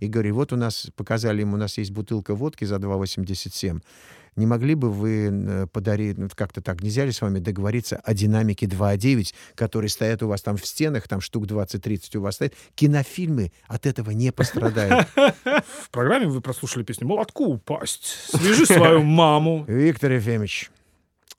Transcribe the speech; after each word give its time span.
и 0.00 0.06
говорю, 0.08 0.34
вот 0.34 0.52
у 0.52 0.56
нас, 0.56 0.88
показали 0.96 1.40
ему, 1.40 1.54
у 1.54 1.58
нас 1.58 1.78
есть 1.78 1.90
бутылка 1.90 2.34
водки 2.34 2.64
за 2.64 2.76
2,87. 2.76 3.80
Не 4.36 4.46
могли 4.46 4.74
бы 4.74 4.90
вы 4.90 5.28
э, 5.30 5.66
подарить, 5.68 6.18
ну, 6.18 6.28
как-то 6.34 6.60
так, 6.60 6.82
нельзя 6.82 7.04
ли 7.04 7.12
с 7.12 7.20
вами 7.22 7.38
договориться 7.38 7.96
о 8.02 8.14
динамике 8.14 8.66
2.9, 8.66 9.32
которые 9.54 9.88
стоят 9.88 10.24
у 10.24 10.28
вас 10.28 10.42
там 10.42 10.56
в 10.56 10.66
стенах, 10.66 11.06
там 11.06 11.20
штук 11.20 11.46
20-30 11.46 12.16
у 12.18 12.20
вас 12.20 12.34
стоит? 12.34 12.54
Кинофильмы 12.74 13.52
от 13.68 13.86
этого 13.86 14.10
не 14.10 14.32
пострадают. 14.32 15.06
В 15.14 15.90
программе 15.92 16.26
вы 16.26 16.40
прослушали 16.40 16.82
песню 16.82 17.06
«Молотку 17.06 17.44
упасть». 17.44 18.06
Свяжи 18.30 18.66
свою 18.66 19.04
маму. 19.04 19.64
Виктор 19.68 20.10
Ефимович, 20.10 20.72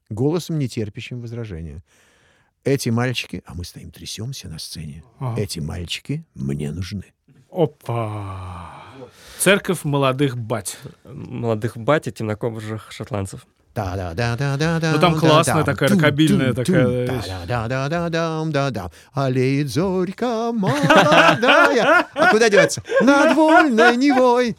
голосом 0.09 0.57
не 0.57 0.69
терпящим 0.69 1.19
возражения. 1.19 1.83
Эти 2.63 2.87
мальчики, 2.89 3.43
а 3.45 3.53
мы 3.55 3.65
стоим, 3.65 3.91
трясемся 3.91 4.47
на 4.47 4.57
сцене, 4.57 5.03
Ага. 5.19 5.39
эти 5.41 5.59
мальчики 5.59 6.25
мне 6.33 6.71
нужны. 6.71 7.13
Опа. 7.55 8.83
Церковь 9.39 9.83
молодых 9.83 10.37
бать. 10.37 10.77
Молодых 11.05 11.77
бать 11.77 12.07
и 12.07 12.11
темнокожих 12.11 12.91
шотландцев. 12.91 13.45
Да-да-да-да-да. 13.73 14.91
Ну, 14.93 14.99
там 14.99 15.19
классная 15.19 15.63
такая 15.63 15.89
рокобильная 15.89 16.53
такая 16.53 17.05
вещь. 17.05 17.25
Да-да-да-да-да-да. 17.47 18.91
Алеет 19.13 19.69
зорька 19.69 20.51
молодая. 20.53 22.07
А 22.13 22.31
куда 22.31 22.49
деваться? 22.49 22.83
Над 23.01 23.35
вольной 23.35 23.95
Невой. 23.97 24.57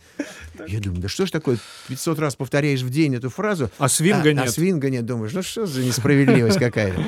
Я 0.66 0.80
думаю, 0.80 1.02
да 1.02 1.08
что 1.08 1.26
ж 1.26 1.30
такое, 1.30 1.58
500 1.88 2.18
раз 2.18 2.36
повторяешь 2.36 2.80
в 2.80 2.88
день 2.88 3.14
эту 3.14 3.28
фразу, 3.28 3.70
А 3.78 3.88
свинга 3.88 4.30
а, 4.30 4.32
нет. 4.32 4.48
А 4.48 4.50
свинга 4.50 4.88
нет. 4.88 5.04
Думаешь, 5.04 5.32
ну 5.34 5.42
что 5.42 5.66
за 5.66 5.82
несправедливость 5.82 6.58
какая-то. 6.58 7.02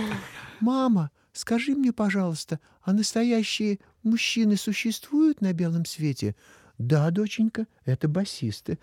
Мама, 0.60 1.10
скажи 1.38 1.74
мне, 1.74 1.92
пожалуйста, 1.92 2.58
а 2.82 2.92
настоящие 2.92 3.78
мужчины 4.02 4.56
существуют 4.56 5.40
на 5.40 5.52
белом 5.52 5.84
свете? 5.84 6.34
Да, 6.78 7.10
доченька, 7.10 7.66
это 7.84 8.08
басисты. 8.08 8.78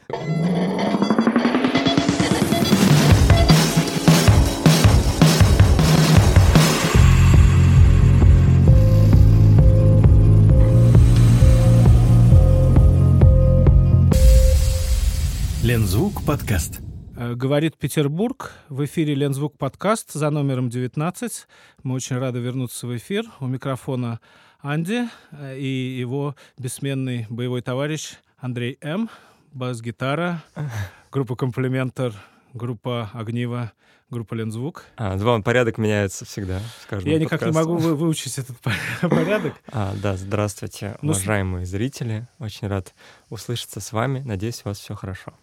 Лензвук 15.62 16.24
подкаст. 16.24 16.79
Э, 17.16 17.34
Говорит 17.35 17.77
Петербург. 17.77 18.52
В 18.70 18.84
эфире 18.85 19.16
Лензвук 19.16 19.58
подкаст 19.58 20.12
за 20.13 20.30
номером 20.30 20.70
19. 20.70 21.48
Мы 21.84 21.96
очень 21.96 22.18
рады 22.18 22.40
вернуться 22.40 22.88
в 22.88 22.96
эфир. 22.96 23.26
У 23.40 23.48
микрофона 23.48 24.20
Анди 24.62 25.07
э, 25.32 25.57
и 25.57 25.98
его 25.99 26.35
бессменный 26.57 27.26
боевой 27.30 27.62
товарищ 27.62 28.13
Андрей 28.38 28.77
М. 28.82 29.10
Бас-гитара, 29.54 30.44
группа 31.12 31.35
«Комплиментар», 31.38 32.13
группа 32.54 33.10
«Огниво», 33.13 33.72
группа 34.10 34.34
«Лензвук». 34.34 34.84
А, 34.98 35.16
два 35.16 35.40
порядок 35.41 35.77
меняется 35.77 36.26
всегда. 36.26 36.60
Я 37.05 37.18
никак 37.20 37.41
не 37.46 37.52
могу 37.54 37.77
вы- 37.77 37.96
выучить 37.96 38.38
этот 38.38 38.57
порядок. 39.02 39.54
А, 39.72 39.94
да, 40.04 40.18
здравствуйте, 40.18 40.98
Ну, 41.02 41.13
с- 41.13 41.18
уважаемые 41.20 41.66
зрители. 41.66 42.27
Очень 42.40 42.68
рад 42.68 42.94
услышаться 43.29 43.79
с 43.79 43.94
вами. 43.94 44.20
Надеюсь, 44.26 44.62
у 44.66 44.70
вас 44.70 44.79
все 44.79 44.94
хорошо. 44.94 45.34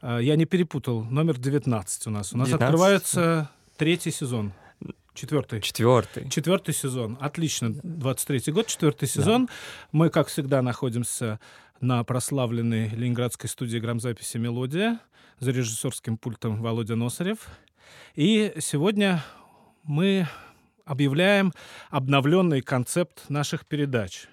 А, 0.00 0.18
Я 0.18 0.36
не 0.36 0.44
перепутал. 0.44 1.04
Номер 1.04 1.38
19 1.38 2.06
у 2.06 2.10
нас. 2.10 2.32
У 2.32 2.38
нас 2.38 2.48
19? 2.48 2.52
открывается 2.62 3.50
третий 3.76 4.10
сезон. 4.10 4.52
Четвертый. 5.14 5.60
Четвертый. 5.60 6.28
Четвертый 6.30 6.72
сезон. 6.72 7.18
Отлично. 7.20 7.66
23-й 7.66 8.52
год, 8.52 8.66
четвертый 8.68 9.08
сезон. 9.08 9.48
Мы, 9.92 10.08
как 10.08 10.28
всегда, 10.28 10.62
находимся 10.62 11.40
на 11.80 12.04
прославленной 12.04 12.88
ленинградской 12.88 13.48
студии 13.50 13.78
грамзаписи 13.78 14.36
«Мелодия» 14.36 15.00
за 15.40 15.50
режиссерским 15.50 16.16
пультом 16.16 16.62
Володя 16.62 16.94
Носарев. 16.94 17.48
И 18.14 18.52
сегодня 18.60 19.22
мы 19.82 20.28
объявляем 20.84 21.52
обновленный 21.90 22.62
концепт 22.62 23.28
наших 23.28 23.66
передач. 23.66 24.26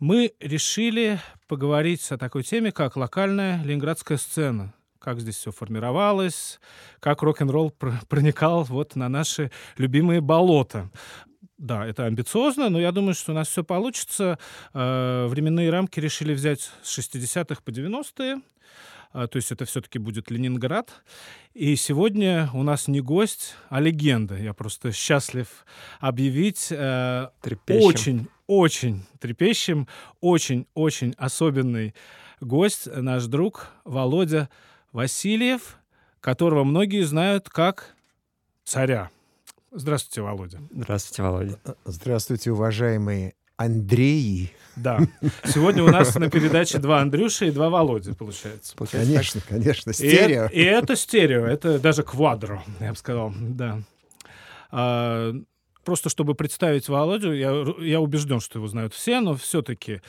Мы 0.00 0.32
решили 0.40 1.20
поговорить 1.46 2.10
о 2.10 2.18
такой 2.18 2.42
теме, 2.42 2.72
как 2.72 2.96
локальная 2.96 3.62
ленинградская 3.62 4.18
сцена. 4.18 4.74
Как 5.08 5.20
здесь 5.20 5.36
все 5.36 5.52
формировалось, 5.52 6.60
как 7.00 7.22
рок-н-ролл 7.22 7.70
пр- 7.70 7.98
проникал 8.10 8.64
вот 8.64 8.94
на 8.94 9.08
наши 9.08 9.50
любимые 9.78 10.20
болота. 10.20 10.90
Да, 11.56 11.86
это 11.86 12.04
амбициозно, 12.04 12.68
но 12.68 12.78
я 12.78 12.92
думаю, 12.92 13.14
что 13.14 13.32
у 13.32 13.34
нас 13.34 13.48
все 13.48 13.64
получится. 13.64 14.38
Э, 14.74 15.26
Временные 15.28 15.70
рамки 15.70 15.98
решили 15.98 16.34
взять 16.34 16.70
с 16.82 16.98
60-х 16.98 17.62
по 17.64 17.70
90-е. 17.70 18.42
А, 19.14 19.26
То 19.28 19.36
есть 19.36 19.50
это 19.50 19.64
все-таки 19.64 19.98
будет 19.98 20.30
Ленинград. 20.30 20.90
И 21.54 21.74
сегодня 21.76 22.50
у 22.52 22.62
нас 22.62 22.86
не 22.86 23.00
гость, 23.00 23.54
а 23.70 23.80
легенда. 23.80 24.36
Я 24.36 24.52
просто 24.52 24.92
счастлив 24.92 25.64
объявить 26.00 26.66
э, 26.70 27.28
Трепещем. 27.40 27.86
очень, 27.86 28.28
очень 28.46 29.06
трепещем, 29.20 29.88
очень-очень 30.20 31.14
особенный 31.16 31.94
гость, 32.40 32.86
наш 32.94 33.24
друг 33.24 33.68
Володя 33.84 34.48
Васильев, 34.92 35.78
которого 36.20 36.64
многие 36.64 37.02
знают 37.02 37.48
как 37.48 37.94
царя. 38.64 39.10
Здравствуйте, 39.70 40.22
Володя. 40.22 40.60
Здравствуйте, 40.70 41.22
Володя. 41.22 41.58
Здравствуйте, 41.84 42.52
уважаемые 42.52 43.34
Андреи. 43.56 44.52
Да. 44.76 45.00
Сегодня 45.44 45.82
у 45.82 45.88
нас 45.88 46.14
на 46.14 46.30
передаче 46.30 46.78
два 46.78 47.00
Андрюши 47.00 47.48
и 47.48 47.50
два 47.50 47.68
Володи, 47.68 48.12
получается. 48.12 48.74
Получается 48.76 49.10
Конечно, 49.12 49.40
конечно, 49.46 49.90
И, 49.90 49.94
стерео. 49.94 50.46
и 50.46 50.60
это 50.62 50.96
стерео, 50.96 51.44
это 51.44 51.78
даже 51.78 52.02
квадро, 52.02 52.62
я 52.80 52.90
бы 52.92 52.96
сказал, 52.96 53.32
да. 53.36 53.80
А, 54.70 55.34
просто 55.84 56.08
чтобы 56.08 56.34
представить 56.34 56.88
Володю, 56.88 57.32
я, 57.32 57.64
я 57.80 58.00
убежден, 58.00 58.40
что 58.40 58.58
его 58.58 58.68
знают 58.68 58.94
все, 58.94 59.20
но 59.20 59.34
все-таки 59.34 60.02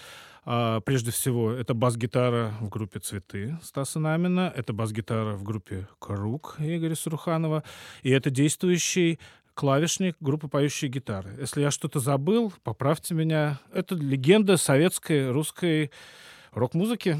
прежде 0.83 1.11
всего 1.11 1.51
это 1.51 1.75
бас-гитара 1.75 2.53
в 2.59 2.69
группе 2.69 2.99
«Цветы» 2.99 3.59
Стаса 3.61 3.99
Намина, 3.99 4.51
это 4.55 4.73
бас-гитара 4.73 5.33
в 5.33 5.43
группе 5.43 5.87
«Круг» 5.99 6.55
Игоря 6.57 6.95
Суруханова, 6.95 7.63
и 8.01 8.09
это 8.09 8.31
действующий 8.31 9.19
клавишник 9.53 10.15
группы 10.19 10.47
«Поющие 10.47 10.89
гитары». 10.89 11.35
Если 11.39 11.61
я 11.61 11.69
что-то 11.69 11.99
забыл, 11.99 12.51
поправьте 12.63 13.13
меня. 13.13 13.59
Это 13.73 13.93
легенда 13.93 14.57
советской 14.57 15.29
русской 15.29 15.91
рок-музыки. 16.53 17.17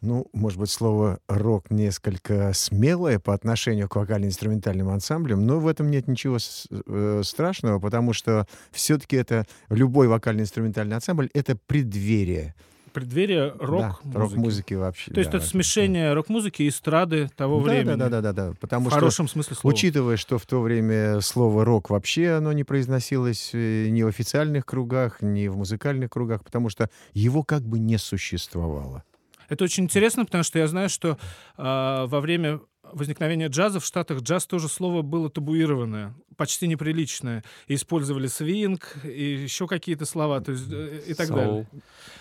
Ну, 0.00 0.26
может 0.32 0.58
быть, 0.58 0.70
слово 0.70 1.18
«рок» 1.28 1.70
несколько 1.70 2.52
смелое 2.54 3.18
по 3.18 3.34
отношению 3.34 3.86
к 3.88 3.96
вокально-инструментальным 3.96 4.88
ансамблям, 4.88 5.46
но 5.46 5.60
в 5.60 5.66
этом 5.68 5.90
нет 5.90 6.08
ничего 6.08 6.38
э, 6.70 7.20
страшного, 7.22 7.78
потому 7.80 8.14
что 8.14 8.46
все-таки 8.70 9.16
это 9.16 9.46
любой 9.68 10.08
вокально-инструментальный 10.08 10.96
ансамбль— 10.96 11.28
это 11.34 11.56
преддверие 11.66 12.54
Преддверие 12.92 13.50
да, 13.52 13.64
рок-музыки. 13.64 14.16
рок-музыки 14.16 14.74
вообще. 14.74 15.12
То 15.12 15.20
есть 15.20 15.30
да, 15.30 15.36
это 15.36 15.44
вообще. 15.46 15.50
смешение 15.50 16.12
рок-музыки 16.12 16.62
и 16.62 16.68
эстрады 16.70 17.28
того 17.36 17.60
Да, 17.60 17.70
времени. 17.70 17.94
Да, 17.96 18.08
да, 18.08 18.20
да, 18.20 18.32
да, 18.32 18.46
да. 18.48 18.54
Потому 18.60 18.86
В 18.86 18.88
что, 18.88 18.98
хорошем 18.98 19.28
смысле 19.28 19.54
слова. 19.54 19.72
учитывая, 19.74 20.16
что 20.16 20.38
в 20.38 20.46
то 20.46 20.60
время 20.60 21.20
слово 21.20 21.64
«рок» 21.64 21.90
вообще 21.90 22.30
оно 22.32 22.52
не 22.52 22.64
произносилось 22.64 23.50
э, 23.52 23.88
ни 23.90 24.02
в 24.02 24.08
официальных 24.08 24.66
кругах, 24.66 25.22
ни 25.22 25.46
в 25.46 25.56
музыкальных 25.56 26.10
кругах, 26.10 26.42
потому 26.42 26.68
что 26.68 26.90
его 27.12 27.44
как 27.44 27.62
бы 27.62 27.78
не 27.78 27.96
существовало. 27.96 29.04
Это 29.50 29.64
очень 29.64 29.84
интересно, 29.84 30.24
потому 30.24 30.42
что 30.44 30.58
я 30.58 30.66
знаю, 30.66 30.88
что 30.88 31.18
а, 31.58 32.06
во 32.06 32.20
время 32.20 32.60
возникновения 32.92 33.48
джаза 33.48 33.78
в 33.80 33.84
Штатах 33.84 34.20
джаз 34.22 34.46
тоже 34.46 34.68
слово 34.68 35.02
было 35.02 35.30
табуированное, 35.30 36.14
почти 36.36 36.66
неприличное. 36.66 37.44
И 37.66 37.74
использовали 37.74 38.26
свинг 38.26 38.96
и 39.04 39.34
еще 39.42 39.66
какие-то 39.66 40.06
слова, 40.06 40.40
то 40.40 40.52
есть 40.52 40.66
э, 40.72 41.02
и 41.06 41.14
так 41.14 41.28
Soul, 41.28 41.34
далее. 41.36 41.68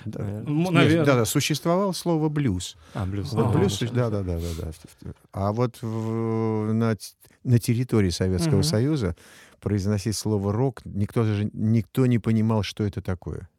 Да. 0.06 0.24
наверное. 0.72 1.06
Да, 1.06 1.16
да, 1.16 1.26
существовало 1.26 1.92
слово 1.94 2.30
«блюз». 2.30 2.76
А, 2.94 3.06
блюз. 3.06 3.32
Вот 3.34 3.48
Ага. 3.48 3.58
блюз, 3.58 3.80
да, 3.80 4.10
да, 4.10 4.22
да, 4.22 4.38
да, 4.38 4.72
да. 5.02 5.12
А 5.32 5.52
вот 5.54 5.78
в- 5.82 6.74
на, 6.74 6.96
на 7.44 7.60
территории 7.60 8.10
Советского 8.10 8.56
Мгм. 8.58 8.64
Союза 8.64 9.16
произносить 9.60 10.16
слово 10.16 10.54
«рок» 10.54 10.82
никто 10.86 11.24
даже 11.24 11.50
никто 11.54 12.06
не 12.06 12.20
понимал, 12.20 12.64
что 12.64 12.84
это 12.84 13.02
такое. 13.02 13.50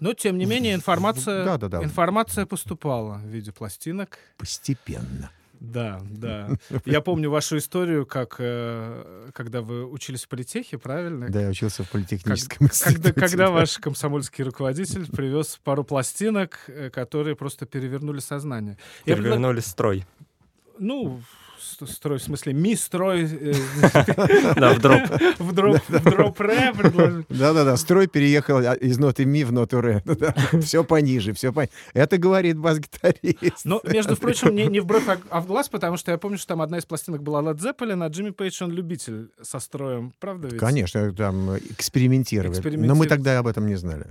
Но, 0.00 0.14
тем 0.14 0.38
не 0.38 0.46
менее, 0.46 0.74
информация, 0.74 1.44
Да, 1.44 1.58
да, 1.58 1.68
да. 1.68 1.82
информация 1.84 2.46
поступала 2.46 3.14
в 3.18 3.26
виде 3.26 3.52
пластинок. 3.52 4.18
Постепенно. 4.36 5.30
Да, 5.60 6.00
да. 6.08 6.50
Я 6.84 7.00
помню 7.00 7.30
вашу 7.30 7.56
историю, 7.58 8.06
как 8.06 8.36
э, 8.38 9.30
когда 9.34 9.60
вы 9.60 9.84
учились 9.86 10.24
в 10.24 10.28
политехе, 10.28 10.78
правильно? 10.78 11.28
Да, 11.28 11.40
я 11.42 11.48
учился 11.48 11.82
в 11.82 11.90
политехническом 11.90 12.68
Когда, 12.68 12.72
институте. 12.72 13.12
когда 13.12 13.46
да. 13.46 13.50
ваш 13.50 13.78
комсомольский 13.78 14.44
руководитель 14.44 15.10
привез 15.10 15.58
пару 15.64 15.82
пластинок, 15.82 16.60
э, 16.68 16.90
которые 16.90 17.34
просто 17.34 17.66
перевернули 17.66 18.20
сознание. 18.20 18.78
Я 19.04 19.16
Перевернули 19.16 19.58
строй. 19.58 20.06
Ну, 20.78 21.20
строй, 21.60 22.18
в 22.18 22.22
смысле, 22.22 22.52
ми 22.52 22.76
строй 22.76 23.28
э, 23.30 23.54
Да, 24.56 24.74
в 24.74 24.78
дроп. 24.80 25.00
в 25.38 25.52
дроп 25.52 25.78
в 25.88 26.02
дроп 26.04 26.40
ре. 26.40 26.72
Да-да-да, 27.28 27.76
строй 27.76 28.06
переехал 28.06 28.58
а, 28.58 28.74
из 28.74 28.98
ноты 28.98 29.24
ми 29.24 29.44
в 29.44 29.52
ноту 29.52 29.80
ре. 29.80 30.02
Все 30.62 30.84
пониже, 30.84 31.32
все 31.32 31.52
по... 31.52 31.68
Это 31.94 32.18
говорит 32.18 32.58
бас-гитарист. 32.58 33.64
Но, 33.64 33.80
между 33.84 34.16
прочим, 34.16 34.54
не, 34.54 34.66
не 34.66 34.80
в 34.80 34.86
бровь, 34.86 35.08
а- 35.08 35.18
а 35.30 35.40
в 35.40 35.46
глаз, 35.46 35.68
потому 35.68 35.96
что 35.96 36.10
я 36.10 36.18
помню, 36.18 36.38
что 36.38 36.48
там 36.48 36.62
одна 36.62 36.78
из 36.78 36.84
пластинок 36.84 37.22
была 37.22 37.42
Led 37.42 37.58
Zeppelin, 37.58 38.04
а 38.04 38.08
Джимми 38.08 38.30
Пейдж, 38.30 38.62
он 38.62 38.72
любитель 38.72 39.30
со 39.42 39.58
строем, 39.58 40.12
правда 40.18 40.48
ведь? 40.48 40.60
Конечно, 40.60 41.12
там 41.12 41.56
экспериментировали. 41.56 42.76
Но 42.76 42.94
мы 42.94 43.06
тогда 43.06 43.38
об 43.38 43.46
этом 43.46 43.66
не 43.66 43.76
знали. 43.76 44.06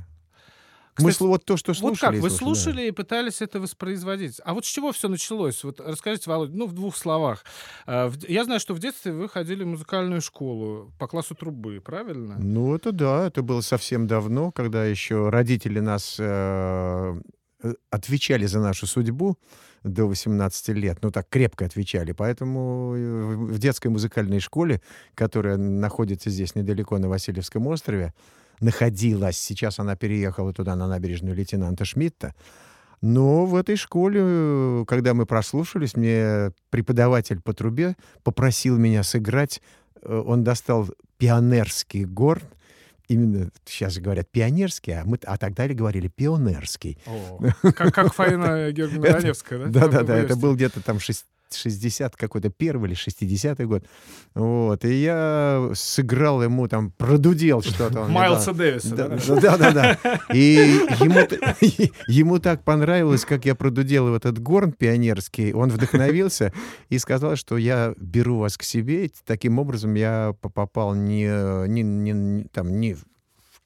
Мы 0.99 1.11
Кстати, 1.11 1.23
слу- 1.23 1.27
вот 1.27 1.45
то, 1.45 1.57
что 1.57 1.73
слушали. 1.73 2.15
Вот 2.17 2.21
как, 2.21 2.21
вы 2.21 2.29
слушали, 2.29 2.75
да. 2.77 2.83
и 2.83 2.91
пытались 2.91 3.41
это 3.41 3.59
воспроизводить. 3.59 4.41
А 4.43 4.53
вот 4.53 4.65
с 4.65 4.67
чего 4.67 4.91
все 4.91 5.07
началось? 5.07 5.63
Вот 5.63 5.79
расскажите, 5.79 6.29
Володя, 6.29 6.55
ну, 6.55 6.65
в 6.65 6.73
двух 6.73 6.97
словах. 6.97 7.43
А, 7.85 8.11
Я 8.27 8.43
знаю, 8.45 8.59
что 8.59 8.73
в 8.73 8.79
детстве 8.79 9.11
вы 9.11 9.29
ходили 9.29 9.63
в 9.63 9.67
музыкальную 9.67 10.21
школу 10.21 10.91
по 10.97 11.07
классу 11.07 11.35
трубы, 11.35 11.81
правильно? 11.83 12.37
Ну, 12.39 12.75
это 12.75 12.91
да, 12.91 13.27
это 13.27 13.43
было 13.43 13.61
совсем 13.61 14.07
давно, 14.07 14.51
когда 14.51 14.85
еще 14.85 15.29
родители 15.29 15.79
нас 15.79 16.15
э, 16.19 17.19
э, 17.63 17.73
отвечали 17.91 18.45
за 18.45 18.59
нашу 18.59 18.87
судьбу 18.87 19.37
до 19.83 20.05
18 20.05 20.69
лет, 20.69 20.97
ну 21.01 21.11
так 21.11 21.29
крепко 21.29 21.65
отвечали. 21.65 22.11
Поэтому 22.11 22.93
э, 22.95 23.35
в 23.35 23.59
детской 23.59 23.87
музыкальной 23.87 24.39
школе, 24.39 24.81
которая 25.13 25.57
находится 25.57 26.29
здесь 26.29 26.55
недалеко 26.55 26.97
на 26.97 27.07
Васильевском 27.07 27.67
острове, 27.67 28.13
находилась, 28.59 29.37
сейчас 29.37 29.79
она 29.79 29.95
переехала 29.95 30.53
туда, 30.53 30.75
на 30.75 30.87
набережную 30.87 31.35
лейтенанта 31.35 31.85
Шмидта, 31.85 32.33
но 33.01 33.45
в 33.45 33.55
этой 33.55 33.75
школе, 33.75 34.19
э, 34.23 34.85
когда 34.87 35.13
мы 35.13 35.25
прослушались, 35.25 35.95
мне 35.95 36.51
преподаватель 36.71 37.39
по 37.41 37.53
трубе 37.53 37.95
попросил 38.23 38.77
меня 38.77 39.03
сыграть. 39.03 39.61
э, 40.01 40.23
Он 40.25 40.43
достал 40.43 40.87
пионерский 41.17 42.05
горн, 42.05 42.41
именно 43.07 43.49
сейчас 43.65 43.97
говорят 43.99 44.27
пионерский, 44.29 44.91
а, 44.93 45.03
мы, 45.05 45.19
а 45.25 45.37
тогда 45.37 45.67
говорили 45.67 46.07
пионерский. 46.07 46.97
О, 47.05 47.39
Как, 47.61 47.93
как 47.93 48.13
Фаина 48.13 48.71
Георгиевна 48.71 49.07
Это- 49.07 49.17
Раневская, 49.19 49.59
да? 49.59 49.65
Да-да-да, 49.67 49.89
В 49.89 50.01
это 50.03 50.13
университете. 50.13 50.41
был 50.41 50.55
где-то 50.55 50.81
там 50.83 50.99
шесть- 50.99 51.25
60 51.53 52.15
какой-то 52.15 52.49
первый 52.49 52.89
или 52.91 52.97
60-й 52.97 53.65
год. 53.65 53.85
Вот. 54.35 54.83
И 54.85 54.93
я 55.01 55.69
сыграл 55.73 56.43
ему 56.43 56.67
там, 56.67 56.91
продудел 56.91 57.61
что-то. 57.61 58.05
Майлса 58.05 58.53
Дэвиса, 58.53 58.95
Да, 58.95 59.07
да? 59.09 59.39
да, 59.39 59.57
да, 59.57 59.71
да. 59.71 60.19
И 60.33 60.53
ему, 60.99 61.19
ему 62.07 62.39
так 62.39 62.63
понравилось, 62.63 63.25
как 63.25 63.45
я 63.45 63.55
продудел 63.55 64.15
этот 64.15 64.39
горн 64.39 64.71
пионерский. 64.71 65.53
Он 65.53 65.69
вдохновился 65.69 66.53
и 66.89 66.97
сказал, 66.99 67.35
что 67.35 67.57
я 67.57 67.93
беру 67.97 68.37
вас 68.39 68.57
к 68.57 68.63
себе. 68.63 69.09
Таким 69.25 69.59
образом 69.59 69.93
я 69.95 70.35
по- 70.41 70.49
попал 70.49 70.95
не, 70.95 71.67
не, 71.67 71.83
не- 71.83 72.43
там, 72.45 72.79
не 72.79 72.95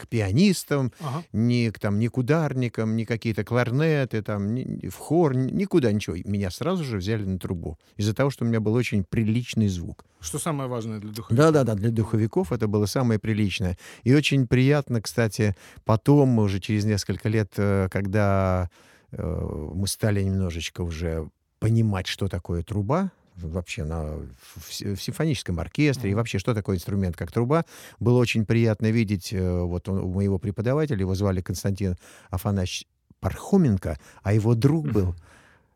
к 0.02 0.08
пианистам, 0.08 0.92
Ага. 1.00 1.24
ни 1.34 1.70
к, 1.70 1.80
там, 1.80 2.00
ни 2.00 2.08
к 2.08 2.18
ударникам, 2.18 2.96
ни 2.96 3.04
какие-то 3.06 3.44
кларнеты, 3.44 4.22
там, 4.22 4.54
ни- 4.54 4.88
в 4.90 4.96
хор, 4.98 5.36
ни- 5.36 5.52
никуда 5.52 5.92
ничего. 5.92 6.16
Меня 6.26 6.50
сразу 6.52 6.84
же 6.84 6.98
взяли 6.98 7.24
на 7.26 7.38
трубу. 7.40 7.78
Из-за 7.98 8.14
того, 8.14 8.30
что 8.30 8.46
у 8.46 8.48
меня 8.48 8.60
был 8.60 8.74
очень 8.74 9.04
приличный 9.04 9.68
звук. 9.68 10.06
Что 10.20 10.40
самое 10.40 10.70
важное 10.70 11.00
для 11.00 11.12
духовика? 11.12 11.44
Да-да-да, 11.44 11.76
для 11.76 11.90
духовиков 11.90 12.52
это 12.52 12.68
было 12.68 12.86
самое 12.88 13.20
приличное. 13.20 13.78
И 14.04 14.14
очень 14.14 14.48
приятно, 14.48 15.02
кстати, 15.02 15.56
потом, 15.86 16.38
уже 16.40 16.60
через 16.60 16.86
несколько 16.86 17.30
лет, 17.30 17.54
э, 17.58 17.88
когда 17.92 18.70
э, 19.14 19.72
мы 19.76 19.88
стали 19.88 20.24
немножечко 20.24 20.82
уже 20.82 21.30
понимать, 21.60 22.08
что 22.08 22.28
такое 22.28 22.64
труба, 22.64 23.12
вообще 23.44 23.84
на, 23.84 24.04
в, 24.06 24.70
в 24.96 25.02
симфоническом 25.02 25.60
оркестре, 25.60 26.12
и 26.12 26.14
вообще, 26.14 26.40
что 26.40 26.54
такое 26.54 26.76
инструмент, 26.78 27.16
как 27.18 27.32
труба. 27.32 27.66
Было 28.00 28.18
очень 28.20 28.46
приятно 28.46 28.92
видеть, 28.92 29.34
э, 29.34 29.62
вот 29.62 29.88
он- 29.90 30.00
у 30.00 30.14
моего 30.14 30.38
преподавателя, 30.40 31.00
его 31.00 31.16
звали 31.16 31.42
Константин 31.42 31.98
Афанасьевич 32.30 32.88
Пархоменко, 33.20 34.00
а 34.24 34.34
его 34.34 34.56
друг 34.56 34.92
был 34.92 35.16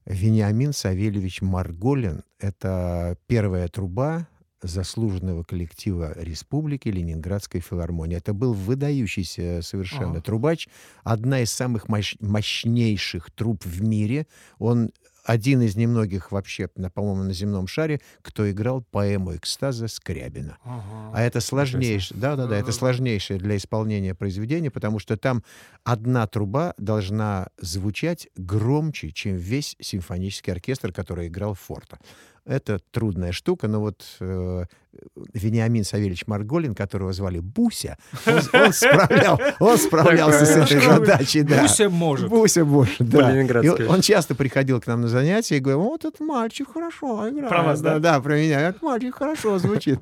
Вениамин 0.06 0.74
Савельевич 0.74 1.42
Марголин. 1.42 2.24
Это 2.40 3.18
первая 3.28 3.68
труба 3.68 4.28
заслуженного 4.62 5.44
коллектива 5.44 6.14
Республики 6.16 6.90
Ленинградской 6.90 7.62
филармонии. 7.62 8.18
Это 8.18 8.34
был 8.34 8.54
выдающийся 8.54 9.62
совершенно 9.62 10.12
Ага. 10.14 10.22
трубач, 10.22 10.68
одна 11.04 11.42
из 11.42 11.52
самых 11.52 11.88
мощ- 11.88 12.18
мощнейших 12.20 13.30
труб 13.32 13.64
в 13.64 13.84
мире. 13.84 14.26
Он 14.58 14.90
один 15.26 15.62
из 15.62 15.76
немногих 15.76 16.32
вообще, 16.32 16.70
на, 16.76 16.90
по-моему, 16.90 17.24
на 17.24 17.34
земном 17.34 17.68
шаре, 17.68 18.00
кто 18.22 18.50
играл 18.50 18.82
поэму 18.82 19.36
экстаза 19.36 19.88
Скрябина. 19.88 20.58
Ага. 20.64 21.12
А 21.14 21.22
это 21.22 21.42
сложнейшее, 21.42 22.20
да, 22.20 22.36
да, 22.36 22.46
да, 22.48 22.56
это 22.58 22.72
сложнейшее 22.72 23.40
для 23.40 23.58
исполнения 23.58 24.14
произведение, 24.14 24.70
потому 24.70 25.00
что 25.00 25.18
там 25.18 25.44
одна 25.84 26.28
труба 26.28 26.76
должна 26.78 27.48
звучать 27.60 28.28
громче, 28.38 29.12
чем 29.12 29.36
весь 29.36 29.76
симфонический 29.80 30.54
оркестр, 30.54 30.94
который 30.94 31.28
играл 31.28 31.56
форта. 31.56 32.00
Это 32.46 32.80
трудная 32.92 33.32
штука, 33.32 33.68
но 33.68 33.80
вот 33.80 34.06
э, 34.20 34.66
Вениамин 35.34 35.84
Савельевич 35.84 36.28
Марголин, 36.28 36.76
которого 36.76 37.12
звали 37.12 37.40
Буся, 37.40 37.98
он, 38.28 38.40
он 38.54 38.72
справлял, 38.72 39.42
он 39.60 39.78
справлялся 39.80 40.46
с 40.46 40.52
этой 40.56 40.80
задачей, 40.80 41.42
да. 41.42 41.64
Буся 41.64 41.90
может. 41.90 42.30
Буся 42.30 42.64
может, 42.64 42.98
да. 43.00 43.42
И 43.42 43.70
он 43.88 44.02
часто 44.02 44.36
приходил 44.36 44.80
к 44.80 44.86
нам 44.86 45.02
на 45.02 45.08
занятия 45.08 45.58
и 45.58 45.60
говорил, 45.60 45.82
вот 45.82 46.06
этот 46.06 46.20
мальчик 46.20 46.72
хорошо 46.72 47.28
играет. 47.30 47.50
Про 47.50 47.64
вас, 47.64 47.82
да? 47.82 47.98
Да, 47.98 48.20
про 48.22 48.38
меня. 48.38 48.62
Этот 48.70 48.84
мальчик 48.84 49.16
хорошо 49.16 49.58
звучит. 49.58 50.00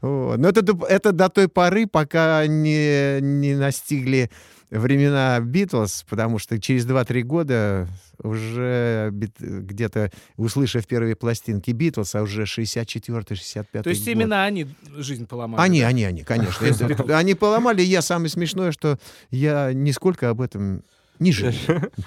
Вот. 0.00 0.38
Но 0.38 0.48
это, 0.48 0.62
до- 0.62 0.86
это 0.86 1.12
до 1.12 1.28
той 1.28 1.48
поры, 1.48 1.86
пока 1.86 2.46
не, 2.46 3.20
не 3.20 3.54
настигли 3.54 4.30
времена 4.78 5.40
Битлз, 5.40 6.04
потому 6.08 6.38
что 6.38 6.60
через 6.60 6.86
2-3 6.86 7.22
года 7.22 7.88
уже 8.22 9.10
где-то, 9.12 10.10
услышав 10.36 10.86
первые 10.86 11.16
пластинки 11.16 11.70
Битлз, 11.70 12.14
а 12.14 12.22
уже 12.22 12.42
64-65 12.42 13.82
То 13.82 13.90
есть 13.90 14.04
год. 14.04 14.08
именно 14.12 14.44
они 14.44 14.66
жизнь 14.96 15.26
поломали. 15.26 15.60
Они, 15.60 15.80
да? 15.80 15.88
они, 15.88 16.04
они, 16.04 16.22
конечно. 16.22 16.64
Это- 16.66 17.16
они 17.16 17.34
поломали. 17.34 17.82
Я 17.82 18.02
самое 18.02 18.28
смешное, 18.28 18.72
что 18.72 18.98
я 19.30 19.72
нисколько 19.72 20.30
об 20.30 20.40
этом 20.40 20.82
не 21.18 21.32
жалею. 21.32 21.90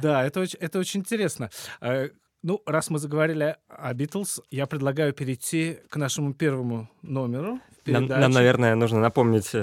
Да, 0.00 0.24
это 0.24 0.40
очень, 0.40 0.58
это 0.58 0.78
очень 0.78 1.00
интересно. 1.00 1.50
Ну, 2.42 2.60
раз 2.66 2.90
мы 2.90 2.98
заговорили 2.98 3.56
о 3.68 3.94
Битлз, 3.94 4.40
я 4.50 4.66
предлагаю 4.66 5.12
перейти 5.12 5.78
к 5.88 5.96
нашему 5.96 6.34
первому 6.34 6.90
номеру. 7.02 7.60
Нам, 7.86 8.06
нам, 8.06 8.30
наверное, 8.32 8.74
нужно 8.76 9.00
напомнить, 9.00 9.50
э, 9.54 9.58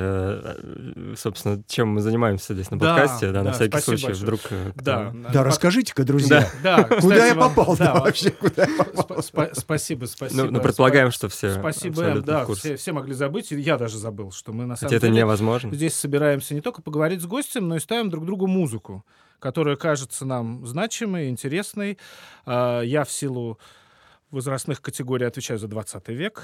э, 0.62 1.14
собственно, 1.18 1.62
чем 1.68 1.90
мы 1.90 2.02
занимаемся 2.02 2.54
здесь 2.54 2.70
на 2.70 2.78
Да, 2.78 2.96
подкасте, 2.96 3.28
да, 3.28 3.31
да, 3.34 3.44
на 3.44 3.52
всякий 3.54 3.80
случай, 3.80 4.06
большое. 4.08 4.24
вдруг... 4.24 4.40
э, 4.50 4.72
кто- 4.76 4.84
Да, 4.84 5.14
Да, 5.34 5.44
расскажите-ка, 5.46 6.04
друзья. 6.04 6.50
Да, 6.62 6.84
Куда 6.84 6.98
кстати, 7.00 7.28
я 7.28 7.36
вам- 7.36 7.54
попал? 7.56 7.78
Да, 7.78 7.94
вообще, 7.95 8.31
куда 8.31 8.64
я 8.66 8.78
попал? 8.83 9.18
спа- 9.19 9.19
спа- 9.50 9.52
Спасибо, 9.57 10.06
спасибо. 10.06 10.44
Ну, 10.44 10.52
ну, 10.52 10.62
предполагаем, 10.62 11.12
что 11.12 11.30
все 11.30 11.54
Спасибо, 11.54 12.19
да, 12.21 12.45
все, 12.45 12.76
все 12.76 12.92
могли 12.92 13.14
забыть, 13.14 13.52
и 13.54 13.59
я 13.59 13.78
даже 13.78 13.98
забыл, 13.98 14.31
что 14.31 14.52
мы 14.52 14.66
на 14.66 14.76
самом 14.76 14.90
Хотя 14.90 14.98
это 14.98 15.07
деле 15.07 15.19
невозможно. 15.19 15.74
здесь 15.74 15.94
собираемся 15.95 16.54
не 16.56 16.62
только 16.62 16.81
поговорить 16.81 17.21
с 17.21 17.26
гостем, 17.26 17.69
но 17.69 17.78
и 17.78 17.80
ставим 17.80 18.09
друг 18.09 18.26
другу 18.26 18.48
музыку, 18.48 19.06
которая 19.40 19.76
кажется 19.76 20.26
нам 20.26 20.66
значимой, 20.66 21.30
интересной. 21.30 21.98
А, 22.46 22.81
Я 22.81 23.04
в 23.04 23.12
силу 23.12 23.60
возрастных 24.31 24.81
категорий 24.81 25.26
отвечаю 25.26 25.60
за 25.60 25.68
20 25.68 26.14
век. 26.14 26.44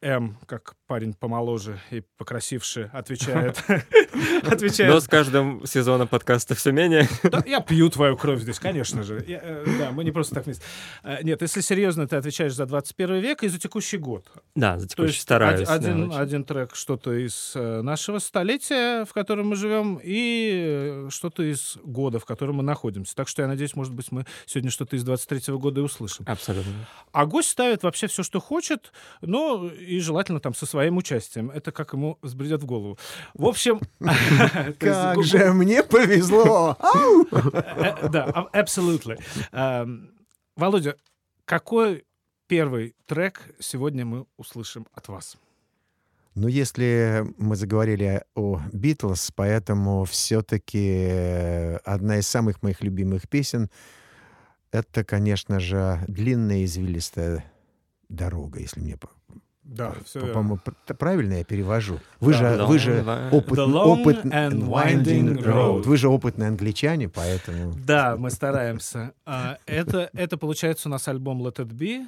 М, 0.00 0.38
как 0.46 0.74
парень 0.88 1.12
помоложе 1.12 1.78
и 1.90 2.02
покрасивше, 2.16 2.90
отвечает. 2.92 3.62
Но 3.68 4.50
отвечает 4.50 5.02
с 5.02 5.06
каждым 5.06 5.64
сезоном 5.66 6.08
подкаста 6.08 6.54
все 6.54 6.72
менее. 6.72 7.06
да, 7.22 7.42
я 7.46 7.60
пью 7.60 7.88
твою 7.90 8.16
кровь 8.16 8.40
здесь, 8.40 8.58
конечно 8.58 9.02
же. 9.02 9.22
Я, 9.28 9.38
э, 9.42 9.64
да, 9.78 9.90
мы 9.92 10.02
не 10.02 10.10
просто 10.10 10.34
так 10.34 10.46
вместе. 10.46 10.64
Э, 11.04 11.22
Нет, 11.22 11.42
если 11.42 11.60
серьезно, 11.60 12.08
ты 12.08 12.16
отвечаешь 12.16 12.54
за 12.54 12.64
21 12.66 13.20
век 13.20 13.42
и 13.44 13.48
за 13.48 13.58
текущий 13.60 13.98
год. 13.98 14.26
Да, 14.54 14.78
за 14.78 14.86
То 14.88 14.92
текущий 14.94 15.10
есть 15.12 15.20
стараюсь. 15.22 15.60
од- 15.60 15.66
да, 15.68 15.74
один, 15.74 16.12
один 16.12 16.44
трек 16.44 16.74
что-то 16.74 17.12
из 17.12 17.52
э, 17.54 17.82
нашего 17.82 18.18
столетия, 18.18 19.04
в 19.04 19.12
котором 19.12 19.48
мы 19.48 19.56
живем, 19.56 20.00
и 20.02 20.50
э, 21.06 21.08
что-то 21.10 21.42
из 21.42 21.76
года, 21.84 22.18
в 22.18 22.24
котором 22.24 22.56
мы 22.56 22.62
находимся. 22.62 23.14
Так 23.14 23.28
что 23.28 23.42
я 23.42 23.48
надеюсь, 23.48 23.76
может 23.76 23.92
быть, 23.92 24.10
мы 24.10 24.24
сегодня 24.46 24.70
что-то 24.70 24.96
из 24.96 25.04
23 25.04 25.54
года 25.54 25.80
и 25.82 25.84
услышим. 25.84 26.24
Абсолютно. 26.26 26.72
А 27.12 27.26
гость 27.26 27.50
ставит 27.50 27.82
вообще 27.82 28.06
все, 28.06 28.22
что 28.22 28.40
хочет, 28.40 28.90
но 29.20 29.66
и 29.68 30.00
желательно 30.00 30.40
там 30.40 30.54
со 30.54 30.64
своим 30.78 30.96
участием. 30.96 31.50
Это 31.50 31.72
как 31.72 31.92
ему 31.92 32.18
взбредет 32.22 32.62
в 32.62 32.66
голову. 32.66 32.96
В 33.34 33.46
общем... 33.46 33.80
Как 34.78 35.24
же 35.24 35.52
мне 35.52 35.82
повезло! 35.82 36.76
Ау! 36.78 37.26
Э, 37.32 38.08
Да, 38.08 38.24
а- 38.32 38.62
absolutely. 38.62 39.18
Эм, 39.50 40.12
Володя, 40.54 40.94
какой 41.44 42.04
первый 42.46 42.94
трек 43.06 43.40
сегодня 43.58 44.04
мы 44.04 44.26
услышим 44.36 44.86
от 44.94 45.08
вас? 45.08 45.36
Ну, 46.36 46.46
если 46.46 47.26
мы 47.38 47.56
заговорили 47.56 48.22
о 48.36 48.60
Битлз, 48.72 49.32
поэтому 49.34 50.04
все-таки 50.04 51.80
одна 51.84 52.18
из 52.18 52.28
самых 52.28 52.62
моих 52.62 52.84
любимых 52.84 53.28
песен 53.28 53.68
это, 54.70 55.02
конечно 55.02 55.58
же, 55.58 56.04
длинная 56.06 56.64
извилистая 56.64 57.44
дорога, 58.08 58.60
если 58.60 58.80
мне 58.80 58.96
Да, 59.68 59.92
все 60.04 60.20
по- 60.20 60.26
по-моему, 60.28 60.56
пр- 60.64 60.96
правильно 60.96 61.34
я 61.34 61.44
перевожу. 61.44 62.00
Вы 62.20 62.32
Да. 62.32 62.38
же, 62.38 62.44
Long 62.62 62.66
вы 62.66 62.78
же 62.78 63.04
опыт- 63.30 63.58
опыт- 63.58 64.24
and 64.24 64.62
winding 64.66 65.42
road. 65.44 65.82
Вы 65.82 65.96
же 65.98 66.08
опытные 66.08 66.48
англичане, 66.48 67.08
поэтому... 67.10 67.74
Да, 67.86 68.16
мы 68.16 68.30
стараемся. 68.30 69.12
А, 69.26 69.58
Это, 69.66 70.08
это 70.14 70.38
получается 70.38 70.88
у 70.88 70.90
нас 70.92 71.06
альбом 71.06 71.42
Let 71.46 71.56
It 71.56 71.68
Be. 71.68 72.06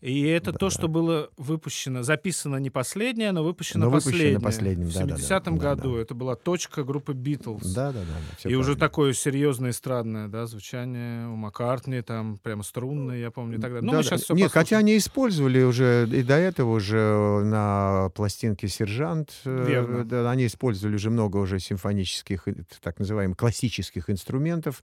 И 0.00 0.22
это 0.26 0.52
то, 0.52 0.68
что 0.68 0.86
было 0.86 1.30
выпущено, 1.38 2.02
записано 2.02 2.56
не 2.56 2.68
последнее, 2.68 3.32
но 3.32 3.42
выпущено 3.42 3.86
Но 3.86 3.90
последнее. 3.90 4.38
последним, 4.40 4.88
в 4.88 4.92
да-да-да. 4.94 5.14
70-м 5.16 5.56
Да-да. 5.58 5.74
году. 5.74 5.96
Это 5.96 6.14
была 6.14 6.36
точка 6.36 6.84
группы 6.84 7.14
Битлз. 7.14 7.72
Да, 7.72 7.90
да, 7.92 8.00
да. 8.00 8.36
всё 8.36 8.48
И 8.50 8.54
уже 8.54 8.72
правильно. 8.72 8.80
такое 8.80 9.12
серьезное 9.14 9.70
эстрадное 9.70 10.28
да, 10.28 10.46
звучание 10.46 11.26
у 11.28 11.36
Маккартни, 11.36 12.02
там 12.02 12.36
прямо 12.36 12.62
струнное, 12.62 13.16
я 13.16 13.30
помню, 13.30 13.58
и 13.58 13.60
так 13.60 13.70
далее. 13.72 13.82
Ну, 13.82 13.92
Да, 13.92 13.98
мы 13.98 14.02
да. 14.02 14.08
сейчас 14.10 14.22
все 14.24 14.34
Нет, 14.34 14.52
хотя 14.52 14.76
они 14.78 14.98
использовали 14.98 15.62
уже 15.62 16.06
и 16.12 16.22
до 16.22 16.34
этого 16.36 16.74
уже 16.74 17.42
на 17.44 18.10
пластинке 18.14 18.68
«Сержант». 18.68 19.32
э, 19.46 19.64
Верно. 19.66 20.04
да, 20.04 20.30
они 20.30 20.46
использовали 20.46 20.96
уже 20.96 21.08
много 21.10 21.38
уже 21.38 21.58
симфонических, 21.58 22.46
э, 22.48 22.54
так 22.82 22.98
называемых 22.98 23.36
классических 23.38 24.10
инструментов. 24.10 24.82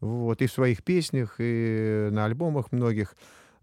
Вот, 0.00 0.42
и 0.42 0.46
в 0.46 0.52
своих 0.52 0.84
песнях, 0.84 1.36
и 1.38 2.08
на 2.12 2.24
альбомах 2.26 2.70
многих. 2.70 3.16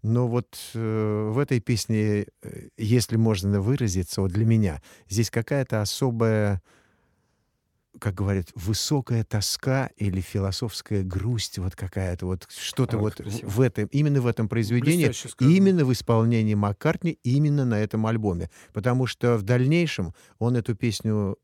Но 0.06 0.28
вот 0.28 0.56
э, 0.74 1.30
в 1.32 1.36
этой 1.38 1.58
песне, 1.58 2.26
э, 2.42 2.68
если 2.78 3.16
можно 3.16 3.60
выразиться, 3.60 4.20
вот 4.20 4.30
для 4.30 4.44
меня, 4.44 4.80
здесь 5.08 5.30
какая-то 5.30 5.82
особая, 5.82 6.62
как 7.98 8.14
говорят, 8.14 8.46
высокая 8.54 9.24
тоска 9.24 9.90
или 9.96 10.20
философская 10.20 11.02
грусть, 11.02 11.58
вот 11.58 11.74
какая-то 11.74 12.26
вот 12.26 12.46
что-то 12.48 12.98
вот 12.98 13.16
красиво. 13.16 13.48
в 13.48 13.60
этом, 13.60 13.86
именно 13.86 14.20
в 14.20 14.28
этом 14.28 14.48
произведении, 14.48 15.12
именно 15.40 15.84
в 15.84 15.92
исполнении 15.92 16.54
Маккартни, 16.54 17.18
именно 17.24 17.64
на 17.64 17.80
этом 17.80 18.06
альбоме. 18.06 18.48
Потому 18.72 19.06
что 19.06 19.36
в 19.36 19.42
дальнейшем 19.42 20.14
он 20.38 20.54
эту 20.54 20.76
песню 20.76 21.36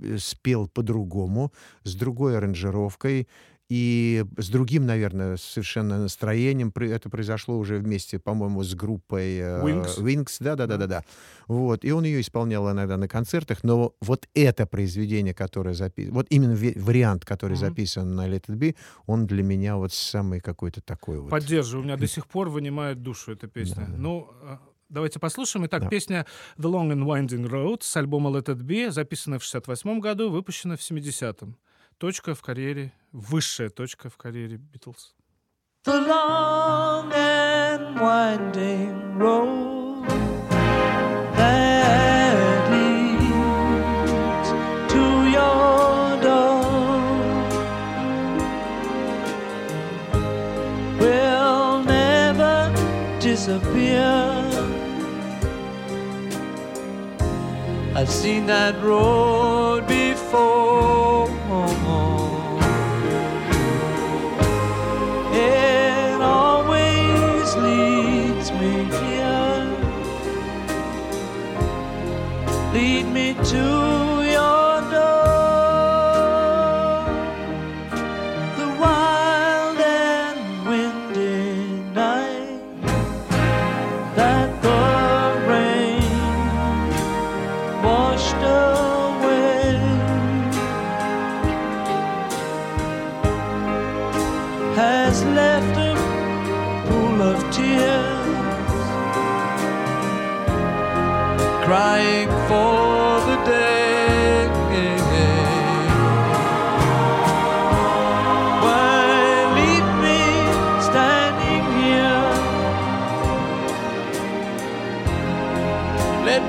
э, 0.00 0.18
спел 0.18 0.68
по-другому, 0.68 1.52
с 1.82 1.96
другой 1.96 2.38
аранжировкой 2.38 3.26
и 3.68 4.24
с 4.38 4.48
другим, 4.48 4.86
наверное, 4.86 5.36
совершенно 5.36 5.98
настроением. 5.98 6.72
Это 6.74 7.10
произошло 7.10 7.58
уже 7.58 7.76
вместе, 7.78 8.18
по-моему, 8.18 8.62
с 8.62 8.74
группой 8.74 9.36
э, 9.38 9.62
Wings. 9.62 9.98
Wings. 10.00 10.36
Да, 10.40 10.56
да, 10.56 10.66
да, 10.66 10.78
да, 10.78 10.86
да. 10.86 11.04
Вот. 11.48 11.84
И 11.84 11.90
он 11.92 12.04
ее 12.04 12.20
исполнял 12.22 12.70
иногда 12.72 12.96
на 12.96 13.08
концертах. 13.08 13.62
Но 13.64 13.94
вот 14.00 14.26
это 14.34 14.66
произведение, 14.66 15.34
которое 15.34 15.74
записано, 15.74 16.14
вот 16.14 16.26
именно 16.30 16.54
вариант, 16.54 17.24
который 17.26 17.52
Мгм. 17.58 17.60
записан 17.60 18.14
на 18.14 18.26
Let 18.28 18.46
It 18.48 18.56
Be, 18.56 18.74
он 19.06 19.26
для 19.26 19.42
меня 19.42 19.76
вот 19.76 19.92
самый 19.92 20.40
какой-то 20.40 20.80
такой 20.80 21.18
вот. 21.20 21.30
Поддерживаю. 21.30 21.82
У 21.82 21.84
меня 21.84 21.96
до 21.98 22.06
сих 22.06 22.26
пор 22.26 22.48
вынимает 22.48 23.02
душу 23.02 23.32
эта 23.32 23.48
песня. 23.48 23.84
Да, 23.86 23.92
да. 23.92 23.98
Ну, 23.98 24.30
э, 24.44 24.56
давайте 24.88 25.18
послушаем. 25.18 25.66
Итак, 25.66 25.82
Да. 25.82 25.88
песня 25.90 26.24
The 26.56 26.70
Long 26.70 26.90
and 26.90 27.04
Winding 27.04 27.46
Road 27.46 27.78
с 27.82 27.94
альбома 27.98 28.30
Let 28.30 28.46
It 28.46 28.62
Be, 28.62 28.90
записана 28.90 29.38
в 29.38 29.42
68 29.44 30.00
году, 30.00 30.30
выпущена 30.30 30.76
в 30.76 30.80
70-м. 30.80 31.54
Точка 31.98 32.34
в 32.36 32.42
карьере, 32.42 32.92
высшая 33.12 33.70
точка 33.70 34.08
в 34.08 34.16
карьере 34.16 34.56
Битлз. 34.56 35.14
the 35.84 36.00
long 36.02 37.12
and 37.12 37.98
winding 37.98 39.16
road 39.16 40.06
that 41.34 42.70
leads 42.72 44.48
to 44.92 45.04
your 45.36 46.20
door 46.26 46.60
will 51.00 51.82
never 51.84 52.56
disappear. 53.18 54.44
I've 57.94 58.10
seen 58.10 58.46
that 58.46 58.74
road 58.82 59.47
me 73.18 73.34
to 73.52 73.66
your 74.36 74.70
door. 74.94 75.30
The 78.58 78.68
wild 78.82 79.78
and 80.02 80.38
windy 80.68 81.48
night 82.02 82.60
that 84.18 84.48
the 84.66 84.82
rain 85.52 86.12
washed 87.86 88.42
away. 88.66 89.72
has 94.82 95.16
left 95.40 95.76
a 95.90 95.92
pool 96.86 97.18
of 97.32 97.38
tears, 97.56 98.82
crying 101.66 102.30
for 102.48 102.77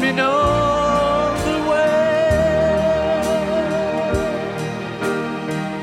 me 0.01 0.12
know 0.12 1.36
the 1.46 1.58
way. 1.70 1.89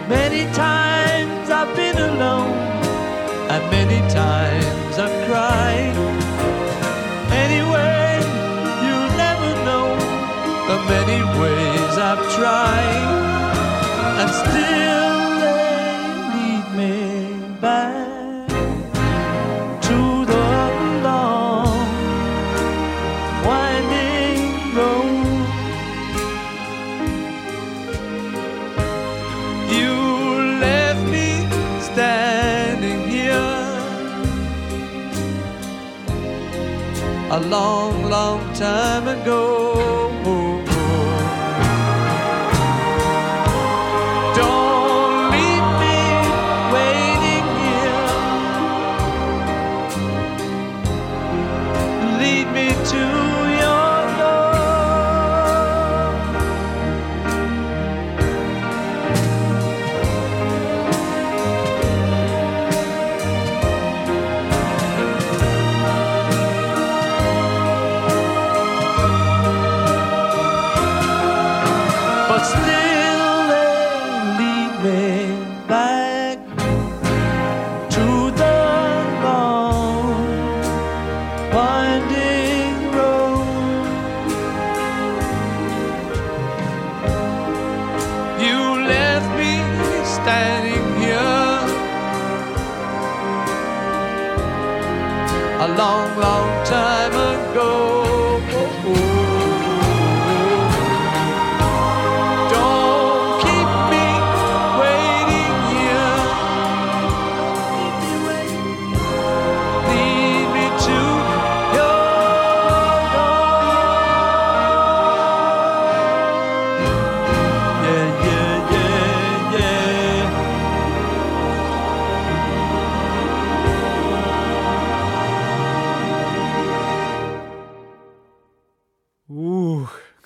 Many 0.08 0.42
times 0.54 1.50
I've 1.50 1.74
been 1.76 1.98
alone, 1.98 2.52
and 3.52 3.62
many 3.70 4.00
times 4.12 4.98
I've 4.98 5.16
cried. 5.28 5.96
Anyway, 7.44 8.20
you'll 8.84 9.12
never 9.24 9.50
know 9.68 9.88
the 10.68 10.78
many 10.92 11.20
ways 11.40 11.92
I've 12.10 12.24
tried, 12.38 13.08
and 14.20 14.30
still 14.30 15.05
a 37.36 37.40
long, 37.40 38.08
long 38.08 38.40
time 38.54 39.06
ago. 39.08 40.05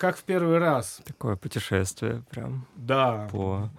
Как 0.01 0.17
в 0.17 0.23
первый 0.23 0.57
раз. 0.57 0.99
Такое 1.05 1.35
путешествие 1.35 2.23
прям 2.31 2.65
Да. 2.75 3.27
по 3.31 3.69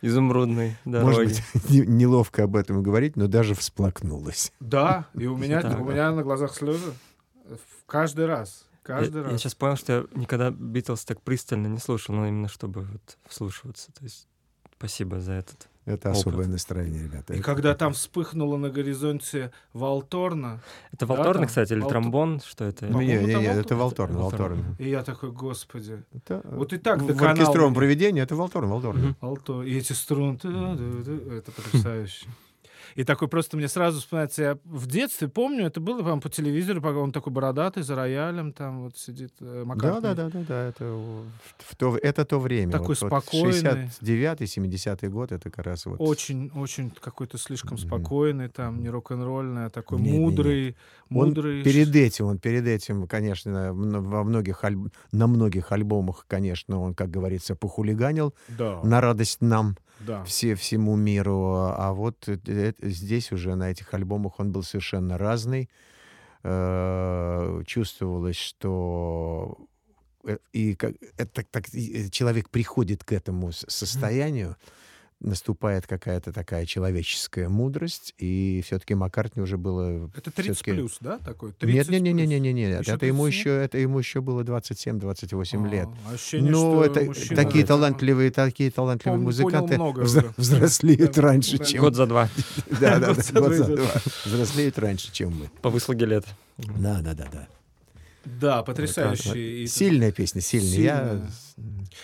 изумрудной 0.00 0.78
Может 0.86 1.04
дороге. 1.14 1.34
быть, 1.52 1.70
не- 1.70 1.86
неловко 1.86 2.44
об 2.44 2.56
этом 2.56 2.82
говорить, 2.82 3.14
но 3.16 3.26
даже 3.26 3.54
всплакнулась. 3.54 4.52
Да, 4.58 5.04
и 5.12 5.26
у 5.26 5.36
меня, 5.36 5.60
Да. 5.60 5.76
у 5.76 5.84
меня 5.84 6.12
на 6.12 6.22
глазах 6.22 6.54
слезы. 6.54 6.92
Каждый 7.86 8.24
раз. 8.24 8.64
Каждый 8.82 9.18
я, 9.22 9.28
раз. 9.28 9.38
сейчас 9.42 9.54
понял, 9.54 9.76
что 9.76 9.92
я 9.92 10.04
никогда 10.18 10.50
Битлз 10.50 11.04
так 11.04 11.20
пристально 11.20 11.66
не 11.66 11.78
слушал, 11.78 12.14
но 12.14 12.26
именно 12.26 12.48
чтобы 12.48 12.82
вот 12.84 13.18
вслушиваться. 13.28 13.92
То 13.92 14.04
есть 14.04 14.26
спасибо 14.78 15.20
за 15.20 15.32
этот. 15.34 15.68
Это 15.90 16.10
Опыт. 16.10 16.20
особое 16.20 16.46
настроение, 16.46 17.02
ребята. 17.04 17.34
И 17.34 17.40
когда 17.40 17.74
там 17.74 17.92
вспыхнуло 17.92 18.56
на 18.56 18.70
горизонте 18.70 19.50
Волторна, 19.72 20.60
Это 20.92 21.06
Да, 21.06 21.14
Волторна, 21.14 21.40
там 21.40 21.46
кстати, 21.48 21.72
или 21.72 21.80
Волт- 21.82 21.88
тромбон? 21.88 22.40
Что 22.40 22.64
это? 22.64 22.86
Не, 22.86 23.06
не, 23.06 23.12
это 23.14 23.26
не, 23.26 23.34
Волторн. 23.34 23.58
это 23.58 23.76
Волторн, 23.76 24.16
Волторн. 24.16 24.54
Волторн. 24.56 24.76
и 24.78 24.88
я 24.88 25.02
такой, 25.02 25.30
господи, 25.32 26.02
Это, 26.14 26.42
вот 26.44 26.72
и 26.72 26.78
так 26.78 27.02
в 27.02 27.22
оркестровом 27.24 27.74
проведении 27.74 28.22
это 28.22 28.36
Волторн, 28.36 28.68
Волторн. 28.68 28.98
Мгм. 29.00 29.16
Алто, 29.20 29.62
и 29.62 29.76
эти 29.76 29.92
струны, 29.92 30.38
это 31.30 31.50
потрясающе. 31.52 32.26
И 32.96 33.04
такой 33.04 33.28
просто 33.28 33.56
мне 33.56 33.68
сразу 33.68 34.00
вспоминается, 34.00 34.42
я 34.42 34.58
в 34.64 34.86
детстве 34.86 35.28
помню, 35.28 35.66
это 35.66 35.80
было, 35.80 35.98
по-моему, 35.98 36.20
по 36.20 36.28
телевизору, 36.28 36.80
пока 36.82 36.98
он 36.98 37.12
такой 37.12 37.32
бородатый, 37.32 37.82
за 37.82 37.94
роялем 37.94 38.52
там 38.52 38.82
вот 38.84 38.96
сидит, 38.98 39.32
э, 39.40 39.60
Да, 39.60 39.64
Маккартни. 39.64 40.00
да, 40.02 40.14
да, 40.14 40.28
да, 40.30 40.40
да, 40.48 40.64
это, 40.68 40.84
в- 40.84 41.76
то, 41.76 41.96
это 41.96 42.24
то 42.24 42.38
время. 42.38 42.72
Такой 42.72 42.96
вот, 43.00 43.00
вот 43.10 43.24
спокойный. 43.24 43.88
69-й, 44.00 44.44
70-й 44.46 45.08
год, 45.08 45.32
это 45.32 45.50
как 45.50 45.64
раз 45.66 45.86
вот... 45.86 45.96
Очень, 46.00 46.50
очень 46.54 46.90
какой-то 46.90 47.38
слишком 47.38 47.76
Мгм. 47.76 47.86
спокойный, 47.86 48.48
там, 48.48 48.80
не 48.82 48.88
рок-н-ролльный, 48.90 49.66
а 49.66 49.70
такой 49.70 49.98
Не-не-не. 49.98 50.18
мудрый, 50.18 50.76
Он 51.10 51.28
мудрый. 51.28 51.62
перед 51.62 51.94
этим, 51.94 52.26
он 52.26 52.38
перед 52.38 52.66
этим, 52.66 53.06
конечно, 53.06 53.72
во 53.72 54.24
многих 54.24 54.64
аль- 54.64 54.76
на 55.12 55.26
многих 55.26 55.72
альбомах, 55.72 56.24
конечно, 56.28 56.80
он, 56.80 56.94
как 56.94 57.10
говорится, 57.10 57.54
похулиганил 57.54 58.34
Да, 58.48 58.80
на 58.82 59.00
радость 59.00 59.40
нам, 59.40 59.76
да. 60.00 60.24
все, 60.24 60.54
всему 60.54 60.96
миру. 60.96 61.54
А 61.76 61.92
вот 61.92 62.28
э, 62.28 62.38
э, 62.46 62.72
здесь 62.80 63.32
уже 63.32 63.54
на 63.54 63.70
этих 63.70 63.92
альбомах 63.94 64.40
он 64.40 64.52
был 64.52 64.62
совершенно 64.62 65.18
разный. 65.18 65.70
Э, 66.42 67.62
Чувствовалось, 67.66 68.36
что 68.36 69.58
и 70.52 70.74
как, 70.74 70.94
это, 71.16 71.44
так, 71.44 71.70
человек 72.10 72.50
приходит 72.50 73.04
к 73.04 73.12
этому 73.12 73.52
состоянию, 73.52 74.56
наступает 75.20 75.86
какая-то 75.86 76.32
такая 76.32 76.64
человеческая 76.66 77.48
мудрость, 77.48 78.14
и 78.18 78.62
все-таки 78.64 78.94
Маккартни 78.94 79.42
уже 79.42 79.58
было... 79.58 80.10
Это 80.16 80.30
30 80.30 80.56
всё-таки- 80.56 80.72
плюс, 80.72 80.96
да, 81.00 81.18
такой? 81.18 81.50
Нет, 81.50 81.58
30 81.86 81.90
нет, 81.90 82.02
нет, 82.02 82.14
нет, 82.14 82.28
нет, 82.28 82.42
нет, 82.42 82.54
нет, 82.54 82.80
Еще 82.82 82.92
это 82.92 83.06
ему 83.06 83.24
37? 83.24 83.28
еще, 83.40 83.64
это 83.64 83.78
ему 83.78 83.98
еще 83.98 84.20
было 84.22 84.42
27-28 84.42 85.68
лет. 85.70 85.88
А, 86.08 86.14
ощущение, 86.14 86.50
Ну, 86.50 86.58
что 86.58 86.84
это 86.84 87.00
мужчина 87.04 87.36
такие 87.36 87.64
этого 87.64 87.78
талантливые, 87.80 88.30
такие 88.30 88.70
талантливые 88.70 89.20
пом- 89.20 89.24
музыканты 89.24 89.74
взро- 89.74 90.32
взрослеют 90.36 91.14
Да, 91.14 91.22
раньше, 91.22 91.58
да. 91.58 91.64
чем 91.64 91.80
Год 91.82 91.94
за 91.96 92.06
два 92.06 92.28
да, 92.80 92.98
да, 92.98 93.08
Год 93.08 93.22
за 93.24 93.76
два. 93.76 93.90
Взрослеют 94.24 94.78
раньше, 94.78 95.12
чем 95.12 95.30
мы. 95.38 95.50
по 95.60 95.68
выслуге 95.70 96.06
лет. 96.06 96.24
Да, 96.56 97.00
да, 97.02 97.14
да, 97.14 97.28
да. 97.32 97.48
Да, 98.38 98.62
потрясающий. 98.62 99.64
И- 99.64 99.66
Сильная 99.66 100.12
песня, 100.12 100.40
сильная. 100.40 100.78
Я... 100.78 101.30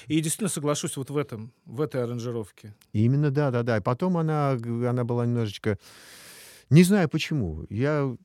И 0.06 0.21
действительно 0.21 0.49
соглашусь 0.49 0.97
вот 0.97 1.11
в 1.11 1.16
этом, 1.16 1.52
в 1.64 1.80
этой 1.80 2.02
аранжировке. 2.02 2.75
Именно, 2.92 3.30
да, 3.30 3.50
да, 3.50 3.62
да. 3.62 3.76
И 3.76 3.80
потом 3.80 4.16
она, 4.16 4.50
она 4.52 5.04
была 5.04 5.26
немножечко... 5.26 5.78
Не 6.71 6.83
знаю 6.83 7.09
почему. 7.09 7.64
Я 7.71 8.16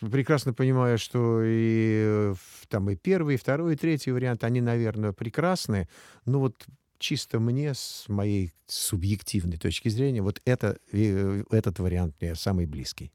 прекрасно 0.00 0.52
понимаю, 0.52 0.98
что 0.98 1.42
и 1.42 2.02
э, 2.06 2.34
там 2.68 2.90
и 2.90 2.96
первый, 2.96 3.34
и 3.34 3.38
второй, 3.38 3.74
и 3.74 3.76
третий 3.76 4.10
вариант, 4.10 4.44
они, 4.44 4.60
наверное, 4.60 5.12
прекрасны. 5.12 5.88
Но 6.26 6.40
вот 6.40 6.56
чисто 6.98 7.38
мне, 7.38 7.74
с 7.74 8.06
моей 8.08 8.52
субъективной 8.66 9.58
точки 9.58 9.88
зрения, 9.88 10.22
вот 10.22 10.40
это, 10.44 10.78
э, 10.92 11.44
этот 11.50 11.78
вариант 11.78 12.16
мне 12.20 12.34
самый 12.34 12.66
близкий. 12.66 13.12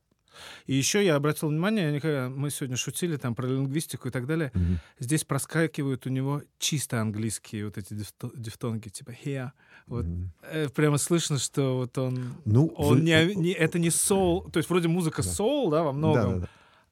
И 0.67 0.75
еще 0.75 1.03
я 1.05 1.15
обратил 1.15 1.49
внимание, 1.49 2.29
мы 2.29 2.49
сегодня 2.49 2.77
шутили 2.77 3.17
там 3.17 3.35
про 3.35 3.47
лингвистику 3.47 4.07
и 4.07 4.11
так 4.11 4.25
далее, 4.27 4.51
Мгм. 4.53 4.79
здесь 4.99 5.23
проскакивают 5.23 6.05
у 6.05 6.09
него 6.09 6.41
чисто 6.59 7.01
английские 7.01 7.65
вот 7.65 7.77
эти 7.77 7.93
дифто- 7.93 8.31
дифтонги, 8.35 8.89
типа 8.89 9.11
here. 9.25 9.51
Вот. 9.87 10.05
Э, 10.43 10.69
Прямо 10.69 10.97
слышно, 10.97 11.39
что 11.39 11.77
вот 11.77 11.97
он... 11.97 12.35
Ну, 12.45 12.67
Он 12.77 12.99
вы- 12.99 13.01
не, 13.01 13.35
не- 13.35 13.53
это 13.53 13.79
не 13.79 13.89
соул, 13.89 14.43
то 14.51 14.57
есть 14.57 14.69
вроде 14.69 14.87
музыка 14.87 15.23
Да. 15.23 15.29
соул, 15.29 15.69
да, 15.71 15.83
во 15.83 15.91
Да, 15.91 15.97
многом. 15.97 16.33
да, 16.33 16.39
да. 16.41 16.49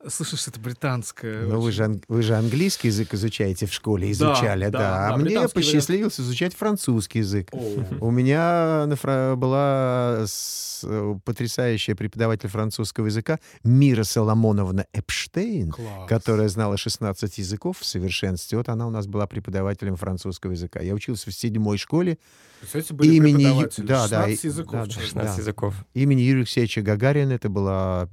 Слышишь, 0.08 0.48
это 0.48 0.60
британская. 0.60 1.42
Но 1.48 1.60
вы 1.60 1.68
очень. 1.70 1.76
же, 1.78 1.84
ан- 1.86 2.04
вы 2.08 2.22
же 2.22 2.36
английский 2.36 2.90
язык 2.90 3.14
изучаете 3.16 3.66
в 3.66 3.74
школе, 3.74 4.06
Да, 4.08 4.12
изучали, 4.12 4.66
да. 4.66 4.80
да, 4.80 5.08
а 5.08 5.10
да, 5.12 5.18
мне 5.18 5.50
посчастливилось 5.50 6.20
изучать 6.20 6.54
французский 6.56 7.20
язык. 7.20 7.50
О, 7.52 7.84
У 8.00 8.12
меня 8.12 8.86
на 8.86 8.96
фра- 8.96 9.36
была 9.36 10.24
с- 10.28 10.86
потрясающая 11.26 11.96
преподаватель 11.96 12.48
французского 12.48 13.08
языка 13.08 13.40
Мира 13.64 14.04
Соломоновна 14.04 14.86
Эпштейн, 14.94 15.72
класс. 15.72 16.08
которая 16.08 16.48
знала 16.50 16.78
16 16.78 17.40
языков 17.40 17.80
в 17.80 17.86
совершенстве. 17.86 18.60
Вот 18.60 18.70
она 18.70 18.86
у 18.86 18.92
нас 18.92 19.08
была 19.08 19.26
преподавателем 19.26 19.96
французского 19.96 20.52
языка. 20.52 20.80
Я 20.80 20.94
учился 20.94 21.32
в 21.32 21.34
седьмой 21.34 21.78
школе 21.80 22.20
Представляете, 22.60 22.94
были 22.94 23.16
имени 23.16 23.32
Ю- 23.32 23.38
преподаватели, 23.68 23.86
да, 23.88 24.08
да, 24.08 24.22
16 24.28 24.44
языков. 24.44 24.74
да, 24.74 24.86
да. 24.86 24.90
человек. 24.92 25.10
16 25.10 25.38
языков. 25.40 25.76
имени 25.96 26.22
Юрия 26.22 26.42
Алексеевича 26.42 26.82
Гагарина. 26.84 27.32
Это 27.34 27.50
была 27.50 28.08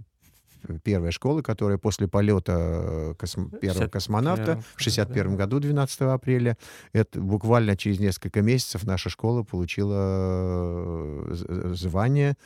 первая 0.82 1.10
школа, 1.10 1.42
которая 1.42 1.78
после 1.78 2.08
полета 2.08 3.14
косм- 3.18 3.58
первого 3.58 3.84
61-м, 3.84 3.90
космонавта 3.90 4.62
в 4.76 4.80
61 4.80 5.30
да. 5.32 5.36
году, 5.36 5.60
12 5.60 6.00
апреля, 6.02 6.56
это 6.92 7.20
буквально 7.20 7.76
через 7.76 8.00
несколько 8.00 8.42
месяцев 8.42 8.84
наша 8.84 9.10
школа 9.10 9.42
получила 9.42 9.94
э, 11.28 11.72
звание 11.74 12.36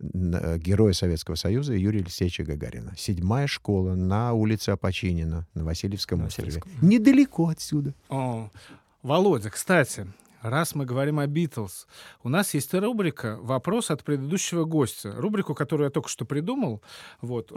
Героя 0.00 0.94
Советского 0.94 1.34
Союза 1.34 1.74
Юрия 1.74 2.00
Алексеевича 2.00 2.42
Гагарина. 2.42 2.94
Седьмая 2.96 3.46
школа 3.46 3.94
на 3.94 4.32
улице 4.32 4.70
Апочинина 4.70 5.46
на 5.54 5.64
Васильевском 5.64 6.20
На 6.20 6.26
острове. 6.26 6.46
Васильевском. 6.52 6.88
Недалеко 6.88 7.48
отсюда. 7.48 7.94
О, 8.08 8.50
Володя, 9.02 9.50
кстати, 9.50 10.06
раз 10.42 10.74
мы 10.74 10.84
говорим 10.84 11.18
о 11.18 11.26
Битлз, 11.26 11.86
у 12.22 12.28
нас 12.28 12.54
есть 12.54 12.72
рубрика 12.74 13.38
«Вопрос 13.40 13.90
от 13.90 14.04
предыдущего 14.04 14.64
гостя». 14.64 15.12
Рубрику, 15.16 15.54
которую 15.54 15.86
я 15.86 15.90
только 15.90 16.08
что 16.08 16.24
придумал. 16.24 16.82
Вот. 17.20 17.52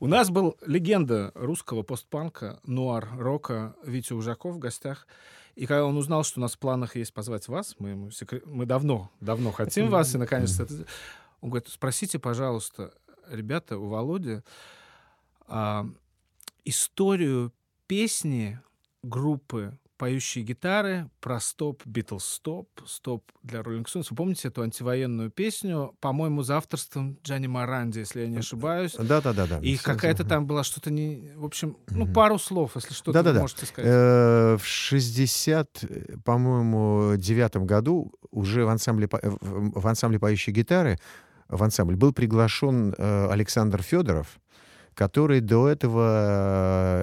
У 0.00 0.06
нас 0.06 0.30
был 0.30 0.56
легенда 0.66 1.32
русского 1.34 1.82
постпанка, 1.82 2.60
нуар-рока 2.64 3.74
Витя 3.84 4.14
Ужаков 4.14 4.56
в 4.56 4.58
гостях. 4.58 5.06
И 5.54 5.66
когда 5.66 5.84
он 5.84 5.96
узнал, 5.96 6.24
что 6.24 6.40
у 6.40 6.42
нас 6.42 6.54
в 6.54 6.58
планах 6.58 6.96
есть 6.96 7.12
позвать 7.12 7.46
вас, 7.48 7.76
мы, 7.78 7.90
ему 7.90 8.08
секре- 8.08 8.42
мы 8.46 8.64
давно, 8.64 9.10
давно 9.20 9.52
хотим 9.52 9.90
вас, 9.90 10.14
и 10.14 10.18
наконец-то... 10.18 10.62
это- 10.64 10.86
Он 11.42 11.50
говорит, 11.50 11.68
спросите, 11.68 12.18
пожалуйста, 12.18 12.94
ребята, 13.28 13.76
у 13.76 13.88
Володи 13.88 14.40
а, 15.46 15.86
историю 16.64 17.52
песни 17.86 18.58
группы 19.02 19.78
поющие 20.02 20.42
гитары 20.42 21.08
про 21.20 21.38
стоп 21.38 21.86
Битлз 21.86 22.24
стоп, 22.24 22.68
стоп 22.86 23.22
для 23.44 23.62
Роллинг 23.62 23.88
Стоунс. 23.88 24.10
Вы 24.10 24.16
помните 24.16 24.48
эту 24.48 24.62
антивоенную 24.62 25.30
песню, 25.30 25.94
по-моему, 26.00 26.42
за 26.42 26.56
авторством 26.56 27.18
Джани 27.22 27.46
Маранди, 27.46 28.00
если 28.00 28.22
я 28.22 28.26
не 28.26 28.38
ошибаюсь. 28.38 28.96
Да-да-да. 28.98 29.60
И 29.62 29.76
какая-то 29.76 30.24
там 30.24 30.48
была 30.48 30.64
что-то 30.64 30.90
не... 30.90 31.32
В 31.36 31.44
общем, 31.44 31.76
ну, 31.88 32.12
пару 32.12 32.40
слов, 32.40 32.72
если 32.74 32.94
что-то 32.94 33.10
вы 33.10 33.22
Да-да-да. 33.22 33.40
можете 33.42 33.66
сказать. 33.66 33.88
Э, 33.88 34.56
В 34.56 34.64
60, 34.64 35.84
э, 35.84 36.16
по-моему, 36.24 37.14
девятом 37.16 37.64
году 37.64 38.12
уже 38.32 38.64
в 38.64 38.70
ансамбле, 38.70 39.08
в 39.12 39.86
ансамбле 39.86 40.18
поющей 40.18 40.52
гитары 40.52 40.98
в 41.48 41.62
ансамбль 41.62 41.94
был 41.94 42.12
приглашен 42.12 42.92
э, 42.98 43.28
Александр 43.30 43.82
Федоров, 43.82 44.40
который 44.94 45.40
до 45.40 45.68
этого 45.68 46.06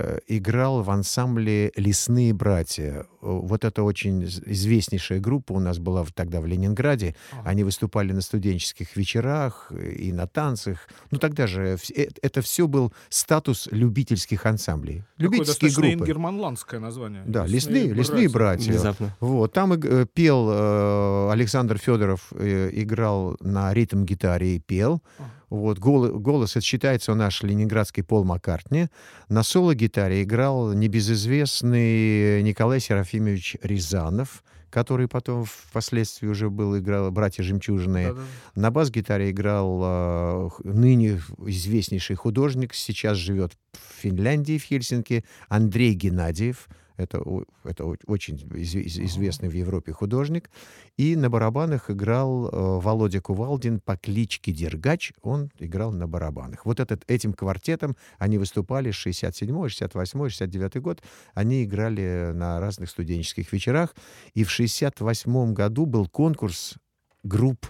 э, 0.03 0.19
играл 0.27 0.81
в 0.83 0.89
ансамбле 0.89 1.71
«Лесные 1.75 2.33
братья». 2.33 3.05
Вот 3.21 3.65
это 3.65 3.83
очень 3.83 4.23
из- 4.23 4.39
известнейшая 4.45 5.19
группа 5.19 5.53
у 5.53 5.59
нас 5.59 5.77
была 5.79 6.05
тогда 6.13 6.39
в 6.41 6.45
Ленинграде. 6.45 7.15
Они 7.43 7.63
выступали 7.63 8.11
на 8.13 8.21
студенческих 8.21 8.95
вечерах 8.95 9.67
э, 9.71 9.91
и 9.91 10.11
на 10.13 10.27
танцах. 10.27 10.87
Ну 11.11 11.17
тогда 11.17 11.47
же 11.47 11.77
э- 11.95 12.07
это 12.21 12.41
все 12.41 12.67
был 12.67 12.93
статус 13.09 13.67
любительских 13.71 14.45
ансамблей. 14.45 15.03
Любительские 15.17 15.69
достаточно 15.69 15.81
группы. 15.95 16.03
ингерманландское 16.03 16.79
название. 16.79 17.23
Да, 17.25 17.45
лесные, 17.45 17.91
лесные 17.93 18.29
братья. 18.29 18.71
Внезапно. 18.71 19.15
Вот, 19.19 19.53
там 19.53 19.73
э, 19.73 20.05
пел 20.13 21.29
Александр 21.31 21.77
Федоров, 21.77 22.31
играл 22.33 23.35
на 23.41 23.73
ритм-гитаре 23.73 24.55
и 24.55 24.59
пел. 24.59 25.01
Вот, 25.49 25.79
голос, 25.79 26.11
голос 26.11 26.51
это 26.55 26.63
считается 26.65 27.11
у 27.11 27.15
наш 27.15 27.41
ленинградский 27.79 28.03
Пол 28.03 28.23
Маккартни. 28.23 28.87
На 29.29 29.43
соло-гитаре 29.43 30.23
играл 30.23 30.73
небезызвестный 30.73 32.41
Николай 32.43 32.79
Серафимович 32.79 33.57
Рязанов, 33.61 34.43
который 34.69 35.07
потом 35.07 35.45
впоследствии 35.45 36.27
уже 36.27 36.49
был, 36.49 36.77
играл 36.77 37.11
«Братья 37.11 37.43
Жемчужные». 37.43 38.09
Да-да. 38.09 38.21
На 38.55 38.71
бас-гитаре 38.71 39.31
играл 39.31 39.81
э, 39.83 40.49
ныне 40.63 41.21
известнейший 41.47 42.15
художник, 42.15 42.73
сейчас 42.73 43.17
живет 43.17 43.53
в 43.73 44.01
Финляндии, 44.01 44.57
в 44.57 44.63
Хельсинки, 44.63 45.23
Андрей 45.47 45.93
Геннадьев. 45.93 46.67
Это, 46.99 47.23
это 47.63 47.85
очень 48.07 48.35
изв- 48.35 48.81
из- 48.81 48.99
известный 48.99 49.47
в 49.47 49.53
Европе 49.53 49.93
художник. 49.93 50.49
И 50.97 51.15
на 51.15 51.29
барабанах 51.29 51.89
играл 51.89 52.49
э, 52.49 52.51
Володя 52.51 53.21
Кувалдин 53.21 53.79
по 53.79 53.95
кличке 53.95 54.51
Дергач. 54.51 55.13
Он 55.21 55.49
играл 55.59 55.93
на 55.93 56.07
барабанах. 56.07 56.65
Вот 56.65 56.81
этот, 56.81 57.09
этим 57.09 57.31
квартетом 57.31 57.95
они 58.17 58.37
выступали 58.37 58.91
с 58.91 58.95
67 58.95 59.69
68 59.69 60.29
69 60.29 60.81
год. 60.81 61.01
Они 61.33 61.63
играли 61.63 62.31
на 62.33 62.59
разных 62.59 62.89
студенческих 62.89 63.51
вечерах. 63.53 63.95
И 64.33 64.43
в 64.43 64.51
68 64.51 65.53
году 65.53 65.85
был 65.85 66.05
конкурс 66.07 66.75
групп 67.23 67.65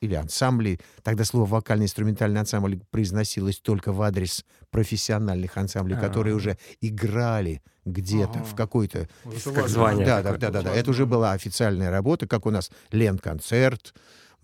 Или 0.00 0.14
ансамблей. 0.14 0.80
Тогда 1.02 1.24
слово 1.24 1.46
вокально-инструментальный 1.46 2.40
ансамбль 2.40 2.80
произносилось 2.90 3.58
только 3.58 3.92
в 3.92 4.00
адрес 4.02 4.44
профессиональных 4.70 5.56
ансамблей, 5.56 5.98
которые 5.98 6.34
А. 6.34 6.36
уже 6.36 6.56
играли 6.80 7.60
где-то 7.84 8.38
Ага. 8.38 8.44
в 8.44 8.54
какой-то... 8.54 9.08
Как- 9.44 9.68
звание 9.68 10.06
Да, 10.06 10.22
да, 10.22 10.36
да, 10.36 10.50
да, 10.50 10.62
да. 10.62 10.74
Это 10.74 10.90
уже 10.90 11.04
была 11.06 11.32
официальная 11.32 11.90
работа, 11.90 12.26
как 12.28 12.46
у 12.46 12.50
нас 12.50 12.70
Лен-концерт, 12.92 13.94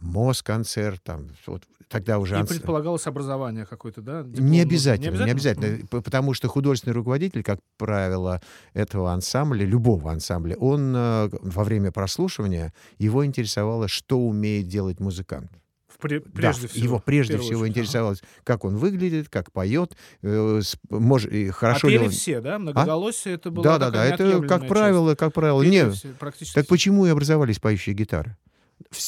МОЗ-концерт, 0.00 1.02
там, 1.02 1.28
вот 1.46 1.62
тогда 1.88 2.18
уже... 2.18 2.34
И 2.34 2.38
анс- 2.38 2.48
предполагалось 2.48 3.06
образование 3.06 3.66
какое-то, 3.66 4.00
да? 4.02 4.22
Диплом 4.22 4.46
Не 4.50 4.60
обязательно, 4.60 5.24
не 5.24 5.30
обязательно, 5.30 5.86
п- 5.86 6.00
потому 6.02 6.34
что 6.34 6.48
художественный 6.48 6.94
руководитель, 6.94 7.42
как 7.42 7.60
правило, 7.78 8.40
этого 8.74 9.12
ансамбля, 9.12 9.64
любого 9.64 10.10
ансамбля, 10.10 10.56
он 10.56 10.92
э, 10.96 11.28
во 11.42 11.64
время 11.64 11.92
прослушивания, 11.92 12.72
его 12.98 13.24
интересовало, 13.24 13.88
что 13.88 14.18
умеет 14.18 14.68
делать 14.68 15.00
музыкант. 15.00 15.50
В 15.88 16.04
пре- 16.04 16.20
Да, 16.26 16.30
Прежде 16.34 16.66
всего. 16.68 16.84
его 16.84 16.98
прежде 17.02 17.38
всего 17.38 17.60
очередь. 17.60 17.76
Интересовалось, 17.78 18.22
как 18.44 18.64
он 18.66 18.76
выглядит, 18.76 19.30
как 19.30 19.50
поет, 19.50 19.96
э, 20.22 20.60
мож- 20.90 21.26
и 21.30 21.48
А 21.48 21.52
хорошо 21.52 21.88
ли 21.88 21.94
пели 21.96 22.04
он... 22.06 22.10
все, 22.10 22.40
да? 22.42 22.58
Многоголосие 22.58 23.34
это 23.36 23.50
было 23.50 23.64
Да, 23.64 23.78
да, 23.78 23.90
да, 23.90 24.04
это 24.04 24.42
как 24.42 24.68
правило, 24.68 25.14
как 25.14 25.32
правило, 25.32 25.62
не. 25.62 25.84
практически 26.18 26.54
Так 26.54 26.64
все. 26.64 26.68
почему 26.68 27.06
и 27.06 27.08
образовались 27.10 27.58
поющие 27.60 27.94
гитары? 27.94 28.36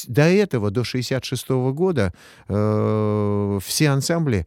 До 0.07 0.23
этого, 0.23 0.71
до 0.71 0.83
66 0.83 1.49
года, 1.71 2.13
э, 2.47 3.59
все 3.63 3.89
ансамбли, 3.89 4.45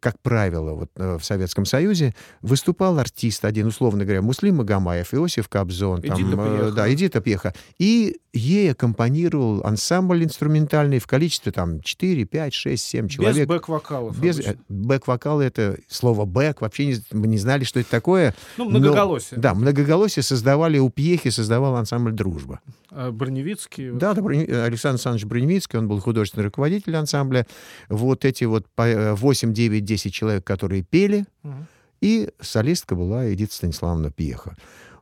как 0.00 0.18
правило, 0.20 0.74
вот, 0.74 0.90
э, 0.96 1.18
в 1.18 1.24
Советском 1.24 1.64
Союзе, 1.64 2.14
выступал 2.40 2.98
артист 2.98 3.44
один, 3.44 3.66
условно 3.66 4.04
говоря, 4.04 4.22
Муслим 4.22 4.56
Магомаев, 4.56 5.12
Иосиф 5.12 5.48
Кобзон, 5.48 6.02
там, 6.02 6.16
Эдита 6.16 6.36
Пьеха. 6.36 6.70
да, 6.70 6.92
Эдита 6.92 7.20
Пьеха. 7.20 7.52
И 7.78 8.16
ей 8.32 8.70
аккомпанировал 8.72 9.64
ансамбль 9.64 10.22
инструментальный 10.24 11.00
в 11.00 11.06
количестве 11.06 11.50
там 11.52 11.80
4, 11.80 12.24
5, 12.24 12.54
6, 12.54 12.84
7 12.84 13.06
Без 13.06 13.12
человек. 13.12 13.48
бэк-вокалов. 13.48 14.18
Без 14.18 14.38
э, 14.38 14.56
бэк-вокал 14.68 15.40
это 15.40 15.76
слово 15.88 16.24
бэк 16.26 16.58
вообще 16.60 16.86
не, 16.86 16.96
мы 17.10 17.26
не 17.26 17.38
знали, 17.38 17.64
что 17.64 17.80
это 17.80 17.90
такое. 17.90 18.34
Ну, 18.56 18.64
но- 18.64 18.78
многоголосие. 18.78 19.38
Да, 19.38 19.52
многоголосие 19.54 20.22
создавали 20.22 20.78
у 20.78 20.90
Пьехи, 20.90 21.30
создавал 21.30 21.74
ансамбль 21.76 22.12
Дружба. 22.12 22.60
А 22.94 23.10
Броневицкий. 23.10 23.90
Да, 23.90 24.12
да, 24.14 24.20
Брони- 24.20 24.44
Александр 24.50 24.94
Александрович 24.96 25.24
Броневицкий, 25.24 25.78
он 25.78 25.88
был 25.88 25.98
художественный 26.00 26.44
руководитель 26.44 26.94
ансамбля. 26.96 27.46
Вот 27.88 28.24
эти 28.24 28.44
вот 28.44 28.66
по, 28.74 28.82
э, 28.86 29.14
8, 29.14 29.52
9, 29.54 29.84
10 29.84 30.12
человек, 30.12 30.44
которые 30.44 30.82
пели, 30.82 31.24
Мгм. 31.42 31.66
и 32.02 32.28
солистка 32.40 32.94
была 32.94 33.32
Эдита 33.32 33.54
Станиславовна 33.54 34.10
Пьеха. 34.10 34.56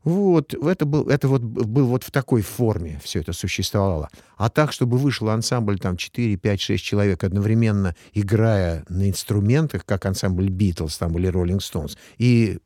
Вот, 0.05 0.55
это 0.55 0.87
был, 0.87 1.09
это 1.11 1.29
вот 1.29 1.43
был 1.43 1.87
вот 1.89 2.05
в 2.05 2.11
такой 2.11 2.41
форме 2.41 2.99
все 3.05 3.21
это 3.21 3.33
существовало. 3.35 4.09
А 4.39 4.49
так, 4.49 4.73
чтобы 4.73 4.97
вышел 4.97 5.29
ансамбль 5.29 5.79
там 5.79 5.97
4, 5.99 6.37
5, 6.37 6.61
6 6.61 6.83
человек 6.83 7.23
одновременно 7.23 7.95
играя 8.15 8.85
на 8.89 9.11
инструментах, 9.11 9.85
как 9.85 10.07
ансамбль 10.07 10.49
Битлз 10.49 10.97
там 10.97 11.19
или 11.19 11.27
Роллинг 11.27 11.63
Стоунс, 11.63 11.99
и 12.17 12.61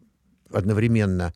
одновременно 0.53 1.33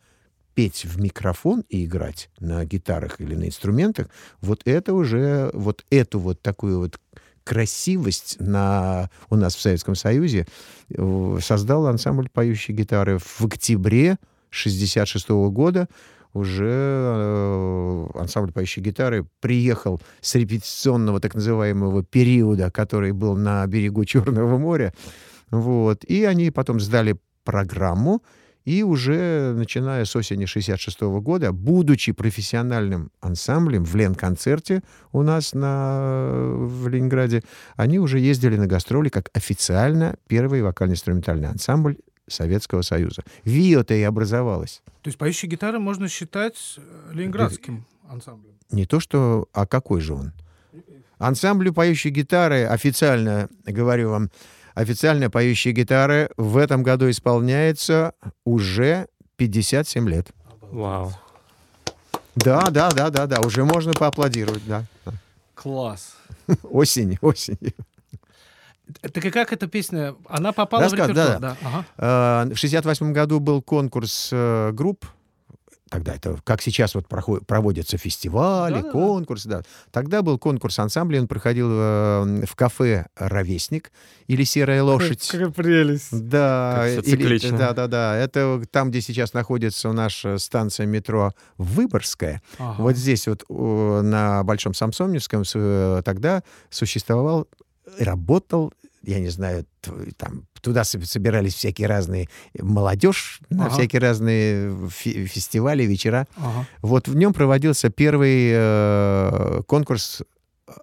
петь 0.58 0.84
в 0.84 1.00
микрофон 1.00 1.62
и 1.68 1.84
играть 1.84 2.30
на 2.40 2.64
гитарах 2.64 3.20
или 3.20 3.36
на 3.36 3.46
инструментах, 3.46 4.08
вот 4.40 4.62
это 4.64 4.92
уже, 4.92 5.52
вот 5.52 5.84
эту 5.88 6.18
вот 6.18 6.42
такую 6.42 6.80
вот 6.80 6.98
красивость 7.44 8.38
на, 8.40 9.08
у 9.30 9.36
нас 9.36 9.54
в 9.54 9.60
Советском 9.60 9.94
Союзе 9.94 10.48
э, 10.90 11.38
создал 11.40 11.86
ансамбль 11.86 12.28
поющей 12.28 12.72
гитары 12.72 13.18
в 13.20 13.42
октябре 13.42 14.16
66 14.50 15.28
года. 15.28 15.86
Уже 16.32 16.64
э, 16.66 18.06
ансамбль 18.16 18.50
поющей 18.50 18.82
гитары 18.82 19.28
приехал 19.38 20.00
с 20.20 20.34
репетиционного 20.34 21.20
так 21.20 21.36
называемого 21.36 22.02
периода, 22.02 22.72
который 22.72 23.12
был 23.12 23.36
на 23.36 23.64
берегу 23.68 24.04
Черного 24.04 24.58
моря. 24.58 24.92
Вот. 25.52 26.02
И 26.02 26.24
они 26.24 26.50
потом 26.50 26.80
сдали 26.80 27.16
программу, 27.44 28.24
и 28.68 28.82
уже 28.82 29.54
начиная 29.54 30.04
с 30.04 30.14
осени 30.14 30.44
66 30.44 31.00
года, 31.00 31.52
будучи 31.52 32.12
профессиональным 32.12 33.10
ансамблем 33.22 33.82
в 33.82 33.96
Лен-концерте 33.96 34.82
у 35.12 35.22
нас 35.22 35.54
на, 35.54 36.28
в 36.54 36.86
Ленинграде, 36.86 37.42
они 37.76 37.98
уже 37.98 38.18
ездили 38.18 38.56
на 38.56 38.66
гастроли 38.66 39.08
как 39.08 39.30
официально 39.32 40.16
первый 40.26 40.60
вокально-инструментальный 40.60 41.48
ансамбль 41.48 41.96
Советского 42.26 42.82
Союза. 42.82 43.22
ВИО-то 43.44 43.94
и 43.94 44.02
образовалась. 44.02 44.82
То 45.00 45.08
есть 45.08 45.16
поющие 45.16 45.50
гитары 45.50 45.78
можно 45.78 46.06
считать 46.06 46.76
э, 46.76 47.12
ленинградским 47.14 47.86
ансамблем. 48.06 48.52
Не 48.70 48.84
то 48.84 49.00
что, 49.00 49.48
а 49.54 49.66
какой 49.66 50.02
же 50.02 50.12
он? 50.12 50.32
Ансамблю 51.16 51.72
поющей 51.72 52.10
гитары, 52.10 52.64
официально, 52.64 53.48
говорю 53.64 54.10
вам, 54.10 54.30
официально 54.78 55.28
поющие 55.30 55.74
гитары 55.74 56.30
в 56.36 56.56
этом 56.56 56.82
году 56.82 57.10
исполняется 57.10 58.12
уже 58.44 59.06
57 59.36 60.08
лет. 60.08 60.28
Вау. 60.70 61.12
Да, 62.36 62.62
да, 62.70 62.90
да, 62.90 63.10
да, 63.10 63.26
да, 63.26 63.40
уже 63.40 63.64
можно 63.64 63.92
поаплодировать, 63.92 64.62
да. 64.66 64.84
Класс. 65.54 66.14
Осень, 66.62 67.18
осень. 67.20 67.58
Так 69.02 69.24
и 69.24 69.30
как 69.30 69.52
эта 69.52 69.66
песня? 69.66 70.14
Она 70.28 70.52
попала 70.52 70.84
Рассказ, 70.84 71.08
в 71.08 71.10
репертуар? 71.10 71.40
да, 71.40 71.56
Ага. 71.62 72.44
Э, 72.48 72.54
В 72.54 72.56
68 72.56 73.12
году 73.12 73.40
был 73.40 73.60
конкурс 73.60 74.30
э, 74.32 74.70
групп. 74.72 75.04
Тогда 75.90 76.14
это, 76.14 76.38
как 76.44 76.60
сейчас 76.60 76.94
вот 76.94 77.08
проходят, 77.08 77.46
проводятся 77.46 77.96
фестивали, 77.96 78.74
Да-да-да. 78.74 78.90
конкурсы, 78.92 79.48
да. 79.48 79.62
Тогда 79.90 80.22
был 80.22 80.38
конкурс 80.38 80.78
ансамбля, 80.78 81.20
он 81.20 81.28
проходил 81.28 81.68
э, 81.70 82.44
в 82.46 82.54
кафе 82.56 83.06
«Ровесник» 83.16 83.90
или 84.26 84.44
«Серая 84.44 84.82
лошадь». 84.82 85.26
Какая 85.30 85.50
прелесть. 85.50 86.08
Да, 86.12 86.74
Как 86.94 87.04
или- 87.04 87.10
циклично. 87.10 87.56
да, 87.58 87.72
да, 87.72 87.86
да. 87.86 88.16
Это 88.16 88.62
там, 88.70 88.90
где 88.90 89.00
сейчас 89.00 89.32
находится 89.32 89.92
наша 89.92 90.38
станция 90.38 90.86
метро 90.86 91.32
Выборгская. 91.56 92.42
Ага. 92.58 92.82
Вот 92.82 92.96
здесь 92.96 93.26
вот 93.26 93.44
на 93.48 94.42
Большом 94.44 94.74
Самсоневском 94.74 95.42
э, 95.54 96.02
тогда 96.04 96.42
существовал, 96.70 97.46
работал, 97.98 98.72
я 99.02 99.20
не 99.20 99.28
знаю, 99.28 99.64
там 100.16 100.46
туда 100.60 100.82
соб- 100.82 101.04
собирались 101.04 101.54
всякие 101.54 101.86
разные 101.88 102.28
молодежь 102.60 103.40
на 103.50 103.66
Ага. 103.66 103.74
всякие 103.74 104.00
разные 104.00 104.88
фи- 104.88 105.26
фестивали, 105.26 105.84
вечера. 105.84 106.26
Ага. 106.36 106.66
Вот 106.82 107.08
в 107.08 107.14
нем 107.16 107.32
проводился 107.32 107.90
первый 107.90 108.50
э, 108.52 109.62
конкурс 109.66 110.22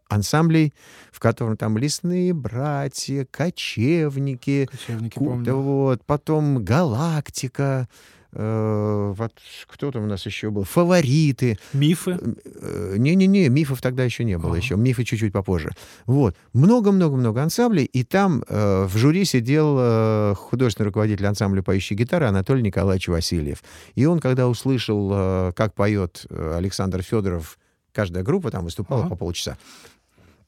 ансамблей, 0.09 0.73
в 1.11 1.19
котором 1.19 1.57
там 1.57 1.77
лесные 1.77 2.33
братья, 2.33 3.27
кочевники, 3.29 4.67
Кочевники, 4.71 5.19
помню. 5.19 5.55
вот, 5.55 6.03
потом 6.05 6.63
Галактика, 6.63 7.87
э, 8.35 9.13
вот 9.17 9.31
кто 9.67 9.91
там 9.91 10.03
у 10.03 10.07
нас 10.07 10.25
еще 10.25 10.49
был, 10.51 10.63
Фавориты. 10.63 11.57
Мифы. 11.73 12.19
Э, 12.61 12.95
Не-не-не, 12.97 13.49
мифов 13.49 13.81
тогда 13.81 14.03
еще 14.03 14.23
не 14.23 14.37
было, 14.37 14.51
Ага. 14.51 14.57
еще 14.57 14.75
мифы 14.75 15.03
чуть-чуть 15.03 15.33
попозже. 15.33 15.71
Вот, 16.05 16.35
много-много-много 16.53 17.41
ансамблей, 17.41 17.85
и 17.85 18.03
там 18.03 18.43
э, 18.47 18.85
в 18.85 18.95
жюри 18.97 19.25
сидел 19.25 19.75
э, 19.79 20.33
художественный 20.35 20.87
руководитель 20.87 21.25
ансамбля 21.25 21.61
поющей 21.63 21.95
гитары 21.95 22.25
Анатолий 22.27 22.61
Николаевич 22.61 23.07
Васильев. 23.07 23.63
И 23.95 24.05
он, 24.05 24.19
когда 24.19 24.47
услышал, 24.47 25.09
э, 25.13 25.51
как 25.55 25.73
поет 25.73 26.25
э, 26.29 26.55
Александр 26.57 27.01
Федоров, 27.01 27.57
каждая 27.93 28.23
группа 28.23 28.51
там 28.51 28.65
выступала 28.65 29.01
Ага. 29.01 29.09
по 29.11 29.15
полчаса. 29.15 29.57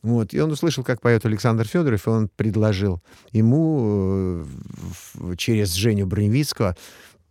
Вот, 0.03 0.33
и 0.33 0.39
он 0.39 0.51
услышал, 0.51 0.83
как 0.83 1.01
поет 1.01 1.25
Александр 1.25 1.65
Федоров, 1.67 2.05
и 2.05 2.09
он 2.09 2.29
предложил 2.35 3.01
ему 3.31 4.45
через 5.37 5.73
Женю 5.73 6.05
Броневицкого 6.05 6.77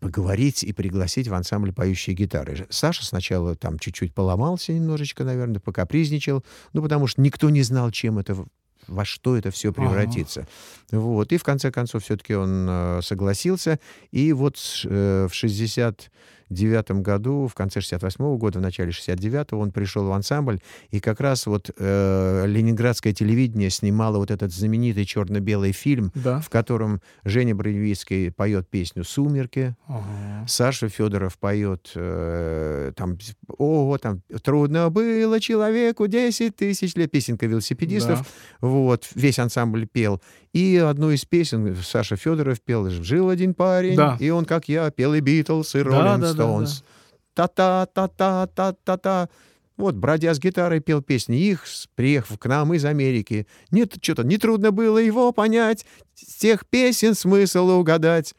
поговорить 0.00 0.62
и 0.62 0.72
пригласить 0.72 1.28
в 1.28 1.35
ансамбль 1.35 1.72
поющие 1.72 2.14
гитары. 2.14 2.66
Саша 2.70 3.04
сначала 3.04 3.56
там 3.56 3.78
чуть-чуть 3.78 4.14
поломался 4.14 4.72
немножечко, 4.72 5.24
наверное, 5.24 5.61
покапризничал, 5.61 6.44
ну, 6.72 6.82
потому 6.82 7.06
что 7.06 7.20
никто 7.20 7.50
не 7.50 7.62
знал, 7.62 7.90
чем 7.90 8.18
это 8.18 8.37
во 8.88 9.05
что 9.05 9.37
это 9.37 9.51
все 9.51 9.72
превратится. 9.72 10.46
Вот. 10.90 11.33
И 11.33 11.37
в 11.37 11.42
конце 11.44 11.70
концов 11.70 12.05
все-таки 12.05 12.35
он 12.35 12.66
э, 12.68 13.01
согласился. 13.03 13.79
И 14.12 14.33
вот 14.33 14.57
э, 14.85 15.27
в 15.31 15.35
60 15.35 16.11
девятом 16.49 17.03
году, 17.03 17.49
в 17.49 17.55
конце 17.55 17.81
68 17.81 18.37
года, 18.38 18.61
в 18.61 18.62
начале 18.62 18.90
69-го 18.90 19.59
он 19.59 19.72
пришел 19.72 20.07
в 20.07 20.12
ансамбль, 20.12 20.61
и 20.90 21.01
как 21.01 21.18
раз 21.20 21.46
вот 21.46 21.70
э, 21.77 22.44
ленинградское 22.46 23.12
телевидение 23.12 23.68
снимало 23.68 24.18
вот 24.18 24.31
этот 24.31 24.53
знаменитый 24.53 25.05
черно-белый 25.07 25.72
фильм, 25.72 26.12
Да. 26.14 26.40
в 26.40 26.49
котором 26.49 27.01
Женя 27.25 27.57
Броневицкий 27.57 28.31
поет 28.31 28.68
песню 28.68 29.03
«Сумерки», 29.03 29.75
Ага. 29.88 30.05
Саша 30.46 30.88
Федоров 30.88 31.38
поет 31.38 31.90
э, 31.94 32.92
там, 32.96 33.18
о, 33.59 33.96
там, 33.98 34.22
трудно 34.42 34.90
было 34.90 35.40
человеку 35.40 36.06
10 36.06 36.54
тысяч 36.56 36.94
лет, 36.94 37.11
песенка 37.11 37.46
велосипедистов, 37.46 38.20
Да. 38.20 38.26
вот, 38.61 39.06
весь 39.14 39.38
ансамбль 39.38 39.87
пел. 39.87 40.20
И 40.52 40.76
одну 40.76 41.11
из 41.11 41.24
песен 41.24 41.76
Саша 41.82 42.16
Федоров 42.16 42.61
пел, 42.61 42.88
жил 42.90 43.28
один 43.28 43.54
парень, 43.54 43.96
Да. 43.96 44.16
и 44.20 44.30
он, 44.30 44.44
как 44.44 44.68
я, 44.68 44.90
пел 44.90 45.14
и 45.14 45.20
Битлз, 45.20 45.74
и 45.74 45.82
Да, 45.82 45.85
Роллинг 45.85 46.20
да, 46.20 46.26
да, 46.28 46.32
Стоунс. 46.32 46.85
Та-та-та-та-та-та-та. 47.35 49.28
Вот, 49.76 49.94
бродя 49.94 50.32
с 50.32 50.38
гитарой, 50.38 50.80
пел 50.80 51.02
песни. 51.02 51.37
Их, 51.37 51.64
приехав 51.96 52.38
к 52.38 52.46
нам 52.46 52.72
из 52.72 52.85
Америки. 52.87 53.46
Нет, 53.70 53.94
что-то 54.00 54.22
нетрудно 54.24 54.70
было 54.70 54.96
его 54.98 55.32
понять, 55.32 55.85
с 56.14 56.37
тех 56.37 56.64
песен 56.66 57.14
смысл 57.14 57.68
угадать. 57.70 58.35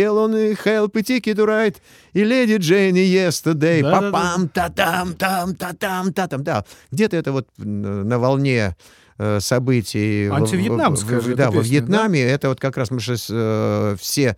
Пел 0.00 0.16
он 0.16 0.34
и 0.34 0.52
Help, 0.54 0.92
и 0.98 1.02
to 1.34 1.44
Ride, 1.44 1.76
и 2.14 2.24
Леди 2.24 2.56
Дженни 2.56 3.00
Yesterday. 3.02 3.82
Да-да-да. 3.82 4.10
Папам, 4.10 4.48
та-там, 4.48 5.12
там, 5.14 5.54
та-там, 5.54 6.12
та-там. 6.14 6.42
Да, 6.42 6.64
где-то 6.90 7.18
это 7.18 7.32
вот 7.32 7.46
на 7.58 8.18
волне 8.18 8.76
э, 9.18 9.40
событий... 9.40 10.28
в- 10.28 10.32
в- 10.32 10.34
Антивьетнамская 10.36 11.20
в- 11.20 11.24
же 11.24 11.34
Да, 11.34 11.50
во 11.50 11.60
Вьетнаме. 11.60 12.22
Это 12.22 12.48
вот 12.48 12.58
как 12.60 12.78
раз 12.78 12.90
мы 12.90 13.00
сейчас 13.00 13.26
э, 13.30 13.94
все 14.00 14.36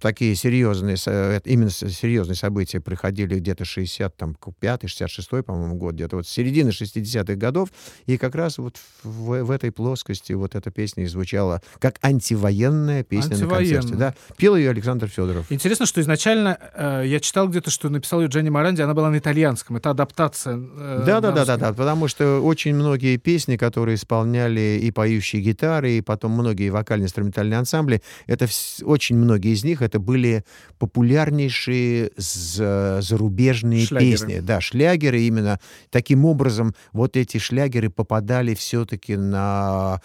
такие 0.00 0.34
серьезные, 0.34 0.96
э, 1.06 1.40
именно 1.44 1.70
серьезные 1.70 2.36
события 2.36 2.80
проходили 2.80 3.38
где-то 3.38 3.64
65 3.64 4.88
66 4.88 5.44
по-моему, 5.44 5.76
год, 5.76 5.94
где-то 5.94 6.16
вот 6.16 6.26
с 6.26 6.30
середины 6.30 6.70
60-х 6.70 7.34
годов, 7.34 7.70
и 8.06 8.16
как 8.16 8.34
раз 8.34 8.58
вот 8.58 8.76
в, 9.02 9.42
в 9.42 9.50
этой 9.50 9.70
плоскости 9.72 10.32
вот 10.32 10.54
эта 10.54 10.70
песня 10.70 11.04
и 11.04 11.06
звучала 11.06 11.62
как 11.78 11.98
антивоенная 12.02 13.04
песня 13.04 13.36
на 13.36 13.46
концерте. 13.48 13.76
Антивоенная. 13.76 13.98
Да. 13.98 14.14
Пел 14.36 14.56
ее 14.56 14.70
Александр 14.70 15.08
Федоров. 15.08 15.46
Интересно, 15.50 15.86
что 15.86 16.00
изначально 16.00 16.58
э, 16.74 17.04
я 17.06 17.20
читал 17.20 17.48
где-то, 17.48 17.70
что 17.70 17.88
написал 17.88 18.20
ее 18.20 18.28
Дженни 18.28 18.50
Моранди, 18.50 18.82
она 18.82 18.94
была 18.94 19.10
на 19.10 19.18
итальянском. 19.18 19.76
Это 19.76 19.90
адаптация. 19.90 20.56
э, 20.56 21.02
Да, 21.06 21.20
да, 21.20 21.32
да, 21.32 21.44
да, 21.44 21.56
да, 21.56 21.72
потому 21.72 22.08
что 22.08 22.40
очень 22.40 22.74
многие 22.74 23.16
песни, 23.16 23.56
которые 23.56 23.96
исполняли 23.96 24.80
и 24.82 24.90
поющие 24.90 25.42
гитары, 25.42 25.92
и 25.98 26.00
потом 26.00 26.32
многие 26.32 26.70
вокально-инструментальные 26.70 27.58
ансамбли, 27.58 28.02
это 28.26 28.46
очень 28.82 29.16
многие 29.16 29.52
из 29.52 29.64
них 29.64 29.77
это 29.82 29.98
были 29.98 30.44
популярнейшие 30.78 32.10
за- 32.16 32.98
зарубежные 33.00 33.86
Шлягеры. 33.86 34.10
песни. 34.10 34.40
Да, 34.40 34.60
шлягеры 34.60 35.20
именно. 35.22 35.58
Таким 35.90 36.24
образом, 36.24 36.74
вот 36.92 37.16
эти 37.16 37.38
шлягеры 37.38 37.90
попадали 37.90 38.54
все-таки 38.54 39.16
на, 39.16 40.00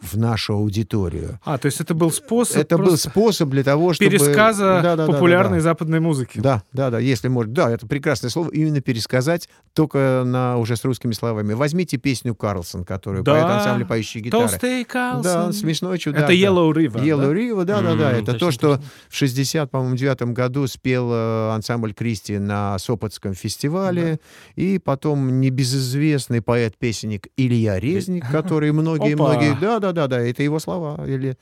в 0.00 0.16
нашу 0.16 0.54
аудиторию. 0.54 1.38
А, 1.44 1.58
то 1.58 1.66
есть 1.66 1.80
это 1.80 1.94
был 1.94 2.10
способ 2.10 2.56
это 2.56 2.78
был 2.78 2.96
способ 2.96 3.48
для 3.50 3.62
того, 3.64 3.92
чтобы... 3.92 4.10
пересказа 4.10 4.64
Да, 4.64 4.82
да, 4.82 4.96
да, 4.96 5.06
да, 5.06 5.12
популярной 5.12 5.58
да. 5.58 5.62
западной 5.64 6.00
музыки. 6.00 6.38
Да, 6.40 6.62
да, 6.72 6.90
да, 6.90 6.98
если 6.98 7.28
можно. 7.28 7.52
Да, 7.52 7.70
это 7.70 7.86
прекрасное 7.86 8.30
слово. 8.30 8.50
Именно 8.50 8.80
пересказать 8.80 9.48
только 9.72 10.22
на 10.24 10.56
уже 10.58 10.76
с 10.76 10.84
русскими 10.84 11.12
словами. 11.12 11.52
Возьмите 11.52 11.96
песню 11.96 12.34
Карлсон, 12.34 12.84
которую 12.84 13.22
Да. 13.24 13.32
поет 13.32 13.44
ансамбль 13.44 13.84
поющие 13.86 14.22
гитары. 14.22 14.48
Толстый 14.48 14.84
Карлсон. 14.84 15.22
Да, 15.22 15.52
смешной 15.52 15.98
чудак. 15.98 16.20
Это 16.24 16.28
да. 16.28 16.34
Yellow 16.34 16.70
River. 16.72 17.02
Yellow 17.02 17.26
да? 17.26 17.32
River, 17.34 17.64
да, 17.64 17.82
да, 17.82 17.94
да. 17.96 18.12
М, 18.12 18.22
Это 18.22 18.32
точно, 18.32 18.38
то, 18.38 18.50
что 18.50 18.68
точно. 18.76 18.90
В 19.14 19.16
60, 19.16 19.70
по-моему, 19.70 19.94
девятом 19.96 20.34
году 20.34 20.66
спел 20.66 21.08
э, 21.12 21.50
ансамбль 21.54 21.94
Кристи 21.94 22.38
на 22.38 22.76
Сопотском 22.80 23.34
фестивале. 23.34 24.18
И 24.56 24.80
потом 24.80 25.40
небезызвестный 25.40 26.42
поэт-песенник 26.42 27.28
Илья 27.36 27.78
Резник, 27.78 28.28
который 28.32 28.72
многие-многие... 28.72 29.56
Да, 29.60 29.78
да, 29.78 29.92
да, 29.92 30.08
да, 30.08 30.20
это 30.20 30.42
его 30.42 30.58
слова. 30.58 31.06
Или 31.06 31.38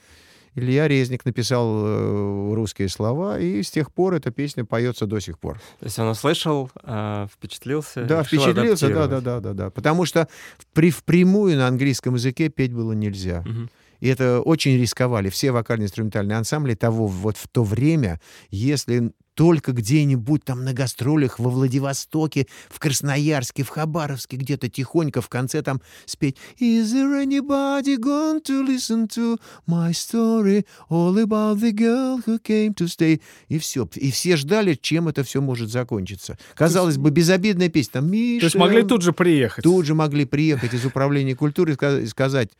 Илья 0.55 0.87
Резник 0.87 1.25
написал 1.25 1.67
э, 1.87 2.55
русские 2.55 2.91
слова, 2.91 3.39
и 3.41 3.63
с 3.63 3.71
тех 3.71 3.91
пор 3.91 4.13
эта 4.13 4.31
песня 4.31 4.67
поется 4.67 5.07
до 5.07 5.19
сих 5.19 5.39
пор. 5.39 5.59
То 5.81 5.87
есть 5.87 5.99
он 5.99 6.09
услышал, 6.09 6.71
а, 6.83 7.27
впечатлился. 7.33 8.05
Да, 8.05 8.23
впечатлился, 8.23 8.89
да, 8.91 9.07
да, 9.07 9.21
да, 9.23 9.41
да, 9.41 9.55
да. 9.55 9.71
Потому 9.71 10.05
что 10.05 10.29
при, 10.75 10.91
впрямую 10.91 11.57
на 11.57 11.69
английском 11.69 12.17
языке 12.17 12.51
петь 12.51 12.75
было 12.75 12.93
нельзя. 12.93 13.43
Мгм. 13.47 13.71
И 14.03 14.09
это 14.09 14.41
очень 14.41 14.77
рисковали 14.77 15.29
все 15.29 15.53
вокально-инструментальные 15.53 16.37
ансамбли 16.37 16.75
того 16.75 17.07
вот 17.07 17.37
в 17.37 17.47
то 17.47 17.62
время, 17.62 18.21
если 18.51 19.12
только 19.35 19.71
где-нибудь 19.71 20.43
там 20.45 20.65
на 20.65 20.73
гастролях 20.73 21.38
во 21.38 21.51
Владивостоке, 21.51 22.49
в 22.69 22.81
Красноярске, 22.81 23.62
в 23.62 23.69
Хабаровске, 23.69 24.37
где-то 24.37 24.69
тихонько 24.69 25.21
в 25.21 25.29
конце 25.29 25.62
там 25.62 25.81
спеть 26.05 26.37
«Is 26.61 26.93
there 26.93 27.25
anybody 27.25 27.97
going 27.97 28.43
to 28.43 28.67
listen 28.67 29.07
to 29.07 29.38
my 29.69 29.93
story 29.93 30.67
all 30.91 31.17
about 31.17 31.61
the 31.61 31.71
girl 31.71 32.21
who 32.27 32.43
came 32.43 32.75
to 32.75 32.88
stay?» 32.88 33.21
И 33.49 33.61
все. 33.61 33.88
И 33.95 34.11
все 34.11 34.37
ждали, 34.37 34.75
чем 34.75 35.07
это 35.07 35.23
все 35.23 35.41
может 35.41 35.71
закончиться. 35.71 36.37
Казалось 36.57 36.99
бы, 36.99 37.11
безобидная 37.12 37.69
песня. 37.69 37.93
Там, 38.01 38.11
То 38.11 38.17
есть 38.17 38.57
могли 38.57 38.79
«Миша, 38.79 38.88
тут 38.88 39.03
же 39.03 39.12
приехать. 39.12 39.62
тут 39.62 39.87
же 39.87 39.95
могли 39.95 40.25
приехать 40.25 40.75
из 40.75 40.85
управления 40.85 41.37
культуры 41.37 41.77
и 42.03 42.07
сказать, 42.07 42.51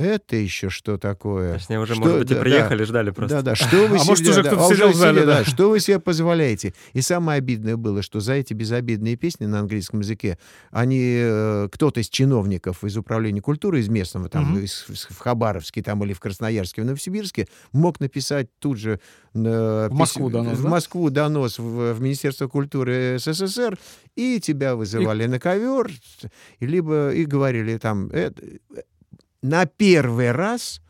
это 0.00 0.36
еще 0.36 0.70
что 0.70 0.96
такое? 0.98 1.54
Точнее, 1.54 1.78
уже, 1.78 1.94
Что- 1.94 2.02
может 2.02 2.18
быть, 2.20 2.30
и 2.30 2.34
да, 2.34 2.40
приехали, 2.40 2.84
ждали 2.84 3.10
просто. 3.10 3.36
Да, 3.36 3.42
да, 3.42 3.54
что 3.54 3.86
вы 3.86 3.96
А 3.96 3.98
себе, 3.98 4.08
может, 4.08 4.26
уже 4.28 4.42
да, 4.42 4.48
кто-то 4.50 4.66
а 4.66 4.68
сидел 4.74 4.88
в 4.90 4.94
зале, 4.94 5.20
сидели, 5.20 5.26
да. 5.26 5.44
Что 5.44 5.70
вы 5.70 5.80
себе 5.80 6.00
позволяете? 6.00 6.72
И 6.94 7.00
самое 7.02 7.36
обидное 7.38 7.76
было, 7.76 8.00
что 8.02 8.20
за 8.20 8.32
эти 8.32 8.54
безобидные 8.54 9.16
песни 9.16 9.44
на 9.46 9.60
английском 9.60 10.00
языке, 10.00 10.38
они, 10.70 11.00
э, 11.20 11.68
кто-то 11.70 12.00
из 12.00 12.08
чиновников 12.08 12.82
из 12.82 12.96
управления 12.96 13.40
культуры, 13.42 13.80
из 13.80 13.88
местного, 13.88 14.28
там, 14.28 14.52
Мгм. 14.52 14.64
из- 14.64 14.86
в 15.10 15.18
Хабаровске 15.18 15.82
там, 15.82 16.02
или 16.04 16.12
в 16.14 16.20
Красноярске, 16.20 16.82
в 16.82 16.86
Новосибирске, 16.86 17.46
мог 17.72 18.00
написать 18.00 18.48
тут 18.58 18.78
же 18.78 19.00
э, 19.34 19.88
В 19.88 19.94
Москву 19.94 20.28
писем- 20.28 20.32
донос, 20.44 20.58
в 20.58 20.62
да? 20.64 20.68
Москву 20.70 21.10
донос 21.10 21.58
в, 21.60 21.92
в 21.94 22.00
Министерство 22.00 22.48
культуры 22.48 23.16
СССР, 23.20 23.78
и 24.16 24.40
тебя 24.40 24.74
вызывали 24.74 25.26
на 25.26 25.38
ковер, 25.38 25.90
и 26.58 26.66
либо 26.66 27.10
и 27.12 27.24
говорили 27.26 27.78
там, 27.78 28.08
«Это- 28.08 28.42
на 29.42 29.66
первый 29.66 30.32
раз 30.32 30.80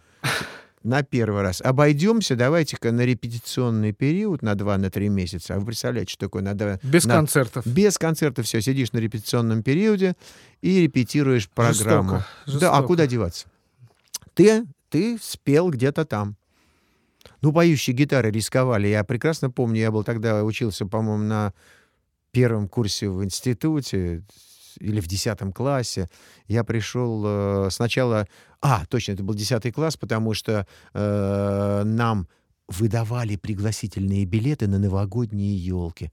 на 0.83 1.03
первый 1.03 1.43
раз. 1.43 1.61
Обойдемся, 1.61 2.37
давайте-ка 2.37 2.91
на 2.91 3.03
репетиционный 3.03 3.93
период 3.93 4.41
на 4.41 4.55
2-3 4.55 5.09
месяца. 5.11 5.55
А 5.55 5.59
вы 5.61 5.67
представляете, 5.67 6.13
что 6.13 6.21
такое? 6.27 6.43
На 6.43 6.55
два- 6.55 6.79
Без 6.83 7.05
на- 7.05 7.17
концертов. 7.17 7.67
Без 7.67 7.99
концерта 7.99 8.43
все, 8.43 8.63
сидишь 8.63 8.93
на 8.93 8.99
репетиционном 8.99 9.63
периоде 9.63 10.15
и 10.63 10.81
репетируешь 10.81 11.51
программу. 11.51 12.23
Жестоко, 12.47 12.61
Да, 12.61 12.69
а 12.71 12.73
жестоко. 12.77 12.83
куда 12.87 13.07
деваться? 13.07 13.47
Ты, 14.33 14.65
ты 14.89 15.19
спел 15.21 15.69
где-то 15.69 16.07
там. 16.07 16.37
Ну, 17.43 17.53
поющие 17.53 17.95
гитары 17.95 18.31
рисковали. 18.31 18.89
Я 18.89 19.05
прекрасно 19.05 19.51
помню, 19.51 19.81
я 19.81 19.91
был 19.91 20.03
тогда, 20.03 20.43
учился, 20.45 20.87
по-моему, 20.87 21.25
на 21.25 21.53
первом 22.33 22.69
курсе 22.69 23.11
в 23.11 23.23
институте 23.23 24.23
или 24.79 25.01
в 25.01 25.07
десятом 25.07 25.53
классе. 25.53 26.09
Я 26.47 26.65
пришел 26.65 27.23
э, 27.27 27.71
сначала... 27.71 28.27
А, 28.61 28.85
точно, 28.87 29.13
это 29.13 29.23
был 29.23 29.35
десятый 29.35 29.73
класс, 29.73 29.97
потому 29.97 30.35
что 30.35 30.67
э, 30.93 31.83
нам 31.85 32.29
выдавали 32.69 33.37
пригласительные 33.37 34.25
билеты 34.25 34.69
на 34.69 34.79
новогодние 34.79 35.57
елки. 35.57 36.13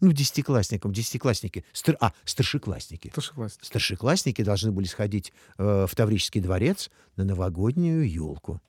Ну, 0.00 0.12
десятиклассникам, 0.12 0.92
десятиклассники. 0.92 1.64
Стар- 1.72 1.96
а, 2.00 2.12
старшеклассники. 2.24 3.08
Старшеклассник. 3.08 3.64
Старшеклассники 3.64 4.42
должны 4.42 4.70
были 4.70 4.86
сходить 4.86 5.32
э, 5.56 5.86
в 5.88 5.94
Таврический 5.94 6.40
дворец 6.40 6.90
на 7.16 7.24
новогоднюю 7.24 8.10
елку. 8.10 8.60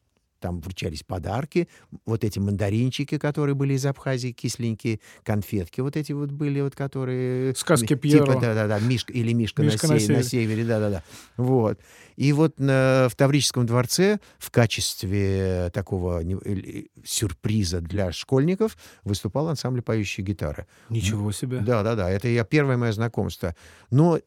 Там 0.46 0.62
вручались 0.62 1.02
подарки, 1.02 1.68
вот 2.06 2.24
эти 2.24 2.38
мандаринчики, 2.38 3.18
которые 3.18 3.56
были 3.56 3.74
из 3.74 3.84
Абхазии, 3.88 4.32
кисленькие, 4.32 5.00
конфетки 5.24 5.82
вот 5.82 5.98
эти 5.98 6.12
вот 6.12 6.30
были, 6.30 6.62
вот 6.62 6.76
которые... 6.76 7.56
Сказки 7.56 7.94
ми- 7.94 8.00
Пьеро. 8.00 8.26
Типа, 8.28 8.40
да-да-да, 8.42 8.78
Мишка 8.80 9.12
или 9.12 9.34
Мишка, 9.34 9.64
Мишка 9.64 9.88
на, 9.88 9.94
на 9.96 10.00
се- 10.00 10.14
на 10.14 10.22
севере. 10.22 10.64
да-да-да. 10.64 11.02
Вот. 11.38 11.80
И 12.16 12.32
вот 12.32 12.60
на- 12.60 13.08
в 13.10 13.16
Таврическом 13.16 13.66
дворце 13.66 14.20
в 14.38 14.52
качестве 14.52 15.72
такого 15.74 16.22
э, 16.24 16.84
сюрприза 17.04 17.82
для 17.82 18.12
школьников 18.12 18.78
выступал 19.04 19.48
ансамбль 19.50 19.82
поющие 19.82 20.24
гитары. 20.24 20.68
Ничего 20.90 21.32
себе. 21.32 21.58
Да, 21.62 21.82
да, 21.82 21.96
да. 21.96 22.08
Это 22.12 22.28
я 22.28 22.44
первое 22.44 22.78
мое 22.78 22.92
знакомство. 22.92 23.56
Но 23.90 24.18
э, 24.18 24.22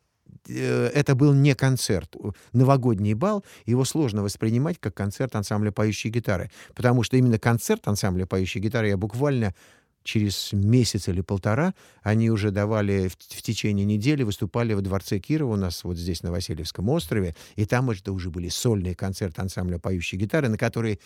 это 0.46 1.14
был 1.14 1.32
не 1.34 1.54
концерт. 1.54 2.16
Новогодний 2.52 3.14
бал, 3.14 3.44
его 3.66 3.84
сложно 3.84 4.22
воспринимать 4.22 4.78
как 4.78 4.94
концерт 4.94 5.34
ансамбля 5.36 5.70
поющие 5.70 6.12
гитары. 6.12 6.50
Потому 6.74 7.02
что 7.02 7.16
именно 7.16 7.38
концерт 7.38 7.86
ансамбля 7.86 8.26
поющие 8.26 8.62
гитары 8.62 8.88
я 8.88 8.96
буквально 8.96 9.54
через 10.04 10.52
месяц 10.52 11.08
или 11.08 11.20
полтора 11.20 11.74
они 12.02 12.30
уже 12.30 12.50
давали 12.50 13.08
в, 13.08 13.16
в 13.16 13.42
течение 13.42 13.84
недели, 13.84 14.22
выступали 14.22 14.72
во 14.72 14.80
Дворце 14.80 15.18
Кирова 15.18 15.52
у 15.52 15.56
нас 15.56 15.84
вот 15.84 15.98
здесь, 15.98 16.22
на 16.22 16.30
Васильевском 16.30 16.88
острове, 16.88 17.36
и 17.56 17.66
там 17.66 17.90
это 17.90 18.12
уже 18.12 18.30
были 18.30 18.48
сольные 18.48 18.94
концерты 18.94 19.42
ансамбля 19.42 19.78
поющей 19.78 20.16
гитары, 20.16 20.48
на 20.48 20.56
которые 20.56 20.98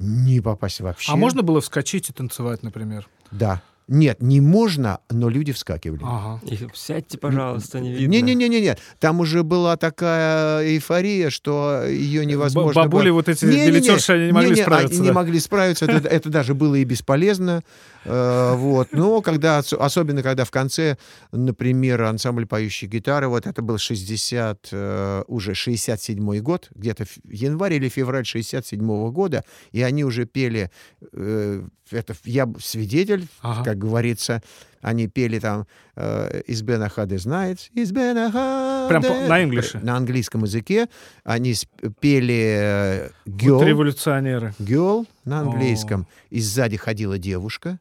не 0.00 0.40
попасть 0.40 0.80
вообще. 0.80 1.12
А 1.12 1.16
можно 1.16 1.42
было 1.42 1.60
вскочить 1.60 2.10
и 2.10 2.12
танцевать, 2.12 2.62
например? 2.62 3.08
Да. 3.30 3.62
Нет, 3.88 4.22
не 4.22 4.40
можно, 4.42 5.00
но 5.10 5.30
люди 5.30 5.52
вскакивали. 5.52 6.00
Ага. 6.04 6.40
И 6.46 6.58
сядьте, 6.74 7.16
пожалуйста, 7.16 7.80
не 7.80 7.92
видно. 7.94 8.12
Не-не-не-не, 8.12 8.76
там 9.00 9.20
уже 9.20 9.42
была 9.42 9.76
такая 9.78 10.62
эйфория, 10.66 11.30
что 11.30 11.84
ее 11.86 12.26
невозможно. 12.26 12.82
Бабули 12.82 13.08
было- 13.08 13.14
вот 13.14 13.28
эти 13.30 13.46
Не-не-не, 13.46 13.70
билетерши, 13.70 14.12
они 14.12 14.26
не 14.26 14.32
могли 14.32 14.50
не-не, 14.50 14.62
справиться, 14.62 14.94
Они 14.94 15.02
не 15.02 15.08
да? 15.08 15.14
могли 15.14 15.40
справиться, 15.40 15.84
это, 15.86 16.06
это 16.08 16.28
даже 16.28 16.54
было 16.54 16.74
и 16.74 16.84
бесполезно. 16.84 17.62
Э, 18.04 18.54
вот. 18.56 18.88
Но 18.92 19.22
когда, 19.22 19.58
ос- 19.60 19.72
особенно 19.72 20.22
когда 20.22 20.44
в 20.44 20.50
конце, 20.50 20.98
например, 21.32 22.02
ансамбль 22.02 22.46
поющей 22.46 22.86
гитары, 22.88 23.28
вот 23.28 23.46
это 23.46 23.62
был 23.62 23.78
60, 23.78 24.68
э, 24.70 25.24
уже 25.28 25.54
67 25.54 26.38
год, 26.40 26.68
где-то 26.74 27.04
в 27.06 27.30
январь 27.30 27.74
или 27.74 27.88
февраль 27.88 28.26
67 28.26 29.10
года, 29.10 29.44
и 29.72 29.82
они 29.82 30.04
уже 30.04 30.26
пели, 30.26 30.70
э, 31.12 31.62
это 31.90 32.14
я 32.24 32.46
свидетель, 32.60 33.26
Ага. 33.40 33.64
как 33.64 33.77
говорится, 33.78 34.42
они 34.82 35.08
пели 35.08 35.38
там 35.38 35.66
э, 35.96 36.42
«Из 36.46 36.62
Бена 36.62 36.88
Хаде 36.88 37.18
знает», 37.18 37.58
«Из 37.72 37.90
Бена 37.92 38.86
Прям 38.88 39.02
по- 39.02 39.08
Хаде». 39.08 39.26
на 39.28 39.42
инглише? 39.42 39.78
На 39.82 39.96
английском 39.96 40.44
языке. 40.44 40.88
Они 41.24 41.54
пели 42.00 42.56
э, 42.60 43.08
Вот 43.26 43.34
«Girl», 43.42 43.64
революционеры. 43.64 44.54
«Girl» 44.60 45.06
на 45.24 45.40
английском. 45.40 46.06
И 46.30 46.40
сзади 46.40 46.76
ходила 46.76 47.18
девушка. 47.18 47.78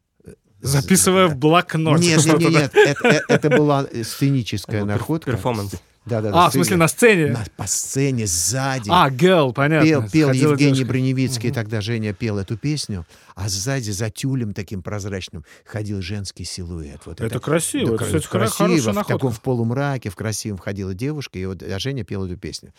Записывая 0.61 1.27
в 1.27 1.35
блокнот. 1.37 1.99
Нет, 1.99 2.25
нет, 2.25 2.39
нет, 2.39 2.49
нет, 2.49 2.71
это, 2.75 3.07
это- 3.07 3.23
это 3.27 3.49
была 3.49 3.85
э, 3.91 4.03
сценическая 4.03 4.83
находка. 4.85 5.31
Перформанс. 5.31 5.75
Да, 6.07 6.21
да, 6.21 6.31
да. 6.31 6.45
А, 6.45 6.49
в 6.49 6.53
смысле, 6.53 6.77
на 6.77 6.87
сцене? 6.87 7.27
На- 7.27 7.45
по 7.55 7.67
сцене 7.67 8.25
сзади. 8.25 8.89
А, 8.89 9.09
Гел, 9.09 9.53
понятно. 9.53 9.85
Пел, 9.87 10.09
пел 10.09 10.31
Евгений 10.31 10.73
девушка. 10.73 10.85
Броневицкий, 10.87 11.51
тогда 11.51 11.81
Женя 11.81 12.13
пел 12.13 12.37
эту 12.37 12.57
песню, 12.57 13.05
а 13.35 13.49
сзади 13.49 13.91
за 13.91 14.09
тюлем 14.09 14.53
таким 14.53 14.81
прозрачным 14.81 15.43
ходил 15.65 16.01
женский 16.01 16.43
силуэт. 16.45 17.01
Вот 17.05 17.21
Это 17.21 17.39
красиво, 17.39 17.95
это, 17.95 17.97
кра- 17.97 18.05
кстати, 18.05 18.25
хорошая 18.25 18.67
в 18.67 18.85
находка. 18.95 19.13
таком 19.13 19.31
в 19.31 19.41
полумраке, 19.41 20.09
в 20.09 20.15
красивом 20.15 20.57
ходила 20.57 20.93
девушка, 20.93 21.37
и 21.39 21.45
вот 21.45 21.61
а 21.61 21.79
Женя 21.79 22.03
пел 22.03 22.25
эту 22.25 22.37
песню. 22.37 22.73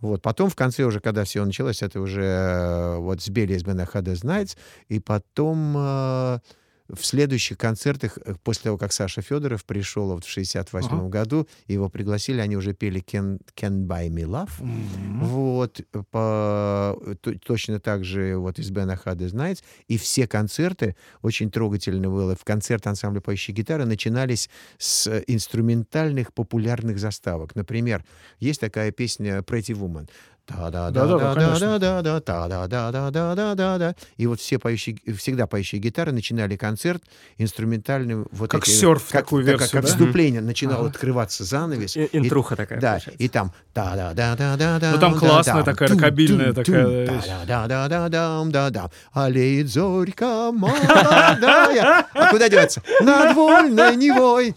Вот. 0.00 0.22
Потом 0.22 0.48
в 0.48 0.56
конце 0.56 0.84
уже, 0.84 1.00
когда 1.00 1.24
все 1.24 1.44
началось, 1.44 1.82
это 1.82 2.00
уже 2.00 2.22
э, 2.22 2.96
вот 2.96 3.20
сбили 3.22 3.52
из 3.54 3.62
Бенахада 3.62 4.14
Знайц, 4.14 4.56
и 4.88 4.98
потом 4.98 5.74
э, 5.76 6.38
в 6.94 7.04
следующих 7.04 7.58
концертах, 7.58 8.18
э, 8.24 8.34
после 8.42 8.64
того, 8.64 8.78
как 8.78 8.92
Саша 8.92 9.22
Федоров 9.22 9.64
пришел 9.64 10.08
вот 10.12 10.24
в 10.24 10.28
68 10.28 10.88
Ага. 11.00 11.08
году, 11.08 11.46
его 11.66 11.88
пригласили, 11.88 12.40
они 12.40 12.56
уже 12.56 12.72
пели 12.74 13.02
Can, 13.02 13.40
Can 13.56 13.86
Buy 13.86 14.08
Me 14.08 14.24
Love. 14.24 14.50
М. 14.60 15.24
Вот, 15.24 15.80
по, 16.10 16.98
то- 17.20 17.38
точно 17.38 17.80
так 17.80 18.04
же 18.04 18.36
вот 18.36 18.58
из 18.58 18.70
Бена 18.70 18.96
Хады 18.96 19.28
Знайц. 19.28 19.62
И 19.88 19.96
все 19.98 20.26
концерты, 20.26 20.96
очень 21.22 21.50
трогательно 21.50 22.08
было, 22.08 22.34
в 22.34 22.44
концерт 22.44 22.86
ансамбля 22.86 23.20
поющей 23.20 23.52
гитары 23.54 23.84
начинались 23.84 24.48
с 24.78 25.22
инструментальных 25.26 26.32
популярных 26.32 26.98
заставок. 26.98 27.54
Например, 27.54 28.04
есть 28.38 28.60
такая 28.60 28.90
песня 28.92 29.38
Pretty 29.38 29.74
Woman. 29.74 30.08
Да-да-да, 30.58 31.34
конечно. 31.34 31.78
Да-да-да, 31.78 32.20
та-да-да-да-да-да-да-да. 32.20 33.94
И 34.16 34.26
вот 34.26 34.40
все 34.40 34.58
поющие, 34.58 34.96
всегда 35.16 35.46
поющие 35.46 35.80
гитары 35.80 36.12
начинали 36.12 36.56
концерт 36.56 37.02
инструментальным. 37.38 38.26
Вот 38.32 38.50
Как 38.50 38.62
эти- 38.64 38.70
серф, 38.70 39.04
как, 39.10 39.22
такую 39.24 39.44
как- 39.44 39.52
версию, 39.60 39.70
как 39.70 39.82
да? 39.82 39.88
вступление. 39.88 40.40
Начинал 40.40 40.80
Ага. 40.80 40.88
открываться 40.90 41.44
занавес. 41.44 41.96
И- 41.96 42.04
и- 42.04 42.18
Интруха 42.18 42.56
такая 42.56 42.80
да, 42.80 42.98
и 43.18 43.28
там 43.28 43.52
та 43.72 43.94
да 43.96 44.12
да 44.14 44.36
да 44.36 44.56
да 44.56 44.78
да 44.78 44.90
Ну, 44.92 44.98
там 44.98 45.14
классная 45.18 45.62
такая, 45.64 45.88
рокобильная 45.88 46.52
такая 46.52 46.86
вещь. 47.06 47.24
да 47.46 47.66
да 47.66 47.88
да 47.88 48.08
да 48.08 48.44
да 48.44 48.70
да 48.70 48.90
Алеет 49.12 49.68
зорька 49.68 50.50
молодая. 50.52 52.06
А 52.14 52.30
куда 52.30 52.48
деваться? 52.48 52.82
Над 53.00 53.34
вольной 53.34 53.96
Невой. 53.96 54.54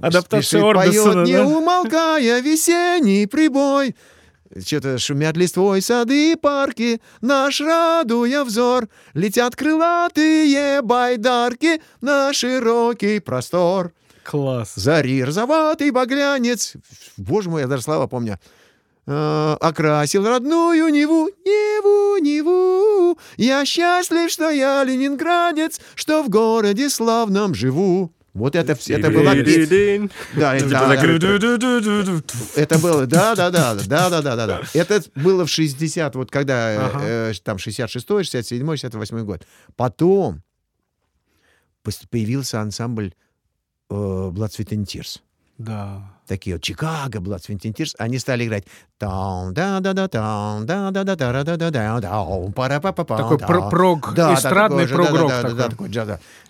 Адаптация 0.00 0.62
Орбисона, 0.62 1.24
поет, 1.24 1.26
не 1.26 1.38
умолкая, 1.42 2.40
весенний 2.40 3.26
прибой. 3.26 3.94
Что-то 4.58 4.98
шумят 4.98 5.36
листвой 5.36 5.80
сады 5.80 6.32
и 6.32 6.36
парки, 6.36 7.00
наш 7.20 7.60
радуя 7.60 8.42
взор. 8.42 8.88
Летят 9.14 9.54
крылатые 9.54 10.82
байдарки 10.82 11.80
на 12.00 12.32
широкий 12.32 13.20
простор. 13.20 13.92
Класс. 14.24 14.72
Зари 14.74 15.22
розоватый 15.22 15.90
багрянец. 15.90 16.74
Боже 17.16 17.48
мой, 17.48 17.62
я 17.62 17.68
даже 17.68 17.82
слова 17.82 18.08
помню. 18.08 18.38
Э, 19.06 19.56
окрасил 19.60 20.26
родную 20.26 20.88
Неву, 20.88 21.28
Неву, 21.44 22.18
Неву. 22.18 23.18
Я 23.36 23.64
счастлив, 23.64 24.30
что 24.30 24.50
я 24.50 24.84
ленинградец, 24.84 25.80
что 25.94 26.22
в 26.22 26.28
городе 26.28 26.90
славном 26.90 27.54
живу. 27.54 28.12
Вот 28.32 28.54
это, 28.54 28.72
это 28.72 29.10
была 29.10 29.34
песня. 29.34 30.08
Да, 30.36 30.54
это 32.56 32.78
было, 32.78 33.06
да, 33.06 33.34
да, 33.34 33.50
да, 33.50 33.74
да, 33.74 34.08
да, 34.10 34.22
да, 34.22 34.36
да, 34.36 34.46
да. 34.46 34.62
Это 34.72 35.02
было 35.16 35.44
в 35.46 35.50
60, 35.50 36.14
вот 36.14 36.30
когда, 36.30 36.72
э, 36.72 36.76
Ага. 36.78 37.00
э, 37.02 37.32
там, 37.42 37.58
66 37.58 38.06
67 38.06 38.76
68 38.76 39.24
год. 39.24 39.46
Потом 39.76 40.42
появился 42.10 42.60
ансамбль 42.60 43.14
э, 43.88 43.94
Blood 43.94 44.50
Sweat 44.50 44.68
and 44.68 44.84
Tears. 44.84 45.20
Да. 45.60 46.02
такие 46.26 46.56
вот 46.56 46.62
Чикаго, 46.62 47.18
Blood 47.18 47.46
and 47.48 47.60
Tears, 47.74 47.94
они 47.98 48.18
стали 48.18 48.46
играть 48.46 48.64
Такой 53.18 53.38
про- 53.38 53.68
прог, 53.68 54.14
эстрадный 54.34 54.86
прог-рок 54.88 55.28
да, 55.54 55.68
такой. 55.68 55.88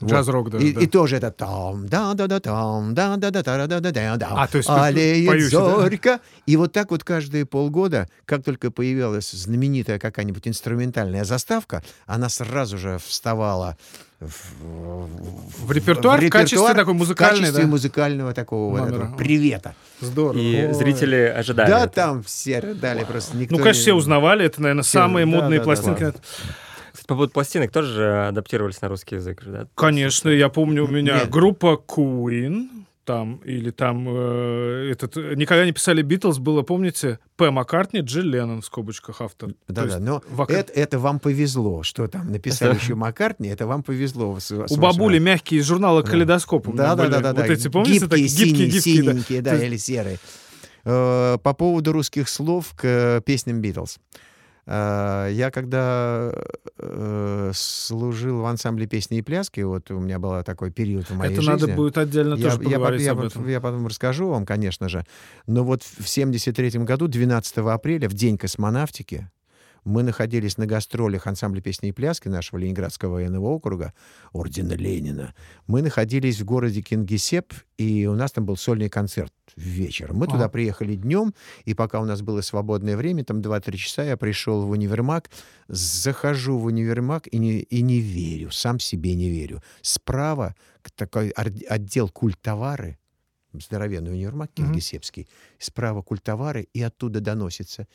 Джаз-рок 0.05 0.55
И, 0.55 0.87
тоже 0.87 1.17
это 1.17 1.31
там 1.33 1.87
да 1.89 2.15
да 2.15 2.27
да 2.27 2.39
там 2.41 2.95
да 2.95 3.17
да 3.17 3.31
да 3.31 3.43
да 3.43 3.67
да 3.67 3.81
да 3.81 3.91
да 3.91 4.17
да 4.17 4.29
А, 4.31 4.47
то 4.47 4.59
есть 4.59 4.69
да? 4.69 5.59
зорька. 5.59 6.21
И 6.47 6.57
вот 6.57 6.73
так 6.73 6.91
вот 6.91 7.03
каждые 7.03 7.47
полгода, 7.47 8.09
как 8.27 8.45
только 8.45 8.71
появилась 8.71 9.31
знаменитая 9.33 9.99
какая-нибудь 9.99 10.47
инструментальная 10.47 11.25
заставка, 11.25 11.83
она 12.07 12.29
сразу 12.29 12.79
же 12.79 12.99
вставала 12.99 13.77
в, 14.21 15.67
В 15.67 15.73
репертуар 15.73 16.21
в 16.21 16.29
качестве 16.29 16.75
такой 16.75 16.93
музыкальной, 16.95 17.39
в 17.39 17.41
качестве 17.43 17.65
да? 17.65 17.71
музыкального 17.71 18.35
такого 18.35 18.77
вот 18.79 18.89
этого 18.89 19.17
привета. 19.17 19.75
Здорово. 20.01 20.39
И 20.41 20.67
Ой. 20.67 20.75
зрители 20.75 21.17
ожидали. 21.17 21.69
Да, 21.71 21.79
этого. 21.79 21.89
там 21.95 22.23
все 22.23 22.59
рыдали 22.61 23.05
просто. 23.05 23.37
Никто 23.37 23.57
Ну, 23.57 23.63
конечно, 23.63 23.79
не- 23.81 23.83
все 23.83 23.95
узнавали. 23.95 24.45
Это, 24.45 24.61
наверное, 24.61 24.83
Все, 24.83 24.93
самые 24.99 25.25
да, 25.25 25.33
модные 25.33 25.59
да, 25.61 25.65
да, 25.65 25.65
пластинки. 25.65 26.01
да. 26.03 26.13
Кстати, 26.93 27.07
по 27.07 27.15
поводу 27.15 27.33
пластинок 27.33 27.71
тоже 27.73 27.93
же 27.95 28.27
адаптировались 28.29 28.81
на 28.83 28.89
русский 28.89 29.15
язык 29.15 29.43
да? 29.47 29.67
Конечно, 29.75 30.29
я 30.29 30.49
помню, 30.51 30.85
у 30.85 30.89
меня 30.89 31.15
Нет. 31.21 31.31
группа 31.31 31.81
Queen 31.87 32.69
там, 33.05 33.37
или 33.39 33.71
там 33.71 34.07
э, 34.09 34.91
этот... 34.93 35.17
Никогда 35.17 35.65
не 35.65 35.73
писали 35.73 36.03
Битлз, 36.03 36.39
было, 36.39 36.63
помните, 36.63 37.19
П. 37.37 37.51
Маккартни, 37.51 38.01
Джилл 38.01 38.25
Леннон 38.25 38.61
в 38.61 38.65
скобочках 38.67 39.21
автор. 39.21 39.51
То 39.51 39.55
Да, 39.69 39.83
да, 39.83 39.89
есть 39.95 40.01
но 40.01 40.23
вок- 40.31 40.53
это, 40.53 40.73
это 40.73 40.99
вам 40.99 41.19
повезло, 41.19 41.83
что 41.83 42.07
там 42.07 42.31
написали 42.31 42.75
еще 42.81 42.95
Маккартни, 42.95 43.49
это 43.49 43.67
вам 43.67 43.83
повезло. 43.83 44.39
с- 44.39 44.47
с 44.47 44.51
У 44.53 44.57
вашим- 44.59 44.81
бабули 44.81 45.19
мягкие 45.19 45.61
из 45.61 45.67
журнала 45.67 46.03
«Калейдоскоп». 46.03 46.69
Да, 46.75 46.95
да, 46.95 47.09
да, 47.09 47.21
да, 47.21 47.29
Вот 47.33 47.37
да. 47.47 47.53
эти, 47.53 47.69
помните, 47.69 47.93
гибкие, 48.01 48.09
такие 48.09 48.29
гибкие, 48.29 48.71
да. 48.73 48.81
синенькие, 48.81 49.43
да, 49.43 49.51
То 49.51 49.57
есть- 49.57 49.67
или 49.67 49.77
серые. 49.79 50.19
Э, 50.85 51.39
По 51.43 51.53
поводу 51.55 51.93
русских 51.93 52.29
слов 52.29 52.75
к 52.77 52.85
э, 52.85 53.21
песням 53.25 53.61
Битлз. 53.61 53.99
Э, 54.67 55.29
Я 55.33 55.51
когда 55.51 56.33
э, 56.79 57.51
служил 57.55 58.41
в 58.43 58.47
ансамбле 58.47 58.87
песни 58.87 59.19
и 59.19 59.23
пляски, 59.23 59.61
вот 59.61 59.91
у 59.91 59.99
меня 60.01 60.19
был 60.19 60.43
такой 60.43 60.71
период 60.71 61.09
в 61.11 61.17
моей 61.17 61.33
Это 61.33 61.43
жизни. 61.43 61.61
надо 61.61 61.75
будет 61.75 61.99
отдельно 61.99 62.35
Я, 62.35 62.51
тоже 62.51 62.63
я 62.63 62.71
поговорить 62.71 63.03
я 63.03 63.13
об 63.13 63.21
этом. 63.21 63.49
я 63.49 63.61
потом 63.61 63.87
расскажу 63.87 64.29
вам, 64.29 64.47
конечно 64.47 64.89
же. 64.89 65.05
Но 65.47 65.65
вот 65.65 65.83
в 65.83 66.09
73 66.09 66.71
году, 66.81 67.09
12 67.09 67.59
апреля, 67.59 68.09
в 68.09 68.15
день 68.15 68.39
космонавтики, 68.39 69.31
мы 69.85 70.03
находились 70.03 70.59
на 70.59 70.67
гастролях 70.67 71.27
ансамбля 71.27 71.61
песни 71.61 71.89
и 71.89 71.93
пляски 71.93 72.29
нашего 72.29 72.59
Ленинградского 72.59 73.15
военного 73.15 73.47
округа, 73.47 73.93
ордена 74.33 74.75
Ленина. 74.75 75.35
Мы 75.67 75.83
находились 75.83 76.41
в 76.41 76.45
городе 76.45 76.83
Кингисепп, 76.83 77.55
и 77.79 78.07
у 78.07 78.15
нас 78.15 78.33
там 78.33 78.45
был 78.45 78.57
сольный 78.57 78.89
концерт 78.89 79.33
вечером. 79.57 80.17
Мы 80.17 80.27
туда 80.27 80.45
Ага. 80.45 80.51
приехали 80.51 80.95
днем, 80.95 81.35
и 81.65 81.75
пока 81.75 82.01
у 82.01 82.05
нас 82.05 82.23
было 82.23 82.41
свободное 82.41 82.97
время, 82.97 83.25
там 83.25 83.41
2-3 83.41 83.77
часа, 83.77 84.05
я 84.05 84.17
пришел 84.17 84.67
в 84.67 84.71
универмаг, 84.71 85.31
захожу 85.69 86.59
в 86.59 86.67
универмаг 86.67 87.27
и 87.27 87.39
не, 87.39 87.61
и 87.61 87.83
не 87.83 88.01
верю, 88.01 88.51
сам 88.51 88.79
себе 88.79 89.15
не 89.15 89.31
верю. 89.31 89.63
Справа 89.83 90.55
такой 90.95 91.31
отдел 91.31 92.09
культовары, 92.09 92.99
здоровенный 93.53 94.13
универмаг 94.13 94.51
кингисеппский, 94.53 95.29
справа 95.59 96.03
культовары, 96.03 96.69
и 96.73 96.83
оттуда 96.83 97.21
доносится. 97.21 97.87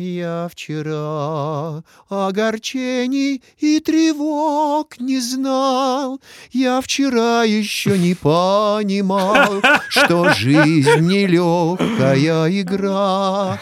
Я 0.00 0.48
вчера 0.48 1.82
огорчений 2.08 3.42
и 3.58 3.80
тревог 3.80 5.00
не 5.00 5.18
знал. 5.18 6.20
Я 6.52 6.80
вчера 6.80 7.42
еще 7.42 7.98
не 7.98 8.14
понимал, 8.14 9.60
что 9.88 10.32
жизнь 10.34 11.00
нелегкая 11.00 12.48
игра. 12.60 13.58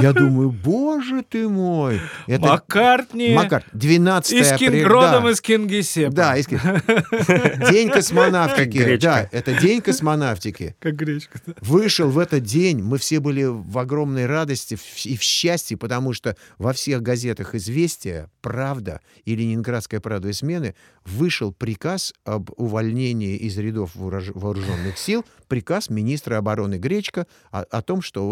Я 0.00 0.14
думаю, 0.14 0.50
боже 0.50 1.22
ты 1.28 1.46
мой. 1.46 2.00
Это 2.26 2.46
Маккартни 2.46 3.34
Маккарт, 3.34 3.66
12 3.74 4.32
из 4.32 4.52
апреля. 4.52 4.78
Кингродом, 4.78 5.24
да. 5.24 5.30
из 5.30 5.40
Кингисеппа. 5.42 6.12
Да, 6.14 6.36
из 6.38 6.46
Кин- 6.46 6.60
День 7.70 7.90
космонавтики. 7.90 8.96
Да, 8.96 9.28
это 9.30 9.52
день 9.60 9.82
космонавтики. 9.82 10.74
Как 10.78 10.94
гречка. 10.96 11.38
да. 11.46 11.52
Вышел 11.60 12.08
в 12.08 12.18
этот 12.18 12.44
день, 12.44 12.82
мы 12.82 12.96
все 12.96 13.20
были 13.20 13.44
в 13.44 13.76
огромной 13.78 14.24
радости 14.24 14.78
и 15.04 15.18
в 15.18 15.22
счастье, 15.22 15.49
потому 15.76 16.12
что 16.12 16.36
во 16.58 16.72
всех 16.72 17.02
газетах 17.02 17.54
«Известия», 17.54 18.30
«Правда» 18.40 19.00
и 19.24 19.34
«Ленинградская 19.34 20.00
правда» 20.00 20.28
и 20.28 20.32
«Смены» 20.32 20.74
вышел 21.04 21.52
приказ 21.52 22.12
об 22.24 22.50
увольнении 22.56 23.36
из 23.36 23.56
рядов 23.58 23.94
вооруж- 23.94 24.32
вооруженных 24.34 24.98
сил, 24.98 25.24
приказ 25.48 25.90
министра 25.90 26.36
обороны 26.36 26.76
Гречка 26.76 27.26
о, 27.50 27.62
о 27.62 27.82
том, 27.82 28.02
что 28.02 28.28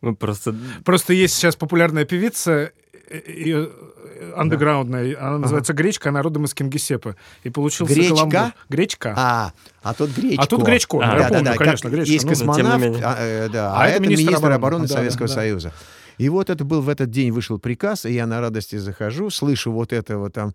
Мы 0.00 0.14
просто... 0.14 0.54
Просто 0.84 1.12
есть 1.12 1.34
сейчас 1.34 1.56
популярная 1.56 2.04
певица, 2.04 2.72
э, 3.08 3.22
ее 3.26 3.70
андеграундная, 4.36 5.16
она 5.18 5.38
называется 5.38 5.72
Гречка, 5.72 6.10
она 6.10 6.22
родом 6.22 6.44
из 6.44 6.54
Кингисеппа. 6.54 7.16
И 7.42 7.50
получился 7.50 7.94
Гречка? 7.94 8.14
каламбур. 8.14 8.52
Гречка. 8.68 9.14
А, 9.16 9.52
а 9.82 9.94
тут 9.94 10.10
Гречко. 10.10 10.42
А 10.42 10.46
тут 10.46 10.62
Гречко, 10.62 10.98
А, 11.02 11.18
я 11.18 11.28
помню, 11.28 11.54
конечно, 11.56 11.90
как 11.90 11.98
Гречка. 11.98 12.12
Есть 12.12 12.24
ну, 12.24 12.30
космонавт, 12.30 12.84
а, 13.02 13.16
э, 13.18 13.48
да, 13.48 13.72
А 13.74 13.82
а, 13.82 13.86
это 13.88 13.94
это 13.94 14.02
министр 14.02 14.20
министр 14.22 14.36
обороны. 14.36 14.54
обороны 14.54 14.86
Да, 14.88 14.94
Советского 14.94 15.28
да, 15.28 15.34
да. 15.34 15.40
Союза. 15.40 15.72
И 16.18 16.28
вот 16.28 16.50
это 16.50 16.64
был 16.64 16.82
в 16.82 16.88
этот 16.88 17.10
день 17.10 17.30
вышел 17.32 17.58
приказ, 17.58 18.04
и 18.06 18.12
я 18.12 18.26
на 18.26 18.40
радости 18.40 18.76
захожу, 18.76 19.30
слышу 19.30 19.72
вот 19.72 19.92
этого 19.92 20.30
там 20.30 20.54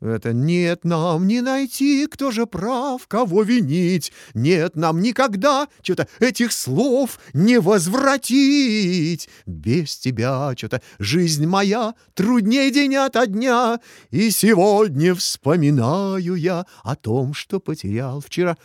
это 0.00 0.34
«Нет 0.34 0.84
нам 0.84 1.26
не 1.26 1.40
найти, 1.40 2.06
кто 2.06 2.30
же 2.30 2.46
прав, 2.46 3.06
кого 3.08 3.42
винить, 3.42 4.12
нет 4.34 4.76
нам 4.76 5.00
никогда 5.00 5.68
что-то 5.82 6.06
этих 6.20 6.52
слов 6.52 7.18
не 7.32 7.58
возвратить. 7.58 9.28
Без 9.46 9.96
тебя 9.96 10.52
что-то 10.56 10.82
жизнь 10.98 11.46
моя 11.46 11.94
трудней 12.12 12.70
день 12.70 12.96
ото 12.96 13.26
дня, 13.26 13.80
и 14.10 14.30
сегодня 14.30 15.14
вспоминаю 15.14 16.34
я 16.34 16.66
о 16.82 16.94
том, 16.94 17.32
что 17.32 17.58
потерял 17.58 18.20
вчера». 18.20 18.56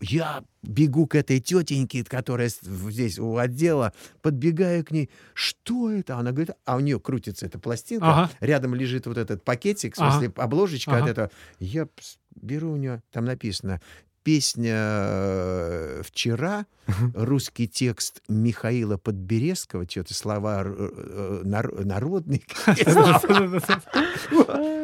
Я 0.00 0.42
бегу 0.62 1.06
к 1.06 1.14
этой 1.14 1.40
тетеньке, 1.40 2.04
которая 2.04 2.48
здесь 2.48 3.18
у 3.18 3.36
отдела, 3.36 3.92
подбегаю 4.22 4.84
к 4.84 4.90
ней. 4.92 5.10
Что 5.34 5.90
это? 5.90 6.16
Она 6.16 6.32
говорит, 6.32 6.56
а 6.64 6.76
у 6.76 6.80
нее 6.80 6.98
крутится 6.98 7.46
эта 7.46 7.58
пластинка, 7.58 8.06
Ага. 8.06 8.30
рядом 8.40 8.74
лежит 8.74 9.06
вот 9.06 9.18
этот 9.18 9.44
пакетик, 9.44 9.94
в 9.94 9.98
Ага. 10.00 10.10
смысле 10.12 10.32
обложечка 10.36 10.92
от 10.92 11.02
Ага. 11.02 11.10
этого. 11.10 11.30
Я 11.58 11.86
беру 12.34 12.72
у 12.72 12.76
нее, 12.76 13.02
там 13.12 13.26
написано, 13.26 13.80
песня 14.22 14.74
э, 14.76 16.02
«Вчера», 16.04 16.66
русский 17.14 17.68
текст 17.68 18.20
Михаила 18.28 18.96
Подберезского, 18.96 19.88
что-то 19.88 20.14
слова 20.14 20.62
э, 20.64 21.42
нар- 21.44 21.84
народные. 21.84 22.42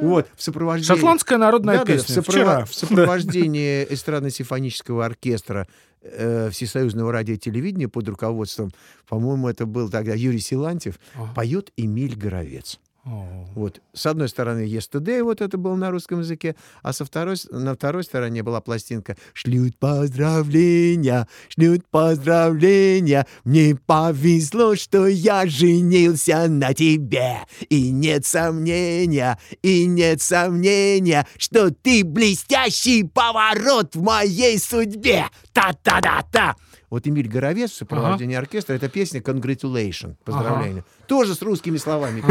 Вот, 0.01 0.29
в 0.37 0.43
сопровождении... 0.43 0.95
Шотландская 0.95 1.39
народная 1.39 1.85
песня. 1.85 2.23
В, 2.23 2.27
сопрова- 2.27 2.33
Вчера. 2.33 2.65
в 2.67 2.75
сопровождении 2.75 3.87
эстрадно-симфонического 3.91 5.05
оркестра 5.05 5.67
э, 6.03 6.51
Всесоюзного 6.51 7.13
радио 7.13 7.35
и 7.35 7.39
телевидения 7.39 7.89
под 7.89 8.09
руководством, 8.09 8.73
по-моему, 9.09 9.49
это 9.49 9.67
был 9.67 9.91
тогда 9.91 10.15
Юрий 10.15 10.41
Силантьев, 10.41 10.99
поет 11.35 11.73
Эмиль 11.77 12.17
Горовец. 12.17 12.79
О. 13.07 13.47
Вот. 13.55 13.81
С 13.93 14.05
одной 14.07 14.29
стороны 14.29 14.67
Yesterday, 14.67 15.23
вот 15.23 15.41
это 15.41 15.57
было 15.57 15.77
на 15.77 15.93
русском 15.93 16.21
языке, 16.21 16.57
а 16.83 16.93
со 16.93 17.05
второй, 17.05 17.37
на 17.51 17.75
второй 17.75 18.03
стороне 18.03 18.43
была 18.43 18.61
пластинка 18.61 19.17
«Шлют 19.33 19.79
поздравления, 19.79 21.29
шлют 21.49 21.87
поздравления, 21.89 23.25
мне 23.45 23.77
повезло, 23.87 24.75
что 24.75 25.07
я 25.07 25.47
женился 25.47 26.49
на 26.49 26.75
тебе, 26.75 27.39
и 27.69 27.91
нет 27.93 28.27
сомнения, 28.27 29.39
и 29.63 29.87
нет 29.87 30.21
сомнения, 30.21 31.29
что 31.39 31.71
ты 31.71 32.03
блестящий 32.05 33.05
поворот 33.05 33.95
в 33.95 34.03
моей 34.03 34.59
судьбе, 34.59 35.27
та-та-да-та!» 35.53 36.57
Вот 36.91 37.07
Эмиль 37.07 37.29
Горовец 37.29 37.73
в 37.73 37.77
сопровождении 37.77 38.37
оркестра, 38.37 38.75
это 38.75 38.89
песня 38.89 39.21
«Congratulation», 39.21 40.15
поздравления. 40.25 40.85
Тоже 41.07 41.35
с 41.35 41.43
русскими 41.43 41.77
словами. 41.79 42.23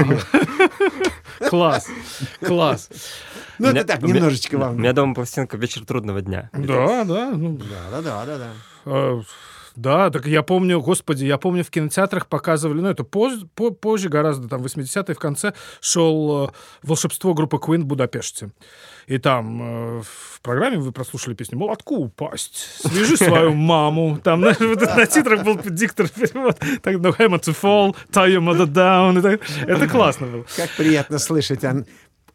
Класс. 1.49 1.87
Класс. 2.39 2.89
Ну, 3.59 3.67
У 3.67 3.71
это 3.71 3.83
так, 3.85 4.03
у 4.03 4.07
немножечко 4.07 4.55
У 4.55 4.59
вам. 4.59 4.77
меня 4.77 4.93
дома 4.93 5.13
пластинка 5.13 5.57
«Вечер 5.57 5.85
трудного 5.85 6.21
дня». 6.21 6.49
Да, 6.53 7.03
да. 7.03 7.31
ну, 7.31 7.57
Да, 7.57 8.01
да, 8.01 8.25
да, 8.25 8.37
да, 8.85 9.23
да. 9.75 10.09
Так 10.09 10.25
я 10.27 10.43
помню, 10.43 10.81
господи, 10.81 11.25
я 11.25 11.37
помню, 11.37 11.63
в 11.63 11.69
кинотеатрах 11.69 12.27
показывали, 12.27 12.81
ну, 12.81 12.89
это 12.89 13.03
поз- 13.03 13.45
по- 13.55 13.71
позже, 13.71 14.09
гораздо, 14.09 14.47
там, 14.47 14.61
80-е, 14.63 15.13
в 15.15 15.19
конце 15.19 15.53
шел 15.81 16.47
э, 16.47 16.51
«Волшебство» 16.83 17.33
группы 17.33 17.57
Queen 17.57 17.81
в 17.81 17.85
Будапеште. 17.85 18.49
И 19.07 19.17
там 19.19 19.61
э, 19.99 20.01
в 20.01 20.41
программе 20.41 20.77
вы 20.77 20.91
прослушали 20.91 21.33
песню 21.35 21.57
«Молотку 21.59 21.95
упасть», 21.97 22.81
«Свяжи 22.81 23.17
свою 23.17 23.53
маму». 23.53 24.19
Там 24.23 24.41
на 24.41 24.53
титрах 25.05 25.43
был 25.43 25.59
диктор 25.63 26.07
перевод. 26.09 26.57
Так, 26.81 26.95
«No 26.95 27.15
hammer 27.17 27.39
to 27.39 27.55
fall», 27.59 27.95
«Tie 28.11 28.29
your 28.37 28.41
mother 28.41 28.65
down». 28.65 29.39
Это 29.67 29.87
классно 29.87 30.27
было. 30.27 30.45
Как 30.55 30.69
приятно 30.77 31.19
слышать 31.19 31.63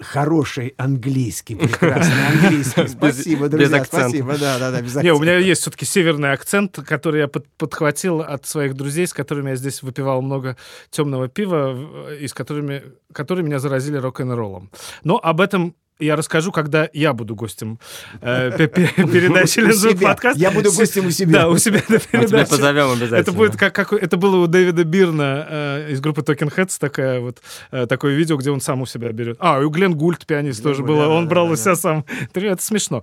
хороший 0.00 0.74
английский, 0.76 1.54
прекрасный 1.56 2.26
английский. 2.28 2.88
Спасибо, 2.88 3.48
друзья, 3.48 3.84
спасибо. 3.84 4.36
Да, 4.38 4.58
да, 4.58 4.70
да, 4.70 4.80
без 4.80 4.94
Не, 4.96 5.12
у 5.12 5.18
меня 5.20 5.36
есть 5.38 5.60
все-таки 5.62 5.84
северный 5.84 6.32
акцент, 6.32 6.76
который 6.86 7.20
я 7.20 7.28
под- 7.28 7.46
подхватил 7.56 8.20
от 8.20 8.46
своих 8.46 8.74
друзей, 8.74 9.06
с 9.06 9.12
которыми 9.12 9.50
я 9.50 9.56
здесь 9.56 9.82
выпивал 9.82 10.22
много 10.22 10.56
темного 10.90 11.28
пива, 11.28 11.72
в- 11.72 12.12
и 12.14 12.26
с 12.26 12.34
которыми, 12.34 12.82
которые 13.12 13.44
меня 13.44 13.58
заразили 13.58 13.96
рок-н-роллом. 13.96 14.70
Но 15.04 15.18
об 15.22 15.40
этом 15.40 15.74
я 16.00 16.16
расскажу, 16.16 16.52
когда 16.52 16.88
я 16.92 17.12
буду 17.12 17.34
гостем 17.34 17.78
э, 18.20 18.50
пе- 18.56 18.68
пе- 18.68 18.88
передачи 18.96 19.60
«Лизун 19.60 19.98
подкаст». 19.98 20.38
Я 20.38 20.50
буду 20.50 20.72
гостем 20.72 21.06
у 21.06 21.10
себя. 21.10 21.40
Да, 21.40 21.48
у 21.48 21.58
себя 21.58 21.82
на 21.88 21.94
Мы 21.94 21.98
тебя 22.00 22.20
передаче. 22.20 22.50
позовем 22.50 22.90
обязательно. 22.92 23.16
Это 23.16 23.32
будет 23.32 23.56
как, 23.56 23.74
как 23.74 23.92
это 23.92 24.16
было 24.16 24.36
у 24.36 24.46
Дэвида 24.46 24.84
Бирна 24.84 25.46
э, 25.48 25.86
из 25.92 26.00
группы 26.00 26.22
Talking 26.22 26.54
Heads 26.54 26.76
такая 26.78 27.20
вот 27.20 27.38
э, 27.70 27.86
такое 27.86 28.14
видео, 28.14 28.36
где 28.36 28.50
он 28.50 28.60
сам 28.60 28.82
у 28.82 28.86
себя 28.86 29.10
берет. 29.12 29.36
А, 29.40 29.60
и 29.60 29.64
у 29.64 29.70
Глен 29.70 29.94
Гульт 29.94 30.26
пианист 30.26 30.62
тоже 30.62 30.82
Гульт, 30.82 30.88
было, 30.88 31.06
да, 31.06 31.08
он 31.08 31.24
да, 31.24 31.30
брал 31.30 31.46
да, 31.46 31.52
у 31.52 31.56
себя 31.56 31.76
сам. 31.76 32.04
Это 32.34 32.62
смешно. 32.62 33.02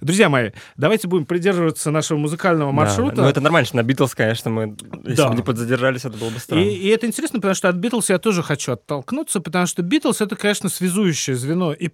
Друзья 0.00 0.28
мои, 0.28 0.50
давайте 0.76 1.08
будем 1.08 1.26
придерживаться 1.26 1.90
нашего 1.90 2.18
музыкального 2.18 2.72
маршрута. 2.72 3.22
Ну, 3.22 3.28
это 3.28 3.40
нормально, 3.40 3.66
что 3.66 3.76
на 3.76 3.82
Битлз, 3.82 4.14
конечно, 4.14 4.50
мы, 4.50 4.76
если 5.04 5.28
бы 5.28 5.34
не 5.34 5.42
подзадержались, 5.42 6.04
это 6.04 6.16
было 6.16 6.30
бы 6.30 6.36
И, 6.36 6.40
странно. 6.40 6.62
и 6.62 6.86
это 6.88 7.06
интересно, 7.06 7.38
потому 7.38 7.54
что 7.54 7.68
от 7.68 7.76
Битлз 7.76 8.10
я 8.10 8.18
тоже 8.18 8.42
хочу 8.42 8.72
оттолкнуться, 8.72 9.40
потому 9.40 9.66
что 9.66 9.82
Битлз 9.82 10.20
это, 10.20 10.36
конечно, 10.36 10.68
связующее 10.68 11.36
звено 11.36 11.72
и 11.72 11.88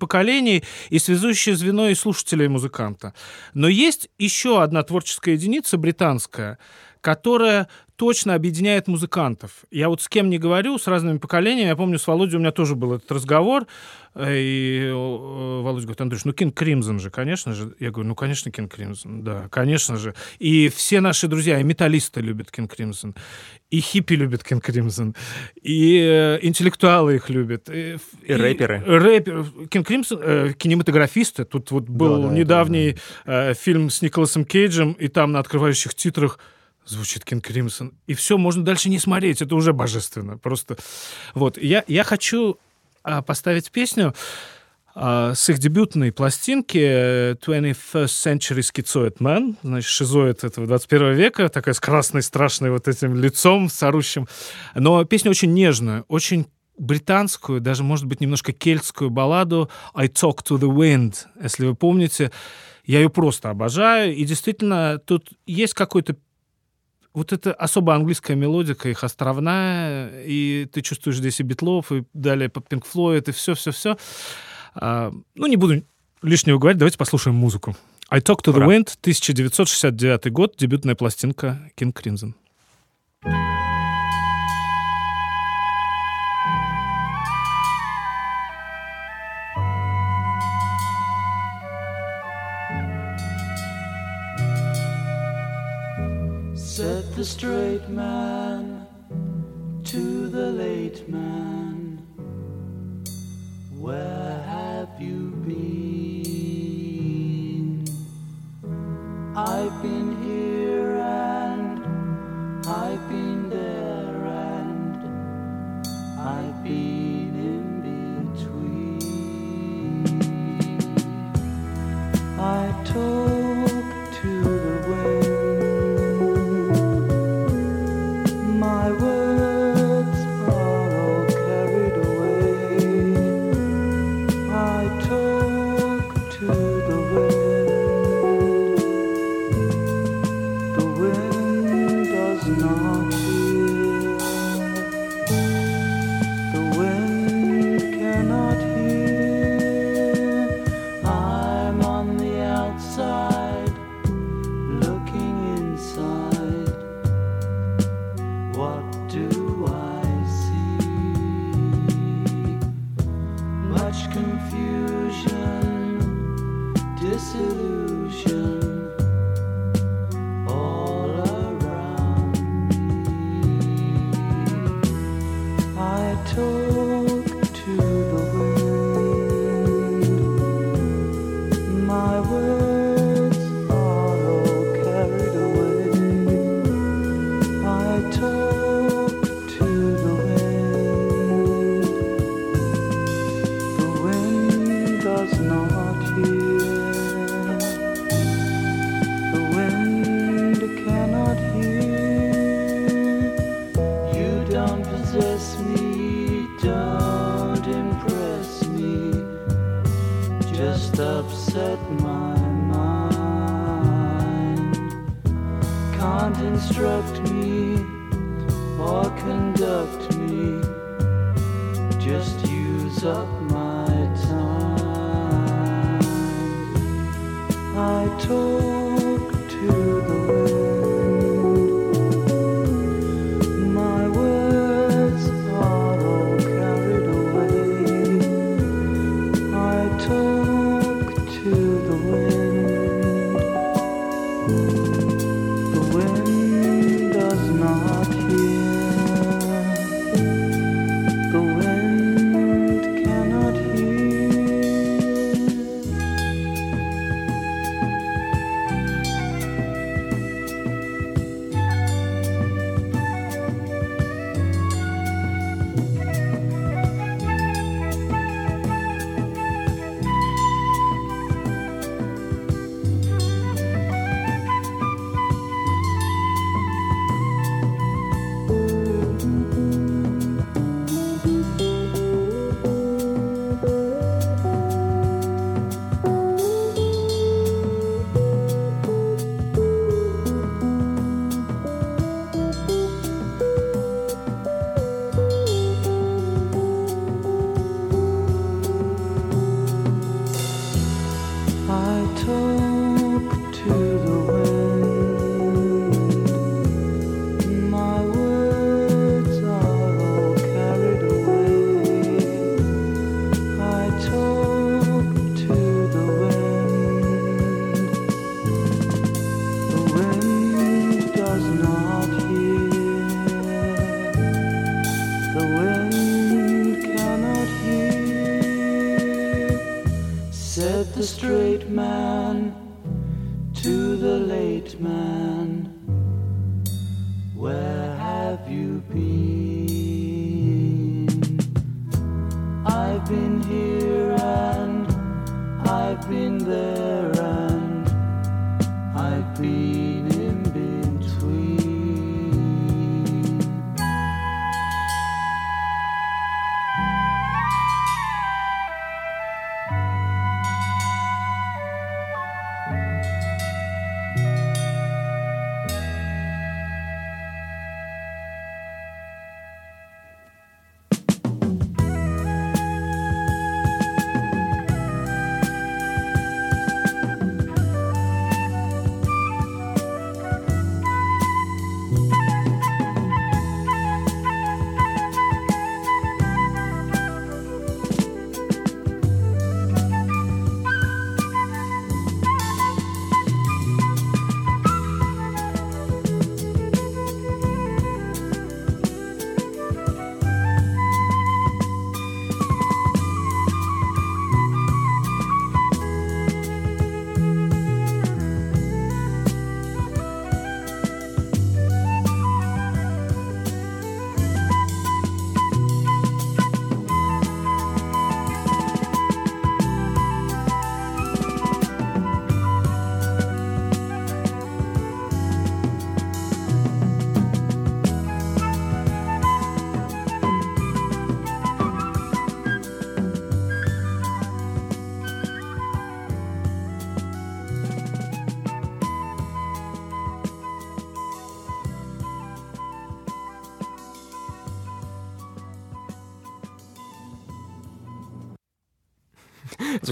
поколений, 0.44 0.64
и 0.90 0.98
связующее 0.98 1.56
звено 1.56 1.88
и 1.88 1.94
слушателя, 1.94 2.44
и 2.44 2.48
музыканта. 2.48 3.14
Но 3.54 3.68
есть 3.68 4.08
еще 4.18 4.62
одна 4.62 4.82
творческая 4.82 5.32
единица 5.32 5.76
британская, 5.76 6.58
которая 7.00 7.68
точно 7.96 8.34
объединяет 8.34 8.88
музыкантов. 8.88 9.64
Я 9.70 9.88
вот 9.88 10.02
с 10.02 10.08
кем 10.08 10.28
не 10.30 10.38
говорю, 10.38 10.78
с 10.78 10.86
разными 10.86 11.18
поколениями. 11.18 11.68
Я 11.68 11.76
помню, 11.76 11.98
с 11.98 12.06
Володей 12.06 12.36
у 12.36 12.40
меня 12.40 12.50
тоже 12.50 12.74
был 12.74 12.94
этот 12.94 13.10
разговор. 13.12 13.66
э, 14.14 14.36
И 14.36 14.80
э, 14.88 14.92
Володя 14.92 15.86
говорит, 15.86 16.00
Андрюш, 16.00 16.24
ну 16.24 16.32
King 16.32 16.54
Crimson 16.54 16.98
же, 16.98 17.10
конечно 17.10 17.52
же. 17.54 17.74
Я 17.78 17.90
говорю, 17.90 18.08
ну, 18.08 18.14
конечно, 18.14 18.50
King 18.50 18.74
Crimson, 18.74 19.22
да, 19.22 19.48
конечно 19.50 19.96
же. 19.96 20.14
И 20.38 20.68
все 20.68 21.00
наши 21.00 21.28
друзья, 21.28 21.60
и 21.60 21.62
металлисты 21.62 22.20
любят 22.20 22.50
King 22.50 22.74
Crimson, 22.74 23.14
и 23.70 23.80
хиппи 23.80 24.14
любят 24.14 24.42
King 24.42 24.64
Crimson, 24.64 25.14
и 25.62 25.98
э, 26.00 26.38
интеллектуалы 26.42 27.16
их 27.16 27.30
любят. 27.30 27.68
И, 27.70 27.96
И 28.22 28.32
рэперы. 28.32 28.82
Рэперы. 28.84 29.46
Кинг 29.70 29.86
Кримзон, 29.86 30.18
э, 30.22 30.52
кинематографисты. 30.56 31.44
Тут 31.44 31.70
вот 31.70 31.88
был 31.88 32.22
да, 32.22 32.26
это 32.26 32.34
недавний 32.34 32.96
э, 33.24 33.54
фильм 33.54 33.90
с 33.90 34.02
Николасом 34.02 34.44
Кейджем, 34.44 34.92
и 34.92 35.08
там 35.08 35.32
на 35.32 35.38
открывающих 35.38 35.94
титрах 35.94 36.38
звучит 36.86 37.24
Кинг 37.24 37.44
Кримсон. 37.44 37.94
И 38.06 38.14
все, 38.14 38.38
можно 38.38 38.64
дальше 38.64 38.88
не 38.88 38.98
смотреть. 38.98 39.42
Это 39.42 39.54
уже 39.54 39.72
божественно. 39.72 40.38
Просто 40.38 40.76
вот. 41.34 41.58
Я, 41.58 41.84
я 41.86 42.04
хочу 42.04 42.58
а, 43.02 43.22
поставить 43.22 43.70
песню 43.70 44.14
а, 44.94 45.34
с 45.34 45.48
их 45.48 45.58
дебютной 45.58 46.12
пластинки 46.12 46.78
э, 46.78 47.34
21st 47.34 48.04
Century 48.04 48.60
Schizoid 48.60 49.18
Man, 49.18 49.56
значит, 49.62 49.90
шизоид 49.90 50.44
этого 50.44 50.66
21 50.66 51.14
века, 51.14 51.48
такая 51.48 51.74
с 51.74 51.80
красной, 51.80 52.22
страшной 52.22 52.70
вот 52.70 52.86
этим 52.86 53.16
лицом, 53.16 53.68
с 53.68 53.82
орущим. 53.82 54.28
Но 54.74 55.04
песня 55.04 55.30
очень 55.30 55.52
нежная, 55.52 56.04
очень 56.08 56.46
британскую, 56.78 57.60
даже, 57.60 57.82
может 57.82 58.06
быть, 58.06 58.20
немножко 58.20 58.52
кельтскую 58.52 59.10
балладу 59.10 59.70
«I 59.94 60.06
Talk 60.06 60.38
to 60.48 60.58
the 60.58 60.72
Wind», 60.72 61.14
если 61.42 61.66
вы 61.66 61.74
помните. 61.74 62.30
Я 62.84 63.00
ее 63.00 63.08
просто 63.08 63.50
обожаю, 63.50 64.14
и 64.14 64.24
действительно 64.24 64.98
тут 64.98 65.30
есть 65.46 65.74
какой-то 65.74 66.16
вот 67.14 67.32
это 67.32 67.54
особо 67.54 67.94
английская 67.94 68.34
мелодика, 68.34 68.88
их 68.88 69.04
островная, 69.04 70.24
и 70.24 70.68
ты 70.70 70.82
чувствуешь 70.82 71.18
здесь 71.18 71.40
и 71.40 71.44
Битлов, 71.44 71.92
и 71.92 72.04
далее 72.12 72.50
Пинк 72.50 72.84
Флойд, 72.84 73.28
и 73.28 73.32
все-все-все. 73.32 73.96
А, 74.74 75.12
ну, 75.34 75.46
не 75.46 75.56
буду 75.56 75.84
лишнего 76.22 76.58
говорить, 76.58 76.78
давайте 76.78 76.98
послушаем 76.98 77.36
музыку. 77.36 77.76
I 78.10 78.20
Talk 78.20 78.42
to 78.44 78.52
the 78.52 78.66
Wind, 78.66 78.96
1969 79.00 80.32
год, 80.32 80.56
дебютная 80.58 80.94
пластинка 80.94 81.70
King 81.76 81.92
Crimson. 81.92 82.34
thank 83.24 83.63
the 97.24 97.30
straight 97.30 97.88
man 97.88 98.86
to 99.82 100.28
the 100.28 100.50
late 100.50 101.08
man. 101.08 101.96
Where? 103.78 104.43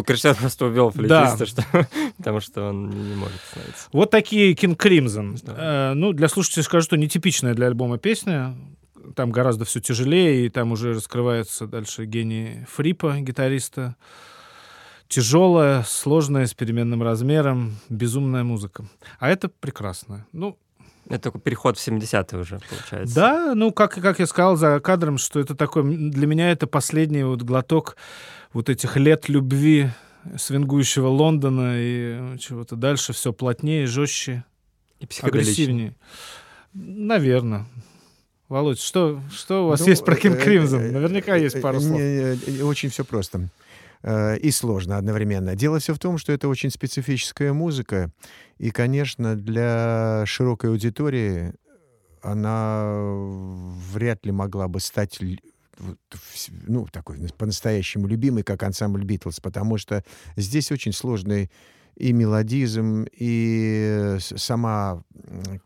Звукорежиссер 0.02 0.34
просто 0.36 0.70
Да. 0.70 0.90
флейтиста, 0.90 1.46
что, 1.46 1.64
потому 2.18 2.40
что 2.40 2.68
он 2.70 2.90
не, 2.90 3.14
может 3.14 3.36
остановиться. 3.44 3.88
Вот 3.92 4.10
такие 4.10 4.54
King 4.54 4.76
Crimson. 4.76 5.38
Да. 5.42 5.90
Э, 5.92 5.94
ну, 5.94 6.12
для 6.12 6.28
слушателей 6.28 6.64
скажу, 6.64 6.84
что 6.84 6.96
нетипичная 6.96 7.54
для 7.54 7.66
альбома 7.66 7.98
песня. 7.98 8.54
Там 9.16 9.32
гораздо 9.32 9.64
все 9.64 9.80
тяжелее, 9.80 10.46
и 10.46 10.48
там 10.48 10.70
уже 10.72 10.94
раскрывается 10.94 11.66
дальше 11.66 12.04
гений 12.04 12.64
Фрипа, 12.72 13.16
гитариста. 13.18 13.96
Тяжелая, 15.08 15.82
сложная, 15.86 16.46
с 16.46 16.54
переменным 16.54 17.02
размером, 17.02 17.76
безумная 17.90 18.44
музыка. 18.44 18.84
А 19.18 19.28
это 19.28 19.48
прекрасно. 19.50 20.24
Ну, 20.32 20.56
Это 21.10 21.24
такой 21.24 21.40
переход 21.42 21.76
в 21.76 21.86
70-е 21.86 22.40
уже, 22.40 22.60
получается. 22.70 23.14
да, 23.14 23.54
ну, 23.54 23.72
как, 23.72 23.94
как 24.00 24.20
я 24.20 24.26
сказал 24.26 24.56
за 24.56 24.80
кадром, 24.80 25.18
что 25.18 25.38
это 25.40 25.54
такой... 25.54 25.82
Для 25.84 26.26
меня 26.26 26.50
это 26.50 26.66
последний 26.66 27.24
вот 27.24 27.42
глоток 27.42 27.96
вот 28.52 28.68
этих 28.68 28.96
лет 28.96 29.28
любви 29.28 29.90
свингующего 30.36 31.08
Лондона 31.08 31.74
и 31.78 32.34
э, 32.34 32.36
чего-то 32.38 32.76
дальше 32.76 33.12
все 33.12 33.32
плотнее, 33.32 33.86
жестче. 33.86 34.44
И 35.00 35.08
агрессивнее. 35.20 35.96
Наверное. 36.72 37.66
Володь, 38.48 38.80
что, 38.80 39.20
что 39.32 39.64
у 39.64 39.68
вас 39.68 39.80
Ну, 39.80 39.86
есть 39.86 40.04
про 40.04 40.14
King 40.14 40.36
э, 40.36 40.46
Crimson? 40.46 40.78
э, 40.80 40.90
Наверняка 40.92 41.36
есть 41.36 41.56
э, 41.56 41.60
пару 41.60 41.78
э, 41.78 42.36
слов. 42.36 42.68
Очень 42.68 42.90
все 42.90 43.04
просто. 43.04 43.48
И 44.04 44.50
сложно 44.50 44.98
одновременно. 44.98 45.54
Дело 45.54 45.78
все 45.78 45.94
в 45.94 45.98
том, 46.00 46.18
что 46.18 46.32
это 46.32 46.48
очень 46.48 46.70
специфическая 46.70 47.52
музыка. 47.52 48.10
И, 48.58 48.70
конечно, 48.70 49.36
для 49.36 50.24
широкой 50.26 50.70
аудитории 50.70 51.54
она 52.20 52.84
вряд 53.92 54.26
ли 54.26 54.32
могла 54.32 54.66
бы 54.66 54.80
стать 54.80 55.18
вот 55.82 55.98
ну, 56.66 56.86
такой 56.90 57.18
по-настоящему 57.36 58.06
любимой, 58.06 58.42
как 58.42 58.62
ансамбль 58.62 59.04
Битлз, 59.04 59.40
потому 59.40 59.78
что 59.78 60.02
здесь 60.36 60.72
очень 60.72 60.92
сложный 60.92 61.50
и 61.96 62.12
мелодизм, 62.12 63.04
и 63.12 64.16
с- 64.18 64.38
сама 64.38 65.02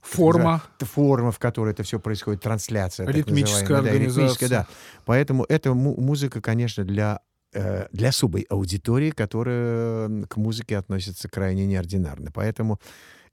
Форма. 0.03 0.63
форма, 0.81 1.31
в 1.31 1.39
которой 1.39 1.71
это 1.73 1.83
все 1.85 2.01
происходит, 2.01 2.43
трансляция. 2.43 3.07
Ритмическая 3.07 3.83
да, 3.83 3.93
ритмическая, 3.93 4.49
да. 4.49 4.67
Поэтому 5.05 5.45
эта 5.49 5.73
му- 5.73 6.01
музыка, 6.01 6.41
конечно, 6.41 6.85
для 6.85 7.21
э, 7.53 7.87
для 7.93 8.09
особой 8.09 8.43
аудитории, 8.51 9.11
которая 9.11 10.25
к 10.27 10.37
музыке 10.37 10.77
относится 10.77 11.29
крайне 11.29 11.65
неординарно. 11.67 12.31
Поэтому 12.33 12.81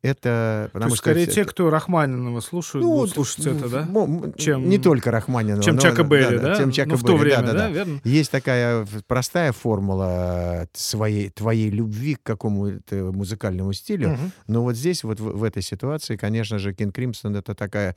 это... 0.03 0.69
То 0.73 0.83
есть, 0.85 0.97
скорее, 0.97 1.25
те, 1.27 1.45
кто 1.45 1.69
Рахманинова 1.69 2.41
слушают, 2.41 2.85
будут 2.85 3.15
вот, 3.15 3.27
слушать 3.27 3.47
это, 3.47 3.69
да? 3.69 3.79
м, 3.81 4.33
Чем- 4.35 4.67
не 4.69 4.77
только 4.77 5.11
Рахманинова. 5.11 5.63
Чем 5.63 5.75
но- 5.75 5.81
Чака 5.81 6.03
Берри, 6.03 6.37
да? 6.39 6.55
Чем 6.57 6.71
Чака 6.71 6.89
ну, 6.91 6.95
в 6.97 7.01
то 7.03 7.13
Берри, 7.13 7.21
время, 7.31 7.41
да, 7.41 7.47
да-да-да. 7.53 7.69
верно? 7.69 8.01
Есть 8.03 8.29
такая 8.29 8.85
простая 9.07 9.53
формула 9.53 10.67
своей, 10.73 11.29
твоей 11.29 11.69
любви 11.69 12.15
к 12.15 12.23
какому-то 12.23 12.95
музыкальному 13.13 13.71
стилю, 13.73 14.09
Мгм. 14.09 14.31
но 14.47 14.63
вот 14.63 14.75
здесь, 14.75 15.03
вот 15.05 15.19
в, 15.21 15.37
в 15.37 15.43
этой 15.43 15.63
ситуации, 15.63 16.17
конечно 16.17 16.59
же, 16.59 16.71
King 16.73 16.91
Crimson— 16.91 17.37
это 17.39 17.55
такая 17.55 17.95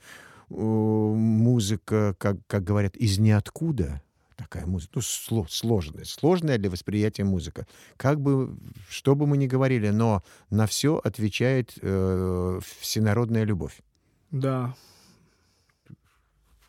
э, 0.49 0.53
музыка, 0.55 2.15
как, 2.17 2.37
как 2.47 2.63
говорят, 2.63 2.95
из 2.95 3.19
ниоткуда. 3.19 4.01
Такая 4.37 4.67
музыка, 4.67 4.91
ну, 4.95 5.01
сло- 5.01 5.47
сложная, 5.49 6.05
сложная 6.05 6.59
для 6.59 6.69
восприятия 6.69 7.23
музыка. 7.23 7.65
Как 7.97 8.21
бы, 8.21 8.55
что 8.87 9.15
бы 9.15 9.25
мы 9.25 9.35
ни 9.35 9.47
говорили, 9.47 9.89
но 9.89 10.23
на 10.51 10.67
все 10.67 11.01
отвечает 11.03 11.73
э, 11.81 12.59
всенародная 12.79 13.43
любовь. 13.43 13.81
Да. 14.29 14.75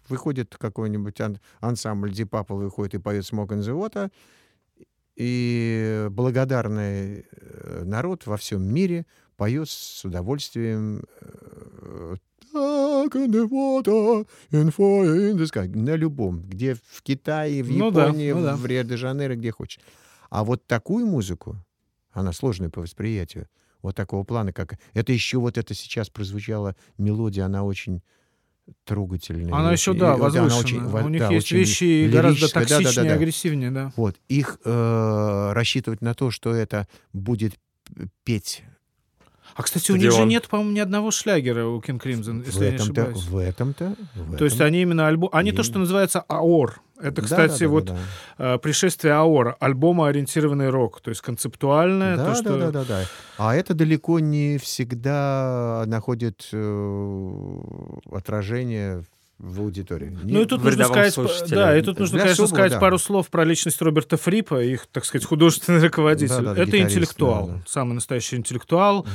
Выходит 0.09 0.57
какой-нибудь 0.57 1.21
ан- 1.21 1.41
ансамбль 1.61 2.11
Purple 2.11 2.57
выходит 2.57 2.95
и 2.95 2.99
поет 2.99 3.25
the 3.25 3.79
Water, 3.79 4.11
и 5.15 6.07
благодарный 6.11 7.27
э, 7.31 7.83
народ 7.85 8.27
во 8.27 8.39
всем 8.39 8.63
мире 8.63 9.05
поет 9.37 9.69
с 9.69 10.07
удовольствием 10.07 11.05
«Dark 12.59 13.15
in 13.15 13.31
the 13.31 13.49
water 13.49 14.27
and 14.53 14.75
fire 14.75 15.31
in 15.31 15.37
the 15.37 15.47
sky». 15.47 15.69
На 15.69 15.95
любом, 15.97 16.43
где 16.43 16.75
в 16.75 17.03
Китае, 17.03 17.63
в 17.63 17.71
Ну 17.71 17.91
да, 17.91 18.07
Японии, 18.07 18.33
ну 18.33 18.43
да. 18.43 18.57
в 18.57 18.67
Рио-де-Жанейро, 18.67 19.37
где 19.37 19.51
хочешь. 19.51 19.81
А 20.31 20.45
вот 20.45 20.67
такую 20.67 21.07
музыку, 21.07 21.57
она 22.13 22.33
сложная 22.33 22.71
по 22.71 22.81
восприятию, 22.81 23.47
вот 23.83 23.95
такого 23.95 24.25
плана, 24.25 24.53
как... 24.53 24.79
Это 24.95 25.13
еще 25.13 25.39
вот 25.39 25.57
это 25.57 25.75
сейчас 25.75 26.11
прозвучала 26.11 26.75
мелодия, 26.99 27.45
она 27.45 27.65
очень 27.65 28.03
трогательная. 28.85 29.55
Она 29.55 29.73
еще, 29.73 29.95
да, 29.95 30.15
и 30.15 30.19
вот 30.19 30.35
она 30.35 30.45
возвышенная. 30.45 30.93
очень 30.93 31.07
У 31.07 31.09
них 31.09 31.21
да, 31.21 31.31
есть 31.31 31.51
вещи 31.53 32.11
гораздо 32.11 32.53
токсичнее, 32.53 32.85
да-да-да-да. 32.85 33.15
агрессивнее, 33.15 33.71
да. 33.71 33.93
Вот, 33.97 34.17
их 34.29 34.59
э, 34.65 35.53
рассчитывать 35.53 36.03
на 36.03 36.15
то, 36.15 36.31
что 36.31 36.53
это 36.53 36.87
будет 37.13 37.59
петь 38.25 38.63
А, 39.59 39.63
кстати, 39.65 39.91
у 39.91 39.97
них 39.97 40.05
же 40.05 40.11
Стадион. 40.13 40.29
нет, 40.29 40.47
по-моему, 40.47 40.71
ни 40.71 40.79
одного 40.79 41.11
шлягера 41.11 41.67
у 41.67 41.81
King 41.81 42.01
Crimson, 42.01 42.45
в 42.45 42.47
если 42.47 42.67
я 42.67 42.71
не 42.71 42.77
ошибаюсь. 42.77 43.25
в 43.25 43.37
этом-то, 43.37 43.97
в 44.15 44.37
То 44.37 44.45
есть 44.45 44.61
они 44.61 44.83
именно 44.83 45.09
альбом... 45.09 45.31
Они 45.33 45.51
то, 45.51 45.63
И- 45.63 45.65
что 45.65 45.81
называется 45.81 46.21
АОР. 46.29 46.81
Это, 47.01 47.17
Да, 47.17 47.23
кстати, 47.23 47.53
да, 47.53 47.59
да, 47.59 47.69
вот 47.69 47.85
да, 47.87 47.97
э, 48.39 48.59
пришествие 48.59 49.15
АОР, 49.15 49.57
альбома-ориентированный 49.59 50.69
рок. 50.71 51.01
То 51.01 51.11
есть 51.11 51.23
концептуальное, 51.23 52.17
да, 52.17 52.25
то, 52.25 52.31
да, 52.31 52.37
что... 52.37 52.59
да, 52.59 52.71
да, 52.71 52.85
да. 52.85 53.05
А 53.37 53.57
это 53.57 53.75
далеко 53.75 54.21
не 54.21 54.59
всегда 54.59 55.83
находит 55.87 56.49
э, 56.53 57.59
отражение 58.13 59.05
в 59.39 59.61
аудитории. 59.61 60.17
Ну 60.25 60.43
и 60.43 60.45
тут 60.47 60.61
в 60.61 60.65
нужно 60.65 60.85
сказать, 60.85 61.17
да, 61.51 61.77
и 61.77 61.83
тут 61.83 61.99
нужно, 62.01 62.15
Для 62.15 62.23
конечно, 62.25 62.45
особого, 62.45 62.57
сказать 62.57 62.73
да. 62.73 62.81
пару 62.81 62.99
слов 62.99 63.29
про 63.29 63.45
личность 63.45 63.81
Роберта 63.81 64.17
Фрипа, 64.17 64.61
их, 64.63 64.87
так 64.91 65.05
сказать, 65.05 65.27
художественный 65.27 65.81
руководитель. 65.81 66.35
Да-да-да, 66.35 66.63
Это 66.63 66.67
гитарист, 66.67 66.91
интеллектуал, 66.91 67.47
да-да. 67.47 67.63
самый 67.67 67.95
настоящий 67.95 68.37
интеллектуал. 68.37 69.07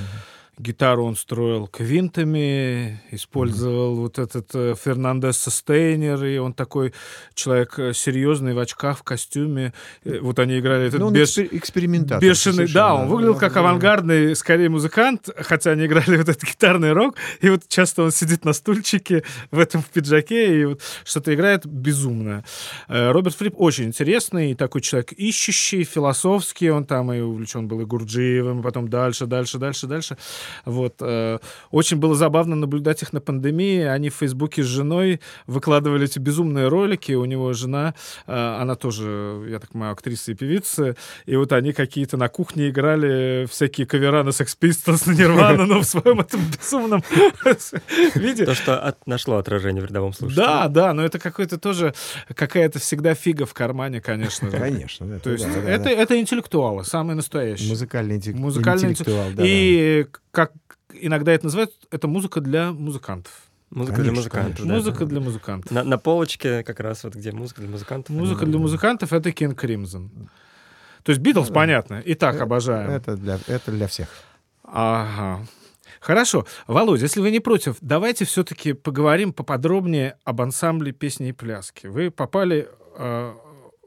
Гитару 0.60 1.06
он 1.06 1.16
строил 1.16 1.68
квинтами, 1.68 3.02
использовал 3.12 3.96
вот 3.96 4.20
этот 4.20 4.54
э, 4.54 4.76
Фернандес 4.82 5.38
Состейнер, 5.38 6.24
и 6.26 6.38
он 6.38 6.54
такой 6.54 6.94
человек 7.34 7.80
э, 7.80 7.94
серьезный, 7.94 8.54
в 8.54 8.60
очках, 8.60 9.00
в 9.00 9.04
костюме. 9.04 9.74
Э, 10.06 10.20
Вот 10.22 10.38
они 10.38 10.60
играли 10.60 10.86
этот 10.88 11.00
Ну, 11.00 11.08
он 11.08 11.14
беш- 11.14 11.24
экспер- 11.40 11.50
экспериментатор. 11.58 12.22
Бешеный, 12.22 12.68
да, 12.72 12.94
он 12.94 13.08
выглядел 13.08 13.36
как 13.36 13.58
авангардный, 13.58 14.36
скорее 14.36 14.70
музыкант, 14.70 15.28
хотя 15.38 15.72
они 15.72 15.88
играли 15.88 16.18
вот 16.18 16.30
этот 16.30 16.44
гитарный 16.44 16.94
рок, 16.94 17.16
и 17.42 17.50
вот 17.50 17.62
часто 17.68 18.04
он 18.04 18.12
сидит 18.12 18.46
на 18.46 18.54
стульчике 18.54 19.24
в 19.50 19.58
этом 19.58 19.82
в 19.82 19.88
пиджаке 19.88 20.62
и 20.62 20.66
вот 20.66 20.82
что-то 21.04 21.34
играет 21.34 21.66
безумно. 21.66 22.44
Роберт 22.88 23.36
Фрип 23.36 23.56
очень 23.58 23.86
интересный, 23.86 24.52
и 24.52 24.56
такой 24.56 24.82
человек 24.82 25.14
ищущий, 25.14 25.84
философский, 25.84 26.70
он 26.70 26.86
там 26.86 27.12
и 27.12 27.20
увлечен 27.22 27.68
был 27.68 27.82
и 27.82 27.86
Гурджиевым, 27.86 28.60
и 28.60 28.64
потом 28.64 28.88
дальше, 28.88 29.26
дальше, 29.26 29.58
дальше, 29.58 29.88
дальше. 29.88 30.18
Вот. 30.66 30.96
э, 31.02 31.40
Очень 31.72 31.98
было 31.98 32.16
забавно 32.16 32.56
наблюдать 32.56 33.02
их 33.02 33.14
на 33.14 33.22
пандемии, 33.22 33.82
они 33.84 34.10
в 34.10 34.16
Фейсбуке 34.16 34.64
с 34.64 34.66
женой 34.68 35.20
выкладывали 35.48 36.06
эти 36.06 36.20
безумные 36.20 36.68
ролики, 36.68 37.12
у 37.14 37.26
него 37.26 37.54
жена, 37.54 37.94
э, 38.28 38.34
она 38.62 38.76
тоже, 38.76 39.46
я 39.50 39.60
так 39.60 39.72
понимаю, 39.72 39.94
актриса 39.94 40.32
и 40.32 40.36
певица, 40.36 40.96
и 41.26 41.36
вот 41.36 41.52
они 41.54 41.74
какие-то 41.74 42.18
на 42.18 42.30
кухне 42.30 42.70
играли 42.70 43.46
всякие 43.50 43.86
кавера 43.88 44.24
на 44.24 44.30
Sex 44.30 44.58
Pistols, 44.60 45.10
на 45.10 45.14
Нирвану, 45.14 45.66
но 45.66 45.80
в 45.82 45.86
своем 45.86 46.20
этом 46.22 46.42
безумном 46.42 47.04
виде. 48.16 48.46
То, 48.46 48.54
что 48.56 48.96
нашло 49.06 49.38
отражение 49.38 49.82
в 49.82 49.86
рядовом 49.86 50.14
слушателе. 50.14 50.46
Да, 50.46 50.68
да, 50.68 50.94
но 50.94 51.04
это 51.04 51.20
какой-то 51.20 51.58
тоже, 51.58 51.94
какая-то 52.36 52.80
всегда 52.80 53.14
фига 53.14 53.46
в 53.46 53.54
кармане, 53.54 54.02
конечно 54.02 54.50
же. 54.50 54.58
Конечно. 54.58 55.06
это 55.06 55.20
То 55.24 55.30
есть 55.32 55.46
да, 55.46 55.70
это, 55.70 55.84
да. 55.86 55.92
это 55.92 56.20
интеллектуалы, 56.20 56.84
самые 56.84 57.16
настоящие. 57.16 57.70
Музыкальный, 57.70 58.18
интеллек- 58.18 58.36
Музыкальный 58.38 58.92
интеллектуал. 58.92 59.32
да. 59.34 59.44
И 59.46 60.06
как 60.34 60.52
иногда 60.92 61.32
это 61.32 61.46
называют, 61.46 61.72
это 61.92 62.08
музыка 62.08 62.42
для 62.42 62.72
музыкантов. 62.72 63.32
Музыка 63.70 63.98
Конечно, 63.98 64.12
для 64.12 64.20
музыкантов. 64.20 64.56
конечно. 64.58 64.68
да, 64.68 64.74
музыка 64.74 65.00
да. 65.00 65.06
для 65.06 65.20
музыкантов. 65.22 65.72
На, 65.72 65.84
на 65.84 65.98
полочке 65.98 66.64
как 66.64 66.80
раз 66.80 67.04
вот 67.04 67.16
где 67.16 67.32
музыка 67.32 67.62
для 67.62 67.70
музыкантов. 67.70 68.16
Музыка 68.16 68.46
для 68.46 68.60
музыкантов— 68.60 69.14
это 69.14 69.30
King 69.30 69.56
Crimson. 69.56 70.10
То 71.04 71.12
есть 71.12 71.22
Битлз, 71.22 71.50
понятно, 71.50 72.00
и 72.00 72.16
так 72.16 72.36
Э, 72.36 72.44
обожаем. 72.44 72.90
Это 72.90 73.16
для, 73.16 73.40
это 73.48 73.72
для 73.72 73.88
всех. 73.88 74.08
Ага. 74.64 75.46
Хорошо. 76.00 76.46
Володя, 76.68 77.04
если 77.04 77.22
вы 77.22 77.32
не 77.32 77.40
против, 77.40 77.78
давайте 77.82 78.26
все-таки 78.26 78.74
поговорим 78.74 79.34
поподробнее 79.34 80.18
об 80.24 80.42
ансамбле 80.42 80.92
песни 80.92 81.30
и 81.30 81.32
пляски. 81.32 81.88
Вы 81.88 82.10
попали 82.12 82.70
э, 82.98 83.34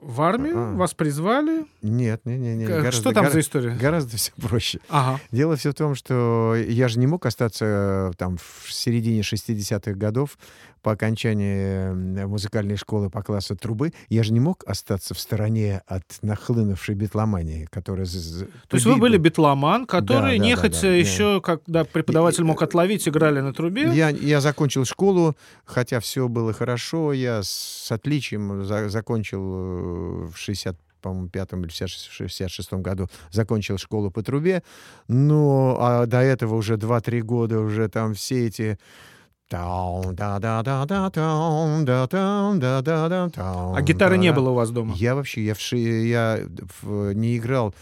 в 0.01 0.21
армию, 0.23 0.59
А. 0.59 0.73
вас 0.75 0.95
призвали. 0.95 1.65
Нет, 1.83 2.21
не, 2.27 2.37
не, 2.37 2.55
не. 2.55 2.67
К- 2.67 2.69
гораздо- 2.69 2.93
Что 2.93 3.13
там 3.13 3.25
гора- 3.25 3.33
за 3.33 3.41
история? 3.41 3.71
Гораздо 3.81 4.17
все 4.17 4.33
проще. 4.33 4.79
Ага. 4.89 5.21
Дело 5.33 5.57
все 5.57 5.71
в 5.71 5.75
том, 5.75 5.95
что 5.95 6.55
я 6.55 6.89
же 6.89 6.99
не 6.99 7.07
мог 7.07 7.25
остаться 7.27 7.65
э, 7.65 8.13
там 8.19 8.37
в 8.37 8.73
середине 8.73 9.23
60-х 9.23 9.93
годов 9.95 10.39
по 10.87 10.93
окончании 10.93 12.21
э, 12.21 12.27
музыкальной 12.29 12.77
школы 12.77 13.11
по 13.11 13.21
классу 13.21 13.57
трубы. 13.57 13.93
Я 14.09 14.23
же 14.23 14.33
не 14.33 14.39
мог 14.39 14.63
остаться 14.69 15.15
в 15.15 15.19
стороне 15.19 15.83
от 15.89 16.05
нахлынувшей 16.23 16.95
битломании, 16.95 17.67
которая... 17.73 18.07
То 18.07 18.77
есть 18.77 18.87
вы 18.87 18.95
были 18.95 19.17
битломан, 19.17 19.87
который 19.87 20.39
Да, 20.39 20.45
да, 20.45 20.49
нехотя 20.49 20.83
да, 20.83 20.89
да, 20.89 20.95
еще, 20.95 21.41
когда 21.41 21.83
преподаватель 21.83 22.45
мог 22.45 22.63
отловить, 22.63 23.09
играли 23.09 23.41
на 23.41 23.53
трубе. 23.53 23.91
Я, 23.93 24.11
я 24.11 24.41
закончил 24.41 24.85
школу, 24.85 25.37
хотя 25.65 25.99
все 25.99 26.29
было 26.29 26.53
хорошо. 26.53 27.13
Я 27.13 27.43
с 27.43 27.91
отличием 27.91 28.65
за- 28.65 28.89
закончил 28.89 29.43
э, 29.43 30.31
в 30.33 30.39
по-моему, 31.01 31.29
пятом 31.31 31.65
или 31.65 31.69
в 31.69 31.75
66 31.75 32.73
году 32.75 33.09
закончил 33.33 33.77
школу 33.77 34.13
по 34.13 34.23
трубе. 34.23 34.63
Ну, 35.09 35.77
а 35.81 36.07
до 36.07 36.19
этого 36.19 36.55
уже 36.55 36.77
2-3 36.77 37.23
года 37.23 37.59
уже 37.59 37.89
там 37.89 38.15
все 38.15 38.47
эти... 38.47 38.79
А 43.77 43.81
гитары 43.83 44.19
не 44.19 44.33
было 44.33 44.51
у 44.51 44.55
вас 44.55 44.71
дома? 44.71 44.95
Я 44.97 45.15
вообще, 45.15 45.45
я, 45.45 45.55
в, 45.55 45.73
я 45.73 46.41
в- 46.83 47.13
не 47.13 47.37
играл, 47.37 47.75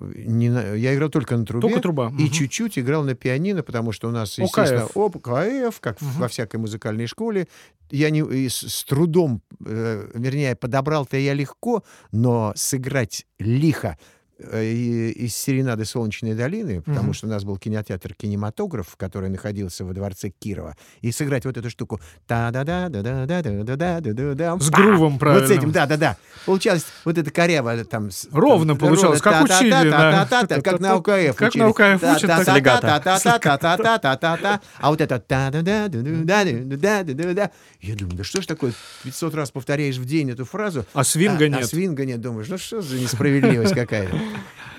не 0.00 0.46
я 0.46 0.94
играл 0.94 1.08
только 1.08 1.36
на 1.36 1.44
трубе. 1.46 1.68
Только 1.68 1.80
труба. 1.80 2.08
И 2.18 2.22
Мгм. 2.24 2.30
чуть-чуть 2.30 2.78
играл 2.78 3.04
на 3.04 3.14
пианино, 3.14 3.62
потому 3.62 3.92
что 3.92 4.08
у 4.08 4.10
нас, 4.10 4.38
естественно, 4.38 4.86
ОКФ. 4.94 5.16
ОКФ, 5.26 5.80
как 5.80 6.00
Мгм. 6.00 6.10
во 6.20 6.28
всякой 6.28 6.56
музыкальной 6.56 7.06
школе. 7.06 7.46
Я 7.90 8.10
не, 8.10 8.48
с, 8.48 8.56
с 8.68 8.84
трудом, 8.84 9.40
э, 9.64 10.10
вернее, 10.14 10.56
подобрал-то 10.56 11.16
я 11.16 11.32
легко, 11.34 11.82
но 12.12 12.52
сыграть 12.56 13.24
лихо 13.38 13.96
из 14.38 15.36
серенады 15.36 15.84
«Солнечной 15.84 16.34
долины», 16.34 16.80
потому 16.80 17.06
Мгм. 17.06 17.12
что 17.14 17.26
у 17.26 17.30
нас 17.30 17.42
был 17.44 17.56
кинотеатр 17.58 18.14
«Кинематограф», 18.14 18.94
который 18.96 19.30
находился 19.30 19.84
во 19.84 19.92
дворце 19.92 20.30
Кирова, 20.30 20.76
и 21.00 21.10
сыграть 21.10 21.44
вот 21.44 21.56
эту 21.56 21.70
штуку 21.70 22.00
та 22.26 22.50
да 22.52 22.62
да 22.64 22.88
да 22.88 23.02
да 23.02 23.26
да 23.26 23.42
да 23.42 23.64
да 23.64 23.76
да 23.76 24.00
да 24.00 24.12
да 24.12 24.34
да 24.34 24.58
С 24.60 24.70
грувом 24.70 25.18
Вот 25.18 25.48
с 25.48 25.50
этим, 25.50 25.72
да-да-да. 25.72 26.16
Получалось 26.46 26.84
вот 27.04 27.18
это 27.18 27.30
коряво 27.30 27.84
там... 27.84 28.10
Ровно 28.30 28.76
там, 28.76 28.88
получалось, 28.88 29.20
как 29.20 29.40
ровно, 29.40 29.56
учили 29.56 29.70
на- 29.70 29.90
та-та-та-та-та, 30.26 30.62
Как 30.62 30.80
на 30.80 30.96
УКФ 30.96 31.36
Как 31.36 31.48
учили. 31.48 31.62
на 31.62 31.68
УКФ 31.70 32.02
учат, 32.02 32.44
так 32.44 32.56
легато. 32.56 34.58
А 34.80 34.90
вот 34.90 35.00
это 35.00 35.18
та-да-да-да-да-да-да-да-да. 35.18 37.50
Я 37.80 37.94
думаю, 37.94 38.16
да 38.16 38.24
что 38.24 38.42
ж 38.42 38.46
такое, 38.46 38.72
500 39.04 39.34
раз 39.34 39.50
повторяешь 39.50 39.96
в 39.98 40.04
день 40.04 40.30
эту 40.30 40.44
фразу, 40.44 40.84
А 40.92 41.04
свинга 41.04 41.44
а, 41.44 41.48
нет. 41.48 41.62
А 41.62 41.66
свинга 41.66 42.04
нет. 42.04 42.20
Думаешь, 42.20 42.48
ну 42.48 42.58
что 42.58 42.82
за 42.82 42.96
несправедливость 42.98 43.74
какая-то. 43.74 44.16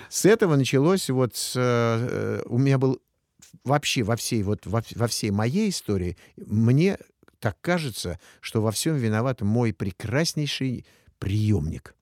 С 0.10 0.26
этого 0.26 0.56
началось 0.56 1.10
вот... 1.10 1.36
с, 1.36 1.54
э, 1.56 2.42
у 2.46 2.58
меня 2.58 2.78
был 2.78 3.00
вообще 3.64 4.04
во 4.04 4.16
всей, 4.16 4.44
вот 4.44 4.66
во, 4.66 4.84
во 4.96 5.08
всей 5.08 5.32
моей 5.32 5.70
истории, 5.70 6.18
мне 6.38 6.98
так 7.40 7.58
кажется, 7.62 8.20
что 8.42 8.62
во 8.62 8.72
всем 8.72 8.96
виноват 8.96 9.42
мой 9.42 9.74
прекраснейший 9.74 10.86
приемник. 11.20 11.96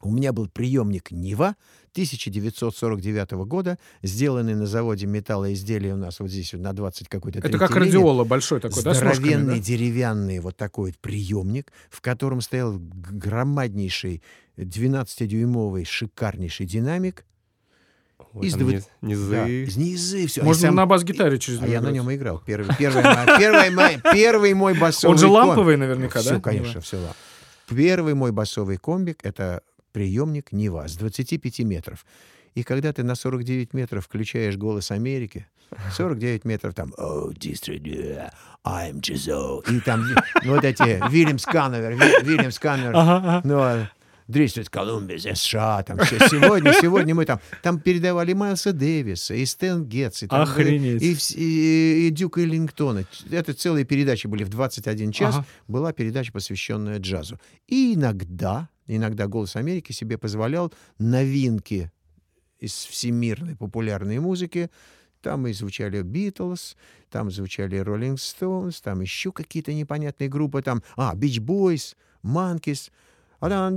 У 0.00 0.10
меня 0.10 0.32
был 0.32 0.48
приемник 0.48 1.10
Нива 1.10 1.56
1949 1.92 3.32
года, 3.46 3.78
сделанный 4.02 4.54
на 4.54 4.66
заводе 4.66 5.06
металлоизделия 5.06 5.94
у 5.94 5.96
нас 5.96 6.20
вот 6.20 6.30
здесь 6.30 6.52
на 6.52 6.72
20 6.72 7.08
какой-то 7.08 7.40
Это 7.40 7.58
как 7.58 7.70
линии. 7.70 7.86
радиола 7.86 8.24
большой 8.24 8.60
такой, 8.60 8.84
да, 8.84 8.94
Здоровенный 8.94 9.56
да? 9.56 9.62
деревянный 9.62 10.38
вот 10.38 10.56
такой 10.56 10.90
вот 10.90 10.98
приемник, 11.00 11.72
в 11.90 12.00
котором 12.00 12.40
стоял 12.40 12.76
громаднейший 12.78 14.22
12-дюймовый 14.64 15.84
шикарнейший 15.84 16.66
динамик. 16.66 17.24
Вот 18.32 18.44
Из 18.44 18.56
низ- 18.56 18.88
низы. 19.00 19.30
Да, 19.30 19.48
из 19.48 19.76
низы 19.76 20.26
все. 20.26 20.42
Можно 20.42 20.70
на 20.72 20.86
бас-гитаре 20.86 21.38
через 21.38 21.62
А 21.62 21.66
я 21.66 21.80
на 21.80 21.90
нем 21.90 22.12
играл. 22.12 22.42
Первый, 22.44 22.74
первый, 22.76 23.02
первый, 23.38 23.70
мой- 23.70 24.00
первый 24.12 24.54
мой 24.54 24.78
басовый 24.78 25.14
Он 25.14 25.18
же 25.18 25.28
ламповый 25.28 25.76
наверняка, 25.76 26.22
да? 26.22 26.40
конечно, 26.40 26.80
все. 26.80 26.98
Первый 27.68 28.14
мой 28.14 28.32
басовый 28.32 28.76
комбик— 28.76 29.20
это 29.22 29.62
приемник 29.92 30.52
Нива 30.52 30.86
с 30.88 30.96
25 30.96 31.60
метров. 31.60 32.04
И 32.54 32.62
когда 32.64 32.92
ты 32.92 33.02
на 33.02 33.14
49 33.14 33.72
метров 33.72 34.04
включаешь 34.04 34.56
«Голос 34.56 34.90
Америки», 34.90 35.46
49 35.92 36.44
метров 36.44 36.74
там 36.74 36.92
«Oh, 36.98 37.30
district, 37.32 37.82
yeah, 37.84 38.30
I'm 38.64 39.00
Jizzo». 39.00 39.62
И 39.70 39.80
там 39.80 40.02
ну, 40.44 40.54
вот 40.54 40.64
эти 40.64 41.00
Вильям 41.10 41.38
Сканнер, 41.38 41.92
Ви- 41.92 42.24
Вильям 42.24 42.50
Сканнер, 42.50 42.92
Ага, 42.96 43.16
ага. 43.16 43.40
ну, 43.44 43.86
District 44.28 44.70
Columbia, 44.70 45.34
США, 45.34 45.82
там 45.82 45.98
все. 46.00 46.18
Сегодня, 46.28 46.72
сегодня 46.80 47.14
мы 47.14 47.24
там, 47.24 47.40
там 47.62 47.80
передавали 47.80 48.34
Майлса 48.34 48.72
Дэвиса, 48.74 49.34
и 49.34 49.46
Стэн 49.46 49.84
Гетс, 49.86 50.22
и, 50.22 50.26
там, 50.26 50.42
Охренеть. 50.42 51.02
и, 51.02 51.16
и- 51.34 52.06
и 52.08 52.10
Дюка 52.10 52.42
Эллингтона. 52.42 53.04
Это 53.30 53.54
целые 53.54 53.84
передачи 53.86 54.26
были 54.26 54.44
в 54.44 54.50
21 54.50 55.12
час. 55.12 55.36
Ага. 55.36 55.46
Была 55.66 55.92
передача, 55.92 56.30
посвященная 56.32 56.98
джазу. 56.98 57.40
И 57.66 57.94
иногда, 57.94 58.68
иногда 58.86 59.26
«Голос 59.28 59.56
Америки» 59.56 59.92
себе 59.92 60.18
позволял 60.18 60.72
новинки 60.98 61.90
из 62.58 62.72
всемирной 62.74 63.56
популярной 63.56 64.18
музыки. 64.18 64.68
Там 65.22 65.46
и 65.46 65.52
звучали 65.52 66.02
Битлз, 66.02 66.76
там 67.10 67.30
звучали 67.30 67.76
Роллинг 67.78 68.20
Стоунс, 68.20 68.80
там 68.80 69.00
еще 69.00 69.32
какие-то 69.32 69.72
непонятные 69.72 70.28
группы. 70.28 70.62
Там, 70.62 70.82
а, 70.96 71.14
Бич 71.14 71.40
Бойс, 71.40 71.96
Манкис. 72.22 72.90
I'm 73.40 73.76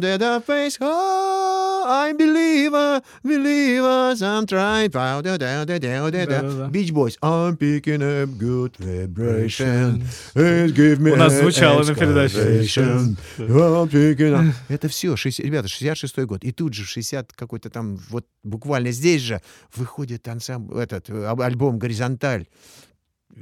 dead 0.00 0.22
of 0.22 0.44
face. 0.46 0.78
Oh, 0.80 1.84
I'm 1.86 2.16
believer, 2.16 3.02
believers, 3.22 4.22
I'm 4.22 4.46
trying. 4.46 4.90
Beach 6.70 6.94
Boys. 6.94 7.18
I'm 7.22 7.58
picking 7.58 8.02
up 8.02 8.30
good 8.38 8.74
vibration. 8.78 10.04
Give 10.34 11.00
me 11.00 11.12
У 11.12 11.16
нас 11.16 11.34
звучало 11.34 11.84
на 11.84 11.94
передаче. 11.94 12.64
Это 14.68 14.88
все, 14.88 15.14
ребята, 15.16 15.68
66-й 15.68 16.24
год. 16.24 16.44
И 16.44 16.52
тут 16.52 16.72
же 16.72 16.84
в 16.84 16.88
60 16.88 17.34
какой-то 17.34 17.68
там, 17.68 17.98
вот 18.08 18.24
буквально 18.42 18.90
здесь 18.90 19.20
же 19.20 19.42
выходит 19.74 20.26
ансамбль, 20.28 20.80
этот 20.80 21.10
э, 21.10 21.26
альбом 21.38 21.78
«Горизонталь». 21.78 22.46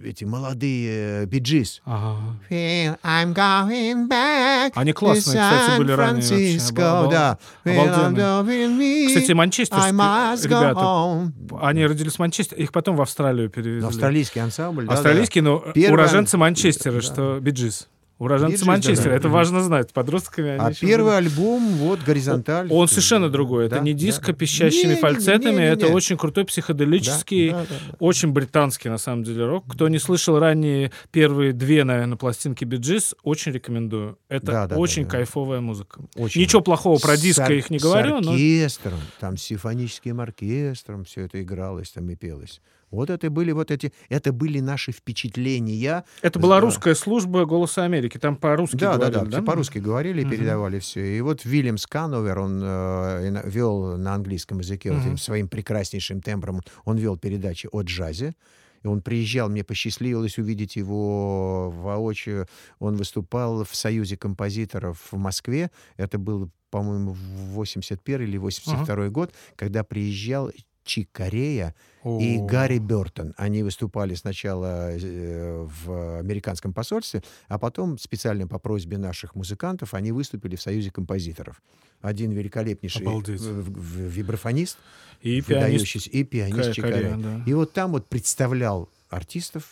Эти 0.02 0.24
молодые 0.24 1.24
Bee 1.26 1.46
Gees. 1.46 1.80
Ага. 1.84 2.16
I'm 2.50 3.32
going 3.32 4.08
back 4.08 4.72
Они 4.74 4.92
классные, 4.92 5.40
кстати, 5.40 5.78
были 5.78 5.92
ранее 5.92 6.58
Обал- 6.58 7.10
да. 7.10 7.38
Обалденные. 7.64 9.06
Кстати, 9.08 9.32
манчестерские 9.32 9.92
ребята. 9.92 11.32
Они 11.62 11.86
родились 11.86 12.14
в 12.14 12.18
Манчестере, 12.18 12.64
их 12.64 12.72
потом 12.72 12.96
в 12.96 13.02
Австралию 13.02 13.48
перевезли. 13.50 13.82
Ну, 13.82 13.88
Австралийский 13.88 14.40
ансамбль, 14.40 14.86
да, 14.86 14.94
Австралийские, 14.94 15.42
но 15.42 15.58
Первый- 15.74 15.92
уроженцы 15.94 16.36
Манчестера, 16.36 16.94
Да. 16.94 17.00
что 17.00 17.38
Bee 17.40 17.58
Gees. 17.58 17.88
Уроженцы 18.18 18.52
Bee 18.52 18.57
Gees, 18.57 18.66
Манчестера, 18.66 19.04
да-да. 19.06 19.16
это 19.16 19.28
важно 19.28 19.60
знать. 19.62 19.92
Подростками 19.92 20.50
они 20.50 20.60
А 20.60 20.72
первый 20.72 21.06
были. 21.16 21.26
альбом, 21.26 21.66
вот, 21.78 22.00
«Горизонталь». 22.04 22.68
Он 22.70 22.86
совершенно 22.86 23.28
другой. 23.28 23.66
Это 23.66 23.76
Да, 23.76 23.80
не 23.82 23.92
да, 23.92 23.98
диско 23.98 24.28
да. 24.28 24.32
пищащими 24.34 24.82
Не-не-не, 24.90 25.00
фальцетами, 25.00 25.50
не-не-не. 25.56 25.66
это 25.72 25.88
очень 25.88 26.16
крутой 26.16 26.44
психоделический, 26.44 27.50
Да, 27.50 27.56
да, 27.60 27.66
да, 27.68 27.74
да. 27.90 27.96
очень 27.98 28.30
британский, 28.30 28.88
на 28.88 28.98
самом 28.98 29.24
деле, 29.24 29.44
рок. 29.46 29.64
Кто 29.72 29.88
не 29.88 29.98
слышал 29.98 30.38
ранее 30.38 30.92
первые 31.10 31.52
две, 31.52 31.84
наверное, 31.84 32.16
пластинки 32.16 32.64
Bee 32.64 32.83
Gees, 32.83 33.14
очень 33.24 33.52
рекомендую. 33.52 34.16
Это 34.28 34.46
Да, 34.46 34.66
да, 34.68 34.76
очень 34.76 35.04
да, 35.04 35.10
да. 35.10 35.16
кайфовая 35.18 35.60
музыка. 35.60 36.00
Очень. 36.16 36.42
Ничего 36.42 36.62
плохого 36.62 36.98
про 37.00 37.16
С 37.16 37.20
диско 37.20 37.42
ор- 37.46 37.52
их 37.52 37.70
не 37.70 37.78
говорю, 37.78 38.22
с 38.22 38.24
но 38.24 38.32
оркестром, 38.32 39.00
там, 39.18 39.36
с 39.36 39.42
симфоническим 39.42 40.20
оркестром 40.20 41.04
все 41.04 41.22
это 41.22 41.42
игралось 41.42 41.90
там 41.90 42.08
и 42.10 42.14
пелось. 42.16 42.60
Вот 42.94 43.10
это 43.10 43.30
были 43.30 43.52
вот 43.52 43.70
эти, 43.70 43.92
это 44.08 44.32
были 44.32 44.60
наши 44.60 44.92
впечатления. 44.92 46.04
это 46.22 46.38
была 46.38 46.56
Да. 46.56 46.60
русская 46.62 46.94
служба 46.94 47.44
«Голоса 47.44 47.84
Америки». 47.84 48.18
Там 48.18 48.36
по-русски 48.36 48.76
Да, 48.76 48.92
да, 48.98 49.08
говорили, 49.10 49.30
да, 49.30 49.36
все 49.38 49.46
по-русски 49.46 49.78
говорили 49.78 50.22
Мгм. 50.22 50.30
передавали 50.30 50.78
все. 50.78 51.16
И 51.16 51.20
вот 51.20 51.44
Вильям 51.44 51.78
Скановер, 51.78 52.38
он 52.38 52.60
э, 52.64 53.42
вел 53.48 53.96
на 53.98 54.14
английском 54.14 54.60
языке 54.60 54.90
вот 54.92 54.98
Мгм. 55.00 55.06
этим 55.08 55.18
своим 55.18 55.48
прекраснейшим 55.48 56.20
тембром, 56.20 56.60
он 56.84 56.96
вел 56.96 57.16
передачи 57.16 57.68
о 57.72 57.82
джазе. 57.82 58.34
И 58.82 58.86
он 58.86 59.00
приезжал, 59.00 59.48
мне 59.48 59.64
посчастливилось 59.64 60.36
увидеть 60.38 60.76
его 60.76 61.70
воочию. 61.70 62.46
Он 62.78 62.96
выступал 62.96 63.64
в 63.64 63.74
Союзе 63.74 64.16
композиторов 64.18 65.08
в 65.10 65.16
Москве. 65.16 65.70
Это 65.96 66.18
был, 66.18 66.50
по-моему, 66.70 67.14
81 67.14 68.28
или 68.28 68.36
82 68.36 69.08
год, 69.08 69.32
когда 69.56 69.84
приезжал 69.84 70.50
Чик 70.84 71.08
Корея 71.12 71.74
и 72.04 72.38
О. 72.38 72.44
Гарри 72.46 72.78
Бертон. 72.78 73.34
Они 73.36 73.62
выступали 73.62 74.14
сначала 74.14 74.90
э, 74.92 75.66
в 75.84 76.18
американском 76.20 76.72
посольстве, 76.72 77.22
а 77.48 77.58
потом 77.58 77.98
специально 77.98 78.46
по 78.46 78.58
просьбе 78.58 78.98
наших 78.98 79.34
музыкантов 79.34 79.94
они 79.94 80.12
выступили 80.12 80.56
в 80.56 80.62
Союзе 80.62 80.90
композиторов. 80.90 81.62
Один 82.02 82.32
великолепнейший 82.32 83.02
Обалдеть. 83.06 83.40
в- 83.40 83.98
вибрафонист, 84.08 84.76
И 85.22 85.40
пианист 85.40 86.06
и 86.08 86.22
пианист 86.24 86.72
Чик 86.74 86.84
Корея. 86.84 87.16
да. 87.16 87.42
И 87.46 87.54
вот 87.54 87.72
там 87.72 87.92
вот 87.92 88.06
представлял 88.06 88.90
артистов, 89.08 89.64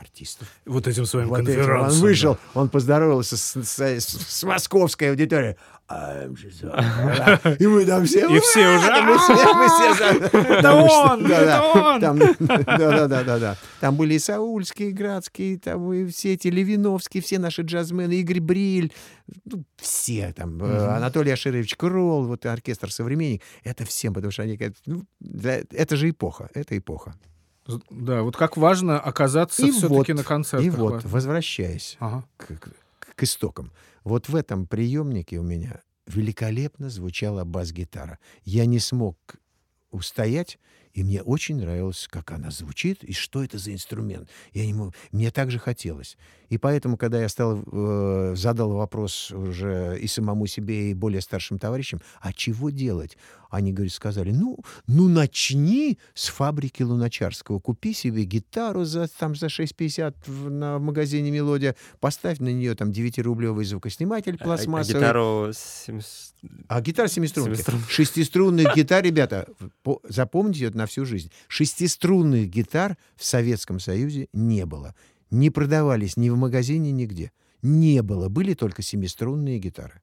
артистов. 0.00 0.48
Вот 0.66 0.86
этим 0.88 1.06
своим 1.06 1.28
Вот 1.28 1.40
этим. 1.40 1.54
конферансом. 1.54 1.96
Он 1.98 2.02
вышел, 2.02 2.38
он 2.54 2.68
поздоровался 2.68 3.36
с, 3.36 3.54
с- 3.62 3.78
с- 3.78 4.26
с 4.38 4.42
московской 4.44 5.10
аудиторией. 5.10 5.56
A- 5.88 6.26
И 7.58 7.66
мы 7.66 7.84
там 7.84 8.04
все... 8.06 8.20
И 8.28 8.40
все 8.40 8.76
уже, 8.76 9.02
Мы 9.02 9.18
все, 9.18 9.54
мы 9.54 9.66
все 9.68 9.94
что- 9.94 10.30
он, 11.12 11.26
это 11.26 11.62
он. 11.62 12.00
Там, 12.00 12.18
да, 12.18 12.26
да, 12.78 13.06
да, 13.08 13.24
да, 13.24 13.38
да. 13.38 13.56
Там 13.80 13.96
были 13.96 14.14
и 14.14 14.18
Саульские, 14.18 14.90
и 14.90 14.92
Градские, 14.92 15.58
там 15.58 15.92
и 15.92 16.06
все 16.06 16.34
эти 16.34 16.48
Левиновские, 16.48 17.22
все 17.22 17.38
наши 17.38 17.62
джазмены, 17.62 18.12
Игорь 18.20 18.40
Бриль, 18.40 18.92
ну, 19.44 19.64
все 19.76 20.32
там, 20.36 20.62
э, 20.62 20.86
Анатолий 20.96 21.32
Аширович 21.32 21.74
Кролл, 21.76 22.24
вот 22.26 22.46
оркестр 22.46 22.90
«Современник». 22.92 23.42
Это 23.64 23.84
всем, 23.84 24.14
потому 24.14 24.30
что 24.30 24.42
они 24.42 24.58
ну, 24.86 25.04
это 25.72 25.96
же 25.96 26.10
эпоха, 26.10 26.48
это 26.54 26.76
эпоха. 26.78 27.14
Да, 27.90 28.22
вот 28.22 28.36
как 28.36 28.56
важно 28.56 28.98
оказаться 29.00 29.66
И 29.66 29.70
все-таки 29.70 30.12
вот, 30.12 30.18
на 30.18 30.24
концертах. 30.24 30.66
И 30.66 30.70
вот, 30.70 31.04
возвращаясь 31.04 31.96
Ага. 32.00 32.24
к, 32.36 32.46
к- 32.46 32.72
к 32.98 33.14
к 33.16 33.22
истокам. 33.22 33.70
Вот 34.04 34.28
в 34.28 34.36
этом 34.36 34.66
приемнике 34.66 35.38
у 35.38 35.42
меня 35.42 35.82
великолепно 36.06 36.88
звучала 36.88 37.44
бас-гитара. 37.44 38.18
Я 38.44 38.64
не 38.66 38.78
смог 38.78 39.16
устоять, 39.90 40.58
и 40.92 41.02
мне 41.04 41.22
очень 41.22 41.56
нравилось, 41.56 42.08
как 42.10 42.30
она 42.32 42.50
звучит 42.50 43.04
и 43.04 43.12
что 43.12 43.44
это 43.44 43.58
за 43.58 43.72
инструмент. 43.72 44.28
Я 44.52 44.64
не 44.66 44.72
мог... 44.74 44.94
Мне 45.12 45.30
так 45.30 45.50
же 45.50 45.58
хотелось. 45.58 46.16
И 46.50 46.58
поэтому, 46.58 46.96
когда 46.96 47.20
я 47.20 47.28
стал, 47.28 47.62
э, 47.72 48.34
задал 48.36 48.72
вопрос 48.72 49.30
уже 49.30 49.98
и 50.00 50.06
самому 50.08 50.46
себе, 50.46 50.90
и 50.90 50.94
более 50.94 51.20
старшим 51.20 51.58
товарищам, 51.58 52.00
а 52.20 52.32
чего 52.32 52.70
делать? 52.70 53.16
Они, 53.50 53.72
говорит, 53.72 53.92
сказали, 53.92 54.30
ну, 54.32 54.58
ну 54.86 55.08
начни 55.08 55.98
с 56.14 56.28
фабрики 56.28 56.82
Луначарского. 56.82 57.58
Купи 57.60 57.92
себе 57.94 58.24
гитару 58.24 58.84
за, 58.84 59.08
там, 59.08 59.34
за 59.34 59.46
6,50 59.46 60.14
в, 60.26 60.50
на 60.50 60.78
магазине 60.78 61.30
«Мелодия», 61.30 61.74
поставь 62.00 62.38
на 62.40 62.48
нее 62.52 62.74
там 62.74 62.90
9-рублевый 62.90 63.64
звукосниматель 63.64 64.36
А- 64.38 64.42
а 64.42 64.44
пластмассовый. 64.44 65.00
гитару 65.00 65.48
семис- 65.52 66.34
А 66.68 66.80
гитара 66.80 67.08
семиструнная. 67.08 67.54
Семиструнная. 67.54 67.86
Шестиструнных 67.88 68.74
гитар, 68.76 69.04
ребята, 69.04 69.46
по- 69.82 70.00
запомните 70.08 70.66
это 70.66 70.76
на 70.78 70.86
всю 70.86 71.04
жизнь. 71.04 71.30
Шестиструнных 71.48 72.48
гитар 72.48 72.96
в 73.16 73.24
Советском 73.24 73.80
Союзе 73.80 74.28
не 74.32 74.66
было. 74.66 74.94
Не 75.30 75.50
продавались 75.50 76.16
ни 76.16 76.28
в 76.28 76.36
магазине, 76.36 76.90
нигде. 76.92 77.32
Не 77.62 78.02
было. 78.02 78.28
Были 78.28 78.54
только 78.54 78.82
семиструнные 78.82 79.58
гитары. 79.58 80.02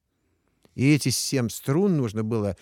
И 0.74 0.94
эти 0.94 1.08
семь 1.08 1.48
струн 1.48 1.96
нужно 1.96 2.22
было 2.22 2.56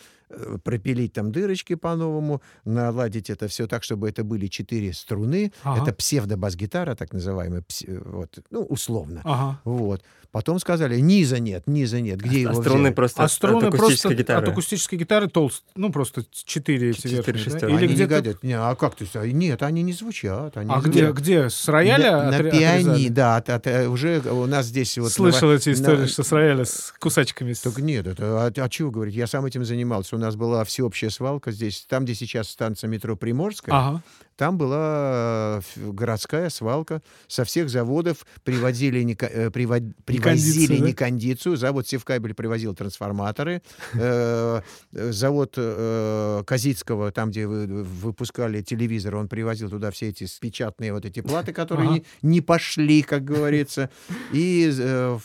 пропилить 0.65 1.13
там 1.13 1.33
дырочки 1.33 1.75
по-новому, 1.75 2.43
наладить 2.65 3.31
это 3.31 3.49
все 3.49 3.67
так, 3.67 3.83
чтобы 3.85 4.09
это 4.09 4.25
были 4.25 4.47
четыре 4.49 4.93
струны. 4.93 5.53
Ага. 5.63 5.83
Это 5.83 5.93
псевдобас-гитара, 5.93 6.95
так 6.95 7.13
называемая, 7.13 7.61
пс- 7.63 8.03
вот, 8.11 8.39
ну, 8.51 8.63
условно. 8.63 9.21
Ага. 9.25 9.61
Вот. 9.65 10.03
Потом 10.33 10.59
сказали, 10.59 10.99
низа 11.01 11.39
нет, 11.39 11.63
низа 11.67 12.01
нет. 12.01 12.21
Где 12.21 12.39
а 12.39 12.51
его 12.51 12.61
струны 12.61 12.81
взяли? 12.81 12.95
просто 12.95 13.23
А 13.23 13.25
от- 13.25 13.33
струны 13.33 13.65
от 13.69 13.75
акустической 13.75 14.11
просто 14.11 14.15
гитары. 14.15 14.43
от 14.47 14.49
акустической 14.53 14.99
гитары 14.99 15.29
толст, 15.29 15.65
ну 15.77 15.91
просто 15.91 16.25
четыре 16.31 16.91
эти 16.91 17.07
верхние, 17.09 17.59
да? 17.59 17.67
Или 17.69 17.77
они 17.77 17.87
не 17.87 17.95
где-то... 17.95 18.15
годят. 18.17 18.43
Не, 18.43 18.53
а 18.59 18.75
как 18.75 18.97
ты? 18.97 19.07
а, 19.15 19.27
Нет, 19.27 19.63
они 19.63 19.83
не 19.83 19.93
звучат. 19.95 20.57
Они 20.59 20.71
А 20.71 20.81
звучат. 20.83 20.93
где, 20.93 21.13
где? 21.13 21.49
С 21.51 21.67
рояля 21.69 22.25
на, 22.25 22.31
на 22.33 22.39
отре- 22.41 22.51
пиани, 22.51 23.09
да, 23.09 23.37
от- 23.37 23.49
от- 23.49 23.67
э, 23.67 23.89
уже 23.89 24.19
у 24.21 24.45
нас 24.47 24.67
здесь 24.67 24.99
вот... 24.99 25.11
Слышал 25.11 25.49
на- 25.49 25.55
эти 25.55 25.73
истории, 25.73 26.01
на- 26.01 26.07
что 26.09 26.23
с 26.23 26.33
рояля 26.33 26.65
с 26.67 26.93
кусачками. 26.99 27.55
Так 27.55 27.79
нет, 27.79 28.07
это, 28.07 28.47
а, 28.47 28.53
а 28.55 28.69
чего 28.69 28.91
говорить? 28.91 29.15
Я 29.15 29.27
сам 29.27 29.47
этим 29.47 29.65
занимался. 29.65 30.16
У 30.17 30.19
нас 30.19 30.35
была 30.35 30.65
всеобщая 30.65 31.11
свалка 31.11 31.53
здесь, 31.53 31.85
там, 31.89 32.05
где 32.05 32.15
сейчас 32.15 32.49
станция 32.49 32.89
метро 32.89 33.17
Приморская, 33.17 33.75
Ага. 33.75 34.03
Там 34.37 34.59
была 34.59 35.61
э, 35.77 35.91
городская 35.91 36.51
свалка. 36.51 37.03
Со 37.27 37.45
всех 37.45 37.71
заводов 37.71 38.27
приводили 38.45 39.01
э, 39.19 39.49
привод- 39.49 39.93
привозили 40.05 40.79
да? 40.79 40.87
некондицию. 40.87 41.57
Завод 41.57 41.89
Севкабель 41.89 42.35
привозил 42.35 42.75
трансформаторы. 42.75 43.63
Э, 43.95 44.61
э, 44.93 45.13
Завод 45.13 45.55
э, 45.57 46.43
Казицкого, 46.47 47.13
там, 47.13 47.31
где 47.31 47.47
вы- 47.47 47.67
выпускали 47.83 48.61
телевизор, 48.63 49.17
он 49.17 49.29
привозил 49.29 49.71
туда 49.71 49.91
все 49.91 50.09
эти 50.11 50.27
печатные 50.41 50.93
вот 50.93 51.05
эти 51.07 51.21
платы, 51.21 51.53
которые 51.53 51.89
Ага. 51.89 51.95
не, 51.97 52.05
не 52.23 52.41
пошли, 52.41 53.03
как 53.03 53.25
говорится. 53.25 53.89
И 54.33 54.71
э, 54.79 55.19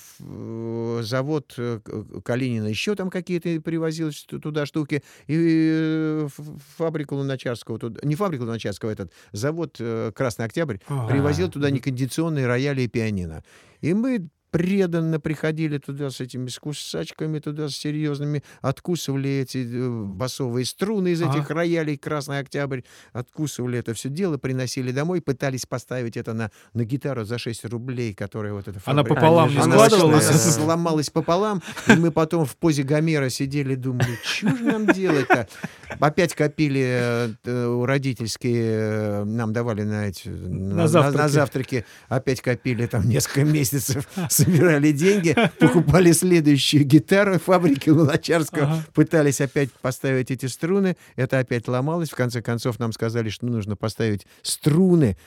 завод 1.02 1.58
Калинина 2.24 2.68
еще 2.68 2.96
там 2.96 3.10
какие-то 3.10 3.60
привозил 3.62 4.12
туда 4.42 4.66
штуки. 4.66 5.04
И 5.28 6.28
фабрику 6.78 7.16
Луначарского, 7.16 7.78
туда, 7.78 8.00
не 8.04 8.16
фабрику 8.16 8.46
Луначарского, 8.46 8.92
этот 9.02 9.14
завод 9.32 9.78
э, 9.80 10.12
Красный 10.16 10.46
Октябрь 10.46 10.78
Ага. 10.88 11.08
привозил 11.12 11.50
туда 11.50 11.70
некондиционные 11.70 12.48
рояли 12.48 12.82
и 12.82 12.88
пианино. 12.88 13.44
И 13.82 13.94
мы 13.94 14.28
преданно 14.52 15.20
приходили 15.20 15.78
туда 15.78 16.10
с 16.10 16.20
этими 16.20 16.48
с 16.50 16.60
кусачками, 16.60 17.40
туда 17.40 17.70
с 17.70 17.74
серьезными, 17.76 18.44
откусывали 18.62 19.30
эти 19.30 19.58
э, 19.60 19.90
басовые 19.90 20.66
струны 20.66 21.10
из 21.14 21.22
этих 21.22 21.50
роялей 21.50 21.98
«Красный 21.98 22.40
Октябрь», 22.40 22.82
откусывали 23.14 23.80
это 23.80 23.94
все 23.94 24.10
дело, 24.10 24.38
приносили 24.38 24.92
домой, 24.92 25.22
пытались 25.22 25.66
поставить 25.66 26.18
это 26.18 26.34
на, 26.34 26.52
на 26.74 26.84
гитару 26.84 27.24
за 27.24 27.38
6 27.38 27.66
рублей, 27.66 28.14
которая 28.14 28.54
вот 28.54 28.68
эта 28.68 28.80
Она 28.86 29.02
фабрика- 29.04 29.16
пополам 29.16 29.46
Они 29.48 29.56
не 29.56 29.62
она, 29.64 29.74
складывалась? 29.88 30.30
она 30.30 30.38
сломалась 30.38 31.10
пополам, 31.10 31.62
и 31.88 31.94
мы 31.94 32.12
потом 32.12 32.46
в 32.46 32.56
позе 32.58 32.84
Гомера 32.84 33.30
сидели, 33.30 33.76
думали, 33.76 34.20
что 34.24 34.56
же 34.56 34.64
нам 34.66 34.86
делать-то? 34.88 35.48
Опять 36.00 36.36
копили 36.36 36.82
э, 36.84 37.34
э, 37.46 37.84
родительские, 37.86 38.64
э, 38.66 39.24
нам 39.24 39.54
давали 39.54 39.84
на, 39.84 40.08
эти, 40.08 40.28
на, 40.30 40.88
завтраки. 40.88 41.18
на 41.18 41.30
завтраки, 41.30 41.86
опять 42.10 42.42
копили 42.42 42.86
там 42.86 43.08
несколько 43.08 43.44
месяцев, 43.46 44.08
собирали 44.44 44.92
деньги, 44.92 45.36
покупали 45.60 46.12
следующую 46.12 46.84
гитару 46.86 47.40
фабрики 47.40 47.90
Луначарского, 47.90 48.64
Ага. 48.66 48.86
пытались 48.94 49.42
опять 49.42 49.72
поставить 49.72 50.32
эти 50.32 50.46
струны, 50.48 50.96
это 51.16 51.40
опять 51.40 51.68
ломалось, 51.68 52.10
в 52.10 52.16
конце 52.16 52.42
концов 52.42 52.80
нам 52.80 52.92
сказали, 52.94 53.30
что 53.30 53.46
нужно 53.46 53.76
поставить 53.76 54.26
струны 54.42 55.18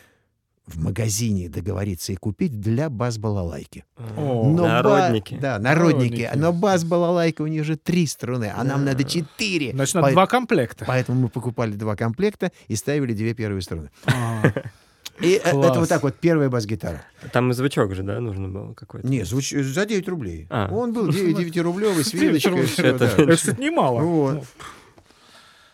в 0.66 0.82
магазине 0.82 1.50
договориться 1.50 2.12
и 2.12 2.16
купить 2.16 2.58
для 2.58 2.88
бас-балалайки. 2.88 3.84
О, 4.16 4.48
Но 4.50 4.62
ба- 4.62 4.68
Народники. 4.68 5.36
Да, 5.38 5.58
народники. 5.58 6.22
Народники. 6.22 6.30
Но 6.36 6.52
бас-балалайка 6.54 7.42
у 7.42 7.46
них 7.46 7.64
же 7.64 7.76
три 7.76 8.06
струны, 8.06 8.50
а 8.56 8.64
нам 8.64 8.82
надо 8.82 9.04
четыре. 9.04 9.72
Значит, 9.72 9.96
надо 9.96 10.06
По- 10.06 10.12
два 10.12 10.26
комплекта. 10.26 10.86
Поэтому 10.86 11.20
мы 11.20 11.28
покупали 11.28 11.72
два 11.72 11.96
комплекта 11.96 12.50
и 12.68 12.76
ставили 12.76 13.12
две 13.12 13.34
первые 13.34 13.60
струны. 13.60 13.90
И 15.20 15.40
э, 15.44 15.50
Класс. 15.50 15.66
это 15.70 15.80
вот 15.80 15.88
так 15.88 16.02
вот 16.02 16.14
первая 16.16 16.48
бас-гитара. 16.48 17.04
Там 17.32 17.50
и 17.50 17.54
звучок 17.54 17.94
же, 17.94 18.02
да, 18.02 18.20
нужно 18.20 18.48
было 18.48 18.74
какой-то? 18.74 19.06
Не, 19.06 19.22
звуч- 19.22 19.62
за 19.62 19.86
9 19.86 20.08
рублей. 20.08 20.46
А. 20.50 20.68
Он 20.72 20.92
был 20.92 21.08
9-рублевый 21.08 22.02
с 22.04 22.14
Это- 22.78 23.36
кстати, 23.36 23.60
немало. 23.60 24.00
Вот. 24.00 24.44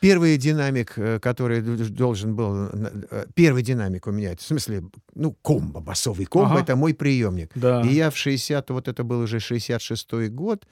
Первый 0.01 0.39
динамик, 0.39 0.95
э, 0.97 1.19
который 1.21 1.61
должен 1.61 2.35
был... 2.35 2.69
э, 3.11 3.25
Первый 3.35 3.63
динамик 3.63 4.07
у 4.07 4.11
меня, 4.13 4.35
в 4.35 4.41
смысле, 4.43 4.83
ну, 5.15 5.33
комбо, 5.43 5.81
басовый 5.81 6.25
комбо, 6.27 6.53
Ага. 6.55 6.63
это 6.63 6.77
мой 6.77 6.95
приемник. 6.95 7.51
Да. 7.55 7.83
И 7.83 7.89
я 7.95 8.11
в 8.11 8.17
60, 8.17 8.71
вот 8.71 8.89
это 8.89 9.05
был 9.05 9.21
уже 9.21 9.39
66-й 9.39 10.29
год, 10.29 10.67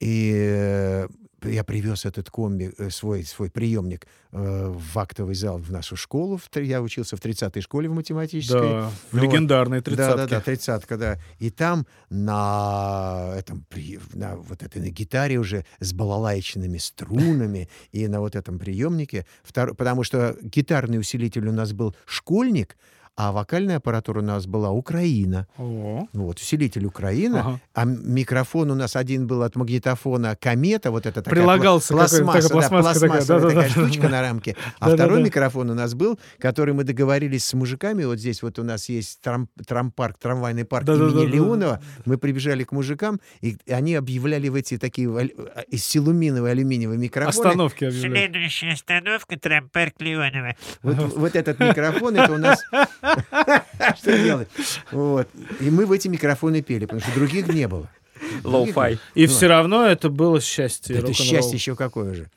и 0.00 0.32
э, 0.34 1.08
я 1.44 1.62
привез 1.64 2.04
этот 2.04 2.30
комби, 2.30 2.72
э, 2.78 2.90
свой, 2.90 3.24
свой 3.24 3.50
приемник 3.50 4.06
э, 4.32 4.72
в 4.74 4.98
актовый 4.98 5.34
зал 5.34 5.58
в 5.58 5.70
нашу 5.70 5.96
школу. 5.96 6.36
В 6.38 6.48
Я 6.56 6.82
учился 6.82 7.16
в 7.16 7.20
30-й 7.20 7.60
школе 7.60 7.88
в 7.88 7.94
математической. 7.94 8.60
Да, 8.60 8.90
в 9.12 9.16
Ну 9.16 9.22
легендарной 9.22 9.80
Да, 9.80 9.90
да, 9.96 9.96
да, 9.96 10.14
тридцатке. 10.26 10.44
тридцатка, 10.44 10.96
да. 10.96 11.18
И 11.38 11.50
там 11.50 11.86
на 12.10 13.34
этом, 13.36 13.64
на 14.14 14.36
вот 14.36 14.62
этой 14.62 14.82
на 14.82 14.90
гитаре 14.90 15.38
уже 15.38 15.64
с 15.80 15.92
балалайчными 15.92 16.78
струнами 16.78 17.68
и 17.92 18.06
на 18.08 18.20
вот 18.20 18.34
этом 18.36 18.58
приемнике, 18.58 19.26
втор- 19.44 19.74
потому 19.74 20.04
что 20.04 20.36
гитарный 20.42 20.98
усилитель 20.98 21.46
у 21.48 21.52
нас 21.52 21.72
был 21.72 21.94
школьник, 22.06 22.76
а 23.20 23.32
вокальная 23.32 23.78
аппаратура 23.78 24.20
у 24.20 24.22
нас 24.22 24.46
была 24.46 24.70
Украина. 24.70 25.48
О, 25.58 26.06
Вот, 26.12 26.38
усилитель 26.38 26.84
Украина, 26.86 27.40
Ага. 27.40 27.60
а 27.74 27.84
микрофон 27.84 28.70
у 28.70 28.76
нас 28.76 28.94
один 28.94 29.26
был 29.26 29.42
от 29.42 29.56
магнитофона 29.56 30.36
Комета, 30.36 30.92
вот 30.92 31.04
это 31.04 31.20
такая 31.20 31.34
Прилагался 31.40 31.94
пла- 31.94 31.96
пластмасса, 31.98 32.20
такая 32.24 32.42
да, 32.42 32.48
пластмасска 32.68 33.00
такая, 33.00 33.08
пластмассовая 33.08 33.40
да-да-да. 33.40 33.68
такая 33.68 33.70
штучка 33.88 34.08
на 34.08 34.20
рамке. 34.22 34.56
А 34.78 34.84
Да-да-да. 34.84 35.04
второй 35.04 35.22
микрофон 35.24 35.70
у 35.70 35.74
нас 35.74 35.94
был, 35.94 36.16
который 36.38 36.74
мы 36.74 36.84
договорились 36.84 37.44
с 37.44 37.54
мужиками. 37.54 38.04
Вот 38.04 38.20
здесь 38.20 38.40
вот 38.42 38.60
у 38.60 38.62
нас 38.62 38.88
есть 38.88 39.18
трам- 39.20 39.48
трампарк, 39.66 40.16
трамвайный 40.18 40.64
парк 40.64 40.84
Да-да-да-да. 40.84 41.22
имени 41.24 41.32
Леонова. 41.34 41.80
Мы 42.04 42.18
прибежали 42.18 42.62
к 42.62 42.70
мужикам, 42.70 43.18
и 43.40 43.56
они 43.68 43.96
объявляли 43.96 44.48
в 44.48 44.54
эти 44.54 44.78
такие 44.78 45.08
а, 45.10 45.60
из 45.62 45.84
силуминовой 45.84 46.52
алюминиевой 46.52 46.98
микрофоны. 46.98 47.30
остановки 47.48 47.84
объявляют. 47.84 48.30
Следующая 48.32 48.72
остановка 48.74 49.36
Трампарк 49.36 49.94
Леонова. 50.00 50.54
Вот, 50.84 51.16
вот 51.16 51.34
этот 51.34 51.58
микрофон, 51.58 52.14
это 52.16 52.32
у 52.32 52.38
нас... 52.38 52.62
Что 53.98 54.18
делать? 54.22 54.48
Вот. 54.92 55.28
И 55.60 55.70
мы 55.70 55.86
в 55.86 55.92
эти 55.92 56.08
микрофоны 56.08 56.62
пели, 56.62 56.84
потому 56.84 57.00
что 57.00 57.12
других 57.14 57.46
не 57.48 57.68
было. 57.68 57.88
Лоу-фай. 58.44 58.98
И 59.14 59.26
Ну. 59.26 59.32
все 59.32 59.46
равно 59.46 59.86
это 59.86 60.08
было 60.08 60.40
счастье. 60.40 60.96
Это 60.96 61.12
счастье 61.12 61.54
еще 61.54 61.76
какое 61.76 62.14
же. 62.14 62.30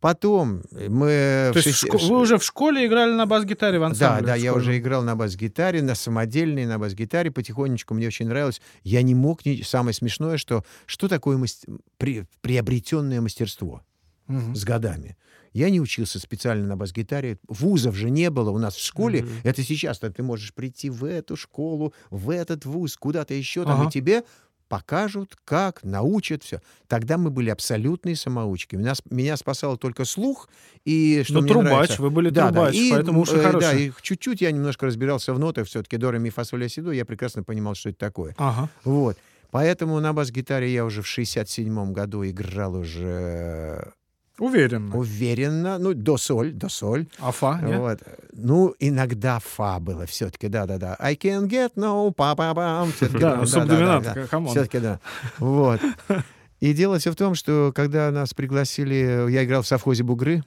Потом 0.00 0.62
мы... 0.72 1.50
То 1.52 1.58
есть 1.58 1.68
шести- 1.68 1.90
шко- 1.90 1.98
вы 2.08 2.20
уже 2.20 2.38
в 2.38 2.42
школе 2.42 2.86
играли 2.86 3.12
на 3.12 3.26
бас-гитаре 3.26 3.76
в 3.78 3.82
Да, 3.82 3.86
ансамбле? 3.88 4.26
да, 4.26 4.32
в 4.34 4.38
я 4.38 4.54
уже 4.54 4.78
играл 4.78 5.02
на 5.02 5.14
бас-гитаре, 5.14 5.82
на 5.82 5.94
самодельной, 5.94 6.64
на 6.64 6.78
бас-гитаре. 6.78 7.30
Потихонечку 7.30 7.92
мне 7.92 8.06
очень 8.06 8.26
нравилось. 8.26 8.62
Я 8.82 9.02
не 9.02 9.14
мог... 9.14 9.44
ни- 9.44 9.60
Самое 9.60 9.92
смешное, 9.92 10.38
что 10.38 10.64
что 10.86 11.06
такое 11.06 11.36
мас- 11.36 11.66
при- 11.98 12.24
приобретенное 12.40 13.20
мастерство 13.20 13.82
Мгм. 14.30 14.54
с 14.54 14.64
годами. 14.64 15.16
Я 15.52 15.68
не 15.70 15.80
учился 15.80 16.18
специально 16.20 16.66
на 16.66 16.76
бас-гитаре. 16.76 17.38
Вузов 17.48 17.96
же 17.96 18.08
не 18.10 18.30
было 18.30 18.50
у 18.50 18.58
нас 18.58 18.76
в 18.76 18.84
школе. 18.84 19.22
Мгм. 19.22 19.30
Это 19.42 19.62
сейчас 19.64 19.98
ты 19.98 20.22
можешь 20.22 20.54
прийти 20.54 20.90
в 20.90 21.04
эту 21.04 21.36
школу, 21.36 21.92
в 22.10 22.30
этот 22.30 22.64
вуз, 22.66 22.96
куда-то 22.96 23.34
еще, 23.34 23.64
там, 23.64 23.80
Ага. 23.80 23.88
и 23.88 23.92
тебе 23.92 24.22
покажут, 24.68 25.36
как, 25.44 25.82
научат, 25.82 26.44
все. 26.44 26.60
Тогда 26.86 27.18
мы 27.18 27.30
были 27.30 27.50
абсолютные 27.50 28.14
самоучки. 28.14 28.76
Меня, 28.76 28.92
меня 29.10 29.36
спасал 29.36 29.76
только 29.76 30.04
слух 30.04 30.48
и 30.84 31.22
что 31.24 31.40
Ну, 31.40 31.48
трубач, 31.48 31.64
нравится- 31.72 32.02
вы 32.02 32.10
были 32.10 32.30
да, 32.30 32.50
да. 32.50 32.52
трубач, 32.52 32.74
И, 32.76 32.90
поэтому 32.92 33.20
уши 33.22 33.32
э, 33.34 33.42
Да, 33.42 33.42
хорошие. 33.50 33.86
и 33.88 33.92
чуть-чуть 34.00 34.40
я 34.42 34.52
немножко 34.52 34.86
разбирался 34.86 35.34
в 35.34 35.40
нотах, 35.40 35.66
все-таки 35.66 35.96
до, 35.96 36.12
ре, 36.12 36.20
ми, 36.20 36.30
фа, 36.30 36.44
соль, 36.44 36.68
си, 36.68 36.80
до, 36.82 36.92
я 36.92 37.04
прекрасно 37.04 37.42
понимал, 37.42 37.74
что 37.74 37.88
это 37.88 37.98
такое. 37.98 38.36
Ага. 38.38 38.68
Вот. 38.84 39.18
Поэтому 39.50 39.98
на 39.98 40.12
бас-гитаре 40.12 40.72
я 40.72 40.84
уже 40.84 41.02
в 41.02 41.06
67 41.08 41.92
году 41.92 42.24
играл 42.24 42.76
уже 42.76 43.92
Уверенно. 44.40 44.96
уверенно, 44.96 45.78
ну, 45.78 45.94
до 45.94 46.16
соль, 46.16 46.52
до 46.52 46.68
соль. 46.68 47.06
А 47.18 47.30
фа, 47.30 47.60
нет? 47.62 47.78
Вот. 47.78 47.98
Ну, 48.32 48.74
иногда 48.78 49.38
фа 49.38 49.78
было 49.78 50.06
все-таки, 50.06 50.48
да-да-да. 50.48 50.96
I 50.98 51.14
can 51.14 51.48
get 51.48 51.72
no 51.76 52.12
па 52.12 52.34
па 52.34 52.54
пам 52.54 52.92
Да, 53.20 53.46
субдоминант, 53.46 54.28
come 54.28 54.41
on. 54.41 54.50
Все-таки 54.50 54.78
да. 54.78 54.98
Вот. 55.38 55.80
И 56.60 56.74
дело 56.74 56.98
все 56.98 57.10
в 57.10 57.16
том, 57.16 57.34
что 57.34 57.72
когда 57.74 58.10
нас 58.10 58.34
пригласили, 58.34 59.30
я 59.30 59.44
играл 59.44 59.62
в 59.62 59.66
совхозе 59.66 60.02
Бугры. 60.02 60.42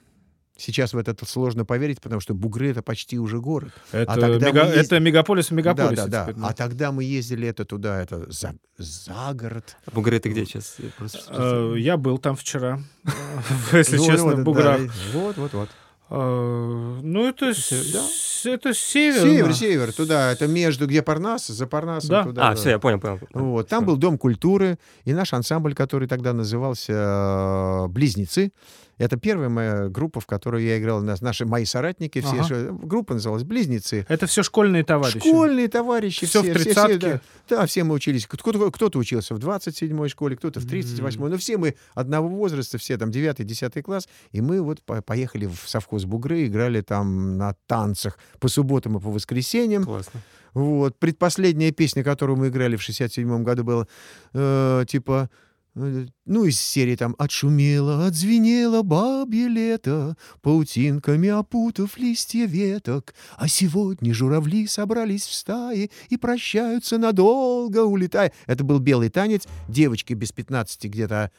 Сейчас 0.55 0.93
в 0.93 0.97
это 0.97 1.15
сложно 1.25 1.65
поверить, 1.65 1.99
потому 1.99 2.21
что 2.21 2.35
Бугры 2.35 2.69
это 2.69 2.83
почти 2.83 3.17
уже 3.17 3.39
город. 3.39 3.71
Это, 3.91 4.13
тогда 4.19 4.49
мега- 4.51 4.65
есть- 4.67 4.85
это 4.85 4.99
мегаполис 4.99 5.47
в 5.49 5.53
мегаполисе. 5.53 5.95
да, 5.95 6.07
да, 6.07 6.21
теперь, 6.25 6.35
да. 6.41 6.47
А 6.47 6.53
тогда 6.53 6.91
мы 6.91 7.03
ездили 7.03 7.47
это 7.47 7.65
туда, 7.65 7.99
это 7.99 8.31
за, 8.31 8.53
за 8.77 9.31
город. 9.33 9.75
Бугры, 9.91 10.19
ты 10.19 10.29
где 10.29 10.45
сейчас? 10.45 10.75
Я 10.77 10.89
просто 10.95 11.19
Э, 11.31 11.75
Я 11.79 11.97
был 11.97 12.19
там 12.19 12.35
вчера, 12.35 12.79
если 13.73 13.97
Ну, 13.97 14.05
честно, 14.05 14.33
в 14.33 14.37
да, 14.37 14.43
Буграх. 14.43 14.81
Вот, 15.13 15.37
вот, 15.37 15.53
вот. 15.53 15.69
Э, 16.11 16.99
Ну, 17.01 17.27
это, 17.27 17.53
с- 17.55 18.45
это 18.45 18.73
север. 18.75 19.21
Север, 19.21 19.47
да. 19.47 19.53
север, 19.53 19.93
туда. 19.93 20.31
Это 20.31 20.47
между 20.47 20.85
где 20.85 21.01
Парнас, 21.01 21.47
за 21.47 21.65
Парнасом 21.65 22.09
Да. 22.09 22.23
туда. 22.23 22.47
А, 22.47 22.49
да. 22.51 22.55
все, 22.55 22.69
я 22.71 22.79
понял, 22.79 22.99
понял. 22.99 23.19
Вот, 23.33 23.67
там 23.69 23.85
был 23.85 23.97
Дом 23.97 24.19
культуры 24.19 24.77
и 25.05 25.13
наш 25.13 25.33
ансамбль, 25.33 25.73
который 25.73 26.07
тогда 26.07 26.33
назывался 26.33 26.93
э, 26.93 27.87
«Близнецы». 27.87 28.51
Это 28.97 29.17
первая 29.17 29.49
моя 29.49 29.89
группа, 29.89 30.19
в 30.19 30.25
которой 30.27 30.63
я 30.63 30.77
играл. 30.77 31.01
Нас- 31.01 31.21
Наши 31.21 31.45
мои 31.45 31.65
соратники, 31.65 32.21
все, 32.21 32.41
Ага. 32.41 32.71
группа 32.83 33.15
называлась 33.15 33.43
«Близнецы». 33.43 34.05
Это 34.07 34.27
все 34.27 34.43
школьные 34.43 34.83
товарищи. 34.83 35.19
Школьные 35.19 35.67
товарищи. 35.67 36.25
В 36.25 36.29
все, 36.29 36.41
все, 36.43 36.53
все, 36.53 36.63
тридцатке? 36.63 36.97
да. 36.99 37.57
да, 37.57 37.65
все 37.65 37.83
мы 37.83 37.95
учились. 37.95 38.27
Кто-то, 38.27 38.69
кто-то 38.71 38.99
учился 38.99 39.33
в 39.33 39.39
27-й 39.39 40.09
школе, 40.09 40.35
кто-то 40.37 40.59
в 40.59 40.65
38-й. 40.65 41.29
Но 41.29 41.37
все 41.37 41.57
мы 41.57 41.75
одного 41.95 42.27
возраста, 42.29 42.77
все 42.77 42.97
там 42.97 43.09
9-10 43.09 43.81
класс. 43.81 44.07
И 44.31 44.41
мы 44.41 44.61
вот 44.61 44.81
по- 44.83 45.01
поехали 45.01 45.47
в 45.47 45.67
совхоз 45.67 46.05
Бугры, 46.05 46.45
играли 46.45 46.81
там 46.81 47.37
на 47.37 47.55
танцах 47.67 48.17
по 48.39 48.47
субботам 48.47 48.97
и 48.97 49.01
по 49.01 49.09
воскресеньям. 49.09 49.85
Классно. 49.85 50.21
Вот. 50.53 50.99
Предпоследняя 50.99 51.71
песня, 51.71 52.03
которую 52.03 52.37
мы 52.37 52.49
играли 52.49 52.75
в 52.75 52.81
67 52.83 53.43
году, 53.43 53.63
была 53.63 53.87
э, 54.33 54.85
типа... 54.87 55.29
э, 55.75 56.05
Ну, 56.25 56.45
из 56.45 56.59
серии 56.59 56.95
там 56.95 57.15
«Отшумело, 57.17 58.05
отзвенело 58.05 58.81
бабье 58.81 59.47
лето, 59.47 60.15
паутинками 60.41 61.29
опутав 61.29 61.97
листья 61.97 62.45
веток, 62.45 63.13
а 63.37 63.47
сегодня 63.47 64.13
журавли 64.13 64.67
собрались 64.67 65.25
в 65.25 65.33
стаи 65.33 65.91
и 66.09 66.17
прощаются 66.17 66.97
надолго, 66.97 67.83
улетая». 67.83 68.31
Это 68.45 68.63
был 68.63 68.79
белый 68.79 69.09
танец. 69.09 69.43
Девочки 69.67 70.13
без 70.13 70.31
15 70.31 70.85
где-то 70.85 71.31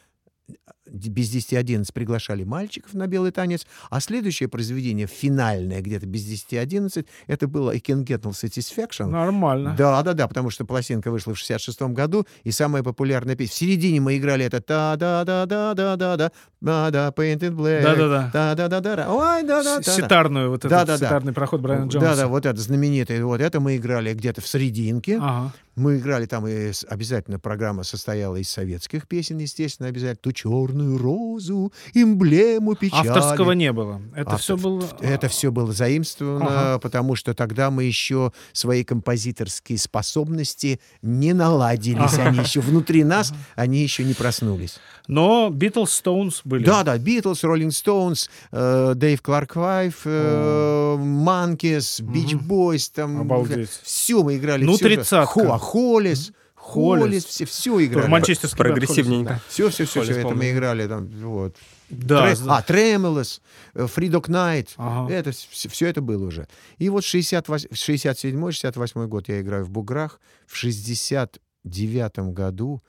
д- 0.49 0.57
без 0.87 1.35
10-11 1.35 1.93
приглашали 1.93 2.45
мальчиков 2.45 2.95
на 2.95 3.07
белый 3.07 3.31
танец, 3.31 3.67
а 3.91 4.01
следующее 4.01 4.49
произведение, 4.49 5.07
финальное, 5.07 5.81
где-то 5.81 6.07
без 6.07 6.25
10-11, 6.27 7.07
это 7.27 7.49
было 7.49 7.71
«I 7.71 7.79
can 7.79 8.05
get 8.05 8.23
no 8.23 8.31
satisfaction». 8.33 9.07
Нормально. 9.07 9.75
Да-да-да, 9.77 10.29
потому 10.29 10.51
что 10.51 10.65
пластинка 10.65 11.11
вышла 11.11 11.35
в 11.35 11.39
66-м 11.39 11.95
году, 11.95 12.27
и 12.43 12.51
самая 12.51 12.83
популярная 12.83 13.37
песня. 13.37 13.55
В 13.55 13.59
середине 13.59 14.01
мы 14.01 14.17
играли 14.17 14.45
это 14.45 14.61
«та-да-да-да-да-да-да», 14.61 16.33
«да-да, 16.61 17.13
painted 17.17 17.53
black», 17.53 17.83
«да-да-да», 17.83 18.31
«да-да-да-да», 18.33 19.13
«ой, 19.13 19.43
да-да-да». 19.43 19.83
Ситарную, 19.83 20.51
вот 20.51 20.65
этот 20.65 21.01
да, 21.01 21.21
проход 21.33 21.61
Брайана 21.61 21.89
Джонса. 21.89 22.09
Да-да, 22.09 22.29
вот 22.29 22.47
это 22.47 22.61
знаменитое, 22.61 23.25
вот 23.25 23.41
это 23.41 23.61
мы 23.61 23.77
играли 23.77 24.13
где-то 24.13 24.41
в 24.41 24.49
серединке. 24.49 25.19
Ага. 25.21 25.53
Мы 25.77 25.97
играли 25.99 26.27
там, 26.27 26.47
и 26.47 26.71
обязательно 26.89 27.41
программа 27.41 27.83
состояла 27.83 28.37
из 28.37 28.49
советских 28.49 29.09
песен, 29.09 29.39
естественно, 29.39 29.89
обязательно, 29.89 30.21
«Ту 30.23 30.33
черный 30.33 30.74
черную 30.75 30.99
розу 30.99 31.73
эмблему 31.95 32.75
печали 32.75 33.09
Авторского 33.09 33.53
не 33.53 33.73
было. 33.73 34.01
Это 34.15 34.33
Автор- 34.33 34.41
все 34.41 34.57
было... 34.57 34.83
это 35.01 35.29
все 35.29 35.51
было 35.53 35.73
заимствовано, 35.73 36.47
Ага. 36.73 36.79
потому 36.81 37.15
что 37.17 37.35
тогда 37.35 37.71
мы 37.71 37.85
еще 37.85 38.33
свои 38.53 38.83
композиторские 38.85 39.79
способности 39.79 40.81
не 41.03 41.33
наладились. 41.33 42.15
Ага. 42.15 42.25
Они 42.29 42.39
еще 42.41 42.61
внутри 42.61 43.05
нас, 43.05 43.33
они 43.55 43.83
еще 43.83 44.05
не 44.05 44.15
проснулись. 44.15 44.79
Но 45.07 45.51
Beatles, 45.51 45.93
Stones 45.93 46.41
были. 46.45 46.65
Да, 46.65 46.83
да, 46.83 46.99
Beatles, 46.99 47.45
Rolling 47.45 47.73
Stones, 47.73 48.29
Dave 48.51 49.23
Clark 49.23 49.57
Five, 49.57 50.05
Monkees, 50.05 52.01
Beach 52.01 52.35
Boys, 52.35 52.89
там 52.91 53.21
Обалдеть. 53.21 53.71
все 53.83 54.23
мы 54.23 54.37
играли. 54.37 54.65
Ну, 54.65 54.77
тридцатка. 54.77 55.27
Хо- 55.27 55.59
Hollies, 55.59 56.33
Hollies. 56.65 57.05
Hollies, 57.05 57.25
все, 57.27 57.45
все 57.45 57.85
играли. 57.85 58.07
Манчестерский 58.07 58.57
Прогрессивненько. 58.57 59.39
Все, 59.49 59.69
все, 59.69 59.85
все, 59.85 60.01
Hollies 60.01 60.17
это 60.17 60.31
мы 60.31 60.51
играли 60.51 60.89
там, 60.89 61.09
вот. 61.09 61.57
Да, 61.91 62.35
Тре- 62.35 62.45
да. 62.45 62.57
А, 62.57 62.63
Tremeloes, 62.63 63.43
Three 63.75 64.09
Dog 64.09 64.29
Night. 64.29 64.73
Ага. 64.79 65.13
Это 65.13 65.33
все, 65.33 65.87
это 65.87 66.01
было 66.01 66.27
уже. 66.27 66.49
И 66.79 66.89
вот 66.89 67.05
68, 67.05 67.69
67-68 67.69 69.07
год 69.07 69.29
я 69.29 69.43
играю 69.43 69.67
в 69.67 69.71
Буграх. 69.71 70.21
В 70.47 70.57
69 70.57 72.33
году, 72.33 72.83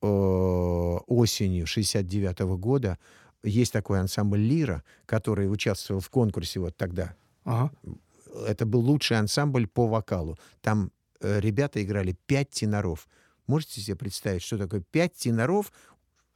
э, 0.00 0.06
осенью 0.06 1.66
69 1.66 2.56
года, 2.56 2.98
есть 3.42 3.72
такой 3.74 4.00
ансамбль 4.00 4.40
«Лира», 4.40 4.82
который 5.04 5.52
участвовал 5.52 6.00
в 6.00 6.08
конкурсе 6.08 6.58
вот 6.58 6.74
тогда. 6.78 7.14
Ага. 7.44 7.70
Это 8.46 8.64
был 8.64 8.80
лучший 8.80 9.18
ансамбль 9.18 9.66
по 9.66 9.86
вокалу. 9.86 10.38
Там 10.62 10.90
ребята 11.20 11.82
играли 11.82 12.16
пять 12.26 12.50
теноров. 12.50 13.06
Можете 13.46 13.80
себе 13.80 13.96
представить, 13.96 14.42
что 14.42 14.56
такое 14.58 14.82
пять 14.90 15.14
теноров, 15.14 15.72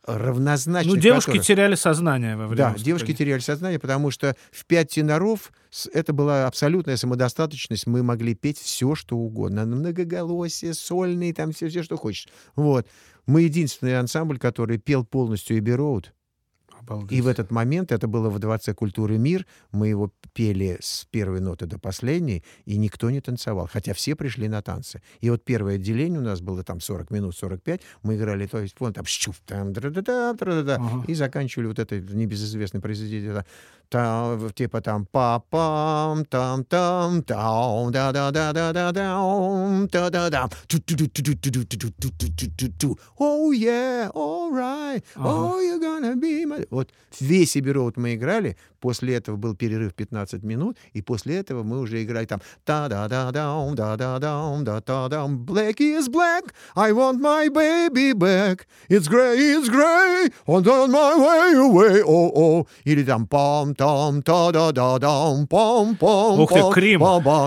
равнозначных 0.05 0.95
Ну, 0.95 1.01
девушки 1.01 1.27
которых- 1.31 1.47
теряли 1.47 1.75
сознание 1.75 2.37
во 2.37 2.47
время 2.47 2.57
да, 2.57 2.65
выступления. 2.71 2.85
девушки 2.99 3.17
теряли 3.17 3.41
сознание, 3.41 3.79
потому 3.79 4.11
что 4.11 4.37
в 4.51 4.65
пять 4.67 4.91
теноров 4.91 5.53
это 5.93 6.13
была 6.13 6.47
абсолютная 6.47 6.97
самодостаточность. 6.97 7.87
Мы 7.87 8.03
могли 8.03 8.35
петь 8.35 8.59
все, 8.59 8.95
что 8.95 9.17
угодно. 9.17 9.67
Многоголосие, 9.67 10.73
сольные, 10.75 11.35
там 11.35 11.53
все, 11.53 11.69
все, 11.69 11.83
что 11.83 11.97
хочешь. 11.97 12.29
Вот. 12.57 12.87
Мы 13.27 13.43
единственный 13.43 13.99
ансамбль, 13.99 14.39
который 14.39 14.79
пел 14.79 15.05
полностью 15.05 15.59
Эбби 15.59 15.73
Роуд. 15.73 16.15
Обалдеть. 16.89 17.19
И 17.19 17.21
в 17.21 17.27
этот 17.27 17.51
момент, 17.51 17.93
это 17.93 18.09
было 18.09 18.31
в 18.31 18.39
Дворце 18.39 18.75
культуры 18.75 19.19
«Мир», 19.19 19.47
мы 19.73 19.89
его 19.89 20.13
пели 20.33 20.79
с 20.81 21.07
первой 21.11 21.41
ноты 21.41 21.67
до 21.67 21.79
последней, 21.79 22.43
и 22.65 22.77
никто 22.77 23.11
не 23.11 23.21
танцевал, 23.21 23.69
хотя 23.73 23.93
все 23.95 24.15
пришли 24.15 24.49
на 24.49 24.63
танцы. 24.63 25.03
И 25.21 25.31
вот 25.31 25.45
первое 25.45 25.77
отделение 25.77 26.21
у 26.21 26.23
нас 26.23 26.41
было 26.41 26.65
там 26.65 26.81
40 26.81 27.11
минут, 27.11 27.37
45, 27.37 27.81
мы 28.03 28.17
играли, 28.17 28.47
то 28.47 28.59
есть, 28.59 28.77
вон 28.81 28.93
там, 28.93 29.05
щуп, 29.05 29.37
там, 29.47 29.73
дра-да-да, 29.73 30.33
дра-да-да, 30.33 30.77
Ага. 30.77 31.05
и 31.07 31.15
заканчивали 31.15 31.67
вот 31.67 31.79
это 31.79 32.01
небезызвестное 32.01 32.81
произведение, 32.81 33.45
там, 33.89 34.51
типа 34.51 34.81
там 34.81 35.07
па-пам, 35.11 36.25
там-там, 36.25 37.23
там, 37.23 37.93
да-да-да-да-да-дам, 37.93 39.89
та-да-дам, 39.89 40.51
ту-ту-ту-ту-ту-ту-ту-ту-ту-ту. 40.67 42.99
Oh 43.19 43.53
yeah, 43.53 44.11
all 44.15 44.53
right, 44.53 45.03
oh 45.17 45.61
you're 45.61 45.81
gonna 45.81 46.17
be 46.17 46.47
my... 46.47 46.67
Вот 46.71 46.91
весь 47.21 47.57
Эбби 47.57 47.71
Роуд 47.71 47.97
мы 47.97 48.15
играли, 48.15 48.57
После 48.81 49.17
этого 49.17 49.37
был 49.37 49.55
перерыв 49.55 49.95
15 49.95 50.43
минут, 50.43 50.77
и 50.93 51.03
после 51.03 51.37
этого 51.37 51.63
мы 51.63 51.81
уже 51.81 52.03
играли 52.03 52.27
там 52.27 52.41
та 52.65 52.89
да 52.89 53.09
да 53.09 53.31
да 53.33 53.75
да 53.75 53.97
да 53.97 54.19
да 54.19 54.61
да 54.63 54.81
та 54.81 55.09
да 55.09 55.27
Black 55.27 55.81
is 55.81 56.09
black, 56.09 56.53
I 56.77 56.93
want 56.93 57.21
my 57.21 57.49
baby 57.49 58.13
back. 58.13 58.67
It's 58.89 59.09
grey, 59.09 59.37
it's 59.37 59.69
grey, 59.69 60.31
on 60.47 60.91
my 60.91 61.15
way 61.17 61.55
away, 61.55 62.03
oh 62.03 62.31
oh. 62.35 62.67
Или 62.85 63.05
там 63.05 63.27
пам 63.27 63.75
там 63.75 64.23
та 64.23 64.53
да 64.53 64.73
да 64.73 64.99
да 64.99 65.47
пам 65.49 65.97
пам. 65.97 66.41
Ух 66.41 66.53
ты, 66.53 66.61
Крим. 66.73 67.03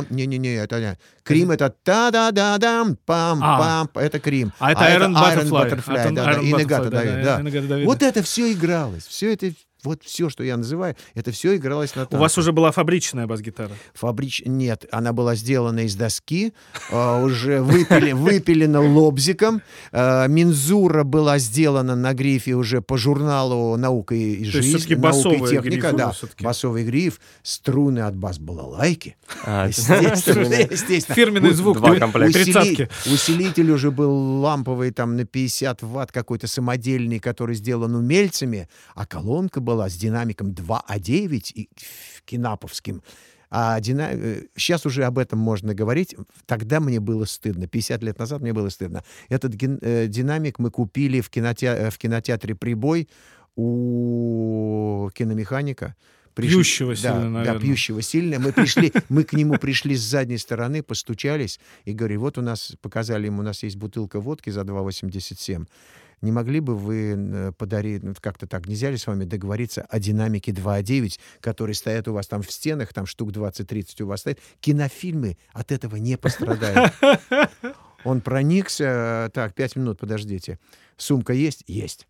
Не 0.09 0.25
не 0.25 0.37
не, 0.37 0.55
это 0.55 0.79
не. 0.79 0.97
Крим 1.23 1.51
это 1.51 1.73
та 1.83 2.11
да 2.11 2.31
да 2.31 2.57
дам 2.57 2.97
пам 3.05 3.39
а. 3.41 3.57
пам. 3.57 4.03
Это 4.03 4.19
Крим. 4.19 4.51
А 4.59 4.71
это 4.71 4.81
Iron 4.81 5.13
а 5.15 5.35
Butterfly. 5.35 5.49
Iron 5.49 5.49
Butterfly, 5.49 6.07
а 6.07 6.11
да, 6.11 6.33
да. 6.33 6.41
И 6.41 6.51
Нагата 6.51 6.89
Давид, 6.89 7.23
да. 7.23 7.85
Вот 7.85 8.01
это 8.01 8.21
все 8.23 8.51
игралось, 8.51 9.05
все 9.05 9.33
это 9.33 9.51
вот 9.83 10.03
все, 10.03 10.29
что 10.29 10.43
я 10.43 10.57
называю, 10.57 10.95
это 11.15 11.31
все 11.31 11.55
игралось 11.55 11.95
на 11.95 12.03
У 12.03 12.05
танцах. 12.05 12.19
вас 12.19 12.37
уже 12.37 12.51
была 12.51 12.71
фабричная 12.71 13.27
бас-гитара. 13.27 13.71
Фабрич... 13.93 14.43
Нет, 14.45 14.85
она 14.91 15.13
была 15.13 15.35
сделана 15.35 15.81
из 15.81 15.95
доски, 15.95 16.53
э, 16.89 17.23
уже 17.23 17.61
выпили... 17.61 18.11
выпилена 18.11 18.81
лобзиком. 18.81 19.61
Э, 19.91 20.27
Мензура 20.27 21.03
была 21.03 21.37
сделана 21.39 21.95
на 21.95 22.13
грифе 22.13 22.53
уже 22.53 22.81
по 22.81 22.97
журналу 22.97 23.75
«Наука 23.77 24.15
и 24.15 24.43
жизнь». 24.43 24.95
«Наука 24.95 25.29
и 25.29 25.39
техника», 25.49 25.87
гриф 25.89 25.95
да. 25.97 26.11
всё-таки. 26.11 26.43
Басовый 26.43 26.83
гриф, 26.85 27.19
струны 27.43 27.99
от 27.99 28.15
бас-балалайки. 28.15 29.15
А, 29.45 29.67
Естественно, 29.67 30.53
естественно. 30.71 31.15
Фирменный 31.15 31.49
У- 31.51 31.53
звук 31.53 31.77
Два 31.77 31.95
комплекта. 31.95 32.39
Усили-. 32.39 32.89
Усилитель 33.05 33.71
уже 33.71 33.91
был 33.91 34.11
ламповый, 34.41 34.91
там 34.91 35.15
на 35.15 35.25
50 35.25 35.81
ватт 35.83 36.11
какой-то 36.11 36.47
самодельный, 36.47 37.19
который 37.19 37.55
сделан 37.55 37.95
умельцами, 37.95 38.67
а 38.95 39.05
колонка 39.05 39.59
была 39.61 39.70
с 39.89 39.95
динамиком 39.95 40.51
2А9 40.51 41.51
и 41.53 41.69
ф- 41.75 42.21
кинаповским. 42.25 43.01
А 43.53 43.79
дина... 43.81 44.11
сейчас 44.55 44.85
уже 44.85 45.03
об 45.03 45.17
этом 45.17 45.37
можно 45.39 45.73
говорить. 45.73 46.15
Тогда 46.45 46.79
мне 46.79 46.99
было 47.01 47.25
стыдно. 47.25 47.67
50 47.67 48.01
лет 48.03 48.17
назад 48.17 48.41
мне 48.41 48.53
было 48.53 48.69
стыдно. 48.69 49.03
Этот 49.27 49.53
ген- 49.53 49.79
э, 49.81 50.07
динамик 50.07 50.57
мы 50.59 50.71
купили 50.71 51.19
в, 51.19 51.29
кинотеатре, 51.29 51.89
в 51.89 51.97
кинотеатре 51.97 52.55
«Прибой» 52.55 53.09
у 53.55 55.09
киномеханика. 55.13 55.95
Пьющего 56.33 56.91
да, 56.91 56.95
сильно, 56.95 57.21
Да, 57.21 57.29
наверное. 57.29 57.59
пьющего 57.61 58.01
сильно. 58.01 58.39
Мы 58.39 58.53
пришли, 58.53 58.93
мы 59.09 59.25
к 59.25 59.33
нему 59.33 59.57
пришли 59.57 59.95
с 59.97 60.01
задней 60.01 60.37
стороны, 60.37 60.81
постучались 60.81 61.59
и 61.83 61.91
говорили, 61.91 62.17
вот 62.17 62.37
у 62.37 62.41
нас, 62.41 62.73
показали 62.81 63.25
ему, 63.25 63.41
у 63.41 63.43
нас 63.43 63.63
есть 63.63 63.75
бутылка 63.75 64.21
водки 64.21 64.49
за 64.49 64.61
2,87. 64.61 65.65
Не 66.21 66.31
могли 66.31 66.59
бы 66.59 66.75
вы 66.75 67.15
э, 67.17 67.51
подарить, 67.57 68.03
ну, 68.03 68.13
как-то 68.19 68.47
так, 68.47 68.67
нельзя 68.67 68.91
ли 68.91 68.97
с 68.97 69.07
вами 69.07 69.25
договориться 69.25 69.81
о 69.89 69.99
динамике 69.99 70.51
2.9, 70.51 71.19
которые 71.39 71.75
стоят 71.75 72.07
у 72.07 72.13
вас 72.13 72.27
там 72.27 72.43
в 72.43 72.51
стенах, 72.51 72.93
там 72.93 73.05
штук 73.05 73.31
20-30 73.31 74.03
у 74.03 74.07
вас 74.07 74.21
стоит? 74.21 74.39
Кинофильмы 74.59 75.37
от 75.51 75.71
этого 75.71 75.95
не 75.95 76.17
пострадают. 76.17 76.93
Он 78.03 78.21
проникся, 78.21 79.29
так, 79.33 79.53
пять 79.53 79.75
минут, 79.75 79.99
подождите. 79.99 80.59
Сумка 80.97 81.33
есть? 81.33 81.63
Есть. 81.67 82.07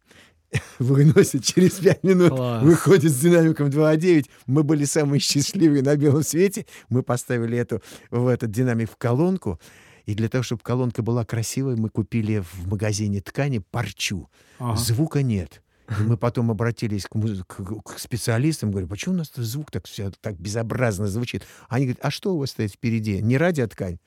Выносит 0.80 1.44
через 1.44 1.74
пять 1.74 2.04
минут, 2.04 2.30
Класс. 2.32 2.64
выходит 2.64 3.12
с 3.12 3.20
динамиком 3.20 3.68
2.9. 3.68 4.26
Мы 4.48 4.64
были 4.64 4.86
самые 4.86 5.20
счастливые 5.22 5.84
на 5.84 5.96
белом 5.96 6.24
свете. 6.24 6.66
Мы 6.90 7.04
поставили 7.04 7.58
эту, 7.58 7.82
в 8.10 8.28
этот 8.28 8.52
динамик 8.52 8.92
в 8.92 8.98
колонку. 8.98 9.60
И 10.06 10.14
для 10.16 10.30
того, 10.30 10.44
чтобы 10.44 10.62
колонка 10.64 11.02
была 11.02 11.24
красивой, 11.26 11.76
мы 11.76 11.90
купили 11.90 12.40
в 12.40 12.68
магазине 12.68 13.22
ткани 13.22 13.60
парчу. 13.60 14.30
Ага. 14.60 14.76
Звука 14.78 15.22
нет. 15.24 15.62
И 16.00 16.04
мы 16.04 16.16
потом 16.18 16.50
обратились 16.52 17.06
к, 17.06 17.16
муз- 17.16 17.44
к- 17.46 17.82
к 17.84 18.00
специалистам, 18.00 18.72
говорю, 18.72 18.88
почему 18.88 19.16
у 19.16 19.18
нас 19.18 19.32
звук 19.36 19.72
так, 19.72 19.86
всё 19.88 20.12
так 20.22 20.40
безобразно 20.40 21.08
звучит? 21.08 21.44
Они 21.68 21.86
говорят, 21.86 22.06
а 22.06 22.12
что 22.12 22.34
у 22.34 22.38
вас 22.40 22.52
стоит 22.52 22.72
впереди? 22.72 23.22
Не 23.22 23.38
радиоткань, 23.38 23.98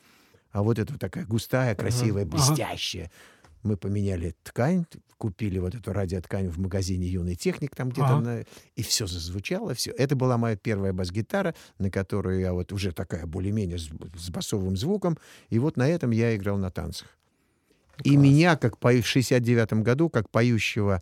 а 0.51 0.63
вот 0.63 0.79
эта 0.79 0.93
вот 0.93 1.01
такая 1.01 1.27
густая, 1.27 1.75
красивая, 1.75 2.25
блестящая. 2.25 3.11
Мы 3.65 3.77
поменяли 3.79 4.35
ткань, 4.43 4.85
купили 5.17 5.59
вот 5.59 5.75
эту 5.75 5.93
радиоткань 5.93 6.49
в 6.49 6.59
магазине 6.59 7.07
«Юный 7.07 7.35
техник», 7.35 7.75
там 7.75 7.89
где-то, 7.89 8.07
Ага. 8.09 8.21
на- 8.21 8.45
и 8.77 8.83
все 8.83 9.07
зазвучало, 9.07 9.73
все. 9.75 9.91
Это 9.93 10.15
была 10.15 10.37
моя 10.37 10.55
первая 10.55 10.93
бас-гитара, 10.93 11.55
на 11.79 11.91
которую 11.91 12.41
я 12.41 12.53
вот 12.53 12.73
уже 12.73 12.93
такая 12.93 13.25
более-менее 13.27 13.79
с, 13.79 13.89
с 14.19 14.29
басовым 14.31 14.77
звуком, 14.77 15.17
и 15.49 15.59
вот 15.59 15.79
на 15.79 15.89
этом 15.89 16.11
я 16.11 16.37
играл 16.37 16.59
на 16.59 16.71
танцах. 16.71 17.09
И 18.03 18.11
Класс. 18.11 18.23
меня, 18.23 18.57
как 18.57 18.77
пою- 18.79 19.01
в 19.01 19.07
69 19.07 19.83
году, 19.83 20.11
как 20.11 20.29
поющего, 20.29 21.01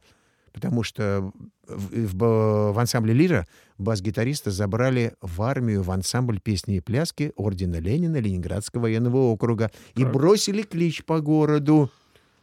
потому 0.53 0.85
что 0.85 1.33
в, 1.67 2.07
в 2.07 2.73
в 2.75 2.79
ансамбле 2.79 3.15
«Лира» 3.15 3.47
бас-гитариста 3.79 4.53
забрали 4.53 5.15
в 5.21 5.43
армию 5.43 5.83
в 5.83 5.91
ансамбль 5.91 6.39
песни 6.39 6.77
и 6.77 6.81
пляски 6.81 7.33
ордена 7.35 7.77
Ленина 7.81 8.19
Ленинградского 8.19 8.83
военного 8.83 9.17
округа 9.33 9.73
и 9.97 10.03
Так. 10.05 10.13
бросили 10.13 10.63
клич 10.63 11.05
по 11.05 11.21
городу 11.21 11.91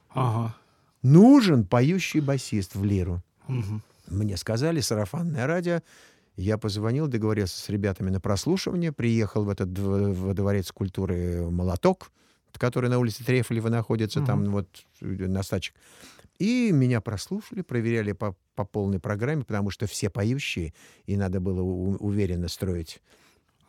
Ага. 0.10 0.55
«Нужен 1.01 1.66
поющий 1.66 2.20
басист 2.20 2.76
в 2.76 2.84
«Лиру». 2.84 3.22
Мгм. 3.47 3.82
Мне 4.07 4.38
сказали, 4.38 4.82
сарафанное 4.82 5.45
радио. 5.47 5.82
Я 6.36 6.57
позвонил, 6.57 7.07
договорился 7.07 7.57
с 7.60 7.70
ребятами 7.70 8.10
на 8.10 8.20
прослушивание, 8.20 8.91
приехал 8.91 9.43
в 9.45 9.49
этот 9.49 9.70
в 9.78 10.34
дворец 10.34 10.72
культуры 10.72 11.49
«Молоток», 11.49 12.12
который 12.53 12.89
на 12.89 12.99
улице 12.99 13.24
Трефлева 13.24 13.70
находится, 13.70 14.22
там 14.22 14.45
вот 14.51 14.68
э, 15.01 15.05
на 15.05 15.43
стачек. 15.43 15.76
И 16.39 16.72
меня 16.74 16.99
прослушали, 16.99 17.62
проверяли 17.62 18.12
по, 18.12 18.36
по 18.55 18.66
полной 18.66 18.99
программе, 18.99 19.43
потому 19.45 19.70
что 19.70 19.86
все 19.88 20.10
поющие, 20.10 20.74
и 21.05 21.16
надо 21.16 21.39
было 21.39 21.62
у- 21.62 21.95
уверенно 21.97 22.49
строить 22.49 23.01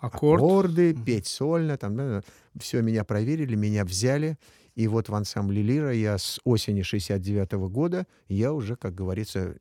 Аккорд. 0.00 0.40
аккорды, 0.42 0.94
петь 0.94 1.26
сольно, 1.28 1.76
там, 1.76 2.22
все 2.58 2.80
меня 2.82 3.04
проверили, 3.04 3.54
меня 3.54 3.84
взяли. 3.84 4.38
И 4.80 4.88
вот 4.88 5.10
в 5.10 5.14
ансамбле 5.14 5.60
«Лира» 5.62 5.92
я 5.92 6.16
с 6.16 6.40
осени 6.44 6.80
69 6.80 7.52
года, 7.68 8.06
я 8.28 8.50
уже, 8.54 8.76
как 8.76 8.94
говорится, 8.94 9.56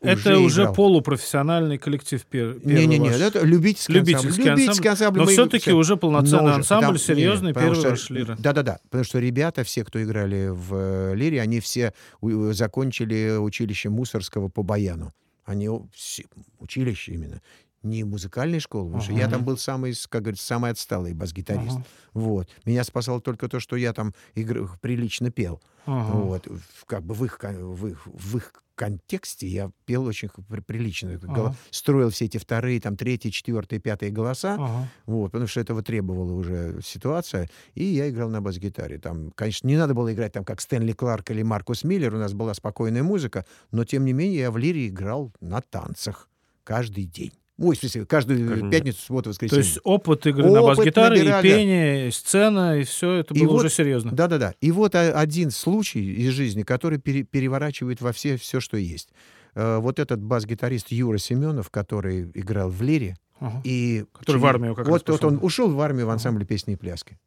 Это 0.00 0.38
уже 0.38 0.62
играл. 0.62 0.74
полупрофессиональный 0.74 1.76
коллектив 1.76 2.24
пер- 2.32 2.58
Не-не-не, 2.64 3.10
ваш. 3.10 3.20
это 3.20 3.44
любительский, 3.44 3.92
Любительский 3.92 4.48
ансамбль. 4.48 4.50
Любительский 4.62 4.88
ансамбль. 4.88 5.18
Но 5.20 5.26
все-таки 5.26 5.58
все- 5.64 5.72
уже 5.74 5.96
полноценный 5.98 6.38
Но 6.44 6.44
уже, 6.48 6.54
ансамбль, 6.54 6.84
потому- 6.86 6.98
серьезный, 6.98 7.48
не, 7.48 7.52
первый 7.54 7.74
что- 7.74 7.90
ваш 7.90 8.08
лира. 8.10 8.36
Да-да-да, 8.38 8.78
потому 8.84 9.04
что 9.04 9.18
ребята, 9.18 9.64
все, 9.64 9.84
кто 9.84 10.02
играли 10.02 10.48
в 10.48 10.74
э, 10.74 11.14
лире, 11.14 11.42
они 11.42 11.60
все 11.60 11.92
у- 12.22 12.52
закончили 12.52 13.36
училище 13.36 13.90
Мусорского 13.90 14.48
по 14.48 14.62
баяну. 14.62 15.12
Они 15.44 15.68
все- 15.94 16.24
училище 16.58 17.12
именно. 17.12 17.42
Не 17.82 18.04
музыкальной 18.04 18.60
школы, 18.60 18.86
потому 18.86 19.02
что 19.02 19.12
я 19.12 19.28
там 19.28 19.44
был 19.44 19.56
самый, 19.56 19.94
как 20.08 20.22
говорится, 20.22 20.46
самый 20.46 20.70
отсталый 20.70 21.14
бас-гитарист. 21.14 21.76
Ага. 21.76 21.84
Вот. 22.14 22.48
Меня 22.64 22.84
спасало 22.84 23.20
только 23.20 23.48
то, 23.48 23.58
что 23.58 23.76
я 23.76 23.92
там 23.92 24.14
игр- 24.34 24.70
прилично 24.80 25.30
пел. 25.30 25.60
Ага. 25.86 26.12
Вот. 26.12 26.48
Как 26.86 27.02
бы 27.02 27.14
в 27.14 27.24
их, 27.24 27.38
в 27.42 27.86
их, 27.88 28.06
в 28.06 28.36
их 28.36 28.52
контексте 28.74 29.46
я 29.48 29.70
пел 29.84 30.04
очень 30.06 30.28
прилично. 30.66 31.18
Ага. 31.28 31.54
Строил 31.70 32.10
все 32.10 32.26
эти 32.26 32.38
вторые, 32.38 32.80
там, 32.80 32.96
третьи, 32.96 33.30
четвертые, 33.30 33.80
пятые 33.80 34.12
голоса. 34.12 34.54
Ага. 34.54 34.88
Вот, 35.06 35.32
потому 35.32 35.48
что 35.48 35.60
этого 35.60 35.82
требовала 35.82 36.32
уже 36.32 36.80
ситуация. 36.84 37.48
И 37.74 37.84
я 37.84 38.08
играл 38.08 38.28
на 38.30 38.40
бас-гитаре. 38.40 38.98
Там, 38.98 39.32
конечно, 39.32 39.66
не 39.66 39.76
надо 39.76 39.94
было 39.94 40.12
играть 40.12 40.32
там, 40.32 40.44
как 40.44 40.60
Стэнли 40.60 40.92
Кларк 40.92 41.30
или 41.32 41.42
Маркус 41.42 41.82
Миллер. 41.84 42.14
У 42.14 42.18
нас 42.18 42.32
была 42.32 42.54
спокойная 42.54 43.02
музыка. 43.02 43.44
Но, 43.72 43.84
тем 43.84 44.04
не 44.04 44.12
менее, 44.12 44.40
я 44.40 44.50
в 44.52 44.56
лире 44.56 44.86
играл 44.88 45.32
на 45.40 45.60
танцах 45.60 46.28
каждый 46.64 47.04
день. 47.06 47.32
Ой, 47.58 47.76
в 47.76 47.78
смысле, 47.78 48.06
каждую 48.06 48.48
Каждый 48.48 48.70
пятницу, 48.70 48.98
субботу, 49.00 49.24
То 49.24 49.30
воскресенье. 49.30 49.62
есть 49.64 49.78
опыт 49.84 50.26
игры 50.26 50.50
на 50.50 50.62
Опыт 50.62 50.78
бас-гитаре, 50.78 51.20
и 51.20 51.42
пение, 51.42 52.08
и 52.08 52.10
сцена, 52.10 52.78
и 52.78 52.84
все 52.84 53.16
это 53.16 53.34
И 53.34 53.40
было 53.40 53.52
вот- 53.52 53.56
уже 53.64 53.70
серьезно. 53.70 54.10
Да-да-да. 54.10 54.54
И 54.60 54.72
вот 54.72 54.94
один 54.94 55.50
случай 55.50 56.02
из 56.14 56.32
жизни, 56.32 56.62
который 56.62 56.98
пере- 56.98 57.24
переворачивает 57.24 58.00
во 58.00 58.12
все, 58.12 58.36
все, 58.36 58.58
что 58.60 58.76
есть. 58.78 59.10
Э, 59.54 59.78
вот 59.78 59.98
этот 59.98 60.22
бас-гитарист 60.22 60.90
Юра 60.92 61.18
Семенов, 61.18 61.68
который 61.70 62.30
играл 62.34 62.70
в 62.70 62.80
лире, 62.82 63.16
Ага. 63.38 63.60
и 63.64 64.04
Который 64.18 64.38
в 64.38 64.46
армию 64.46 64.74
как 64.74 64.86
раз 64.86 64.92
вот, 64.92 65.08
вот 65.08 65.20
пошел. 65.20 65.28
он 65.36 65.38
ушел 65.44 65.70
в 65.70 65.80
армию 65.80 66.06
в 66.06 66.10
ансамбле 66.10 66.46
песни 66.46 66.72
и 66.72 66.76
пляски. 66.76 67.18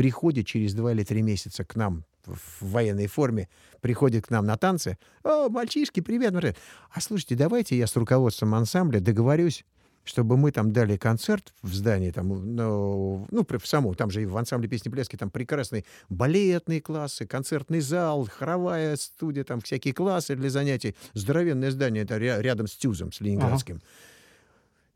Приходит 0.00 0.46
через 0.46 0.72
два 0.72 0.92
или 0.92 1.04
три 1.04 1.20
месяца 1.20 1.62
к 1.62 1.76
нам 1.76 2.06
в 2.24 2.62
военной 2.62 3.06
форме, 3.06 3.50
приходит 3.82 4.28
к 4.28 4.30
нам 4.30 4.46
на 4.46 4.56
танцы. 4.56 4.96
О, 5.22 5.50
мальчишки, 5.50 6.00
привет. 6.00 6.32
привет». 6.32 6.56
А 6.90 7.02
слушайте, 7.02 7.34
давайте 7.34 7.76
я 7.76 7.86
с 7.86 7.94
руководством 7.96 8.54
ансамбля 8.54 9.00
договорюсь, 9.00 9.66
чтобы 10.04 10.38
мы 10.38 10.52
там 10.52 10.72
дали 10.72 10.96
концерт 10.96 11.52
в 11.60 11.74
здании, 11.74 12.12
там, 12.12 12.28
ну, 12.56 13.26
ну, 13.30 13.46
в 13.46 13.66
саму, 13.66 13.94
там 13.94 14.10
же 14.10 14.22
и 14.22 14.24
в 14.24 14.38
ансамбле 14.38 14.70
песни 14.70 14.88
и 14.88 14.90
пляски, 14.90 15.16
там 15.16 15.30
прекрасные 15.30 15.84
балетные 16.08 16.80
классы, 16.80 17.26
концертный 17.26 17.80
зал, 17.80 18.26
хоровая 18.26 18.96
студия, 18.96 19.44
там 19.44 19.60
всякие 19.60 19.92
классы 19.92 20.34
для 20.34 20.48
занятий. 20.48 20.96
Здоровенное 21.12 21.70
здание, 21.70 22.04
это 22.04 22.16
ря- 22.16 22.40
рядом 22.40 22.68
с 22.68 22.74
Тюзом, 22.74 23.12
с 23.12 23.20
Ленинградским. 23.20 23.82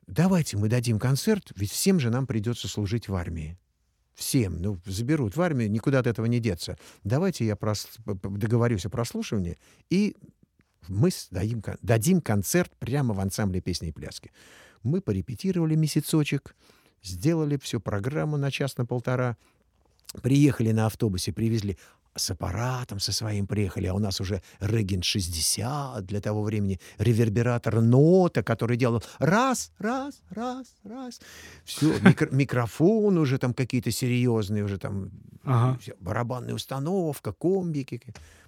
Давайте 0.07 0.57
мы 0.57 0.71
дадим 0.71 0.99
концерт, 0.99 1.53
ведь 1.57 1.73
всем 1.73 2.01
же 2.01 2.09
нам 2.09 2.27
придется 2.27 2.69
служить 2.69 3.09
в 3.09 3.15
армии. 3.15 3.59
Всем. 4.15 4.61
Ну, 4.61 4.79
заберут 4.87 5.37
в 5.37 5.41
армию, 5.43 5.71
никуда 5.71 5.99
от 5.99 6.07
этого 6.07 6.27
не 6.27 6.39
деться. 6.41 6.79
Давайте 7.03 7.45
я 7.45 7.55
прос- 7.55 7.89
договорюсь 8.07 8.87
о 8.87 8.91
прослушивании, 8.91 9.59
и 9.91 10.17
мы 10.89 11.11
дадим, 11.31 11.63
дадим 11.83 12.21
концерт 12.21 12.73
прямо 12.79 13.15
в 13.15 13.21
ансамбле 13.21 13.61
песни 13.61 13.89
и 13.89 13.93
пляски. 13.93 14.31
Мы 14.83 15.01
порепетировали 15.01 15.75
месяцочек, 15.75 16.55
сделали 17.03 17.57
всю 17.57 17.81
программу 17.81 18.37
на 18.37 18.51
час, 18.51 18.77
на 18.77 18.87
полтора, 18.87 19.37
приехали 20.23 20.71
на 20.73 20.87
автобусе, 20.87 21.33
привезли 21.33 21.77
с 22.17 22.31
аппаратом 22.31 23.01
со 23.01 23.13
своим 23.13 23.47
приехали, 23.47 23.87
а 23.87 23.95
у 23.95 23.99
нас 23.99 24.21
уже 24.21 24.41
Реген 24.61 25.03
60 25.03 26.05
для 26.07 26.21
того 26.21 26.43
времени, 26.43 26.79
ревербератор 26.99 27.81
нота, 27.81 28.43
который 28.43 28.77
делал 28.77 29.03
раз, 29.19 29.73
раз, 29.79 30.21
раз, 30.31 30.67
раз. 30.85 31.21
Все, 31.65 31.93
микрофон 32.31 33.19
уже 33.19 33.39
там 33.39 33.53
какие-то 33.55 33.91
серьезные, 33.91 34.65
уже 34.65 34.79
там 34.79 35.11
Ага. 35.45 35.79
всё, 35.81 35.93
барабанная 36.01 36.55
установка, 36.55 37.33
комбики. 37.33 38.01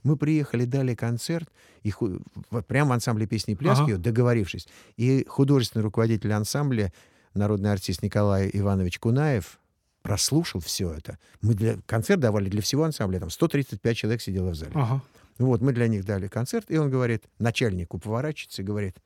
Мы 0.03 0.17
приехали, 0.17 0.65
дали 0.65 0.95
концерт, 0.95 1.49
и 1.83 1.91
ху- 1.91 2.21
в- 2.51 2.63
прямо 2.63 2.91
в 2.91 2.93
ансамбле 2.95 3.27
песни 3.27 3.53
и 3.53 3.57
пляски, 3.57 3.93
Ага. 3.93 3.99
договорившись. 3.99 4.69
И 4.97 5.25
художественный 5.29 5.83
руководитель 5.83 6.33
ансамбля, 6.33 6.93
народный 7.35 7.71
артист 7.73 8.03
Николай 8.03 8.49
Иванович 8.53 8.99
Кунаев, 8.99 9.59
прослушал 10.07 10.61
все 10.61 10.93
это. 10.93 11.19
Мы 11.43 11.55
для, 11.55 11.79
концерт 11.85 12.21
давали 12.21 12.49
для 12.49 12.63
всего 12.63 12.85
ансамбля, 12.85 13.19
там 13.19 13.29
135 13.29 13.97
человек 13.97 14.23
сидело 14.23 14.51
в 14.51 14.55
зале. 14.55 14.71
Ага. 14.75 15.03
Вот, 15.39 15.61
мы 15.63 15.73
для 15.73 15.89
них 15.89 16.05
дали 16.05 16.29
концерт, 16.29 16.71
и 16.71 16.79
он 16.79 16.91
говорит, 16.91 17.25
начальнику 17.41 17.99
поворачивается 17.99 18.63
и 18.63 18.65
говорит, 18.65 18.97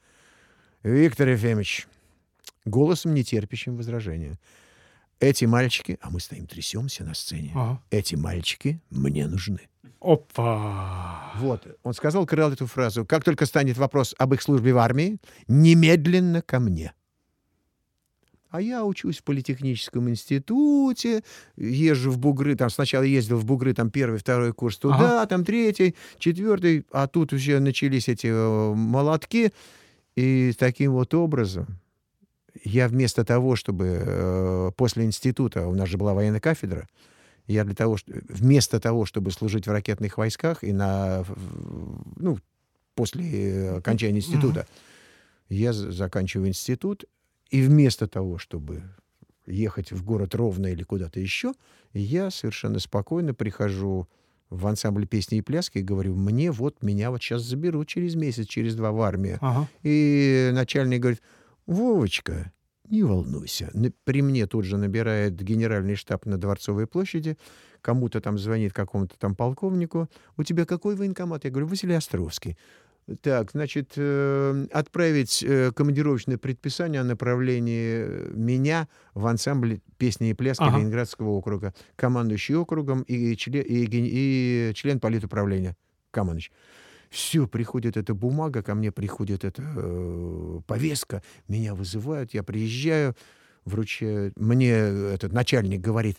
Виктор 0.83 1.27
Ефимович, 1.29 1.89
голосом 2.67 3.15
не 3.15 3.25
терпящим 3.25 3.77
возражения, 3.77 4.39
эти 5.21 5.47
мальчики, 5.47 5.99
а 6.03 6.11
мы 6.11 6.21
стоим, 6.21 6.47
трясемся 6.47 7.03
на 7.03 7.15
сцене, 7.15 7.53
Ага. 7.55 7.83
эти 7.91 8.15
мальчики 8.15 8.79
мне 8.91 9.27
нужны. 9.27 9.61
Опа. 10.03 11.33
Вот, 11.37 11.67
он 11.83 11.95
сказал 11.95 12.27
Крылл 12.27 12.53
эту 12.53 12.67
фразу, 12.67 13.07
как 13.07 13.25
только 13.25 13.47
станет 13.47 13.79
вопрос 13.79 14.15
об 14.19 14.35
их 14.35 14.43
службе 14.43 14.75
в 14.75 14.79
армии, 14.79 15.17
немедленно 15.49 16.43
ко 16.43 16.61
мне. 16.61 16.93
А 18.51 18.61
я 18.61 18.85
учусь 18.85 19.19
в 19.19 19.23
политехническом 19.23 20.09
институте, 20.09 21.23
езжу 21.57 22.11
в 22.11 22.19
Бугры, 22.19 22.57
там 22.57 22.69
сначала 22.69 23.05
ездил 23.05 23.39
в 23.39 23.45
Бугры, 23.45 23.75
там 23.75 23.91
первый, 23.91 24.19
второй 24.19 24.53
курс 24.53 24.77
туда, 24.77 25.25
там 25.27 25.45
третий, 25.45 25.95
четвертый, 26.19 26.85
а 26.91 27.07
тут 27.07 27.33
уже 27.33 27.61
начались 27.61 28.09
эти 28.09 28.27
э, 28.27 28.75
молотки. 28.75 29.53
И 30.17 30.53
таким 30.59 30.93
вот 30.93 31.15
образом 31.15 31.79
я 32.65 32.89
вместо 32.89 33.25
того, 33.25 33.55
чтобы 33.55 34.03
э, 34.05 34.71
после 34.77 35.05
института, 35.05 35.69
у 35.69 35.75
нас 35.77 35.89
же 35.89 35.97
была 35.97 36.13
военная 36.13 36.41
кафедра, 36.41 36.89
я 37.47 37.65
для 37.65 37.75
того, 37.77 37.97
что, 37.97 38.13
вместо 38.29 38.81
того, 38.81 39.07
чтобы 39.07 39.31
служить 39.31 39.69
в 39.69 39.71
ракетных 39.71 40.19
войсках 40.19 40.65
и 40.65 40.73
на, 40.73 41.25
ну, 42.17 42.39
после 42.97 43.71
окончания 43.77 44.19
института, 44.19 44.67
я 45.49 45.73
за- 45.73 45.93
заканчиваю 45.93 46.49
институт, 46.49 47.05
и 47.51 47.63
вместо 47.63 48.07
того, 48.07 48.39
чтобы 48.39 48.83
ехать 49.47 49.93
в 49.93 50.05
город 50.05 50.35
Ровно 50.35 50.69
или 50.69 50.83
куда-то 50.83 51.21
еще, 51.21 51.53
я 51.93 52.31
совершенно 52.31 52.79
спокойно 52.79 53.35
прихожу 53.35 54.09
в 54.49 54.67
ансамбль 54.67 55.07
песни 55.07 55.39
и 55.39 55.43
пляски 55.43 55.79
и 55.79 55.83
говорю, 55.83 56.17
мне 56.17 56.51
вот, 56.51 56.83
меня 56.83 57.11
вот 57.11 57.23
сейчас 57.23 57.43
заберут 57.43 57.89
через 57.89 58.15
месяц, 58.17 58.47
через 58.47 58.75
два 58.75 58.91
в 58.91 59.01
армию. 59.01 59.39
Ага. 59.41 59.69
И 59.83 60.51
начальник 60.53 61.01
говорит, 61.01 61.23
Вовочка, 61.67 62.53
не 62.89 63.05
волнуйся. 63.05 63.73
При 64.05 64.23
мне 64.23 64.47
тут 64.47 64.65
же 64.65 64.77
набирает 64.77 65.41
генеральный 65.41 65.95
штаб 65.95 66.27
на 66.27 66.37
Дворцовой 66.37 66.89
площади, 66.89 67.39
кому-то 67.81 68.21
там 68.21 68.39
звонит 68.39 68.73
какому-то 68.73 69.17
там 69.17 69.37
полковнику. 69.37 70.09
У 70.37 70.43
тебя 70.43 70.65
какой 70.65 70.97
военкомат? 70.97 71.45
Я 71.45 71.51
говорю, 71.51 71.69
Василий 71.69 71.95
Островский. 71.95 72.57
Так, 73.23 73.51
значит, 73.53 73.93
э, 73.97 74.67
отправить 74.73 75.43
э, 75.43 75.73
командировочное 75.73 76.39
предписание 76.39 77.01
о 77.01 77.05
направлении 77.05 78.05
э, 78.07 78.31
меня 78.35 78.89
в 79.15 79.27
ансамбль 79.27 79.81
песни 79.99 80.31
и 80.31 80.35
пляски 80.35 80.63
Ага. 80.63 80.79
Ленинградского 80.79 81.31
округа, 81.31 81.75
командующий 81.97 82.55
округом 82.55 83.03
и, 83.03 83.37
член, 83.37 83.65
и, 83.67 83.89
и 83.91 84.73
член 84.75 85.01
политуправления, 85.01 85.77
командующий. 86.11 86.53
Все, 87.11 87.49
приходит 87.49 87.97
эта 87.97 88.15
бумага, 88.15 88.63
ко 88.63 88.75
мне 88.75 88.93
приходит 88.93 89.45
эта 89.45 89.63
э, 89.65 90.61
повестка, 90.67 91.23
меня 91.49 91.75
вызывают, 91.75 92.33
я 92.35 92.45
приезжаю, 92.45 93.17
вручаю, 93.65 94.33
мне 94.37 94.71
этот 94.71 95.33
начальник 95.33 95.81
говорит, 95.81 96.17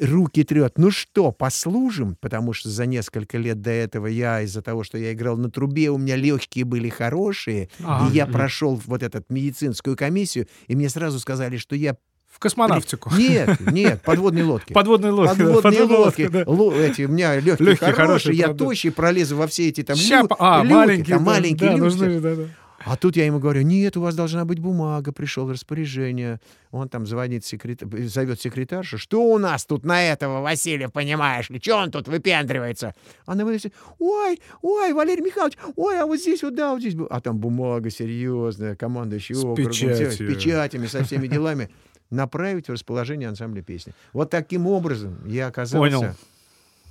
руки 0.00 0.44
трет, 0.44 0.78
ну 0.78 0.90
что, 0.90 1.32
послужим? 1.32 2.16
Потому 2.20 2.52
что 2.52 2.68
за 2.68 2.86
несколько 2.86 3.38
лет 3.38 3.60
до 3.60 3.70
этого 3.70 4.06
я, 4.06 4.42
из-за 4.42 4.62
того, 4.62 4.84
что 4.84 4.98
я 4.98 5.12
играл 5.12 5.36
на 5.36 5.50
трубе, 5.50 5.90
у 5.90 5.98
меня 5.98 6.16
легкие 6.16 6.64
были 6.64 6.88
хорошие, 6.88 7.68
Ага. 7.84 8.10
и 8.10 8.16
я 8.16 8.26
прошел 8.26 8.80
вот 8.86 9.02
эту 9.02 9.22
медицинскую 9.28 9.96
комиссию, 9.96 10.46
и 10.68 10.74
мне 10.76 10.88
сразу 10.88 11.18
сказали, 11.20 11.56
что 11.56 11.74
я... 11.76 11.96
В 12.28 12.38
космонавтику. 12.38 13.10
Нет, 13.18 13.58
нет, 13.72 14.02
подводные 14.02 14.44
лодки. 14.44 14.72
Подводные 14.72 15.10
лодки. 15.10 15.36
Подводные 15.36 15.62
подводные 15.62 15.98
лодки. 15.98 16.28
да. 16.28 16.44
Ло- 16.46 16.72
эти, 16.72 17.02
у 17.02 17.08
меня 17.08 17.34
легкие, 17.40 17.70
Легкие, 17.70 17.90
хорошие, 17.92 18.06
хорошие, 18.06 18.36
я 18.36 18.44
правда. 18.46 18.64
тощий, 18.64 18.92
пролезу 18.92 19.36
во 19.36 19.46
все 19.48 19.68
эти 19.68 19.82
там 19.82 19.96
Ща 19.96 20.20
лю- 20.22 20.28
по- 20.28 20.36
а, 20.38 20.62
люки, 20.62 20.72
маленькие. 20.72 21.16
там 21.16 21.24
маленькие 21.24 21.68
да, 21.70 21.74
люки. 21.76 21.80
нужны, 21.80 22.20
да, 22.20 22.34
да. 22.36 22.42
А 22.82 22.96
тут 22.96 23.14
я 23.16 23.26
ему 23.26 23.40
говорю, 23.40 23.60
нет, 23.60 23.98
у 23.98 24.00
вас 24.00 24.14
должна 24.14 24.46
быть 24.46 24.58
бумага, 24.58 25.12
пришел 25.12 25.50
распоряжение. 25.50 26.40
Он 26.70 26.88
там 26.88 27.06
звонит, 27.06 27.44
секрет... 27.44 27.82
зовет 27.82 28.40
секретаршу. 28.40 28.96
Что 28.96 29.22
у 29.22 29.36
нас 29.36 29.66
тут 29.66 29.84
на 29.84 30.02
этого 30.02 30.40
Василия, 30.40 30.88
понимаешь 30.88 31.50
ли? 31.50 31.60
Че 31.60 31.74
он 31.74 31.90
тут 31.90 32.08
выпендривается? 32.08 32.94
Она 33.26 33.44
вылезет, 33.44 33.74
ой, 33.98 34.40
ой, 34.62 34.94
Валерий 34.94 35.22
Михайлович, 35.22 35.58
ой, 35.76 36.00
а 36.00 36.06
вот 36.06 36.20
здесь 36.20 36.42
вот, 36.42 36.54
да, 36.54 36.72
вот 36.72 36.80
здесь. 36.80 36.94
бу-». 36.94 37.06
А 37.10 37.20
там 37.20 37.38
бумага 37.38 37.90
серьезная, 37.90 38.76
командующий 38.76 39.34
С 39.34 39.44
округом, 39.44 39.72
всё, 39.72 39.94
с 39.94 39.98
печатью. 39.98 40.34
печатями, 40.34 40.86
со 40.86 41.04
всеми 41.04 41.26
делами. 41.28 41.68
Направить 42.08 42.68
в 42.68 42.72
расположение 42.72 43.28
ансамбля 43.28 43.62
песни. 43.62 43.92
Вот 44.14 44.30
таким 44.30 44.66
образом 44.66 45.18
я 45.26 45.48
оказался 45.48 45.98
Понял. 45.98 46.14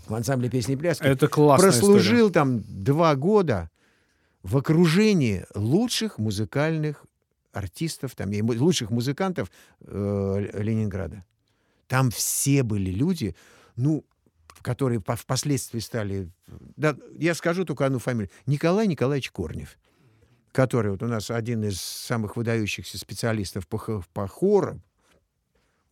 в 0.08 0.14
ансамбле 0.14 0.50
песни 0.50 0.76
и 0.76 0.78
пляски. 0.78 1.04
Это 1.04 1.26
история. 1.26 1.58
Прослужил 1.58 2.30
там 2.30 2.64
два 2.68 3.16
года 3.16 3.70
в 4.44 4.58
окружении 4.58 5.46
лучших 5.56 6.18
музыкальных 6.18 7.06
артистов, 7.52 8.16
там, 8.16 8.32
и 8.32 8.42
лучших 8.42 8.92
музыкантов 8.92 9.52
э, 9.82 10.50
Ленинграда. 10.54 11.26
Там 11.88 12.12
все 12.12 12.64
были 12.64 12.92
люди, 12.92 13.36
ну, 13.76 14.06
которые 14.62 15.02
по- 15.02 15.16
впоследствии 15.16 15.80
стали... 15.80 16.30
Да, 16.76 16.96
я 17.18 17.34
скажу 17.34 17.66
только 17.66 17.86
одну 17.86 18.00
фамилию. 18.00 18.30
Николай 18.46 18.88
Николаевич 18.88 19.32
Корнев, 19.32 19.78
который 20.52 20.92
вот 20.92 21.04
у 21.04 21.08
нас 21.08 21.32
один 21.32 21.64
из 21.64 21.82
самых 21.82 22.38
выдающихся 22.38 22.98
специалистов 22.98 23.68
по, 23.68 24.04
по 24.14 24.28
хорам. 24.28 24.82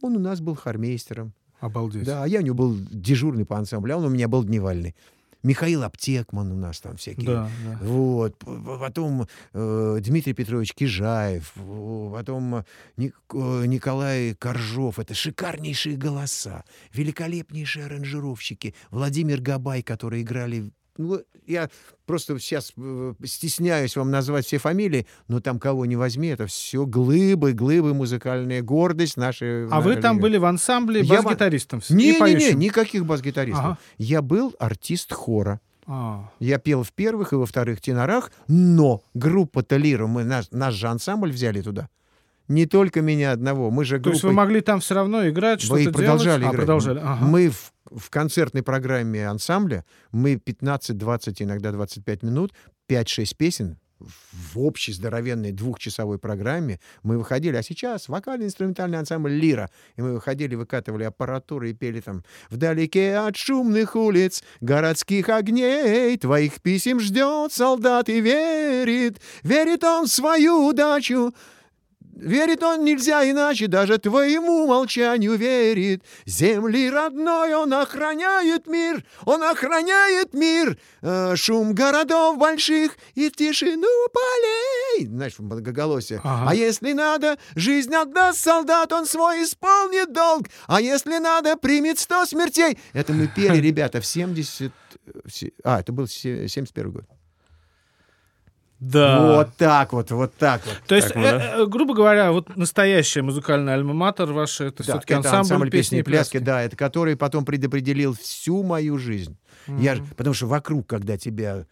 Он 0.02 0.16
у 0.16 0.20
нас 0.20 0.42
был 0.42 0.56
хормейстером. 0.56 1.34
Обалдеть. 1.60 2.04
Да, 2.04 2.24
а 2.24 2.28
я 2.28 2.40
у 2.40 2.44
него 2.44 2.56
был 2.56 2.78
дежурный 2.92 3.46
по 3.46 3.58
ансамблю, 3.58 3.96
а 3.96 3.98
он 3.98 4.06
у 4.06 4.10
меня 4.10 4.28
был 4.28 4.44
дневальный. 4.44 4.96
Михаил 5.44 5.84
Аптекман 5.84 6.52
у 6.52 6.56
нас 6.56 6.80
там 6.82 6.98
всякие. 6.98 7.26
Да, 7.26 7.50
да. 7.66 7.80
Вот, 7.82 8.38
потом 8.38 9.28
э, 9.54 9.98
Дмитрий 10.02 10.34
Петрович 10.34 10.74
Кижаев, 10.74 11.54
потом 12.14 12.56
э, 12.56 12.64
Ник- 12.98 13.16
э, 13.34 13.66
Николай 13.66 14.34
Коржов. 14.36 15.00
Это 15.00 15.14
шикарнейшие 15.14 15.98
голоса, 15.98 16.64
великолепнейшие 16.94 17.86
аранжировщики. 17.86 18.74
Владимир 18.92 19.42
Габай, 19.42 19.82
которые 19.84 20.24
играли... 20.24 20.72
Ну, 20.98 21.22
я 21.46 21.70
просто 22.06 22.38
сейчас 22.40 22.74
э, 22.78 23.14
стесняюсь 23.24 23.96
вам 23.96 24.12
назвать 24.12 24.46
все 24.46 24.58
фамилии, 24.58 25.08
но 25.28 25.40
там 25.40 25.60
кого 25.60 25.86
не 25.86 25.96
возьми, 25.96 26.28
это 26.30 26.48
все 26.48 26.86
глыбы, 26.86 27.54
глыбы 27.54 27.94
музыкальная 27.94 28.62
гордость 28.62 29.18
нашей. 29.18 29.68
А 29.70 29.82
вы 29.82 29.96
там 29.96 30.20
были 30.20 30.38
в 30.38 30.46
ансамбле 30.46 31.04
бас-гитаристом? 31.04 31.82
Не-не-не, 31.90 32.54
никаких 32.54 33.06
бас-гитаристов. 33.06 33.66
Ага. 33.66 33.78
Я 33.98 34.22
был 34.22 34.56
артист 34.60 35.14
хора. 35.14 35.60
А, 35.90 36.30
Я 36.40 36.58
пел 36.60 36.84
в 36.84 36.92
первых 36.92 37.32
и 37.32 37.38
во 37.38 37.46
вторых 37.46 37.80
тенорах, 37.80 38.32
но 38.50 39.02
группа 39.14 39.64
Талира, 39.64 40.06
мы 40.06 40.26
наш, 40.26 40.52
наш 40.52 40.74
же 40.74 40.88
ансамбль 40.90 41.32
взяли 41.32 41.62
туда. 41.62 41.88
Не 42.48 42.66
только 42.66 43.02
меня 43.02 43.32
одного, 43.34 43.72
мы 43.72 43.84
же 43.86 44.00
То 44.00 44.10
есть 44.10 44.24
вы 44.24 44.30
группой- 44.30 44.36
могли 44.36 44.62
там 44.62 44.80
все 44.80 44.96
равно 44.96 45.28
играть, 45.28 45.62
что-то 45.62 45.80
делать? 45.82 45.96
продолжали 45.96 46.44
А, 46.44 46.48
играть. 46.48 46.56
продолжали. 46.56 47.00
ага. 47.04 47.26
Мы 47.26 47.50
в, 47.50 47.74
в 47.92 48.10
концертной 48.10 48.64
программе 48.64 49.28
ансамбля, 49.28 49.84
мы 50.12 50.36
15-20, 50.36 51.36
иногда 51.44 51.72
25 51.72 52.24
минут, 52.24 52.54
5-6 52.88 53.36
песен 53.36 53.78
в- 54.00 54.54
в 54.54 54.60
общей 54.60 54.94
здоровенной 54.94 55.52
двухчасовой 55.52 56.20
программе 56.20 56.80
мы 57.02 57.18
выходили, 57.18 57.56
а 57.58 57.64
сейчас 57.64 58.08
вокально-инструментальный 58.08 59.00
ансамбль 59.00 59.32
«Лира». 59.32 59.72
И 59.96 60.02
мы 60.04 60.14
выходили, 60.14 60.54
выкатывали 60.56 61.04
аппаратуру 61.04 61.68
и 61.68 61.74
пели 61.74 62.00
там 62.00 62.24
«Вдалеке 62.52 63.16
от 63.18 63.36
шумных 63.36 63.96
улиц, 63.96 64.44
городских 64.62 65.30
огней, 65.30 66.16
твоих 66.18 66.62
писем 66.62 67.00
ждет 67.00 67.52
солдат 67.52 68.08
и 68.08 68.22
верит, 68.22 69.20
верит 69.44 69.84
он 69.84 70.06
в 70.06 70.10
свою 70.10 70.68
удачу, 70.68 71.34
Верит 72.20 72.64
он 72.64 72.84
нельзя 72.84 73.30
иначе, 73.30 73.68
даже 73.68 74.00
твоему 74.00 74.66
молчанию 74.66 75.36
верит. 75.36 76.04
Земли 76.26 76.90
родной 76.90 77.54
он 77.54 77.72
охраняет 77.74 78.66
мир, 78.66 79.04
он 79.26 79.44
охраняет 79.44 80.34
мир. 80.34 80.78
Э, 81.04 81.36
шум 81.36 81.74
городов 81.76 82.38
больших 82.38 82.98
и 83.14 83.30
тишину 83.30 83.88
полей. 84.12 85.06
Знаешь, 85.08 85.38
многоголосие. 85.38 86.20
Ага. 86.24 86.50
А 86.50 86.56
если 86.56 86.94
надо, 86.94 87.38
жизнь 87.56 87.94
отдаст 87.94 88.40
солдат, 88.40 88.92
он 88.92 89.06
свой 89.06 89.44
исполнит 89.44 90.12
долг. 90.12 90.48
А 90.66 90.82
если 90.82 91.20
надо, 91.20 91.56
примет 91.56 92.00
сто 92.00 92.26
смертей. 92.26 92.80
Это 92.94 93.14
мы 93.14 93.28
пели, 93.28 93.58
ребята, 93.62 94.02
в 94.02 94.06
70... 94.06 94.72
э, 95.06 95.12
в 95.24 95.32
А, 95.64 95.82
это 95.82 95.92
был 95.92 96.08
се- 96.08 96.48
71 96.48 96.92
год. 96.92 97.04
Да. 98.80 99.36
Вот 99.38 99.50
так 99.58 99.92
вот, 99.94 100.12
вот 100.12 100.36
так 100.36 100.62
вот. 100.66 100.78
То 100.88 100.96
есть, 100.96 101.08
Так, 101.08 101.16
ну 101.18 101.24
э, 101.24 101.64
э, 101.64 101.66
грубо 101.66 101.96
говоря, 101.96 102.32
вот 102.32 102.56
настоящая 102.56 103.24
музыкальная 103.24 103.76
альма-матер 103.76 104.32
ваша, 104.34 104.66
это 104.66 104.78
Да, 104.86 104.94
все-таки 104.94 105.14
это 105.16 105.40
ансамбль, 105.40 105.70
песни 105.72 106.00
и 106.00 106.04
пляски. 106.04 106.38
да, 106.38 106.62
это 106.62 106.76
который 106.76 107.16
потом 107.16 107.44
предопределил 107.44 108.14
всю 108.14 108.62
мою 108.64 108.98
жизнь. 109.00 109.36
Я 109.68 109.96
ж- 109.96 110.00
Мгм. 110.02 110.08
потому 110.16 110.34
что 110.34 110.46
вокруг, 110.48 110.86
когда 110.88 111.18
тебя 111.18 111.66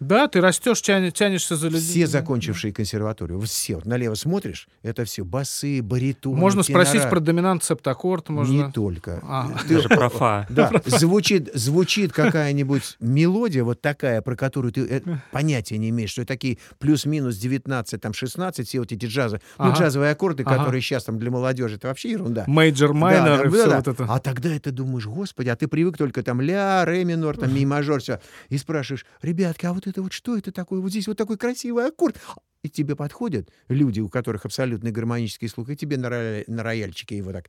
Да, 0.00 0.28
ты 0.28 0.40
растешь, 0.40 0.80
тянешь, 0.80 1.12
тянешься 1.12 1.56
за 1.56 1.66
людьми. 1.66 1.80
все 1.80 2.06
закончившие 2.06 2.72
консерваторию, 2.72 3.38
вот 3.40 3.48
все, 3.48 3.74
вот 3.76 3.84
налево 3.86 4.14
смотришь, 4.14 4.68
это 4.82 5.04
все 5.04 5.24
басы, 5.24 5.82
баритоны, 5.82 6.36
Можно 6.38 6.62
спросить 6.62 6.94
тенора. 6.94 7.10
про 7.10 7.20
доминант 7.20 7.64
септаккорд, 7.64 8.28
можно. 8.28 8.52
Не 8.52 8.70
только. 8.72 9.18
А. 9.24 9.50
Ты- 9.66 9.74
Даже 9.76 9.88
про 9.88 10.08
фа. 10.08 10.46
Да, 10.48 10.70
звучит, 10.86 11.50
звучит 11.52 12.12
какая-нибудь 12.12 12.96
мелодия 13.00 13.64
вот 13.64 13.80
такая, 13.80 14.22
про 14.22 14.36
которую 14.36 14.72
ты 14.72 14.82
э, 14.86 15.00
понятия 15.32 15.78
не 15.78 15.88
имеешь, 15.90 16.10
что 16.10 16.24
такие 16.24 16.58
плюс-минус 16.78 17.36
19, 17.36 18.00
там 18.00 18.12
16, 18.12 18.68
все 18.68 18.78
вот 18.78 18.92
эти 18.92 19.06
джазы, 19.06 19.40
ну, 19.58 19.64
Ага. 19.66 19.78
джазовые 19.78 20.12
аккорды, 20.12 20.44
Ага. 20.44 20.58
которые 20.58 20.80
сейчас 20.80 21.04
там 21.04 21.18
для 21.18 21.30
молодежи, 21.32 21.74
это 21.76 21.88
вообще 21.88 22.12
ерунда. 22.12 22.44
Major, 22.46 22.92
minor 22.94 23.24
да, 23.24 23.40
и 23.40 23.44
да, 23.44 23.50
все 23.50 23.66
да. 23.68 23.76
вот 23.78 23.88
это. 23.88 24.06
А 24.08 24.18
тогда 24.20 24.54
это 24.54 24.70
думаешь, 24.70 25.06
господи, 25.06 25.48
а 25.48 25.56
ты 25.56 25.66
привык 25.66 25.96
только 25.98 26.22
там 26.22 26.40
ля, 26.40 26.84
ре 26.84 27.04
минор, 27.04 27.36
там 27.36 27.52
ми 27.52 27.66
мажор, 27.66 28.00
все. 28.00 28.20
И 28.48 28.58
спрашиваешь, 28.58 29.04
ребятки, 29.22 29.66
а 29.66 29.72
вот 29.72 29.87
это 29.88 30.02
вот 30.02 30.12
что 30.12 30.36
это 30.36 30.52
такое? 30.52 30.80
Вот 30.80 30.90
здесь 30.90 31.06
вот 31.06 31.16
такой 31.16 31.36
красивый 31.36 31.86
аккорд. 31.86 32.20
И 32.62 32.68
тебе 32.68 32.96
подходят 32.96 33.50
люди, 33.68 34.00
у 34.00 34.08
которых 34.08 34.44
абсолютно 34.44 34.90
гармонический 34.90 35.48
слух, 35.48 35.70
и 35.70 35.76
тебе 35.76 35.96
на, 35.96 36.08
роя- 36.08 36.44
на 36.46 36.62
рояльчике 36.62 37.16
его 37.16 37.32
так... 37.32 37.48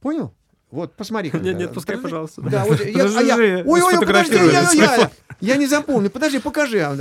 Понял? 0.00 0.34
Вот, 0.70 0.94
посмотри. 0.94 1.26
Нет, 1.26 1.32
когда- 1.32 1.52
нет, 1.52 1.72
пускай, 1.72 1.96
пожалуйста. 1.96 2.42
Да, 2.42 2.64
вот 2.64 2.80
я, 2.84 3.04
а 3.04 3.06
Подожди, 3.06 3.26
я- 3.26 3.36
ой, 3.36 3.62
ой, 3.64 3.82
ой, 3.82 4.06
подожди, 4.06 4.34
я, 4.34 4.70
я, 4.72 5.10
я, 5.40 5.56
не 5.56 5.66
запомнил. 5.66 6.10
Подожди, 6.10 6.40
покажи. 6.40 6.80
А 6.80 6.96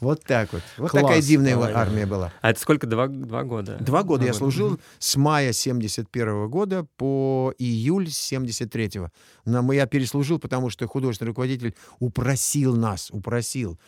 Вот 0.00 0.22
так 0.22 0.52
вот. 0.52 0.62
Вот 0.78 0.90
Класс. 0.92 1.02
такая 1.02 1.20
дивная 1.20 1.56
Ой, 1.56 1.72
армия 1.72 2.06
была. 2.06 2.32
А 2.40 2.50
это 2.50 2.60
сколько? 2.60 2.86
Два, 2.86 3.08
два 3.08 3.42
года? 3.42 3.76
Два 3.80 4.04
года 4.04 4.24
я 4.24 4.32
служил 4.32 4.78
с 5.00 5.16
мая 5.16 5.52
71 5.52 6.48
года 6.48 6.86
по 6.96 7.52
июль 7.58 8.08
73 8.08 9.08
Но 9.44 9.72
я 9.72 9.86
переслужил, 9.86 10.38
потому 10.38 10.70
что 10.70 10.86
художественный 10.86 11.28
руководитель 11.28 11.74
упросил 11.98 12.76
нас, 12.76 13.10
упросил. 13.10 13.80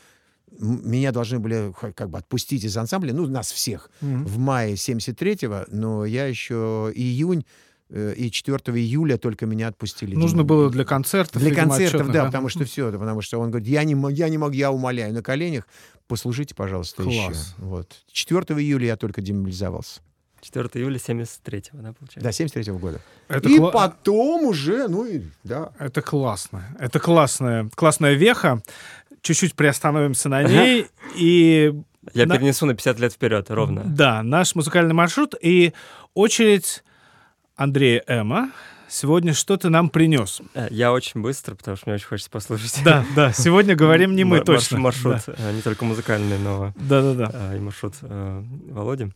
Меня 0.58 1.12
должны 1.12 1.38
были 1.38 1.72
как 1.94 2.10
бы 2.10 2.18
отпустить 2.18 2.64
из 2.64 2.76
ансамбля, 2.76 3.14
ну, 3.14 3.26
нас 3.26 3.52
всех, 3.52 3.90
в 4.02 4.38
мае 4.38 4.74
73-го, 4.74 5.64
но 5.68 6.04
я 6.04 6.26
еще 6.26 6.92
июнь 6.94 7.46
и 8.16 8.30
4 8.30 8.58
июля 8.78 9.16
только 9.18 9.46
меня 9.46 9.68
отпустили. 9.68 10.14
Нужно 10.14 10.44
было 10.44 10.70
для 10.70 10.84
концертов. 10.84 11.42
Для 11.42 11.54
концертов, 11.54 12.00
отчетных, 12.00 12.12
да, 12.12 12.24
потому 12.26 12.48
что 12.48 12.64
все, 12.64 12.90
потому 12.90 13.20
что 13.22 13.38
он 13.38 13.50
говорит, 13.50 13.68
я 13.68 13.84
не, 13.84 13.94
мо- 13.94 14.10
я 14.10 14.28
не 14.28 14.38
могу, 14.38 14.54
я 14.54 14.70
умоляю, 14.70 15.12
на 15.12 15.22
коленях, 15.22 15.66
послужите, 16.08 16.54
пожалуйста, 16.54 17.02
еще. 17.02 17.26
Класс. 17.26 17.54
Вот. 17.58 17.96
4 18.12 18.40
июля 18.60 18.86
я 18.86 18.96
только 18.96 19.20
демобилизовался. 19.20 20.00
4 20.40 20.68
июля 20.74 20.96
73-го, 20.96 21.78
да, 21.82 21.92
получается? 21.92 22.20
Да, 22.20 22.32
73 22.32 22.72
года. 22.72 23.00
Это 23.28 23.48
и 23.48 23.58
кла- 23.58 23.70
потом 23.72 24.44
уже, 24.46 24.88
ну 24.88 25.04
и, 25.04 25.22
да. 25.44 25.70
Это 25.78 26.02
классно. 26.02 26.64
Это 26.80 26.98
классная, 26.98 27.68
классная 27.74 28.14
веха. 28.14 28.62
Чуть-чуть 29.20 29.54
приостановимся 29.54 30.28
на 30.28 30.42
ней. 30.42 30.86
И 31.14 31.72
Я 32.14 32.26
На- 32.26 32.36
перенесу 32.36 32.66
на 32.66 32.72
50 32.74 32.98
лет 32.98 33.12
вперед, 33.12 33.48
ровно. 33.50 33.82
да, 33.86 34.24
наш 34.24 34.56
музыкальный 34.56 34.94
маршрут 34.94 35.36
и 35.40 35.72
очередь 36.14 36.82
Андрея 37.56 38.02
Эма. 38.06 38.50
Сегодня 38.88 39.32
что 39.32 39.56
ты 39.56 39.70
нам 39.70 39.88
принес? 39.88 40.42
Э, 40.54 40.68
Я 40.70 40.92
очень 40.92 41.22
быстро, 41.22 41.54
потому 41.54 41.76
что 41.76 41.88
мне 41.88 41.94
очень 41.94 42.06
хочется 42.08 42.30
послушать. 42.30 42.78
Да, 42.84 43.04
да, 43.16 43.32
сегодня 43.32 43.74
говорим 43.74 44.14
не 44.14 44.24
мы, 44.24 44.36
Мар- 44.38 44.44
точно. 44.44 44.78
Маршрут, 44.80 45.16
э, 45.26 45.52
не 45.52 45.62
только 45.62 45.84
музыкальный, 45.84 46.38
но 46.38 46.74
Да, 46.76 47.00
да, 47.00 47.14
да. 47.14 47.30
э, 47.32 47.56
и 47.56 47.60
маршрут 47.60 47.94
Володи. 48.02 49.10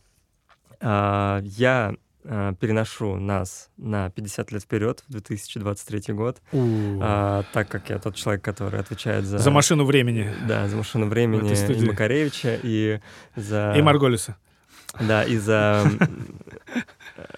А, 0.79 1.41
Я 1.43 1.95
переношу 2.23 3.15
нас 3.15 3.69
на 3.77 4.09
50 4.09 4.51
лет 4.51 4.61
вперед, 4.63 5.01
в 5.07 5.11
2023 5.11 6.13
год, 6.13 6.41
а, 6.51 7.43
так 7.53 7.69
как 7.69 7.89
я 7.89 7.99
тот 7.99 8.15
человек, 8.15 8.43
который 8.43 8.81
отвечает 8.81 9.23
за... 9.23 9.37
За 9.37 9.49
машину 9.49 9.85
времени. 9.85 10.33
Да, 10.45 10.67
за 10.67 10.75
машину 10.75 11.05
времени 11.07 11.53
и 11.53 11.85
Макаревича, 11.85 12.59
и 12.61 12.99
за... 13.37 13.73
И 13.77 13.81
Марголиса. 13.81 14.35
Да, 14.99 15.23
и 15.23 15.37
за 15.37 15.85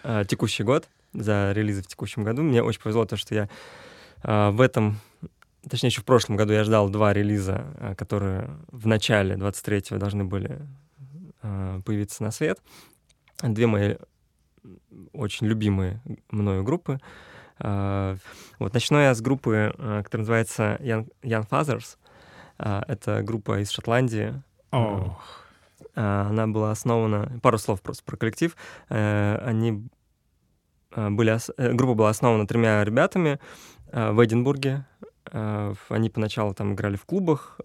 э, 0.03 0.23
текущий 0.27 0.63
год, 0.63 0.87
за 1.13 1.51
релизы 1.53 1.81
в 1.81 1.87
текущем 1.87 2.23
году. 2.23 2.41
Мне 2.43 2.63
очень 2.63 2.81
повезло 2.81 3.05
то, 3.05 3.17
что 3.17 3.35
я 3.35 3.49
э, 4.23 4.49
в 4.51 4.61
этом, 4.61 4.99
точнее, 5.69 5.89
еще 5.89 6.01
в 6.01 6.05
прошлом 6.05 6.35
году 6.35 6.53
я 6.53 6.63
ждал 6.63 6.89
два 6.89 7.13
релиза, 7.13 7.65
э, 7.79 7.95
которые 7.95 8.49
в 8.71 8.87
начале 8.87 9.35
23-го 9.35 9.97
должны 9.97 10.23
были 10.23 10.59
э, 11.41 11.81
появиться 11.85 12.23
на 12.23 12.31
свет. 12.31 12.59
Две 13.41 13.67
мои 13.67 13.95
очень 15.13 15.47
любимые 15.47 16.01
мною 16.29 16.63
группы. 16.63 16.99
Э, 17.59 18.17
Вот 18.59 18.73
начну 18.73 18.99
я 18.99 19.13
с 19.13 19.21
группы, 19.21 19.73
э, 19.77 20.01
которая 20.03 20.21
называется 20.21 20.77
Young, 20.79 21.11
Young 21.23 21.47
Fathers. 21.49 21.97
Это 22.57 23.23
группа 23.23 23.61
из 23.61 23.71
Шотландии. 23.71 24.33
А, 24.71 25.17
Она 25.95 26.47
была 26.47 26.71
основана... 26.71 27.39
Пару 27.41 27.57
слов 27.57 27.81
просто 27.81 28.03
про 28.03 28.15
коллектив. 28.17 28.55
Э, 28.89 29.37
Они 29.43 29.87
э, 30.95 31.09
были... 31.09 31.37
э, 31.57 31.73
Группа 31.73 31.93
была 31.93 32.09
основана 32.09 32.47
тремя 32.47 32.83
ребятами 32.83 33.39
э, 33.91 34.11
в 34.11 34.23
Эдинбурге. 34.23 34.85
Э, 35.31 35.73
Они 35.89 36.09
поначалу 36.09 36.53
там 36.53 36.73
играли 36.73 36.95
в 36.95 37.05
клубах, 37.05 37.59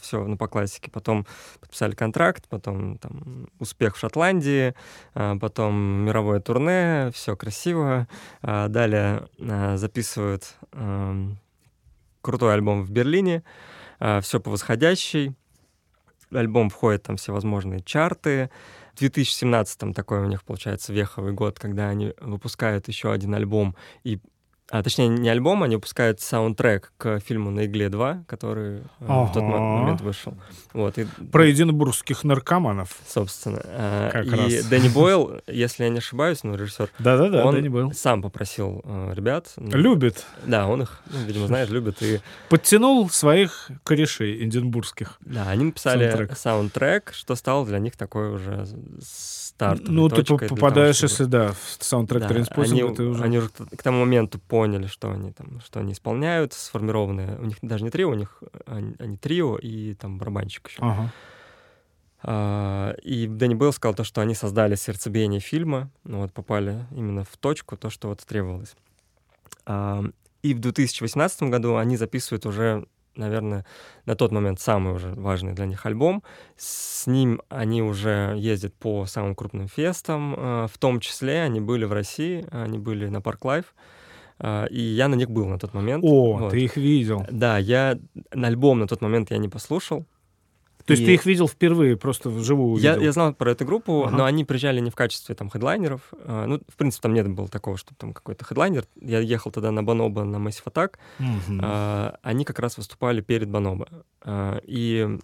все, 0.00 0.24
ну, 0.24 0.36
по 0.36 0.48
классике. 0.48 0.90
Потом 0.90 1.26
подписали 1.60 1.94
контракт, 1.94 2.48
потом 2.48 2.98
там 2.98 3.48
успех 3.58 3.96
в 3.96 3.98
Шотландии, 3.98 4.74
э, 5.14 5.36
потом 5.40 5.74
мировое 6.04 6.40
турне, 6.40 7.10
все 7.12 7.36
красиво. 7.36 8.08
Далее 8.42 9.28
э, 9.38 9.76
записывают 9.76 10.54
эм, 10.72 11.38
крутой 12.22 12.54
альбом 12.54 12.82
в 12.84 12.90
Берлине, 12.90 13.42
все 14.20 14.40
по 14.40 14.50
восходящей 14.50 15.34
альбом 16.32 16.70
входит 16.70 17.04
там 17.04 17.16
всевозможные 17.16 17.80
чарты. 17.82 18.50
В 18.94 18.98
2017 18.98 19.94
такой 19.94 20.20
у 20.20 20.26
них 20.26 20.42
получается 20.44 20.92
веховый 20.92 21.32
год, 21.32 21.58
когда 21.58 21.88
они 21.88 22.14
выпускают 22.20 22.88
еще 22.88 23.12
один 23.12 23.34
альбом 23.34 23.76
и 24.04 24.20
а, 24.70 24.82
точнее, 24.82 25.08
не 25.08 25.28
альбом, 25.28 25.62
они 25.62 25.76
выпускают 25.76 26.20
саундтрек 26.20 26.92
к 26.98 27.20
фильму 27.20 27.50
«На 27.50 27.66
игле 27.66 27.86
2», 27.86 28.24
который 28.26 28.78
э, 28.78 28.82
в 29.00 29.30
тот 29.32 29.42
мо- 29.42 29.56
Ага. 29.56 29.82
момент 29.82 30.00
вышел. 30.00 30.34
Вот, 30.72 30.98
и, 30.98 31.06
про 31.30 31.50
эдинбургских 31.50 32.24
наркоманов. 32.24 32.96
собственно. 33.06 33.60
э, 33.64 34.10
Как 34.12 34.26
и 34.26 34.30
раз. 34.30 34.64
Дэнни 34.66 34.88
Бойл, 34.94 35.40
если 35.46 35.84
я 35.84 35.88
не 35.90 35.98
ошибаюсь, 35.98 36.42
ну, 36.42 36.56
режиссер, 36.56 36.90
Да-да-да, 36.98 37.44
он 37.44 37.54
Дэнни 37.54 37.68
был. 37.68 37.92
сам 37.92 38.22
попросил 38.22 38.82
э, 38.84 39.12
ребят. 39.14 39.52
ну, 39.56 39.76
Любит. 39.76 40.24
Да, 40.44 40.66
он 40.66 40.82
их, 40.82 41.00
ну, 41.12 41.18
видимо, 41.24 41.46
знаешь, 41.46 41.68
любит. 41.68 42.02
И 42.02 42.20
Подтянул 42.48 43.08
своих 43.08 43.70
корешей 43.84 44.44
эдинбургских. 44.44 45.18
да, 45.20 45.48
они 45.48 45.66
написали 45.66 46.04
Саундтрек. 46.10 46.36
саундтрек, 46.36 47.12
что 47.14 47.34
стало 47.36 47.64
для 47.66 47.78
них 47.78 47.96
такой 47.96 48.30
уже 48.34 48.66
стартовой 49.56 49.90
ну, 49.90 50.08
ты 50.08 50.16
для 50.16 50.24
того, 50.24 50.38
попадаешь, 50.38 50.96
чтобы- 50.96 51.10
если 51.10 51.24
да, 51.24 51.52
в 51.52 51.76
саундтрек 51.80 52.22
Да, 52.22 52.28
Trainspotting 52.28 52.78
а, 52.78 52.86
они, 52.86 52.94
ты 52.94 53.02
уже... 53.04 53.24
они 53.24 53.38
уже 53.38 53.48
к 53.48 53.82
тому 53.82 54.00
моменту 54.00 54.38
поняли, 54.38 54.86
что 54.86 55.10
они 55.10 55.32
там, 55.32 55.60
что 55.60 55.80
они 55.80 55.92
исполняют, 55.92 56.52
сформированные. 56.52 57.36
У 57.38 57.44
них 57.44 57.56
даже 57.62 57.82
не 57.84 57.90
трио, 57.90 58.10
у 58.10 58.14
них 58.14 58.42
они, 58.66 58.94
они 58.98 59.16
трио 59.16 59.56
и 59.56 59.94
там 59.94 60.18
барабанщик 60.18 60.68
еще. 60.68 60.78
Ага. 60.80 61.12
А, 62.22 62.94
и 63.02 63.26
Дэнни 63.26 63.54
Бойл 63.54 63.72
сказал 63.72 63.94
то, 63.94 64.04
что 64.04 64.20
они 64.20 64.34
создали 64.34 64.74
сердцебиение 64.74 65.40
фильма, 65.40 65.90
ну 66.04 66.20
вот 66.20 66.32
попали 66.32 66.84
именно 66.90 67.24
в 67.24 67.36
точку, 67.36 67.76
то, 67.76 67.90
что 67.90 68.08
вот 68.08 68.20
требовалось. 68.20 68.74
А, 69.64 70.04
и 70.42 70.54
в 70.54 70.60
2018 70.60 71.42
году 71.44 71.76
они 71.76 71.96
записывают 71.96 72.46
уже, 72.46 72.86
наверное, 73.16 73.64
на 74.04 74.14
тот 74.14 74.32
момент 74.32 74.60
самый 74.60 74.94
уже 74.94 75.08
важный 75.14 75.52
для 75.52 75.66
них 75.66 75.84
альбом. 75.86 76.22
С 76.56 77.06
ним 77.06 77.40
они 77.48 77.82
уже 77.82 78.34
ездят 78.36 78.74
по 78.74 79.06
самым 79.06 79.34
крупным 79.34 79.68
фестам, 79.68 80.34
а, 80.36 80.66
в 80.66 80.78
том 80.78 81.00
числе 81.00 81.42
они 81.42 81.60
были 81.60 81.84
в 81.84 81.92
России, 81.92 82.46
они 82.50 82.78
были 82.78 83.08
на 83.08 83.20
Park 83.20 83.44
Live, 83.44 83.74
а, 84.38 84.66
и 84.66 84.80
я 84.80 85.08
на 85.08 85.14
них 85.14 85.30
был 85.30 85.46
на 85.46 85.58
тот 85.58 85.74
момент. 85.74 86.04
О, 86.04 86.36
Вот. 86.38 86.50
ты 86.52 86.64
их 86.64 86.76
видел. 86.76 87.26
Да, 87.30 87.58
я 87.58 87.98
на 88.32 88.48
альбом 88.48 88.78
на 88.80 88.86
тот 88.86 89.00
момент 89.00 89.30
я 89.30 89.38
не 89.38 89.48
послушал, 89.48 90.04
То 90.86 90.92
есть 90.92 91.02
И- 91.02 91.06
ты 91.06 91.14
их 91.14 91.26
видел 91.26 91.48
впервые, 91.48 91.96
просто 91.96 92.30
вживую 92.30 92.80
Я, 92.80 92.96
я 92.96 93.10
знал 93.12 93.34
про 93.34 93.50
эту 93.50 93.64
группу, 93.64 94.04
Ага. 94.04 94.16
но 94.16 94.24
они 94.24 94.44
приезжали 94.44 94.78
не 94.80 94.90
в 94.90 94.94
качестве 94.94 95.34
там 95.34 95.50
хедлайнеров. 95.50 96.00
А, 96.24 96.46
ну, 96.46 96.60
в 96.68 96.76
принципе, 96.76 97.02
там 97.02 97.12
не 97.14 97.22
было 97.24 97.48
такого, 97.48 97.76
что 97.76 97.94
там 97.96 98.12
какой-то 98.12 98.44
хедлайнер. 98.44 98.84
Я 99.00 99.18
ехал 99.18 99.50
тогда 99.50 99.72
на 99.72 99.82
Баноба 99.82 100.22
на 100.24 100.36
Massive 100.36 100.64
Attack. 100.66 100.94
Мгм. 101.18 101.60
А, 101.62 102.18
они 102.22 102.44
как 102.44 102.60
раз 102.60 102.76
выступали 102.78 103.20
перед 103.20 103.48
Баноба. 103.50 103.88
А, 104.22 104.60
и 104.64 105.18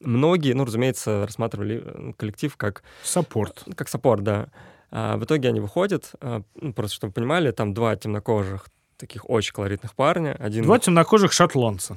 многие, 0.00 0.52
ну, 0.54 0.64
разумеется, 0.64 1.24
рассматривали 1.26 2.12
коллектив 2.18 2.56
как, 2.56 2.82
Саппорт. 3.02 3.64
как 3.74 3.88
саппорт, 3.88 4.22
да. 4.22 4.48
А 4.90 5.16
в 5.16 5.24
итоге 5.24 5.48
они 5.48 5.60
выходят, 5.60 6.12
а, 6.20 6.42
ну, 6.60 6.74
просто 6.74 6.96
чтобы 6.96 7.10
вы 7.10 7.14
понимали, 7.14 7.50
там 7.52 7.72
два 7.72 7.96
темнокожих 7.96 8.66
таких 9.02 9.28
очень 9.28 9.52
колоритных 9.52 9.96
парня. 9.96 10.36
Один 10.38 10.62
Два 10.62 10.78
темнокожих 10.78 11.32
шотландца. 11.32 11.96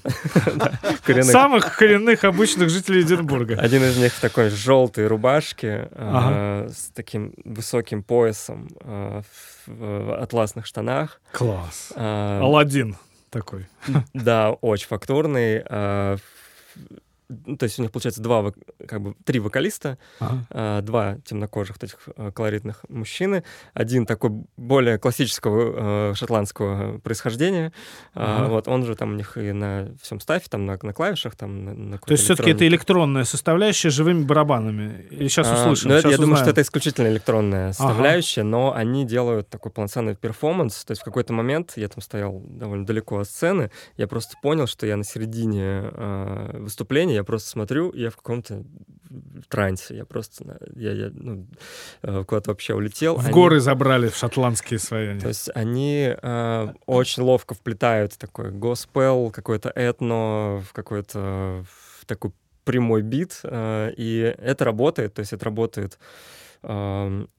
Самых 1.21 1.77
коренных 1.77 2.23
обычных 2.23 2.71
жителей 2.71 3.03
Эдинбурга. 3.03 3.59
Один 3.59 3.83
из 3.83 3.95
них 3.97 4.11
в 4.11 4.19
такой 4.19 4.49
желтой 4.49 5.05
рубашке 5.05 5.87
э, 5.91 6.67
с 6.75 6.89
таким 6.95 7.35
высоким 7.45 8.01
поясом 8.01 8.69
э, 8.81 9.21
в, 9.67 10.19
атласных 10.19 10.65
штанах. 10.65 11.21
Класс. 11.31 11.93
Э, 11.95 12.39
Аладдин 12.41 12.97
такой. 13.29 13.67
да, 14.15 14.49
очень 14.49 14.87
фактурный. 14.87 15.63
Ну, 17.29 17.57
то 17.57 17.63
есть 17.63 17.79
у 17.79 17.81
них 17.81 17.91
получается 17.91 18.21
два, 18.21 18.51
как 18.87 19.01
бы 19.01 19.15
три 19.23 19.39
вокалиста, 19.39 19.97
Ага. 20.19 20.45
а, 20.49 20.81
два 20.81 21.17
темнокожих 21.25 21.77
этих 21.81 21.97
э, 22.15 22.31
колоритных 22.31 22.83
мужчины, 22.89 23.43
один 23.73 24.05
такой 24.05 24.31
более 24.57 24.97
классического 24.97 26.11
э, 26.11 26.13
шотландского 26.15 26.99
происхождения, 26.99 27.71
а, 28.13 28.43
Ага. 28.43 28.49
вот 28.51 28.67
он 28.67 28.85
же 28.85 28.95
там 28.95 29.13
у 29.13 29.15
них 29.15 29.37
и 29.37 29.51
на 29.51 29.89
всем 30.01 30.19
стафе, 30.19 30.47
там 30.49 30.65
на, 30.65 30.77
на 30.81 30.93
клавишах, 30.93 31.35
там 31.35 31.65
на, 31.65 31.73
на 31.73 31.97
То 31.97 32.11
есть 32.11 32.23
все-таки 32.23 32.51
это 32.51 32.67
электронная 32.67 33.23
составляющая 33.23 33.89
живыми 33.89 34.23
барабанами. 34.23 35.05
И 35.09 35.27
сейчас 35.27 35.47
А, 35.47 35.55
услышим, 35.61 35.89
ну, 35.89 35.95
это- 35.95 36.03
сейчас 36.09 36.11
я 36.11 36.17
думаю, 36.17 36.35
что 36.37 36.43
узнаем. 36.43 36.51
это 36.53 36.61
исключительно 36.61 37.07
электронная 37.07 37.73
составляющая, 37.73 38.43
но 38.43 38.73
они 38.73 39.05
делают 39.05 39.49
такой 39.49 39.71
полноценный 39.71 40.15
перформанс. 40.15 40.83
То 40.85 40.91
есть 40.91 41.01
в 41.01 41.05
какой-то 41.05 41.33
момент 41.33 41.73
я 41.75 41.87
там 41.87 42.01
стоял 42.01 42.41
довольно 42.47 42.85
далеко 42.85 43.19
от 43.19 43.27
сцены, 43.29 43.71
я 43.97 44.07
просто 44.07 44.35
понял, 44.41 44.67
что 44.67 44.85
я 44.85 44.95
на 44.97 45.03
середине 45.03 45.89
э, 45.91 46.57
выступления, 46.59 47.14
я 47.15 47.23
просто 47.23 47.49
смотрю, 47.49 47.91
я 47.93 48.09
в 48.09 48.15
каком-то 48.15 48.63
трансе. 49.49 49.95
Я 49.95 50.05
просто 50.05 50.57
я, 50.75 50.91
я, 50.91 51.09
ну, 51.13 51.47
э, 52.03 52.23
куда-то 52.25 52.51
вообще 52.51 52.73
улетел. 52.73 53.15
В 53.15 53.19
Они- 53.25 53.31
горы 53.33 53.59
забрали 53.59 54.07
в 54.09 54.15
шотландские 54.15 54.79
свои. 54.79 55.19
то 55.19 55.27
есть 55.27 55.49
они 55.55 56.15
э, 56.21 56.73
очень 56.85 57.23
ловко 57.23 57.53
вплетают 57.53 58.17
такой 58.17 58.51
госпел, 58.51 59.31
какой-то 59.31 59.69
этно, 59.69 60.63
в 60.67 60.73
какой-то 60.73 61.63
в 61.99 62.05
такой 62.05 62.31
прямой 62.65 63.01
бит, 63.03 63.39
э, 63.43 63.93
и 63.97 64.35
это 64.37 64.65
работает, 64.65 65.13
то 65.13 65.19
есть 65.21 65.33
это 65.33 65.45
работает 65.45 65.99
эм, 66.63 67.29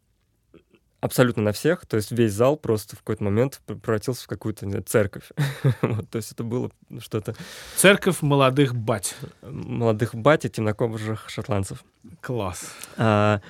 абсолютно 1.06 1.42
на 1.42 1.52
всех, 1.52 1.86
то 1.86 1.96
есть 1.96 2.12
весь 2.12 2.32
зал 2.32 2.56
просто 2.56 2.96
в 2.96 3.00
какой-то 3.00 3.24
момент 3.24 3.60
пр- 3.66 3.78
превратился 3.78 4.24
в 4.24 4.26
какую-то 4.26 4.68
знаю, 4.68 4.84
церковь. 4.84 5.30
Вот, 5.82 6.08
то 6.10 6.16
есть 6.16 6.32
это 6.32 6.44
было 6.44 6.70
что-то 6.98 7.34
Церковь 7.76 8.22
молодых 8.22 8.74
бать. 8.74 9.16
молодых 9.42 10.14
бати, 10.14 10.48
темнокожих 10.48 11.28
шотландцев. 11.28 11.84
Класс. 12.20 12.72
А, 12.96 13.40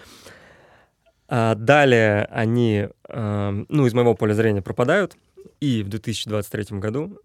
а 1.28 1.55
далее 1.55 2.27
они, 2.27 2.89
ам, 3.09 3.66
ну, 3.69 3.87
из 3.87 3.95
моего 3.95 4.15
поля 4.15 4.35
зрения 4.35 4.62
пропадают, 4.62 5.16
и 5.61 5.83
в 5.83 5.89
2023 5.89 6.78
году, 6.78 7.19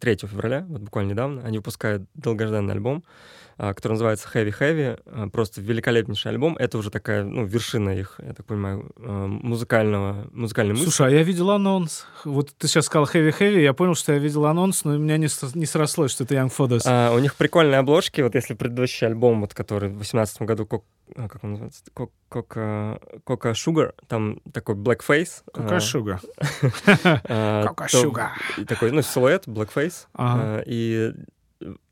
3 0.00 0.16
февраля, 0.16 0.64
вот 0.68 0.82
буквально 0.82 1.12
недавно, 1.12 1.42
они 1.44 1.58
выпускают 1.58 2.02
долгожданный 2.14 2.72
альбом, 2.74 3.04
а, 3.53 3.53
который 3.56 3.92
называется 3.92 4.28
Heavy 4.32 4.54
Heavy, 4.58 5.00
а, 5.06 5.28
просто 5.28 5.60
великолепнейший 5.60 6.30
альбом. 6.32 6.56
Это 6.56 6.78
уже 6.78 6.90
такая, 6.90 7.24
ну, 7.24 7.44
вершина 7.44 7.90
их, 7.90 8.20
я 8.24 8.32
так 8.34 8.46
понимаю, 8.46 8.90
а, 8.98 9.26
музыкального, 9.26 10.26
музыкальной 10.32 10.72
мысли. 10.72 10.84
Слушай, 10.84 11.08
а 11.08 11.10
я 11.10 11.22
видел 11.22 11.50
анонс. 11.50 12.06
Вот 12.24 12.50
ты 12.56 12.66
сейчас 12.68 12.86
сказал 12.86 13.06
Heavy 13.12 13.34
Heavy, 13.38 13.60
я 13.62 13.72
понял, 13.72 13.94
что 13.94 14.12
я 14.12 14.18
видел 14.18 14.46
анонс, 14.46 14.84
но 14.84 14.92
у 14.94 14.98
меня 14.98 15.16
не, 15.16 15.28
не 15.58 15.66
срослось, 15.66 16.10
что 16.12 16.24
это 16.24 16.34
Young 16.34 16.52
Photos. 16.56 16.82
А, 16.86 17.12
у 17.14 17.18
них 17.18 17.34
прикольные 17.36 17.78
обложки. 17.78 18.20
Вот 18.20 18.34
если 18.34 18.54
предыдущий 18.54 19.06
альбом, 19.06 19.40
вот, 19.40 19.54
который 19.54 19.88
в 19.88 19.92
2018 19.98 20.42
году, 20.42 20.68
а, 21.16 21.28
как 21.28 21.44
он 21.44 21.50
называется? 21.52 21.82
Кок- 21.92 22.12
Кока 22.28 22.98
Кока 23.24 23.50
Sugar, 23.50 23.92
там 24.08 24.40
такой 24.52 24.74
blackface. 24.74 25.42
А, 25.52 25.78
а, 27.28 27.66
Кока 27.66 27.86
то- 27.88 28.02
Sugar. 28.04 28.28
и 28.58 28.64
такой, 28.64 28.90
ну, 28.90 29.02
силуэт, 29.02 29.46
blackface. 29.46 30.06
А, 30.14 30.62
И 30.66 31.12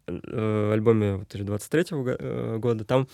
альбоме 0.06 1.16
вот 1.16 1.28
23 1.34 1.84
го- 1.90 2.16
э, 2.18 2.56
года 2.58 2.84
там 2.84 3.08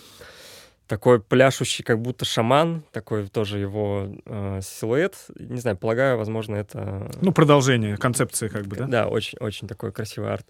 такой 0.87 1.21
пляшущий, 1.21 1.83
как 1.83 2.01
будто 2.01 2.25
шаман, 2.25 2.83
такой 2.91 3.27
тоже 3.27 3.59
его 3.59 4.07
э, 4.25 4.59
силуэт. 4.63 5.15
Не 5.37 5.59
знаю, 5.59 5.77
полагаю, 5.77 6.17
возможно, 6.17 6.55
это... 6.55 7.11
Ну, 7.21 7.31
продолжение 7.31 7.95
концепции 7.95 8.47
как 8.47 8.65
бы, 8.65 8.75
да? 8.75 8.87
Да, 8.87 9.07
очень, 9.07 9.37
очень 9.39 9.67
такой 9.67 9.91
красивый 9.91 10.31
арт. 10.33 10.47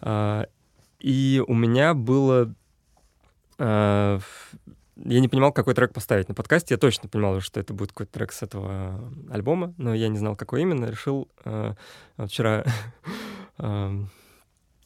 А, 0.00 0.46
и 0.98 1.42
у 1.46 1.52
меня 1.52 1.92
было... 1.92 2.54
ф- 3.58 4.54
я 4.96 5.20
не 5.20 5.28
понимал, 5.28 5.52
какой 5.52 5.74
трек 5.74 5.92
поставить 5.92 6.28
на 6.30 6.34
подкасте. 6.34 6.74
Я 6.74 6.78
точно 6.78 7.10
понимал, 7.10 7.40
что 7.40 7.60
это 7.60 7.74
будет 7.74 7.90
какой-то 7.90 8.12
трек 8.12 8.32
с 8.32 8.42
этого 8.42 9.12
альбома, 9.30 9.74
но 9.76 9.94
я 9.94 10.08
не 10.08 10.16
знал, 10.18 10.36
какой 10.36 10.62
именно. 10.62 10.86
Решил 10.86 11.28
вот 11.44 12.30
вчера 12.30 12.64
ам, 13.58 14.10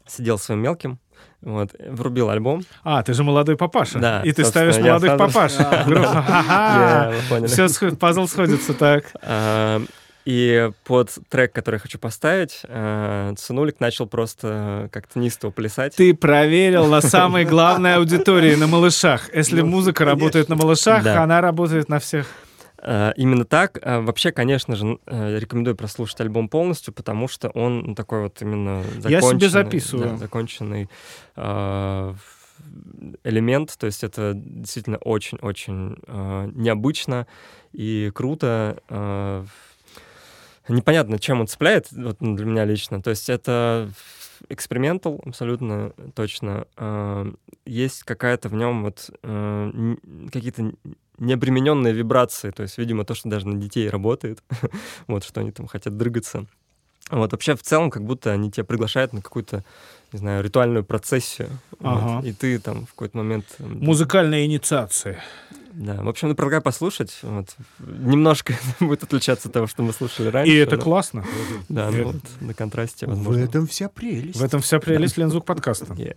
сидел 0.07 0.39
своим 0.39 0.61
мелким, 0.63 0.99
вот, 1.43 1.71
врубил 1.89 2.31
альбом. 2.31 2.63
А, 2.85 3.03
ты 3.03 3.13
же 3.15 3.23
молодой 3.25 3.57
папаша. 3.57 3.99
Да, 3.99 4.23
И 4.23 4.33
ты 4.33 4.45
ставишь 4.45 4.79
молодых 4.79 5.13
сразу- 5.17 5.33
папаш. 5.33 5.53
Все, 7.49 7.91
пазл 7.97 8.27
сходится 8.27 8.75
так. 8.75 9.05
А, 9.23 9.81
И 10.25 10.71
под 10.85 11.11
трек, 11.29 11.53
который 11.53 11.75
я 11.77 11.81
хочу 11.81 11.99
поставить, 11.99 12.63
а, 12.67 13.35
Цунулик 13.37 13.79
начал 13.81 14.07
просто 14.07 14.89
как-то 14.91 15.19
неистово 15.19 15.51
плясать. 15.51 15.95
Ты 15.97 16.15
проверил 16.15 16.87
на 16.87 17.03
самой 17.03 17.45
главной 17.45 17.97
аудитории, 17.97 18.55
на 18.55 18.67
малышах. 18.67 19.29
Если 19.35 19.61
музыка 19.61 20.05
работает 20.07 20.49
на 20.49 20.57
малышах, 20.57 21.05
Ну, 21.05 21.15
она 21.23 21.41
работает 21.43 21.89
на 21.91 21.99
всех. 21.99 22.27
А, 22.87 23.13
Именно 23.17 23.45
так. 23.45 23.79
А, 23.83 24.01
Вообще, 24.03 24.31
конечно 24.31 24.77
же, 24.77 24.99
э, 25.07 25.39
рекомендую 25.39 25.75
прослушать 25.75 26.21
альбом 26.21 26.49
полностью, 26.49 26.93
потому 26.93 27.29
что 27.29 27.49
он 27.51 27.95
такой 27.95 28.25
вот 28.25 28.41
именно 28.43 28.83
Я 29.09 29.21
законченный. 29.21 29.41
себе 29.41 29.49
записываю. 29.49 30.11
да, 30.11 30.17
законченный 30.19 30.91
а, 31.35 32.15
элемент. 33.25 33.75
То 33.79 33.87
есть 33.87 34.05
это 34.05 34.33
действительно 34.35 34.99
очень-очень 34.99 35.97
а, 36.07 36.47
необычно 36.55 37.27
и 37.73 38.11
круто. 38.15 39.47
Непонятно, 40.67 41.19
чем 41.19 41.41
он 41.41 41.47
цепляет 41.47 41.93
вот, 41.93 42.21
ну, 42.21 42.37
для 42.37 42.47
меня 42.47 42.65
лично. 42.65 43.03
То 43.03 43.11
есть 43.11 43.29
это 43.29 43.91
экспериментал 44.49 45.21
абсолютно 45.27 45.93
точно. 46.15 46.67
Есть 47.67 48.05
какая-то 48.05 48.49
в 48.49 48.55
нем 48.55 48.85
вот 48.85 49.11
э, 49.23 49.97
какие-то 50.33 50.73
необремененные 51.19 51.93
вибрации, 51.93 52.51
то 52.51 52.63
есть, 52.63 52.79
видимо, 52.79 53.05
то, 53.05 53.15
что 53.15 53.29
даже 53.29 53.47
на 53.49 53.57
детей 53.61 53.89
работает, 53.89 54.43
вот, 55.07 55.25
что 55.25 55.41
они 55.41 55.51
там 55.53 55.67
хотят 55.67 55.97
дрыгаться. 55.97 56.47
Вот, 57.11 57.33
вообще, 57.33 57.55
в 57.55 57.63
целом, 57.63 57.91
как 57.91 58.03
будто 58.05 58.33
они 58.33 58.51
тебя 58.51 58.65
приглашают 58.65 59.13
на 59.13 59.21
какую-то, 59.21 59.63
не 60.13 60.19
знаю, 60.19 60.43
ритуальную 60.43 60.85
процессию, 60.85 61.49
вот, 61.79 62.03
Ага. 62.03 62.27
и 62.27 62.33
ты 62.33 62.59
там 62.59 62.87
в 62.87 62.91
какой-то 62.91 63.19
момент... 63.19 63.45
Музыкальная 63.59 64.47
инициация. 64.47 65.23
Да, 65.73 66.03
в 66.03 66.09
общем, 66.09 66.29
ну, 66.29 66.35
предлагаю 66.35 66.63
послушать, 66.63 67.19
вот, 67.23 67.55
немножко 67.81 68.55
будет 68.81 69.03
отличаться 69.03 69.49
от 69.49 69.55
того, 69.55 69.67
что 69.67 69.83
мы 69.83 69.93
слушали 69.93 70.29
раньше. 70.29 70.53
И 70.53 70.57
это 70.57 70.77
но- 70.77 70.83
классно. 70.83 71.25
Да, 71.69 71.91
ну, 71.91 72.05
вот, 72.05 72.17
на 72.41 72.55
контрасте, 72.55 73.07
В 73.07 73.11
возможно. 73.11 73.41
этом 73.45 73.67
вся 73.67 73.89
прелесть. 73.89 74.39
В 74.39 74.45
этом 74.45 74.61
вся 74.63 74.79
прелесть 74.81 75.17
Лензвук 75.19 75.45
подкаста. 75.45 75.93
Yeah. 75.95 76.17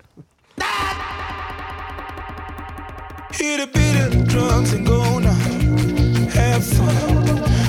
Hit 3.39 3.59
a 3.59 3.67
bit 3.67 3.95
of 4.07 4.27
drugs 4.27 4.73
and 4.73 4.83
go 4.85 5.19
now. 5.19 5.31
Have 6.33 6.63
fun. 6.65 7.66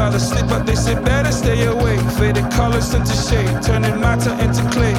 Rather 0.00 0.18
sleep, 0.18 0.46
but 0.48 0.64
they 0.64 0.74
say 0.74 0.94
better 0.94 1.30
stay 1.30 1.66
awake. 1.66 2.00
Faded 2.18 2.48
colors 2.50 2.94
into 2.94 3.14
shade, 3.28 3.52
turning 3.62 4.00
matter 4.00 4.32
into 4.44 4.62
clay. 4.72 4.96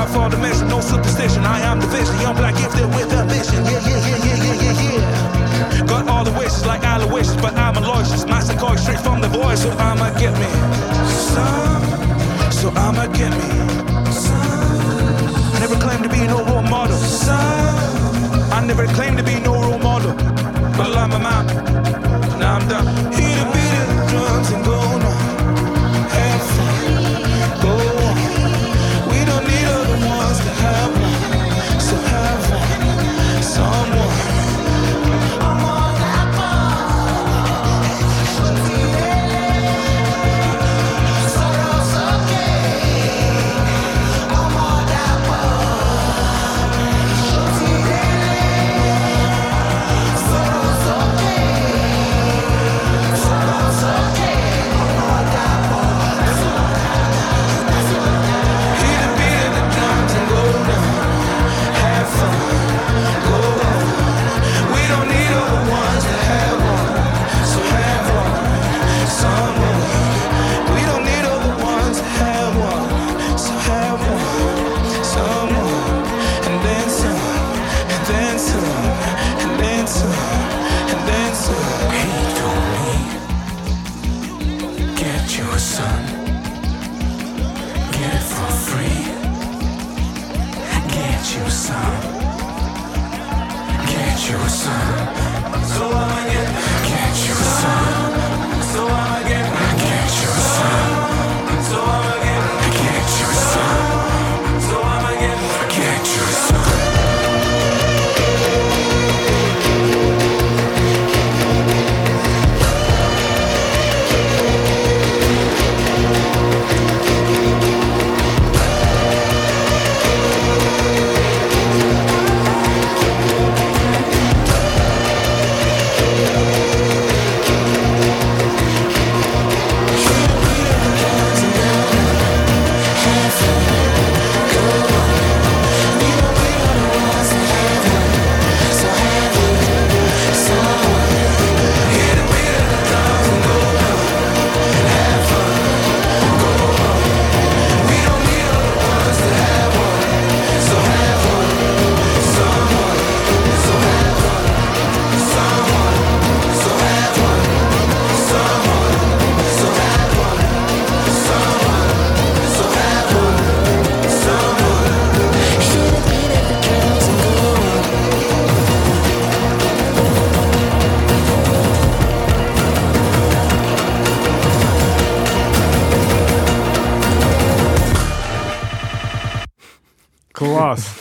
I 0.00 0.04
fall 0.12 0.28
dimension, 0.28 0.66
no 0.68 0.80
superstition. 0.80 1.42
I 1.56 1.60
am 1.60 1.78
the 1.80 1.86
vision, 1.86 2.16
young 2.20 2.34
black 2.34 2.56
gifted 2.58 2.88
with 2.96 3.12
a 3.18 3.22
mission. 3.24 3.62
Yeah, 3.64 3.80
yeah, 3.88 4.08
yeah, 4.08 4.26
yeah, 4.26 4.38
yeah, 4.44 4.62
yeah, 4.64 5.78
yeah. 5.78 5.86
Got 5.86 6.08
all 6.08 6.24
the 6.24 6.34
wishes 6.38 6.66
like 6.66 6.82
aloysius, 6.82 7.40
but 7.40 7.54
I'm 7.54 7.76
a 7.76 7.80
loyalist. 7.80 8.26
Master 8.26 8.56
call 8.58 8.76
straight 8.76 9.00
from 9.06 9.20
the 9.20 9.28
voice, 9.28 9.62
so 9.62 9.70
I'ma 9.88 10.10
get 10.18 10.34
me 10.42 10.50
some. 11.32 11.84
So 12.58 12.66
I'ma 12.84 13.06
get 13.18 13.32
me 13.40 13.50
some. 14.10 15.54
I 15.54 15.58
never 15.60 15.78
claimed 15.84 16.02
to 16.02 16.10
be 16.10 16.22
no 16.26 16.38
role 16.50 16.66
model. 16.74 16.96
Some. 16.96 17.38
I 18.56 18.58
never 18.66 18.86
claimed 18.98 19.18
to 19.18 19.24
be 19.24 19.38
no 19.38 19.54
role 19.62 19.78
model. 19.78 20.14
But 20.78 20.90
I'm 21.02 21.12
a 21.12 21.20
man. 21.28 21.44
Now 22.40 22.56
I'm 22.56 22.68
done. 22.68 23.25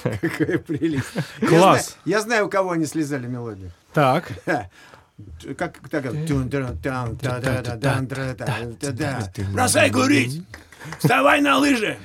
Какая 0.21 0.57
прелесть. 0.59 1.05
Класс. 1.47 1.97
Я 2.05 2.21
знаю, 2.21 2.45
у 2.45 2.49
кого 2.49 2.71
они 2.71 2.85
слезали 2.85 3.27
мелодию. 3.27 3.71
Так. 3.93 4.31
Как 5.57 5.79
так? 5.89 6.03
Бросай 9.53 9.89
курить! 9.89 10.43
Вставай 10.99 11.41
на 11.41 11.57
лыжи! 11.57 11.97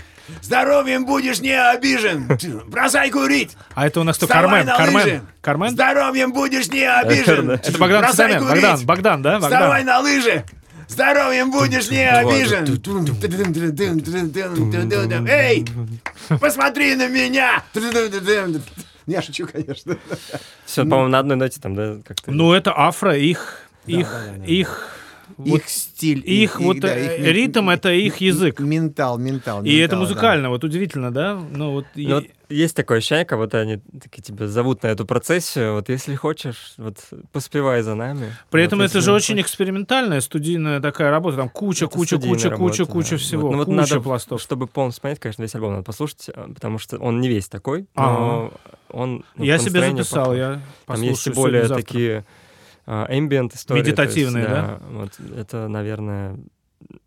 Здоровьем 0.42 1.04
будешь 1.06 1.40
не 1.40 1.52
обижен! 1.52 2.28
Бросай 2.68 3.10
курить! 3.10 3.56
А 3.74 3.88
это 3.88 4.00
у 4.00 4.04
нас 4.04 4.16
кто? 4.16 4.26
Вставай 4.26 4.64
Кармен. 4.64 4.66
на 4.66 4.76
Кармен. 4.76 4.94
лыжи! 4.94 5.22
Кармен? 5.40 5.70
Здоровьем 5.70 6.32
будешь 6.32 6.68
не 6.68 6.84
обижен! 6.88 7.50
Это 7.50 7.78
Богдан 7.78 8.02
Бросай! 8.02 8.38
Богдан, 8.38 8.86
Богдан, 8.86 9.22
да? 9.22 9.40
Вставай 9.40 9.80
Богдан. 9.80 9.86
на 9.86 9.98
лыжи! 10.00 10.44
Здоровьем 10.90 11.50
будешь 11.50 11.88
не 11.90 12.08
обижен! 12.08 12.64
Эй! 15.28 15.64
Посмотри 16.40 16.96
на 16.96 17.08
меня! 17.08 17.62
Я 19.06 19.22
шучу, 19.22 19.46
конечно. 19.46 19.96
Все, 20.64 20.82
по-моему, 20.82 21.08
на 21.08 21.18
одной 21.20 21.36
ноте 21.36 21.60
там, 21.60 21.74
да. 21.74 21.96
Ну, 22.26 22.52
это 22.52 22.72
афро, 22.76 23.16
их, 23.16 23.60
их, 23.86 24.14
их, 24.46 24.96
вот 25.36 25.46
Их 25.60 25.68
стиль. 25.68 26.22
их 26.24 26.60
вот 26.60 26.80
да, 26.80 26.96
э, 26.96 27.18
их 27.18 27.26
ритм— 27.26 27.68
это 27.70 27.92
их 27.92 28.16
язык. 28.18 28.60
Ментал, 28.60 29.18
ментал. 29.18 29.64
И 29.64 29.74
это 29.76 29.96
ментал, 29.96 29.98
да. 29.98 30.04
музыкально, 30.04 30.48
вот 30.50 30.64
удивительно, 30.64 31.12
да? 31.12 31.40
Ну, 31.52 31.72
вот, 31.72 31.86
и- 31.94 32.06
Ну, 32.06 32.16
вот 32.16 32.24
есть 32.48 32.74
такое 32.74 32.98
ощущение, 32.98 33.24
как 33.24 33.38
будто 33.38 33.58
они 33.58 33.78
такие 34.02 34.22
тебя 34.22 34.48
зовут 34.48 34.82
на 34.82 34.88
эту 34.88 35.06
процессию. 35.06 35.74
Вот 35.74 35.88
если 35.88 36.14
хочешь, 36.16 36.74
вот 36.78 36.96
поспевай 37.32 37.82
за 37.82 37.94
нами. 37.94 38.34
При 38.50 38.62
Вот 38.62 38.66
этом 38.66 38.80
это 38.82 39.00
же 39.00 39.12
очень 39.12 39.40
экспериментальная, 39.40 40.20
студийная 40.20 40.80
такая 40.80 41.10
работа. 41.10 41.36
Там 41.36 41.48
куча, 41.48 41.84
Это 41.84 41.94
куча, 41.94 42.16
куча, 42.16 42.28
куча, 42.28 42.48
работа, 42.50 42.84
куча 42.86 43.10
да. 43.10 43.16
всего, 43.18 43.42
Вот, 43.42 43.52
ну 43.52 43.58
вот 43.58 43.66
куча 43.66 43.76
надо, 43.76 44.00
пластов. 44.00 44.42
Чтобы 44.42 44.66
полностью 44.66 45.02
понять, 45.02 45.20
конечно, 45.20 45.42
весь 45.42 45.54
альбом 45.54 45.72
надо 45.72 45.84
послушать, 45.84 46.28
а, 46.34 46.52
потому 46.52 46.78
что 46.78 46.98
он 46.98 47.20
не 47.20 47.28
весь 47.28 47.48
такой, 47.48 47.86
но 47.94 48.52
он... 48.90 49.24
ну, 49.36 49.44
Я 49.44 49.58
себе 49.58 49.80
записал, 49.80 50.24
похож. 50.24 50.38
я 50.38 50.60
Там 50.86 51.02
есть 51.02 51.26
и 51.26 51.30
послушаю 51.30 51.34
более 51.36 51.68
такие 51.68 52.18
а, 52.18 52.24
ambient 52.90 53.54
истории. 53.54 53.82
то 53.82 54.02
есть, 54.02 54.16
Медитативные, 54.16 54.44
да? 54.46 54.80
Вот, 54.90 55.12
это, 55.36 55.68
наверное... 55.68 56.38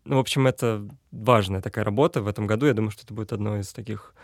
Ну, 0.04 0.16
в 0.16 0.18
общем, 0.20 0.46
это 0.46 0.86
важная 1.10 1.60
такая 1.60 1.84
работа 1.84 2.22
в 2.22 2.28
этом 2.28 2.46
году. 2.46 2.66
Я 2.66 2.74
думаю, 2.74 2.90
что 2.90 3.02
это 3.02 3.12
будет 3.12 3.32
одно 3.32 3.58
из 3.58 3.72
таких, 3.72 4.14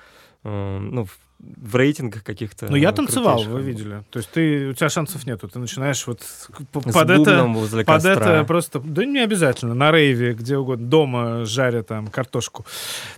э, 0.44 0.78
ну, 0.78 1.06
в, 1.42 1.76
рейтингах 1.76 2.22
каких-то 2.22 2.66
Ну, 2.68 2.76
я 2.76 2.92
танцевал, 2.92 3.36
крутейших 3.36 3.52
вы 3.54 3.62
видели. 3.62 4.02
То 4.10 4.18
есть 4.18 4.30
ты, 4.30 4.68
у 4.68 4.72
тебя 4.74 4.88
шансов 4.88 5.26
нету. 5.26 5.48
Ты 5.48 5.58
начинаешь 5.58 6.06
вот 6.06 6.20
С 6.22 6.48
под 6.72 6.86
это... 7.10 7.46
Под 7.52 7.84
костра. 7.86 8.12
это 8.12 8.44
просто, 8.44 8.80
да 8.80 9.04
не 9.04 9.20
обязательно, 9.20 9.74
на 9.74 9.90
рейве, 9.90 10.34
где 10.34 10.56
угодно, 10.56 10.86
дома 10.86 11.44
жаря 11.44 11.82
там 11.82 12.08
картошку. 12.08 12.66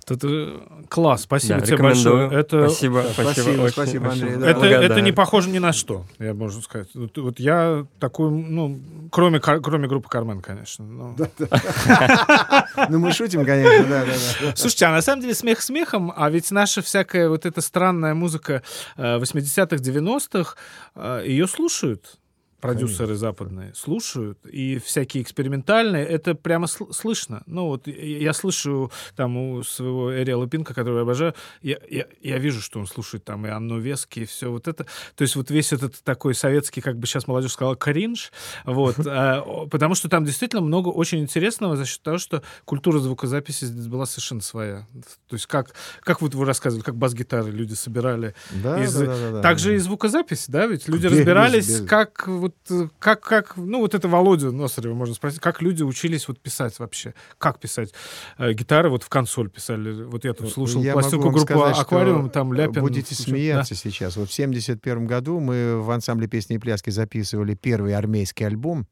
Тут 0.07 0.21
э, 0.25 0.59
класс, 0.89 1.23
спасибо 1.23 1.61
Да, 1.61 1.67
тебе 1.67 1.77
рекомендую. 1.77 2.17
большое. 2.29 2.41
Это, 2.41 2.69
Спасибо, 2.69 3.05
Спасибо, 3.13 3.33
спасибо, 3.33 3.63
очень- 3.63 3.73
спасибо, 3.73 4.07
очень 4.09 4.23
Андрей, 4.23 4.37
да. 4.39 4.51
это, 4.51 4.67
это 4.67 5.01
не 5.01 5.13
похоже 5.13 5.49
ни 5.51 5.59
на 5.59 5.73
что, 5.73 6.05
я 6.19 6.35
можно 6.35 6.63
сказать. 6.63 6.89
Вот, 6.95 7.17
вот 7.19 7.41
я 7.41 7.87
такой, 7.99 8.31
ну, 8.31 8.81
кроме, 9.13 9.41
кроме 9.41 9.87
группы 9.87 10.09
Кармен, 10.09 10.41
конечно. 10.41 10.85
ну. 10.85 11.17
Ну, 12.89 12.99
мы 12.99 13.13
шутим, 13.13 13.45
конечно, 13.45 13.87
да, 13.87 14.05
да, 14.07 14.13
да. 14.41 14.57
Слушайте, 14.57 14.87
а 14.87 14.93
на 14.93 15.03
самом 15.03 15.21
деле 15.21 15.35
смех 15.35 15.61
смехом, 15.61 16.13
а 16.17 16.31
ведь 16.31 16.51
наша 16.51 16.81
всякая 16.81 17.29
вот 17.29 17.45
эта 17.45 17.61
странная 17.61 18.15
музыка 18.15 18.63
э, 18.97 19.19
80-х, 19.19 19.77
90-х, 19.77 20.57
э, 20.95 21.25
ее 21.27 21.47
слушают 21.47 22.19
продюсеры 22.63 23.15
западные 23.17 23.75
слушают, 23.75 24.39
и 24.47 24.79
всякие 24.79 25.23
экспериментальные, 25.23 26.07
это 26.07 26.35
прямо 26.35 26.67
сл- 26.67 26.93
слышно. 26.93 27.43
Ну 27.47 27.67
вот 27.67 27.87
я, 27.89 28.33
слышу 28.33 28.91
там 29.17 29.37
у 29.37 29.63
своего 29.65 30.15
Эриэла 30.15 30.49
Пинка, 30.49 30.73
которого 30.73 30.99
я 30.99 31.03
обожаю, 31.03 31.35
я, 31.61 31.77
я, 31.91 32.07
я 32.23 32.39
вижу, 32.39 32.61
что 32.63 32.79
он 32.79 32.87
слушает 32.87 33.25
там 33.25 33.45
и 33.47 33.51
Анну 33.51 33.79
Вески, 33.79 34.21
и 34.21 34.25
все 34.25 34.51
вот 34.51 34.69
это. 34.69 34.87
То 35.17 35.23
есть 35.23 35.37
вот 35.37 35.51
весь 35.51 35.73
этот 35.73 36.03
такой 36.05 36.35
советский, 36.35 36.81
как 36.81 36.99
бы 36.99 37.07
сейчас 37.07 37.27
молодежь 37.27 37.53
сказала, 37.53 37.75
кринж, 37.77 38.33
вот, 38.65 38.95
а, 39.07 39.67
потому 39.67 39.95
что 39.95 40.09
там 40.09 40.25
действительно 40.25 40.63
много 40.63 40.89
очень 40.89 41.19
интересного 41.21 41.77
за 41.77 41.85
счет 41.85 42.01
того, 42.03 42.19
что 42.19 42.43
культура 42.65 43.01
звукозаписи 43.01 43.65
здесь 43.65 43.87
была 43.89 44.07
совершенно 44.07 44.41
своя. 44.41 44.87
То 45.29 45.35
есть 45.35 45.47
как, 45.47 45.75
как 46.03 46.23
вот 46.23 46.35
вы 46.35 46.45
рассказывали, 46.45 46.85
как 46.85 46.95
бас-гитары 46.97 47.51
люди 47.51 47.75
собирали 47.75 48.35
Да, 48.63 48.83
из- 48.83 48.95
да, 48.95 49.07
да, 49.07 49.31
да, 49.33 49.43
также 49.43 49.75
и 49.75 49.79
звукозапись, 49.79 50.45
да, 50.49 50.67
ведь 50.67 50.87
люди 50.89 51.07
разбирались, 51.07 51.67
как 51.89 52.29
вот, 52.29 52.52
э, 52.71 52.89
как, 52.99 53.21
как, 53.21 53.57
ну, 53.57 53.81
вот 53.81 53.95
это 53.95 54.09
Володю 54.09 54.53
Носарева 54.53 54.95
можно 54.95 55.15
спросить, 55.15 55.41
как 55.41 55.63
люди 55.63 55.83
учились 55.83 56.29
вот 56.29 56.41
писать 56.41 56.79
вообще, 56.79 57.15
как 57.39 57.59
писать 57.59 57.93
Э, 58.39 58.53
гитары 58.53 58.89
вот 58.89 59.03
в 59.03 59.09
консоль 59.09 59.49
писали, 59.51 60.05
вот 60.05 60.25
я 60.25 60.35
тут 60.35 60.51
слушал 60.51 60.83
Я 60.83 60.93
пластинку 60.93 61.31
группы 61.31 61.53
сказать, 61.53 61.79
Аквариум, 61.79 62.31
там 62.31 62.53
Ляпин. 62.53 62.81
Будете 62.81 63.15
слушал, 63.15 63.33
смеяться 63.33 63.75
сейчас. 63.75 64.17
Вот 64.17 64.31
в 64.31 64.33
71 64.33 65.07
году 65.07 65.41
мы 65.41 65.81
в 65.81 65.91
ансамбле 65.91 66.29
песни 66.29 66.57
и 66.57 66.59
пляски 66.59 66.91
записывали 66.91 67.55
первый 67.55 67.95
армейский 67.95 68.45
альбом. 68.45 68.87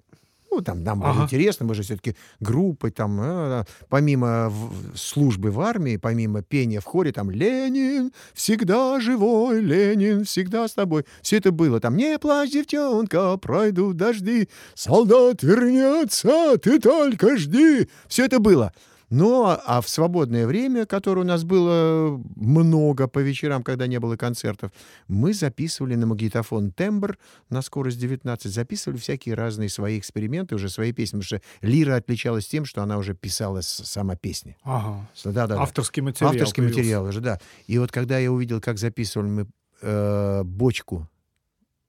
Ну, 0.51 0.61
там 0.63 0.83
нам 0.83 0.99
было 1.01 1.11
Ага. 1.11 1.23
интересно, 1.25 1.65
мы 1.67 1.75
же 1.75 1.83
все-таки 1.83 2.17
группой, 2.41 2.91
там, 2.91 3.21
э, 3.23 3.65
помимо 3.89 4.49
в- 4.51 4.97
службы 4.97 5.51
в 5.53 5.61
армии, 5.61 5.97
помимо 5.97 6.43
пения 6.43 6.81
в 6.81 6.85
хоре, 6.85 7.13
там, 7.13 7.31
Ленин, 7.31 8.13
всегда 8.35 8.99
живой, 9.01 9.61
Ленин, 9.61 10.25
всегда 10.25 10.67
с 10.67 10.73
тобой. 10.75 11.05
Все 11.23 11.37
это 11.37 11.53
было. 11.53 11.79
Там, 11.81 11.97
не 11.97 12.19
плачь, 12.19 12.51
девчонка, 12.51 13.37
пройдут 13.37 13.97
дожди, 13.97 14.49
солдат 14.75 15.43
вернется, 15.43 16.57
ты 16.59 16.79
только 16.81 17.37
жди. 17.37 17.89
Все 18.09 18.25
это 18.25 18.41
было. 18.41 18.73
Но 19.11 19.61
а 19.67 19.81
в 19.81 19.89
свободное 19.89 20.47
время, 20.47 20.87
которое 20.87 21.23
у 21.23 21.25
нас 21.25 21.43
было 21.43 22.21
много 22.37 23.09
по 23.09 23.19
вечерам, 23.19 23.65
когда 23.65 23.89
не 23.89 23.99
было 23.99 24.17
концертов, 24.17 24.71
мы 25.09 25.35
записывали 25.35 25.97
на 25.97 26.07
магнитофон 26.07 26.71
тембр 26.71 27.19
на 27.49 27.61
скорость 27.61 27.99
19, 27.99 28.53
записывали 28.53 28.99
всякие 28.99 29.35
разные 29.35 29.69
свои 29.69 29.99
эксперименты, 29.99 30.55
уже 30.55 30.69
свои 30.69 30.93
песни, 30.93 31.19
потому 31.19 31.25
что 31.25 31.41
Лира 31.61 31.97
отличалась 31.97 32.47
тем, 32.47 32.65
что 32.65 32.83
она 32.83 32.99
уже 32.99 33.15
писала 33.15 33.61
сама 33.63 34.15
песни. 34.15 34.57
Ага. 34.63 35.09
Да, 35.25 35.47
да. 35.49 35.61
Авторский 35.61 36.03
материал. 36.03 36.31
Авторский 36.31 36.63
появился. 36.63 36.79
материал 36.79 37.05
уже, 37.05 37.21
да. 37.21 37.41
И 37.67 37.79
вот 37.79 37.91
когда 37.91 38.19
я 38.19 38.31
увидел, 38.31 38.61
как 38.61 38.79
записывали 38.79 39.29
мы 39.29 39.47
э, 39.83 40.43
бочку 40.45 41.09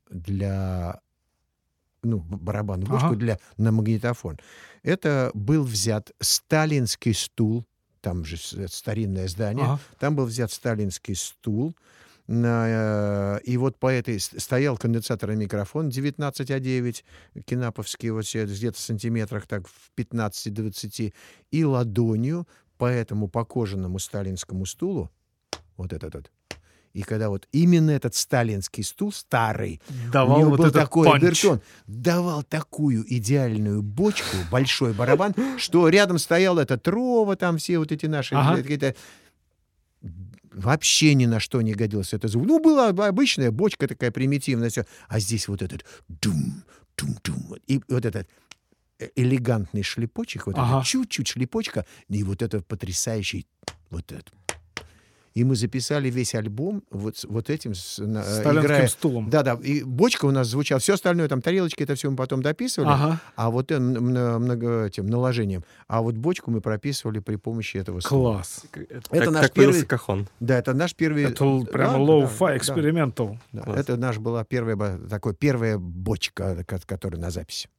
для 0.10 1.00
ну, 2.04 2.20
барабанную 2.20 2.94
Ага. 2.94 3.16
для, 3.16 3.40
на 3.58 3.72
магнитофон, 3.72 4.40
это 4.84 5.32
был 5.34 5.64
взят 5.64 6.12
сталинский 6.20 7.14
стул, 7.14 7.66
там 8.02 8.26
же 8.26 8.38
старинное 8.68 9.28
здание, 9.28 9.66
Ага. 9.66 9.80
там 10.00 10.16
был 10.16 10.26
взят 10.26 10.52
сталинский 10.52 11.16
стул, 11.16 11.76
на, 12.28 13.38
э, 13.38 13.42
и 13.44 13.58
вот 13.58 13.78
по 13.78 13.92
этой 13.92 14.20
стоял 14.20 14.78
конденсаторный 14.78 15.36
микрофон 15.36 15.90
19А9, 15.90 17.04
кинаповский, 17.46 18.10
вот 18.12 18.26
где-то 18.26 18.78
в 18.78 18.80
сантиметрах, 18.80 19.48
так 19.48 19.68
в 19.68 19.92
15-20, 19.98 21.14
и 21.52 21.66
ладонью 21.66 22.48
по 22.78 22.86
этому 22.86 23.28
покоженному 23.28 24.00
сталинскому 24.00 24.66
стулу, 24.66 25.12
вот 25.78 25.94
этот 25.94 26.16
вот, 26.16 26.32
и 26.94 27.04
когда 27.04 27.30
вот 27.30 27.48
именно 27.52 27.92
этот 27.92 28.16
сталинский 28.16 28.84
стул, 28.84 29.12
старый, 29.12 29.82
у 29.90 30.12
Давал 30.12 30.40
него 30.40 30.50
вот 30.52 30.60
был 30.60 30.72
такой 30.72 31.08
панч. 31.08 31.24
обертон, 31.24 31.62
давал 31.88 32.44
такую 32.44 33.06
идеальную 33.14 33.82
бочку, 33.82 34.36
большой 34.52 34.94
барабан, 34.94 35.34
что 35.58 35.88
рядом 35.90 36.18
стоял 36.20 36.60
этот 36.60 36.88
рова, 36.88 37.36
там 37.36 37.58
все 37.58 37.80
вот 37.80 37.92
эти 37.92 38.08
наши 38.08 38.36
Ага. 38.36 38.58
какие-то 38.62 38.96
вообще 40.54 41.14
ни 41.14 41.26
на 41.26 41.40
что 41.40 41.62
не 41.62 41.74
годился 41.74 42.16
этот 42.18 42.32
звук. 42.32 42.46
Ну, 42.46 42.60
была 42.60 42.90
обычная 42.90 43.52
бочка 43.52 43.88
такая 43.88 44.12
примитивная, 44.12 44.70
всё. 44.70 44.84
а 45.08 45.20
здесь 45.20 45.48
вот 45.48 45.62
этот 45.62 45.86
дум, 46.10 46.64
дум, 46.98 47.18
дум, 47.24 47.56
и 47.68 47.82
вот 47.88 48.06
этот 48.06 48.28
э, 49.00 49.08
элегантный 49.16 49.84
шлепочек, 49.84 50.48
вот 50.48 50.56
Ага. 50.58 50.80
это 50.80 50.86
чуть-чуть 50.88 51.28
шлепочка, 51.28 51.86
и 52.10 52.24
вот 52.24 52.42
этот 52.42 52.68
потрясающий 52.68 53.48
вот 53.90 54.12
этот. 54.12 54.34
И 55.34 55.46
мы 55.46 55.56
записали 55.56 56.10
весь 56.10 56.36
альбом 56.36 56.84
вот, 56.90 57.24
вот 57.30 57.50
этим, 57.50 57.74
с- 57.74 58.00
э, 58.00 58.04
играя... 58.04 58.88
стулом. 58.88 59.30
Да, 59.30 59.44
да, 59.44 59.54
и 59.64 59.82
бочка 59.82 60.26
у 60.26 60.32
нас 60.32 60.48
звучала, 60.48 60.80
все 60.82 60.96
остальное, 60.96 61.30
там 61.30 61.42
тарелочки, 61.42 61.84
это 61.84 61.96
все 61.96 62.10
мы 62.10 62.18
потом 62.18 62.42
дописывали, 62.42 62.90
Ага. 62.90 63.22
а 63.38 63.50
вот 63.50 63.72
э, 63.72 63.80
много 63.80 64.86
этим 64.88 65.08
наложением. 65.08 65.64
А 65.88 66.02
вот 66.02 66.16
бочку 66.16 66.52
мы 66.52 66.60
прописывали 66.60 67.20
при 67.20 67.38
помощи 67.38 67.78
этого 67.78 68.02
стула. 68.02 68.34
Класс. 68.34 68.66
Это, 68.74 68.84
Это 69.12 69.26
так, 69.26 69.34
наш 69.34 69.52
появился 69.52 69.80
первый- 69.80 69.88
кахон. 69.88 70.28
Да, 70.42 70.58
это 70.60 70.74
наш 70.74 70.96
первый... 70.96 71.24
Это 71.24 71.46
л- 71.46 71.64
да, 71.64 71.72
прямо 71.72 71.94
да, 71.94 72.00
low-fi, 72.14 72.48
да, 72.48 72.58
экспериментал. 72.58 73.38
да. 73.54 73.64
Это 73.76 73.96
наш 73.96 74.18
была 74.18 74.44
первая, 74.44 74.98
такой, 75.08 75.34
первая 75.34 75.78
бочка, 75.78 76.64
ко- 76.66 76.80
которая 76.86 77.22
на 77.22 77.30
записи. 77.32 77.70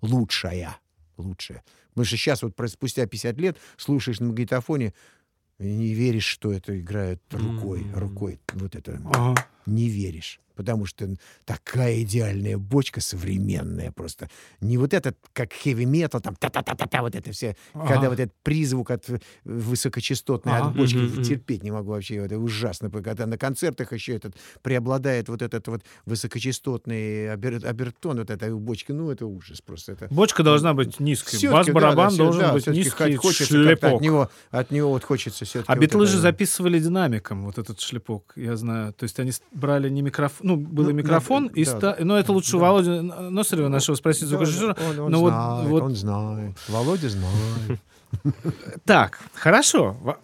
Лучшая. 0.00 0.76
Лучшая. 1.16 1.62
Потому 1.90 2.06
что 2.06 2.16
сейчас 2.16 2.42
вот 2.42 2.54
спустя 2.68 3.06
50 3.06 3.38
лет 3.38 3.56
слушаешь 3.76 4.20
на 4.20 4.26
магнитофоне 4.28 4.94
и 5.58 5.64
не 5.74 5.94
веришь, 5.94 6.24
что 6.26 6.52
это 6.52 6.78
играет 6.78 7.20
рукой. 7.32 7.86
Рукой. 7.94 8.40
Вот 8.52 8.74
это 8.74 9.00
Ага. 9.04 9.46
не 9.66 9.88
веришь. 9.88 10.40
Потому 10.54 10.86
что 10.86 11.08
такая 11.44 12.02
идеальная 12.02 12.58
бочка 12.58 13.00
современная 13.00 13.90
просто. 13.92 14.28
Не 14.60 14.78
вот 14.78 14.94
этот, 14.94 15.16
как 15.32 15.52
хэви-метал, 15.52 16.20
там 16.20 16.34
та-та-та-та-та, 16.36 17.02
вот 17.02 17.14
это 17.14 17.32
все, 17.32 17.56
Ага. 17.72 17.88
когда 17.94 18.08
вот 18.10 18.20
этот 18.20 18.34
призвук 18.42 18.90
от 18.90 19.08
э, 19.10 19.18
высокочастотной 19.44 20.52
Ага. 20.52 20.68
от 20.68 20.76
бочки 20.76 20.96
мгм. 20.96 21.22
терпеть 21.22 21.62
не 21.62 21.70
могу 21.70 21.90
вообще, 21.90 22.16
это 22.16 22.38
ужасно, 22.38 22.90
когда 22.90 23.26
на 23.26 23.38
концертах 23.38 23.92
еще 23.92 24.14
этот 24.16 24.34
преобладает 24.62 25.28
вот 25.28 25.42
этот 25.42 25.66
вот 25.68 25.82
высокочастотный 26.06 27.32
обер- 27.32 27.64
обертон, 27.66 28.18
вот 28.18 28.30
этой 28.30 28.54
бочки, 28.54 28.92
ну 28.92 29.10
это 29.10 29.26
ужас 29.26 29.60
просто. 29.60 29.92
Это 29.92 30.08
Бочка 30.10 30.42
должна 30.42 30.74
быть 30.74 31.00
низкой. 31.00 31.48
Бас-барабан 31.48 32.10
да, 32.10 32.16
да, 32.16 32.16
должен 32.16 32.40
да, 32.42 32.52
быть 32.52 32.66
низкий 32.66 33.16
хочется 33.16 33.44
шлепок. 33.46 33.94
От 33.94 34.00
него, 34.00 34.30
от 34.50 34.70
него 34.70 34.90
вот 34.90 35.04
хочется 35.04 35.44
все-таки. 35.44 35.72
А 35.72 35.76
битлы 35.76 36.06
же 36.06 36.18
записывали 36.18 36.78
динамиком 36.78 37.44
вот 37.44 37.58
этот 37.58 37.80
шлепок, 37.80 38.32
я 38.36 38.56
знаю. 38.56 38.92
То 38.92 39.04
есть 39.04 39.18
они 39.20 39.32
брали 39.52 39.88
не 39.88 40.02
микрофон, 40.02 40.43
ну, 40.44 40.56
был 40.56 40.84
Ну, 40.84 40.90
и 40.90 40.92
микрофон, 40.92 41.48
да, 41.48 41.52
и 41.60 41.64
да, 41.64 41.70
ста... 41.78 41.96
но 42.00 42.18
это 42.18 42.32
лучше 42.32 42.52
да. 42.52 42.58
Володя 42.58 43.02
Носарева 43.02 43.68
нашего 43.68 43.96
спросить 43.96 44.28
звукорежиссера. 44.28 44.76
Он, 44.90 44.98
он 45.00 45.10
Но 45.12 45.20
вот- 45.20 45.32
знает, 45.32 45.68
вот- 45.70 45.82
он 45.82 45.94
знает. 45.96 46.56
Володя 46.68 47.08
знает. 47.08 47.80
Так, 48.84 49.18
хорошо. 49.34 49.96
Во- 50.00 50.18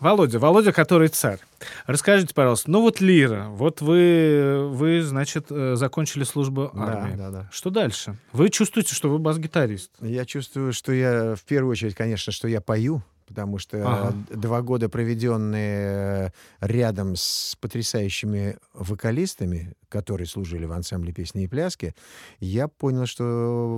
Володя, 0.00 0.38
Володя, 0.38 0.72
который 0.72 1.08
царь. 1.08 1.38
Расскажите, 1.86 2.34
пожалуйста, 2.34 2.70
ну 2.70 2.82
вот 2.82 3.00
Лира, 3.00 3.46
вот 3.48 3.80
вы, 3.80 4.68
вы 4.70 5.02
значит, 5.02 5.46
э, 5.50 5.76
закончили 5.76 6.24
службу 6.24 6.70
Да, 6.74 6.82
армии. 6.84 7.16
да, 7.16 7.30
да. 7.30 7.48
Что 7.50 7.70
дальше? 7.70 8.18
Вы 8.32 8.50
чувствуете, 8.50 8.94
что 8.94 9.08
вы 9.08 9.18
бас-гитарист? 9.18 9.90
Я 10.00 10.26
чувствую, 10.26 10.72
что 10.74 10.92
я, 10.92 11.34
в 11.36 11.42
первую 11.44 11.72
очередь, 11.72 11.94
конечно, 11.94 12.32
что 12.32 12.48
я 12.48 12.60
пою, 12.60 13.02
потому 13.26 13.58
что 13.58 13.78
Ага. 13.82 14.14
два 14.30 14.62
года, 14.62 14.88
проведенные 14.88 16.32
рядом 16.60 17.16
с 17.16 17.56
потрясающими 17.60 18.56
вокалистами, 18.72 19.74
которые 19.88 20.26
служили 20.26 20.64
в 20.64 20.72
ансамбле 20.72 21.12
песни 21.12 21.44
и 21.44 21.46
пляски, 21.46 21.94
я 22.40 22.68
понял, 22.68 23.06
что 23.06 23.24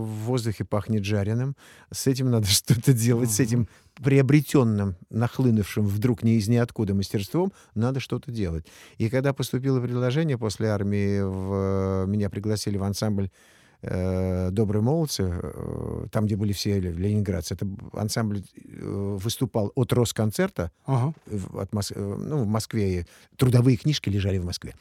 в 0.05 0.25
воздухе 0.25 0.65
пахнет 0.65 1.05
жареным. 1.05 1.57
С 1.93 2.07
этим 2.07 2.31
надо 2.31 2.47
что-то 2.49 2.93
делать, 2.93 3.31
с 3.31 3.41
этим 3.41 3.69
приобретенным, 4.03 4.97
нахлынувшим 5.11 5.87
вдруг 5.87 6.23
не 6.23 6.37
из 6.37 6.49
ниоткуда 6.49 6.95
мастерством, 6.95 7.53
надо 7.75 8.01
что-то 8.01 8.31
делать. 8.31 8.67
И 8.99 9.09
когда 9.09 9.33
поступило 9.33 9.81
предложение 9.81 10.37
после 10.37 10.69
армии, 10.69 11.21
в, 11.21 12.07
меня 12.07 12.29
пригласили 12.29 12.77
в 12.77 12.83
ансамбль 12.83 13.31
«Добрые 14.51 14.83
молодцы», 14.83 15.23
э, 15.43 16.07
там, 16.11 16.27
где 16.27 16.37
были 16.37 16.53
все 16.53 16.81
ле- 16.81 16.93
ленинградцы. 16.93 17.55
Это 17.55 17.67
ансамбль 17.93 18.43
э, 18.57 19.17
выступал 19.23 19.73
от 19.75 19.93
Росконцерта, 19.93 20.71
Ага. 20.87 21.13
в- 21.27 21.59
от 21.59 21.73
Мос- 21.73 21.93
э, 21.95 22.01
ну, 22.19 22.39
в 22.45 22.47
Москве. 22.47 23.07
Трудовые 23.37 23.77
книжки 23.77 24.09
лежали 24.09 24.39
в 24.39 24.45
Москве. 24.45 24.75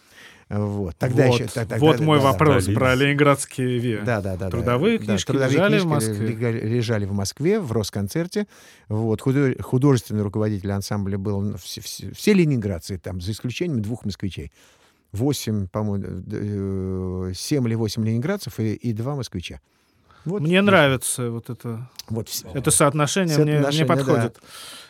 Вот. 0.50 0.96
Тогда 0.98 1.26
вот, 1.28 1.40
еще, 1.40 1.50
тогда- 1.50 1.78
вот 1.78 2.00
мой 2.00 2.20
да, 2.20 2.26
вопрос 2.26 2.66
да. 2.66 2.74
про 2.74 2.94
ленинградские 2.94 3.80
ВИА. 3.80 4.04
да, 4.06 4.22
да, 4.22 4.38
да. 4.38 4.50
Трудовые 4.52 5.00
Да, 5.00 5.06
книжки 5.06 5.28
трудовые 5.28 5.54
лежали 5.54 5.80
в 5.80 5.82
книжки 5.82 5.88
Москве. 6.08 6.28
лега- 6.28 6.52
лежали 6.52 7.06
в 7.06 7.14
Москве, 7.14 7.60
в 7.60 7.72
Росконцерте. 7.72 8.46
Вот. 8.88 9.22
Худо- 9.22 9.60
Художественный 9.62 10.22
руководитель 10.22 10.72
ансамбля 10.72 11.18
был 11.18 11.42
ну, 11.42 11.58
все, 11.58 11.82
все- 11.82 12.12
все 12.14 12.34
ленинградцы, 12.34 13.00
там, 13.00 13.22
за 13.22 13.32
исключением 13.32 13.82
двух 13.82 14.06
москвичей. 14.06 14.52
Восемь, 15.16 15.68
по-моему, 15.68 16.06
д- 16.26 17.30
э, 17.30 17.34
семь 17.36 17.68
или 17.68 17.76
восемь 17.76 18.06
ленинградцев 18.06 18.60
и, 18.60 18.74
и 18.74 18.94
два 18.94 19.16
москвича. 19.16 19.60
Вот. 20.26 20.42
Мне 20.42 20.62
нравится 20.62 21.30
вот 21.30 21.50
это, 21.50 21.90
Вот 22.10 22.28
это 22.54 22.72
соотношение, 22.72 23.38
мне, 23.38 23.60
мне 23.60 23.86
Соотношение, 23.86 24.06
да. 24.16 24.40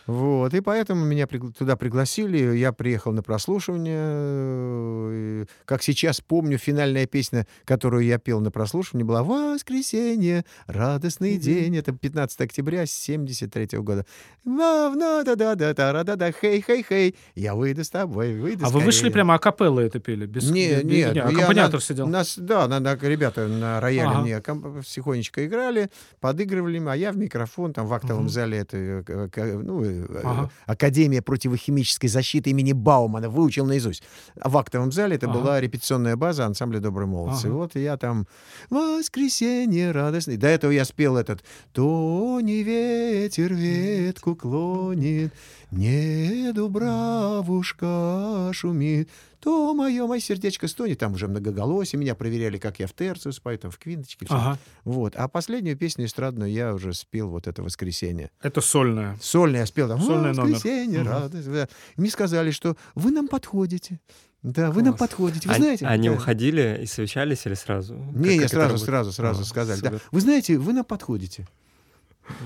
Вот, 0.08 0.54
и 0.54 0.62
поэтому 0.62 1.04
меня 1.04 1.26
пригла- 1.26 1.52
туда 1.52 1.76
пригласили, 1.76 2.56
я 2.58 2.72
приехал 2.72 3.12
на 3.12 3.24
прослушивание. 3.24 3.96
э, 4.00 5.12
и, 5.44 5.46
Как 5.66 5.82
сейчас 5.84 6.22
помню, 6.22 6.58
финальная 6.58 7.06
песня, 7.08 7.48
которую 7.66 8.04
я 8.06 8.18
пел 8.20 8.40
на 8.40 8.52
прослушивании, 8.52 9.04
была 9.06 9.24
«Воскресенье, 9.24 10.46
радостный 10.68 11.38
день». 11.38 11.76
Это 11.78 11.92
15 11.92 12.42
октября 12.42 12.86
73 12.86 13.80
года. 13.82 14.06
да-да-да-да-да, 14.46 16.32
хей-хей-хей, 16.32 17.16
я 17.36 17.56
выйду 17.56 17.84
с 17.84 17.90
тобой, 17.90 18.36
выйду 18.40 18.66
А 18.66 18.70
вы 18.70 18.80
вышли 18.82 19.00
скорее». 19.00 19.14
прямо 19.14 19.34
акапеллы 19.36 19.84
это 19.84 20.00
пели? 20.00 20.26
Без, 20.26 20.50
Не, 20.50 20.70
без- 20.76 20.84
нет, 20.84 20.86
не, 20.86 21.00
я 21.00 21.24
аккомпаниатор 21.26 21.76
на- 21.76 21.82
сидел. 21.82 22.08
Нас, 22.08 22.38
да, 22.38 22.68
на- 22.68 22.80
на- 22.80 22.96
ребята 22.96 23.48
на 23.48 23.80
рояле 23.80 24.10
Ага. 24.10 24.22
мне 24.22 24.42
ком- 24.42 24.82
тихонечко 24.84 25.46
играли, 25.46 25.90
подыгрывали, 26.20 26.82
а 26.88 26.96
я 26.96 27.12
в 27.12 27.18
микрофон, 27.18 27.74
там 27.74 27.88
в 27.88 27.94
актовом 27.94 28.24
Мгм. 28.24 28.30
зале 28.30 28.58
это 28.60 28.78
э, 28.78 29.62
ну, 29.64 29.84
Ага. 30.24 30.50
Академия 30.66 31.22
противохимической 31.22 32.10
защиты 32.10 32.50
имени 32.50 32.74
Баумана, 32.74 33.30
выучил 33.30 33.66
наизусть. 33.66 34.04
А 34.40 34.50
в 34.50 34.58
актовом 34.58 34.92
зале 34.92 35.16
это 35.16 35.30
Ага. 35.30 35.40
была 35.40 35.62
репетиционная 35.62 36.16
база 36.16 36.46
ансамбля 36.46 36.80
«Добрые 36.80 37.08
молодцы». 37.08 37.48
Ага. 37.48 37.54
Вот 37.56 37.76
я 37.76 37.98
там 37.98 38.28
«Воскресенье 38.70 39.92
радостный». 39.92 40.38
До 40.38 40.48
этого 40.48 40.72
я 40.72 40.86
спел 40.86 41.18
этот 41.18 41.44
«То 41.74 42.40
не 42.42 42.64
ветер 42.64 43.54
ветку 43.54 44.36
клонит, 44.36 45.34
не 45.72 46.52
дубравушка 46.54 48.50
шумит, 48.54 49.10
то 49.46 49.74
мое, 49.74 50.06
мое 50.08 50.20
сердечко 50.20 50.68
стонет». 50.68 51.00
Там 51.00 51.14
уже 51.14 51.28
многоголосие, 51.28 52.00
меня 52.00 52.16
проверяли, 52.16 52.58
как 52.58 52.80
я 52.80 52.88
в 52.88 52.94
терцию 52.94 53.32
спою, 53.32 53.58
там 53.60 53.72
в 53.72 53.78
квинточке. 53.78 54.26
Ага. 54.30 54.58
Вот. 54.84 55.16
А 55.16 55.28
последнюю 55.28 55.78
песню 55.78 56.06
эстрадную 56.06 56.52
я 56.52 56.74
уже 56.74 56.94
спел 56.94 57.30
вот 57.30 57.48
это 57.48 57.62
«Воскресенье». 57.64 58.32
Это 58.42 58.60
сольная. 58.60 59.18
Сольный 59.22 59.60
я 59.60 59.66
спел 59.66 59.88
там 59.88 60.02
Сольный 60.02 60.34
номер. 60.34 60.56
«Воскресенье, 60.56 61.00
Мгм. 61.02 61.10
радость». 61.10 61.52
да. 61.52 61.68
Мне 61.96 62.10
сказали, 62.10 62.52
что 62.52 62.76
вы 62.96 63.12
нам 63.12 63.28
подходите. 63.28 64.00
Да, 64.44 64.72
вы 64.72 64.84
нам 64.84 64.96
подходите. 64.96 65.48
Вы 65.48 65.56
Они- 65.56 65.64
знаете? 65.64 65.86
Они 65.88 66.10
да. 66.10 66.16
уходили 66.16 66.80
и 66.84 66.86
совещались 66.86 67.46
или 67.46 67.54
сразу? 67.56 67.96
Как- 67.96 68.16
Не, 68.16 68.36
я 68.36 68.42
как 68.42 68.50
сразу, 68.52 68.78
сразу, 68.78 69.12
сразу 69.12 69.42
А, 69.42 69.46
сказали. 69.46 69.80
Да. 69.82 69.94
Вы 70.12 70.22
знаете, 70.22 70.58
вы 70.58 70.74
нам 70.74 70.86
подходите. 70.86 71.48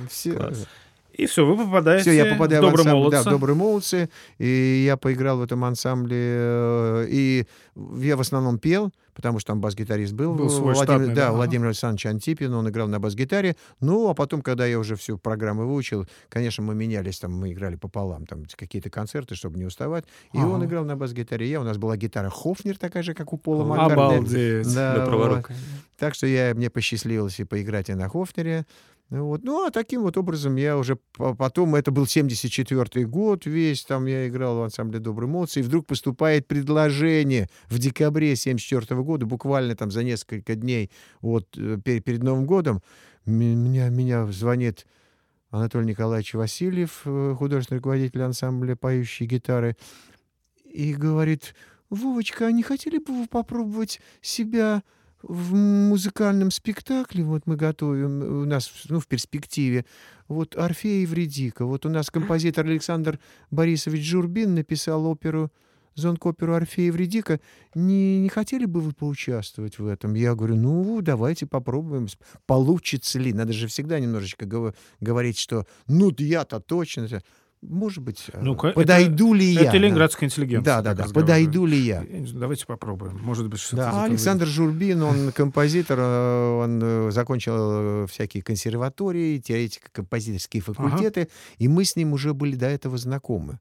Все. 0.09 0.33
Класс. 0.33 0.65
И 1.19 1.25
все, 1.25 1.45
вы 1.45 1.57
попадаете 1.57 2.03
Все, 2.03 2.11
я 2.13 2.31
попадаю 2.31 2.61
в 2.61 2.65
в 2.65 2.69
«Добрые 2.69 2.85
да, 2.85 2.93
молодцы». 2.93 3.21
в 3.21 3.31
«Добрые 3.31 3.55
молодцы», 3.57 4.09
и 4.37 4.83
я 4.85 4.95
поиграл 4.95 5.39
в 5.39 5.41
этом 5.41 5.65
ансамбле, 5.65 6.17
э, 6.17 7.07
и 7.09 7.45
я 7.97 8.15
в 8.15 8.21
основном 8.21 8.57
пел, 8.57 8.93
потому 9.13 9.39
что 9.39 9.47
там 9.47 9.59
бас-гитарист 9.59 10.13
был, 10.13 10.33
Был 10.35 10.49
свой 10.49 10.75
Владимир, 10.75 10.97
штатный, 10.99 11.15
да, 11.15 11.27
да. 11.27 11.31
Владимир 11.33 11.67
Александрович 11.67 12.05
Антипин, 12.05 12.53
он 12.53 12.69
играл 12.69 12.87
на 12.87 13.01
бас-гитаре, 13.01 13.57
ну, 13.81 14.09
а 14.09 14.13
потом, 14.13 14.41
когда 14.41 14.65
я 14.65 14.79
уже 14.79 14.95
всю 14.95 15.17
программу 15.17 15.67
выучил, 15.67 16.07
конечно, 16.29 16.63
мы 16.63 16.73
менялись, 16.73 17.19
там, 17.19 17.33
мы 17.33 17.51
играли 17.51 17.75
пополам, 17.75 18.25
там, 18.25 18.45
какие-то 18.55 18.89
концерты, 18.89 19.35
чтобы 19.35 19.59
не 19.59 19.65
уставать, 19.65 20.05
и 20.31 20.37
Ага. 20.37 20.47
он 20.47 20.63
играл 20.63 20.85
на 20.85 20.95
бас-гитаре, 20.95 21.49
я, 21.49 21.59
у 21.59 21.65
нас 21.65 21.77
была 21.77 21.97
гитара 21.97 22.29
Хофнер 22.29 22.77
такая 22.77 23.03
же, 23.03 23.13
как 23.13 23.33
у 23.33 23.37
Пола 23.37 23.65
Маккартни. 23.65 23.93
Обалдеть. 23.93 24.73
Да, 24.73 25.05
Для 25.05 25.17
вот. 25.17 25.45
Так 25.97 26.15
что 26.15 26.27
я, 26.27 26.53
мне 26.55 26.69
посчастливилось 26.69 27.41
и 27.41 27.43
поиграть 27.43 27.89
и 27.89 27.93
на 27.93 28.07
Хофнере. 28.07 28.65
Вот. 29.09 29.43
Ну, 29.43 29.65
а 29.65 29.71
таким 29.71 30.03
вот 30.03 30.17
образом 30.17 30.55
я 30.55 30.77
уже 30.77 30.97
по- 31.17 31.33
потом, 31.33 31.73
это 31.73 31.89
был 31.91 32.05
74 32.05 33.05
год 33.07 33.47
весь, 33.47 33.83
там 33.83 34.05
я 34.05 34.27
играл 34.27 34.57
в 34.59 34.63
ансамбле 34.63 34.99
«Добрые 34.99 35.27
молодцы», 35.29 35.61
и 35.61 35.63
вдруг 35.63 35.87
поступает 35.87 36.47
предложение 36.47 37.49
в 37.69 37.79
декабре 37.79 38.35
74 38.35 39.01
года, 39.01 39.25
буквально 39.25 39.75
там 39.75 39.89
за 39.89 40.03
несколько 40.03 40.55
дней 40.55 40.91
вот 41.21 41.47
э, 41.57 41.77
пе- 41.83 42.01
перед 42.01 42.21
Новым 42.21 42.45
годом, 42.45 42.81
меня, 43.25 43.89
меня 43.89 44.27
звонит 44.27 44.85
Анатолий 45.49 45.87
Николаевич 45.87 46.35
Васильев, 46.35 47.01
э, 47.05 47.35
художественный 47.35 47.77
руководитель 47.77 48.21
ансамбля 48.21 48.75
«Поющие 48.75 49.27
гитары», 49.27 49.75
и 50.65 50.93
говорит, 50.93 51.55
Вовочка, 51.89 52.45
а 52.45 52.51
не 52.51 52.61
хотели 52.61 52.99
бы 52.99 53.21
вы 53.21 53.27
попробовать 53.27 53.99
себя 54.21 54.83
в 55.21 55.53
музыкальном 55.53 56.51
спектакле? 56.51 57.23
Вот 57.23 57.43
мы 57.45 57.55
готовим, 57.55 58.41
у 58.41 58.45
нас 58.45 58.71
ну, 58.89 58.99
в 58.99 59.07
перспективе. 59.07 59.85
Вот 60.27 60.55
Орфея 60.55 60.99
и 60.99 61.01
Евредика. 61.01 61.65
Вот 61.65 61.85
у 61.85 61.89
нас 61.89 62.09
композитор 62.09 62.65
Александр 62.65 63.19
Борисович 63.51 64.05
Журбин 64.05 64.55
написал 64.55 65.05
оперу 65.05 65.51
зонкоперу 65.95 66.53
Орфея 66.53 66.85
и 66.85 66.87
Евредика. 66.87 67.39
Не, 67.75 68.19
не 68.19 68.29
хотели 68.29 68.65
бы 68.65 68.81
вы 68.81 68.93
поучаствовать 68.93 69.79
в 69.79 69.87
этом? 69.87 70.13
Я 70.13 70.35
говорю, 70.35 70.55
ну, 70.55 71.01
давайте 71.01 71.45
попробуем. 71.45 72.07
Получится 72.45 73.19
ли? 73.19 73.33
Надо 73.33 73.53
же 73.53 73.67
всегда 73.67 73.99
немножечко 73.99 74.45
гов- 74.45 74.75
говорить, 74.99 75.37
что 75.37 75.65
ну, 75.87 76.13
я-то 76.17 76.59
точно. 76.59 77.07
Может 77.61 78.01
быть, 78.01 78.25
Ну, 78.33 78.55
подойду 78.55 79.33
ли 79.33 79.45
я? 79.45 79.63
Это 79.63 79.77
ленинградская 79.77 80.29
интеллигенция. 80.29 80.81
Да, 80.81 80.81
да, 80.81 80.93
да. 80.93 81.13
Подойду 81.13 81.65
ли 81.65 81.77
я? 81.77 82.05
Давайте 82.33 82.65
попробуем. 82.65 83.19
Может 83.21 83.49
быть, 83.49 83.59
что-то 83.59 83.77
Да, 83.77 83.89
этого 83.89 84.03
Александр 84.05 84.45
Журбин, 84.45 85.03
он 85.03 85.31
композитор, 85.35 85.99
э, 85.99 86.59
он 86.63 86.79
э, 86.81 87.11
закончил 87.11 88.07
всякие 88.07 88.43
консерватории, 88.43 89.39
теоретико-композиторские 89.39 90.61
факультеты, 90.61 91.27
и 91.57 91.67
мы 91.67 91.83
с 91.83 91.97
ним 91.97 92.13
уже 92.13 92.33
были 92.33 92.55
до 92.55 92.67
этого 92.67 92.97
знакомы. 92.97 93.59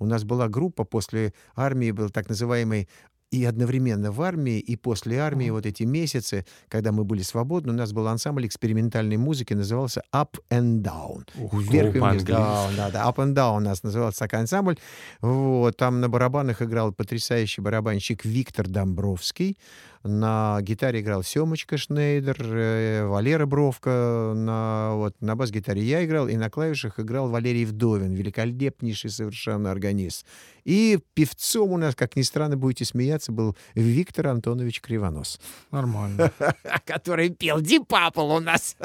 У 0.00 0.06
нас 0.06 0.24
была 0.24 0.48
группа 0.48 0.84
после 0.84 1.32
армии, 1.54 1.92
был 1.92 2.10
так 2.10 2.28
называемый 2.28 2.88
и 3.30 3.44
одновременно 3.44 4.10
в 4.10 4.20
армии, 4.22 4.58
и 4.58 4.76
после 4.76 5.20
армии, 5.20 5.50
вот 5.50 5.66
эти 5.66 5.84
месяцы, 5.84 6.44
когда 6.68 6.90
мы 6.92 7.04
были 7.04 7.22
свободны, 7.22 7.72
у 7.72 7.76
нас 7.76 7.92
был 7.92 8.08
ансамбль 8.08 8.46
экспериментальной 8.46 9.16
музыки, 9.16 9.54
назывался 9.54 10.02
Up 10.12 10.38
and 10.50 10.82
Down. 10.82 11.28
Вверх 11.52 11.94
и 11.94 12.00
вниз. 12.00 12.24
Да, 12.24 12.68
да, 12.76 12.90
да. 12.90 13.04
Up 13.04 13.16
and 13.16 13.34
Down 13.34 13.58
у 13.58 13.60
нас 13.60 13.82
назывался 13.82 14.20
такой 14.20 14.40
ансамбль. 14.40 14.78
Вот, 15.20 15.76
там 15.76 16.00
на 16.00 16.08
барабанах 16.08 16.60
играл 16.62 16.92
потрясающий 16.92 17.60
барабанщик 17.60 18.24
Виктор 18.24 18.68
Домбровский. 18.68 19.56
На 20.02 20.58
гитаре 20.62 21.00
играл 21.00 21.22
Семочка 21.22 21.76
Шнейдер, 21.76 22.36
э, 22.40 23.04
Валера 23.06 23.44
Бровка, 23.44 24.32
на, 24.34 24.94
вот, 24.94 25.14
на 25.20 25.36
бас-гитаре 25.36 25.82
я 25.82 26.02
играл, 26.06 26.26
и 26.26 26.36
на 26.36 26.48
клавишах 26.48 26.98
играл 26.98 27.28
Валерий 27.28 27.66
Вдовин, 27.66 28.14
великолепнейший 28.14 29.10
совершенно 29.10 29.70
органист. 29.70 30.24
И 30.64 30.98
певцом 31.12 31.72
у 31.72 31.76
нас, 31.76 31.94
как 31.94 32.16
ни 32.16 32.22
странно, 32.22 32.56
будете 32.56 32.86
смеяться, 32.86 33.30
был 33.30 33.56
Виктор 33.74 34.28
Антонович 34.28 34.80
Кривонос, 34.80 35.38
Нормально. 35.70 36.32
который 36.86 37.28
пел 37.28 37.58
Purple 37.60 38.36
у 38.38 38.40
нас. 38.40 38.76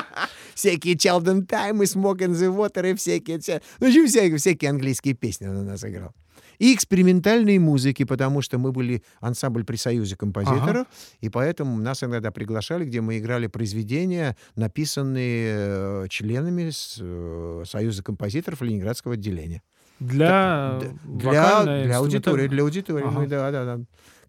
Всякие 0.54 0.94
Children 0.94 1.44
Time 1.44 1.82
и 1.82 1.86
Smoke 1.86 2.18
and 2.18 2.34
the 2.34 2.54
Water 2.54 2.88
и 2.88 2.94
всякие... 2.94 3.38
вся- 3.38 3.62
Ну, 3.80 3.88
всякие, 4.06 4.36
всякие 4.36 4.70
английские 4.70 5.14
песни 5.14 5.48
он 5.48 5.56
у 5.56 5.64
нас 5.64 5.82
играл. 5.84 6.12
И 6.58 6.74
экспериментальные 6.74 7.58
музыки, 7.60 8.04
потому 8.04 8.40
что 8.42 8.58
мы 8.58 8.72
были 8.72 9.02
ансамбль 9.20 9.64
при 9.64 9.76
Союзе 9.76 10.16
композиторов, 10.16 10.86
и 11.20 11.28
поэтому 11.28 11.76
нас 11.78 12.02
иногда 12.04 12.30
приглашали, 12.30 12.84
где 12.84 13.00
мы 13.00 13.18
играли 13.18 13.46
произведения, 13.48 14.36
написанные 14.54 15.54
э, 16.04 16.06
членами 16.08 16.70
э, 17.00 17.64
Союза 17.66 18.02
композиторов 18.02 18.62
Ленинградского 18.62 19.14
отделения. 19.14 19.62
Для 20.00 20.78
Д- 20.80 20.90
Для, 21.04 21.62
для 21.84 21.96
аудитории, 21.98 22.46
инструментальной. 22.46 22.48
для 22.48 22.62
аудитории. 22.62 23.04
Ага. 23.06 23.18
мы, 23.20 23.26
да, 23.28 23.50
да, 23.50 23.64
да. 23.64 23.80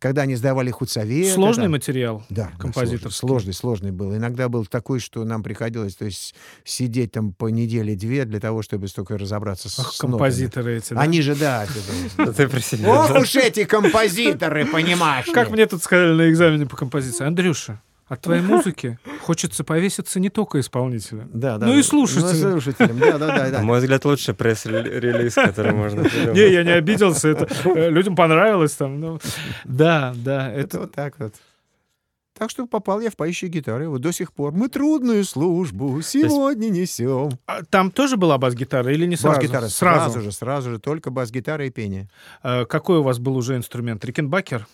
Когда 0.04 0.24
они 0.24 0.36
сдавали 0.36 0.70
худсовет. 0.70 1.34
Сложный 1.34 1.64
это- 1.64 1.72
материал. 1.72 2.26
да, 2.30 2.50
да, 2.52 2.58
композиторский. 2.58 3.10
сложный, 3.12 3.54
сложный, 3.54 3.54
сложный 3.54 3.92
был. 3.92 4.14
Иногда 4.14 4.50
был 4.50 4.66
такой, 4.66 5.00
что 5.00 5.24
нам 5.24 5.44
приходилось 5.44 5.96
то 5.96 6.04
есть, 6.04 6.36
сидеть 6.66 7.14
там 7.14 7.32
по 7.32 7.48
неделе-две 7.48 8.26
для 8.26 8.42
того, 8.42 8.64
чтобы 8.64 8.90
столько 8.90 9.18
разобраться 9.18 9.70
с, 9.70 9.80
Ах, 9.80 9.94
с 9.94 10.02
нотами. 10.02 10.12
композиторы 10.12 10.76
эти, 10.76 10.94
да? 10.94 11.00
Они 11.00 11.22
же, 11.22 11.36
да. 11.36 11.66
да. 12.18 12.26
Да. 12.26 12.32
Ох 12.34 13.14
да. 13.14 13.20
уж 13.22 13.34
эти 13.38 13.64
композиторы, 13.64 14.66
понимаешь 14.66 15.28
Как 15.34 15.50
мне 15.52 15.66
тут 15.68 15.82
сказали 15.82 16.14
на 16.14 16.30
экзамене 16.30 16.66
по 16.66 16.76
композиции. 16.76 17.26
Андрюша, 17.26 17.82
от 18.08 18.22
твоей 18.22 18.42
музыки 18.44 19.00
хочется 19.22 19.64
повеситься 19.64 20.20
не 20.20 20.30
только 20.30 20.60
исполнителя. 20.60 21.28
Да, 21.34 21.58
да, 21.58 21.68
Ну 21.68 21.78
и 21.78 21.84
слушателям. 21.84 22.52
Ну, 22.54 22.62
слушателям, 22.62 23.00
да, 23.00 23.18
да, 23.18 23.28
да. 23.28 23.44
На 23.46 23.50
да. 23.52 23.62
мой 23.62 23.80
взгляд, 23.80 24.04
лучший 24.06 24.34
пресс-релиз, 24.34 25.36
который 25.36 25.74
можно 25.74 26.04
придумать. 26.10 26.36
Не, 26.36 26.52
я 26.52 26.64
не 26.64 26.72
обиделся, 26.72 27.30
это 27.30 27.48
э, 27.66 27.90
людям 27.90 28.16
понравилось 28.16 28.74
там. 28.74 29.00
ну. 29.00 29.20
Да, 29.64 30.14
да, 30.16 30.52
Это 30.52 30.60
это 30.62 30.80
вот 30.80 30.92
так 30.92 31.20
вот. 31.20 31.34
Так 32.38 32.50
что 32.50 32.66
попал 32.66 33.00
я 33.00 33.12
в 33.12 33.16
поющие 33.16 33.50
гитары. 33.50 33.88
Вот 33.88 34.02
до 34.02 34.12
сих 34.12 34.34
пор. 34.34 34.54
Мы 34.54 34.68
трудную 34.68 35.24
службу 35.24 36.02
сегодня 36.02 36.70
несем. 36.70 37.32
А 37.46 37.64
Там 37.64 37.92
тоже 37.92 38.18
была 38.18 38.40
бас-гитара 38.40 38.92
или 38.92 39.06
не 39.06 39.16
сразу? 39.16 39.38
Бас-гитара 39.38 39.68
сразу 39.68 40.20
же, 40.20 40.32
сразу 40.32 40.72
же. 40.72 40.80
Только 40.80 41.12
бас-гитара 41.12 41.68
и 41.68 41.70
пение. 41.70 42.10
Э, 42.44 42.66
Какой 42.66 42.98
у 42.98 43.04
вас 43.04 43.20
был 43.20 43.38
уже 43.38 43.56
инструмент? 43.56 44.04
Рикенбакер? 44.04 44.68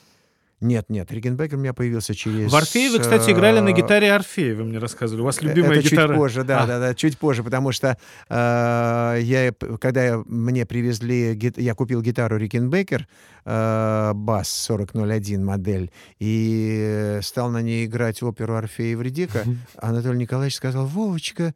Нет, 0.61 0.89
нет, 0.89 1.09
Рикенбекер 1.11 1.57
у 1.57 1.59
меня 1.61 1.73
появился 1.73 2.13
через... 2.13 2.51
В 2.51 2.55
Орфее 2.55 2.89
вы, 2.91 2.99
кстати, 2.99 3.31
играли 3.31 3.59
на 3.59 3.69
э, 3.69 3.71
гитаре 3.73 4.11
Орфея, 4.11 4.55
вы 4.55 4.65
мне 4.65 4.77
рассказывали. 4.77 5.21
У 5.21 5.25
вас 5.25 5.41
любимая 5.41 5.79
это 5.79 5.89
гитара. 5.89 6.07
чуть 6.09 6.17
позже, 6.17 6.43
да, 6.43 6.63
А. 6.63 6.67
да, 6.67 6.79
да, 6.79 6.93
чуть 6.95 7.17
позже, 7.17 7.43
потому 7.43 7.71
что 7.71 7.97
э, 8.29 9.19
я, 9.21 9.53
когда 9.79 10.03
я- 10.03 10.23
мне 10.25 10.65
привезли, 10.65 11.33
гит- 11.33 11.57
я 11.57 11.73
купил 11.75 12.01
гитару 12.01 12.37
Рикенбекер, 12.37 13.07
э, 13.45 14.11
бас 14.13 14.49
4001 14.67 15.43
модель, 15.45 15.91
и 16.19 16.77
э, 16.81 17.21
стал 17.21 17.49
на 17.51 17.61
ней 17.61 17.85
играть 17.85 18.21
оперу 18.21 18.55
Орфея 18.55 18.87
и 18.87 18.91
Евредика, 18.91 19.45
Анатолий 19.77 20.19
Николаевич 20.19 20.55
сказал, 20.55 20.85
Вовочка, 20.85 21.53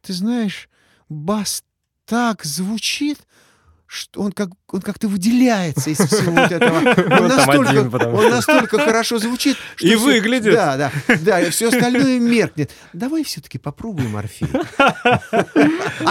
ты 0.00 0.12
знаешь, 0.12 0.68
бас 1.08 1.64
так 2.06 2.44
звучит, 2.44 3.18
что 3.86 4.22
он, 4.22 4.32
как, 4.32 4.50
он 4.74 4.80
как-то 4.80 5.06
выделяется 5.06 5.90
из 5.90 5.98
всего 5.98 6.32
вот 6.32 6.50
этого. 6.50 6.78
Он 7.24 7.28
настолько, 7.28 8.06
он 8.06 8.30
настолько 8.30 8.78
хорошо 8.78 9.18
звучит, 9.18 9.56
что 9.76 9.86
И 9.86 9.94
всё- 9.94 10.04
выглядит. 10.04 10.52
Да, 10.52 10.76
да, 10.76 10.92
да, 11.20 11.40
и 11.40 11.50
все 11.50 11.68
остальное 11.68 12.18
меркнет. 12.18 12.72
Давай 12.92 13.22
все-таки 13.22 13.58
попробуем 13.58 14.16
Орфей. 14.16 14.48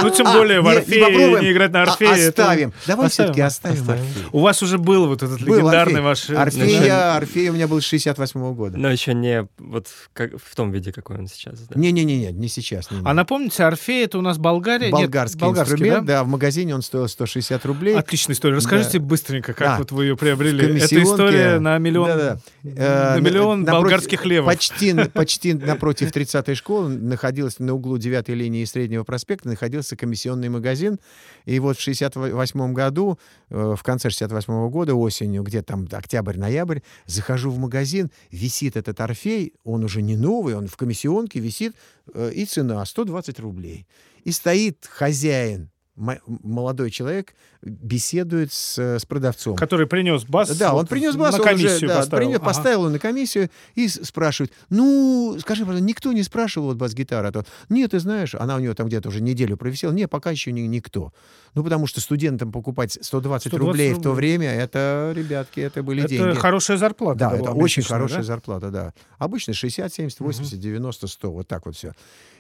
Ну, 0.02 0.10
тем 0.10 0.28
А, 0.28 0.34
более 0.34 0.62
в 0.62 0.68
Орфее 0.68 1.42
не 1.42 1.52
играть 1.52 1.72
на 1.72 1.82
а 1.82 1.84
Орфее. 1.84 2.30
Оставим. 2.30 2.74
Давай 2.88 3.10
все-таки 3.10 3.42
оставим. 3.42 3.90
Орфей. 3.90 4.24
У 4.32 4.40
вас 4.40 4.62
уже 4.64 4.78
был 4.78 5.08
вот 5.08 5.24
этот 5.24 5.42
легендарный 5.42 6.02
ваш... 6.02 6.30
э, 6.30 6.36
Орфей, 6.36 6.62
начальник. 6.64 6.88
я- 6.88 7.16
Орфей 7.16 7.50
у 7.50 7.54
меня 7.54 7.68
был 7.68 7.82
с 7.82 7.86
68 7.86 8.54
года. 8.54 8.78
Но 8.78 8.90
еще 8.90 9.14
не 9.14 9.48
вот 9.58 9.88
в 10.18 10.56
том 10.56 10.72
виде, 10.72 10.92
какой 10.92 11.18
он 11.18 11.28
сейчас. 11.28 11.60
Не-не-не, 11.76 12.32
не 12.32 12.48
сейчас. 12.48 12.88
А 13.04 13.14
напомните, 13.14 13.64
Орфей 13.64 14.06
это 14.06 14.18
у 14.18 14.22
нас 14.22 14.38
Болгария? 14.38 14.90
Болгарский, 14.90 15.48
инструмент, 15.48 16.06
да? 16.06 16.24
в 16.24 16.28
магазине 16.28 16.74
он 16.76 16.82
стоил 16.82 17.08
160 17.08 17.66
рублей. 17.66 17.96
Отличная 17.96 18.36
история. 18.36 18.53
Расскажите 18.56 19.00
быстренько, 19.00 19.54
как 19.54 19.68
Да. 19.68 19.78
вот 19.80 19.92
вы 19.92 20.06
ее 20.06 20.18
приобрели. 20.18 20.78
Это 20.80 21.02
история 21.02 21.60
на 21.60 21.78
миллион, 21.78 22.08
Да-да. 22.08 22.40
на 22.64 23.18
Э, 23.18 23.22
миллион 23.22 23.62
напротив- 23.62 23.82
болгарских 23.84 24.26
левов. 24.26 24.48
Почти, 24.52 24.94
почти 25.14 25.54
напротив 25.54 26.12
30-й 26.12 26.56
школы 26.56 26.90
находился 26.90 27.64
на 27.64 27.74
углу 27.74 27.98
9 27.98 28.30
линии 28.30 28.64
Среднего 28.66 29.04
проспекта 29.04 29.50
находился 29.50 29.96
комиссионный 29.96 30.50
магазин. 30.50 31.00
И 31.46 31.60
вот 31.60 31.78
в 31.78 31.82
68 31.82 32.74
году, 32.74 33.20
э, 33.50 33.76
в 33.78 33.84
конце 33.84 34.10
68 34.10 34.70
года, 34.70 34.96
осенью, 34.96 35.44
где 35.44 35.62
там 35.62 35.88
октябрь-ноябрь, 35.92 36.80
захожу 37.06 37.52
в 37.52 37.58
магазин, 37.58 38.12
висит 38.32 38.78
этот 38.78 39.00
Орфей, 39.02 39.54
он 39.64 39.84
уже 39.84 40.02
не 40.02 40.16
новый, 40.16 40.56
он 40.56 40.68
в 40.68 40.78
комиссионке 40.78 41.40
висит, 41.40 41.76
э, 42.14 42.32
и 42.34 42.46
цена 42.46 42.84
120 42.86 43.40
рублей. 43.40 43.88
И 44.24 44.32
стоит 44.32 44.88
хозяин, 44.90 45.70
молодой 45.96 46.90
человек, 46.90 47.36
беседует 47.62 48.52
с, 48.52 48.78
э, 48.80 49.00
с 49.00 49.06
продавцом. 49.06 49.56
Который 49.56 49.86
принес 49.88 50.24
бас. 50.26 50.50
Да, 50.58 50.74
вот 50.74 50.80
он 50.82 50.88
принес 50.88 51.16
бас, 51.16 51.38
на 51.38 51.44
он 51.44 51.54
уже, 51.54 51.80
да, 51.88 51.98
поставил. 51.98 52.28
принес- 52.30 52.36
Ага. 52.38 52.46
поставил 52.46 52.80
его 52.82 52.90
на 52.90 53.00
комиссию 53.00 53.50
и 53.76 53.88
спрашивает, 53.88 54.52
ну, 54.70 55.38
скажи, 55.40 55.62
пожалуйста, 55.66 55.86
никто 55.86 56.12
не 56.12 56.24
спрашивал 56.24 56.68
вот 56.70 56.78
бас-гитара? 56.78 57.28
А 57.28 57.32
то, 57.32 57.46
Нет, 57.70 57.92
ты 57.92 58.00
знаешь, 58.00 58.34
она 58.36 58.56
у 58.56 58.60
него 58.60 58.74
там 58.74 58.88
где-то 58.88 59.10
уже 59.10 59.22
неделю 59.22 59.56
провисела. 59.56 59.92
Нет, 59.92 60.10
пока 60.10 60.32
еще 60.32 60.52
ни- 60.52 60.62
никто. 60.62 61.14
Ну, 61.54 61.64
потому 61.64 61.86
что 61.88 62.02
студентам 62.02 62.52
покупать 62.52 62.98
120, 63.00 63.50
120 63.52 63.54
рублей 63.54 63.94
в 63.94 64.02
то 64.02 64.10
рублей. 64.10 64.38
время, 64.38 64.52
это, 64.52 65.14
ребятки, 65.16 65.60
это 65.60 65.84
были 65.84 66.02
Это 66.02 66.10
деньги. 66.10 66.36
хорошая 66.36 66.78
зарплата. 66.78 67.20
Да, 67.20 67.36
это 67.36 67.52
очень 67.52 67.84
хорошая 67.84 68.20
да? 68.20 68.24
зарплата, 68.24 68.72
да. 68.72 68.94
Обычно 69.20 69.54
60, 69.54 69.94
70, 69.94 70.20
80, 70.20 70.60
90, 70.60 71.08
100, 71.08 71.32
вот 71.32 71.48
так 71.48 71.66
вот 71.68 71.76
все. 71.76 71.94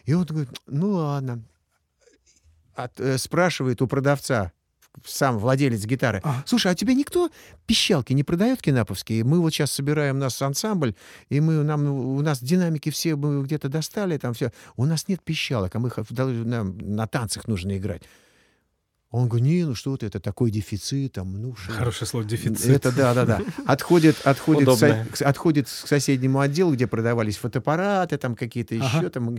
И 0.05 0.13
он 0.13 0.25
говорит, 0.25 0.49
ну 0.67 0.89
ладно. 0.93 1.41
От- 2.76 3.00
э, 3.00 3.18
спрашивает 3.18 3.82
у 3.82 3.88
продавца, 3.88 4.52
сам 5.06 5.40
владелец 5.40 5.86
гитары, 5.86 6.22
А. 6.24 6.44
слушай, 6.45 6.72
а 6.72 6.76
тебе 6.76 6.94
никто 6.94 7.32
пищалки 7.66 8.14
не 8.14 8.24
продает 8.24 8.62
кинаповские? 8.62 9.24
Мы 9.24 9.40
вот 9.40 9.52
сейчас 9.52 9.72
собираем 9.72 10.20
наш 10.20 10.40
ансамбль, 10.41 10.94
и 11.30 11.40
мы, 11.40 11.64
нам, 11.64 11.88
у 11.90 12.22
нас 12.22 12.41
динамики 12.44 12.91
все 12.91 13.16
мы 13.16 13.44
где-то 13.44 13.70
достали, 13.70 14.18
там 14.18 14.34
все. 14.36 14.52
У 14.76 14.86
нас 14.86 15.08
нет 15.08 15.24
пищалок, 15.24 15.74
а 15.76 15.80
мы 15.80 15.91
нам 16.45 16.78
на 16.78 17.08
танцах 17.08 17.48
нужно 17.48 17.76
играть. 17.78 18.04
Он 19.10 19.28
говорит, 19.28 19.45
не, 19.48 19.64
ну 19.64 19.76
что 19.76 19.95
ты, 19.95 20.08
это 20.08 20.20
такой 20.20 20.50
дефицит, 20.50 21.14
там, 21.14 21.40
ну 21.40 21.56
что. 21.56 21.72
Хорошее 21.72 22.08
слово 22.08 22.26
дефицит. 22.26 22.66
Это 22.68 22.91
да, 22.91 23.14
да, 23.14 23.26
да. 23.26 23.41
Отходит, 23.68 24.26
отходит, 24.26 24.68
к 25.12 25.16
со- 25.18 25.28
отходит 25.28 25.68
к 25.68 25.70
соседнему 25.88 26.40
отделу, 26.40 26.74
где 26.74 26.88
продавались 26.88 27.38
фотоаппараты, 27.38 28.18
там 28.18 28.36
какие-то 28.36 28.74
Ага. 28.76 28.86
еще 28.98 29.10
там. 29.10 29.38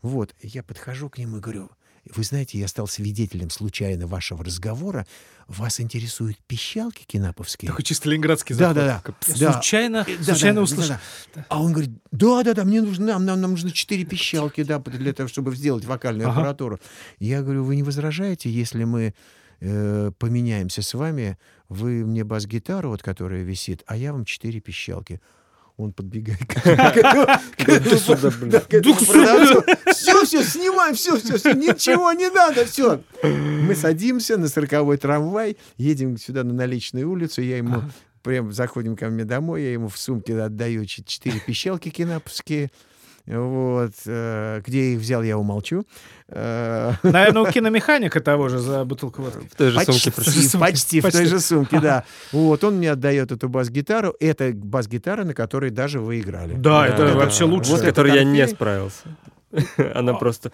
Вот. 0.00 0.34
Я 0.42 0.64
подхожу 0.64 1.08
к 1.08 1.18
нему 1.18 1.36
и 1.36 1.40
говорю, 1.40 1.70
вы 2.14 2.24
знаете, 2.24 2.58
я 2.58 2.66
стал 2.66 2.88
свидетелем 2.88 3.48
случайно 3.50 4.06
вашего 4.06 4.44
разговора. 4.44 5.06
Вас 5.46 5.80
интересуют 5.80 6.36
пищалки 6.46 7.04
кинаповские? 7.06 7.70
Такой 7.70 7.84
чисто 7.84 8.08
ленинградский 8.08 8.56
Да, 8.56 8.74
заход. 8.74 9.14
да, 9.20 9.34
да. 9.34 9.38
Да. 9.38 9.52
Случайно, 9.52 10.06
да, 10.18 10.24
случайно 10.24 10.54
да, 10.54 10.60
да, 10.60 10.62
услышал. 10.62 10.96
да. 11.34 11.46
А 11.48 11.62
он 11.62 11.72
говорит, 11.72 11.90
да, 12.10 12.42
да, 12.42 12.54
да, 12.54 12.64
мне 12.64 12.80
нужно, 12.82 13.06
нам, 13.06 13.24
нам, 13.24 13.40
нам 13.40 13.50
нужно 13.52 13.70
четыре 13.70 14.04
пищалки, 14.04 14.62
да, 14.64 14.78
для 14.80 15.12
того, 15.12 15.28
чтобы 15.28 15.54
сделать 15.54 15.84
вокальную 15.84 16.28
Ага. 16.28 16.38
аппаратуру. 16.40 16.80
Я 17.18 17.42
говорю, 17.42 17.64
вы 17.64 17.76
не 17.76 17.82
возражаете, 17.84 18.50
если 18.50 18.82
мы 18.84 19.14
э, 19.60 20.10
поменяемся 20.18 20.82
с 20.82 20.94
вами, 20.94 21.38
вы 21.68 22.04
мне 22.04 22.24
бас-гитару, 22.24 22.90
вот, 22.90 23.02
которая 23.02 23.42
висит, 23.42 23.82
а 23.86 23.96
я 23.96 24.12
вам 24.12 24.24
четыре 24.24 24.60
пищалки. 24.60 25.20
Он 25.76 25.92
подбегает 25.92 26.44
к. 26.46 27.40
Все, 29.92 30.24
все, 30.24 30.42
снимаем, 30.42 30.94
все, 30.94 31.16
все, 31.16 31.52
ничего 31.52 32.12
не 32.12 32.30
надо, 32.30 32.64
все. 32.66 33.02
Мы 33.22 33.74
садимся 33.74 34.36
на 34.36 34.48
сороковой 34.48 34.96
трамвай, 34.98 35.56
едем 35.76 36.18
сюда 36.18 36.44
на 36.44 36.52
наличную 36.52 37.08
улицу, 37.10 37.42
я 37.42 37.56
ему 37.56 37.82
прям 38.22 38.52
заходим 38.52 38.96
ко 38.96 39.08
мне 39.08 39.24
домой, 39.24 39.62
я 39.62 39.72
ему 39.72 39.88
в 39.88 39.98
сумке 39.98 40.38
отдаю 40.40 40.84
четыре 40.84 41.40
пищалки 41.40 41.88
кинаповские. 41.90 42.70
Вот. 43.26 43.92
э, 44.06 44.60
Где 44.66 44.88
я 44.88 44.94
их 44.94 45.00
взял, 45.00 45.22
я 45.22 45.38
умолчу. 45.38 45.84
Э, 46.28 46.92
Наверное, 47.02 47.42
у 47.42 47.46
киномеханика 47.46 48.20
того 48.20 48.48
же 48.48 48.58
за 48.58 48.84
бутылку 48.84 49.22
водки. 49.22 49.46
В 49.50 49.54
той 49.54 49.70
же 49.70 49.76
Почти, 49.76 49.92
сумке 49.92 50.12
просто. 50.12 50.58
почти, 50.58 51.00
в 51.00 51.02
той 51.04 51.12
Почти. 51.12 51.26
же 51.26 51.40
сумке, 51.40 51.80
да. 51.80 52.04
Вот, 52.32 52.64
он 52.64 52.76
мне 52.76 52.90
отдает 52.90 53.30
эту 53.32 53.48
бас-гитару. 53.48 54.14
Это 54.18 54.52
бас-гитара, 54.54 55.24
на 55.24 55.34
которой 55.34 55.70
даже 55.70 56.00
вы 56.00 56.20
играли. 56.20 56.54
Да, 56.54 56.86
это 56.86 57.14
вообще 57.14 57.44
лучше. 57.44 57.70
Вот 57.70 57.80
С 57.80 57.82
которой 57.82 58.14
я 58.14 58.24
не 58.24 58.46
справился. 58.48 59.04
Она 59.94 60.14
просто 60.14 60.50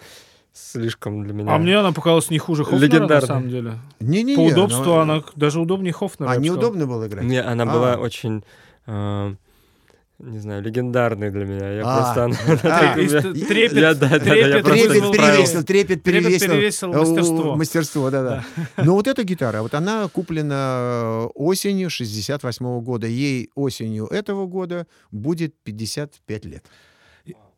слишком 0.53 1.23
для 1.23 1.33
меня. 1.33 1.53
А 1.55 1.57
мне 1.57 1.77
она 1.77 1.91
показалась 1.91 2.29
не 2.29 2.37
хуже 2.37 2.65
Хофнера, 2.65 3.07
на 3.07 3.21
самом 3.21 3.49
деле. 3.49 3.79
Не-не-не. 3.99 4.35
По 4.35 4.51
удобству 4.51 4.83
ну, 4.83 4.97
она 4.99 5.23
даже 5.35 5.59
удобнее 5.59 5.93
Хофнера. 5.93 6.31
А, 6.31 6.35
неудобно 6.37 6.85
было 6.85 7.07
играть? 7.07 7.23
Мне 7.23 7.41
она 7.41 7.63
А. 7.63 7.65
была 7.67 7.95
очень, 7.95 8.43
а, 8.85 9.33
не 10.19 10.39
знаю, 10.39 10.61
легендарной 10.61 11.31
для 11.31 11.45
меня. 11.45 11.71
Я 11.71 11.81
А, 11.85 12.13
просто... 12.13 12.23
она- 12.25 12.59
а, 12.63 12.93
трепет, 12.95 13.73
Я- 13.77 13.93
да, 13.93 14.09
да, 14.09 14.19
да, 14.19 14.33
я 14.35 14.61
трепет 14.61 15.11
перевесил, 15.11 15.63
трепет 15.63 16.03
перевесил. 16.03 16.49
перевесил 16.49 16.93
мастерство. 16.93 17.55
Мастерство, 17.55 18.09
да-да. 18.09 18.43
Ну 18.83 18.93
вот 18.93 19.07
эта 19.07 19.23
гитара, 19.23 19.61
вот 19.61 19.73
она 19.73 20.07
куплена 20.09 21.23
э, 21.23 21.25
осенью 21.35 21.89
68 21.89 22.81
года. 22.81 23.07
Ей 23.07 23.49
осенью 23.55 24.07
этого 24.07 24.45
года 24.45 24.87
будет 25.11 25.55
55 25.63 26.45
лет. 26.45 26.65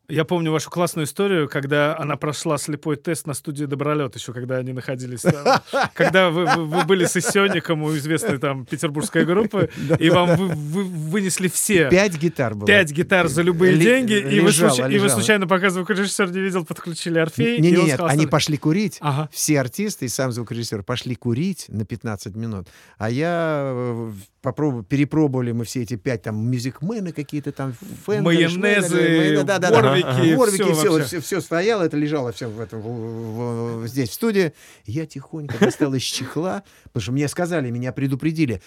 Я 0.08 0.24
помню 0.24 0.50
вашу 0.50 0.68
классную 0.68 1.06
историю, 1.06 1.48
когда 1.48 1.96
она 1.96 2.16
прошла 2.16 2.58
слепой 2.58 2.96
тест 2.96 3.26
на 3.26 3.34
студии 3.34 3.64
Добролет, 3.66 4.14
еще 4.16 4.32
когда 4.32 4.56
они 4.56 4.72
находились 4.72 5.20
там. 5.20 5.62
Когда 5.94 6.28
вы, 6.30 6.44
вы- 6.44 6.66
вы 6.66 6.84
были 6.84 7.06
сессионником 7.06 7.82
у 7.84 7.96
известной 7.96 8.38
там 8.38 8.66
петербургской 8.66 9.24
группы, 9.24 9.70
и 9.98 10.10
вам 10.10 10.36
вы- 10.36 10.48
вы- 10.48 10.84
вынесли 10.84 11.48
все 11.48 11.88
Пять 11.88 12.18
гитар 12.18 12.54
было. 12.54 12.66
пять 12.66 12.90
гитар 12.90 13.28
за 13.28 13.42
любые 13.42 13.72
Ли- 13.74 13.84
деньги, 13.84 14.14
и 14.14 14.40
вы, 14.40 14.52
случай- 14.52 14.92
и 14.92 14.98
вы 14.98 15.08
случайно, 15.08 15.46
пока 15.46 15.70
звукорежиссер 15.70 16.30
не 16.32 16.40
видел, 16.40 16.64
подключили 16.66 17.18
Орфей. 17.18 17.58
Не, 17.60 17.70
нет, 17.70 17.94
сказал, 17.94 18.08
они 18.08 18.26
пошли 18.26 18.56
курить. 18.58 18.98
Ага. 19.00 19.28
Все 19.32 19.60
артисты 19.60 20.06
и 20.06 20.08
сам 20.08 20.32
звукорежиссер 20.32 20.82
пошли 20.82 21.14
курить 21.14 21.66
на 21.68 21.84
15 21.84 22.34
минут, 22.34 22.66
а 22.98 23.08
я 23.08 24.10
попробовал, 24.42 24.82
перепробовали 24.82 25.52
мы 25.52 25.64
все 25.64 25.82
эти 25.82 25.94
пять 25.96 26.22
там 26.22 26.50
мюзикмены 26.50 27.12
какие-то 27.12 27.52
там, 27.52 27.74
фендеры, 28.04 28.22
Майонезы, 28.24 29.36
да, 29.44 29.58
да, 29.58 29.70
да, 29.70 29.91
Ворвики, 30.00 30.34
Ворвики, 30.34 30.62
всё 30.62 30.74
все, 30.74 30.92
вообще. 30.92 31.20
все, 31.20 31.40
стояло, 31.40 31.82
это 31.82 31.96
лежало 31.96 32.32
все 32.32 32.48
в 32.48 32.58
этом, 32.60 32.80
в- 32.80 33.82
в- 33.82 33.88
здесь, 33.88 34.10
в 34.10 34.12
студии. 34.14 34.52
Я 34.86 35.06
тихонько 35.06 35.58
достал 35.58 35.92
из 35.94 36.02
чехла, 36.02 36.62
потому 36.84 37.02
что 37.02 37.12
мне 37.12 37.28
сказали, 37.28 37.70
меня 37.70 37.92
предупредили. 37.92 38.62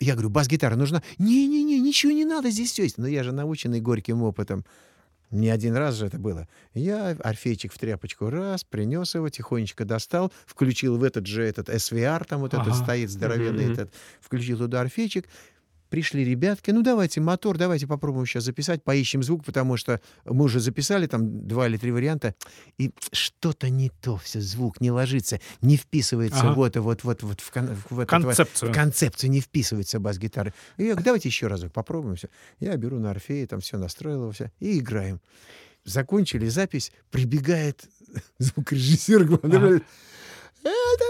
Я 0.00 0.12
говорю, 0.14 0.30
бас-гитара 0.30 0.76
нужна? 0.76 1.02
Не-не-не, 1.18 1.78
ничего 1.80 2.12
не 2.12 2.24
надо, 2.24 2.50
здесь 2.50 2.72
все 2.72 2.84
есть. 2.84 2.98
Но 2.98 3.06
я 3.06 3.22
же 3.22 3.32
наученный 3.32 3.80
горьким 3.80 4.22
опытом. 4.22 4.64
Не 5.32 5.48
один 5.50 5.74
раз 5.74 5.96
же 5.96 6.06
это 6.06 6.18
было. 6.20 6.46
Я 6.72 7.08
орфейчик 7.10 7.72
в 7.72 7.78
тряпочку 7.78 8.30
раз, 8.30 8.62
принес 8.62 9.16
его, 9.16 9.28
тихонечко 9.28 9.84
достал, 9.84 10.32
включил 10.46 10.98
в 10.98 11.02
этот 11.02 11.26
же 11.26 11.42
этот 11.42 11.68
SVR, 11.68 12.24
там 12.28 12.40
вот 12.42 12.54
этот 12.54 12.68
Ага. 12.68 12.76
стоит 12.76 13.10
здоровенный 13.10 13.64
Мгм. 13.64 13.72
этот, 13.72 13.94
включил 14.20 14.58
туда 14.58 14.82
орфейчик, 14.82 15.26
Пришли 15.88 16.24
ребятки, 16.24 16.72
ну 16.72 16.82
давайте 16.82 17.20
мотор, 17.20 17.58
давайте 17.58 17.86
попробуем 17.86 18.26
сейчас 18.26 18.44
записать, 18.44 18.82
поищем 18.82 19.22
звук, 19.22 19.44
потому 19.44 19.76
что 19.76 20.00
мы 20.24 20.44
уже 20.44 20.58
записали 20.60 21.06
там 21.06 21.46
два 21.46 21.68
или 21.68 21.76
три 21.76 21.92
варианта, 21.92 22.34
и 22.78 22.90
что-то 23.12 23.70
не 23.70 23.90
то, 23.90 24.16
все 24.16 24.40
звук 24.40 24.80
не 24.80 24.90
ложится, 24.90 25.40
не 25.62 25.76
вписывается 25.76 26.40
Ага. 26.40 26.54
вот, 26.54 26.76
вот, 26.76 27.04
вот, 27.04 27.22
вот 27.22 27.40
в, 27.40 27.50
кон- 27.52 27.74
в 27.74 27.86
вот- 27.90 28.08
Концепцию. 28.08 28.72
в 28.72 28.74
концепцию 28.74 29.30
не 29.30 29.40
вписывается 29.40 30.00
бас-гитары. 30.00 30.52
И 30.76 30.82
я 30.84 30.90
говорю, 30.90 31.04
давайте 31.04 31.28
еще 31.28 31.46
разок 31.46 31.72
попробуем 31.72 32.16
все. 32.16 32.28
Я 32.58 32.76
беру 32.76 32.98
на 32.98 33.10
орфее, 33.12 33.46
там 33.46 33.60
все 33.60 33.78
настроил 33.78 34.30
все, 34.32 34.50
и 34.58 34.78
играем. 34.78 35.20
Закончили 35.84 36.48
запись, 36.48 36.90
прибегает 37.10 37.88
звукорежиссер, 38.38 39.24
говорит, 39.24 39.84
это 40.64 41.04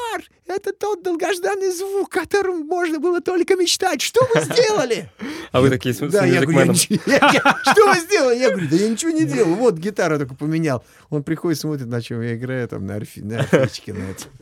кошмар! 0.00 0.24
Это 0.46 0.72
тот 0.72 1.02
долгожданный 1.02 1.70
звук, 1.70 2.16
о 2.16 2.20
котором 2.20 2.66
можно 2.66 2.98
было 2.98 3.20
только 3.20 3.54
мечтать. 3.54 4.02
Что 4.02 4.20
вы 4.34 4.40
сделали? 4.42 5.10
А 5.52 5.60
вы 5.60 5.68
такие 5.68 5.92
с 5.92 5.98
Да, 5.98 6.24
я 6.24 6.42
говорю, 6.44 6.74
что 6.74 6.94
вы 7.02 7.98
сделали? 8.00 8.38
Я 8.38 8.50
говорю, 8.50 8.68
да 8.68 8.76
я 8.76 8.88
ничего 8.88 9.10
не 9.10 9.24
делал. 9.24 9.54
Вот 9.56 9.76
гитару 9.76 10.16
только 10.16 10.36
поменял. 10.36 10.84
Он 11.08 11.24
приходит, 11.24 11.58
смотрит, 11.58 11.88
на 11.88 12.00
чем 12.00 12.20
я 12.22 12.36
играю, 12.36 12.68
там, 12.68 12.86
на, 12.86 12.94
орфи, 12.94 13.18
на 13.20 13.40
это. 13.40 13.68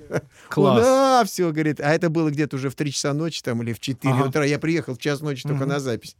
Класс. 0.50 0.78
Он, 0.78 0.84
а, 0.84 1.24
все, 1.24 1.50
говорит. 1.50 1.80
А 1.80 1.94
это 1.94 2.10
было 2.10 2.30
где-то 2.30 2.56
уже 2.56 2.68
в 2.68 2.74
3 2.74 2.92
часа 2.92 3.14
ночи 3.14 3.40
там, 3.42 3.62
или 3.62 3.72
в 3.72 3.80
4 3.80 4.12
Ага. 4.12 4.28
утра. 4.28 4.44
Я 4.44 4.58
приехал 4.58 4.96
в 4.96 4.98
час 4.98 5.20
ночи 5.22 5.48
только 5.48 5.64
на 5.64 5.80
запись. 5.80 6.14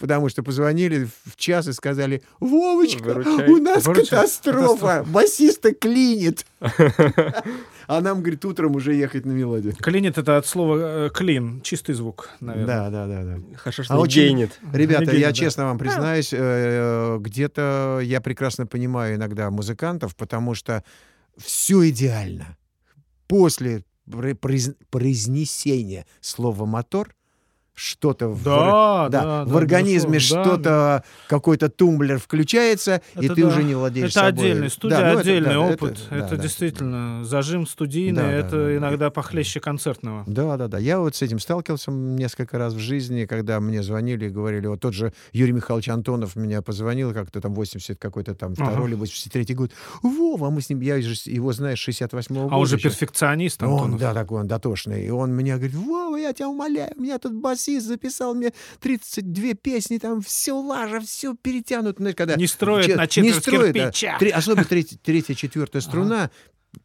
Потому 0.00 0.28
что 0.28 0.42
позвонили 0.42 1.08
в 1.24 1.36
час 1.36 1.66
и 1.68 1.72
сказали, 1.72 2.22
Вовочка, 2.40 3.22
у 3.48 3.56
нас 3.56 3.84
катастрофа. 3.84 5.02
Басиста 5.08 5.72
клинит. 5.72 6.44
А 7.86 8.00
нам, 8.00 8.20
говорит, 8.20 8.44
утром 8.44 8.74
уже 8.76 8.94
ехать 8.94 9.24
на 9.26 9.32
мелодию. 9.32 9.74
Клинит 9.76 10.18
это 10.18 10.36
от 10.36 10.46
слова 10.46 11.06
э, 11.06 11.10
клин, 11.10 11.60
чистый 11.62 11.94
звук, 11.94 12.30
наверное. 12.40 12.66
Да, 12.66 12.90
да, 12.90 13.06
да, 13.06 13.22
да. 13.24 13.56
Хорошо, 13.56 13.82
А 13.82 13.84
что 13.84 13.94
не 13.94 14.00
очень- 14.00 14.22
гейнит. 14.22 14.60
Ребята, 14.72 15.02
Легенда, 15.02 15.16
я 15.20 15.26
да. 15.28 15.32
честно 15.32 15.64
вам 15.66 15.78
признаюсь, 15.78 16.30
э, 16.32 17.16
где-то 17.20 18.00
я 18.02 18.20
прекрасно 18.20 18.66
понимаю 18.66 19.16
иногда 19.16 19.50
музыкантов, 19.50 20.16
потому 20.16 20.54
что 20.54 20.82
все 21.38 21.88
идеально. 21.88 22.56
После 23.28 23.84
пр- 24.10 24.34
произ- 24.36 24.74
произнесения 24.90 26.06
слова 26.20 26.64
мотор 26.66 27.14
что-то 27.76 28.28
в, 28.30 28.42
Да, 28.42 29.08
да, 29.10 29.44
в 29.44 29.50
да, 29.52 29.58
организме 29.58 30.14
безусловно, 30.14 30.44
да, 30.44 30.54
что-то 30.54 31.04
какой-то 31.28 31.68
тумблер 31.68 32.18
включается, 32.18 33.02
и 33.20 33.26
Это 33.26 33.34
ты 33.34 33.42
да. 33.42 33.48
уже 33.48 33.62
не 33.62 33.74
владеешь 33.74 34.06
Это 34.10 34.14
собой. 34.14 34.28
отдельный, 34.30 34.70
студия 34.70 34.96
Да, 34.96 35.04
ну 35.04 35.10
это- 35.10 35.20
отдельный 35.20 35.50
да, 35.50 35.60
опыт. 35.60 35.98
да, 36.10 36.16
Это, 36.16 36.36
да. 36.36 36.42
действительно 36.42 37.24
зажим 37.24 37.66
студийный, 37.66 38.16
Да, 38.16 38.22
да, 38.22 38.32
это 38.32 38.50
да, 38.50 38.56
да. 38.64 38.76
иногда 38.78 39.10
похлеще 39.10 39.60
концертного. 39.60 40.24
Да, 40.26 40.56
да, 40.56 40.68
да. 40.68 40.78
Я 40.78 41.00
вот 41.00 41.14
с 41.14 41.20
этим 41.22 41.38
сталкивался 41.38 41.90
несколько 41.90 42.56
раз 42.58 42.72
в 42.72 42.78
жизни, 42.78 43.26
когда 43.26 43.60
мне 43.60 43.82
звонили 43.82 44.24
и 44.26 44.28
говорили, 44.30 44.66
вот 44.68 44.80
тот 44.80 44.94
же 44.94 45.12
Юрий 45.32 45.52
Михайлович 45.52 45.90
Антонов 45.90 46.34
меня 46.34 46.62
позвонил, 46.62 47.12
как-то 47.12 47.42
там 47.42 47.54
80 47.54 47.98
какой-то 47.98 48.34
там 48.34 48.54
Ага. 48.56 48.70
второй 48.70 48.88
или 48.88 48.94
83 48.96 49.54
год. 49.54 49.70
Вова, 50.02 50.48
мы 50.48 50.62
с 50.62 50.70
ним, 50.70 50.80
я 50.80 50.96
его 50.96 51.52
знаю 51.52 51.76
с 51.76 51.80
68 51.80 52.34
года. 52.44 52.54
А 52.54 52.58
он 52.58 52.66
же 52.66 52.78
перфекционист, 52.78 53.62
Он, 53.62 53.72
Антонов. 53.74 54.00
да, 54.00 54.14
такой 54.14 54.40
он 54.40 54.46
дотошный. 54.48 55.04
И 55.04 55.10
он 55.10 55.32
меня 55.32 55.56
говорит, 55.56 55.74
Вова, 55.76 56.16
я 56.16 56.32
тебя 56.32 56.48
умоляю, 56.48 56.92
у 56.96 57.02
меня 57.02 57.18
тут 57.18 57.34
басист 57.66 57.86
записал 57.86 58.34
мне 58.34 58.52
32 58.80 59.54
песни, 59.54 59.98
там 59.98 60.20
все 60.20 60.52
лажа, 60.52 61.00
все 61.00 61.34
перетянуто. 61.34 61.98
Знаешь, 61.98 62.16
когда 62.16 62.36
Не 62.36 62.46
строит 62.46 62.86
че- 62.86 62.96
на 62.96 63.02
не 63.02 63.08
четверть 63.08 63.36
строит, 63.42 63.74
да. 63.74 63.80
кирпича. 63.90 64.16
Три- 64.18 64.30
особенно 64.30 64.64
третья, 64.68 64.98
третья, 65.02 65.34
четвертая 65.34 65.82
струна 65.82 66.30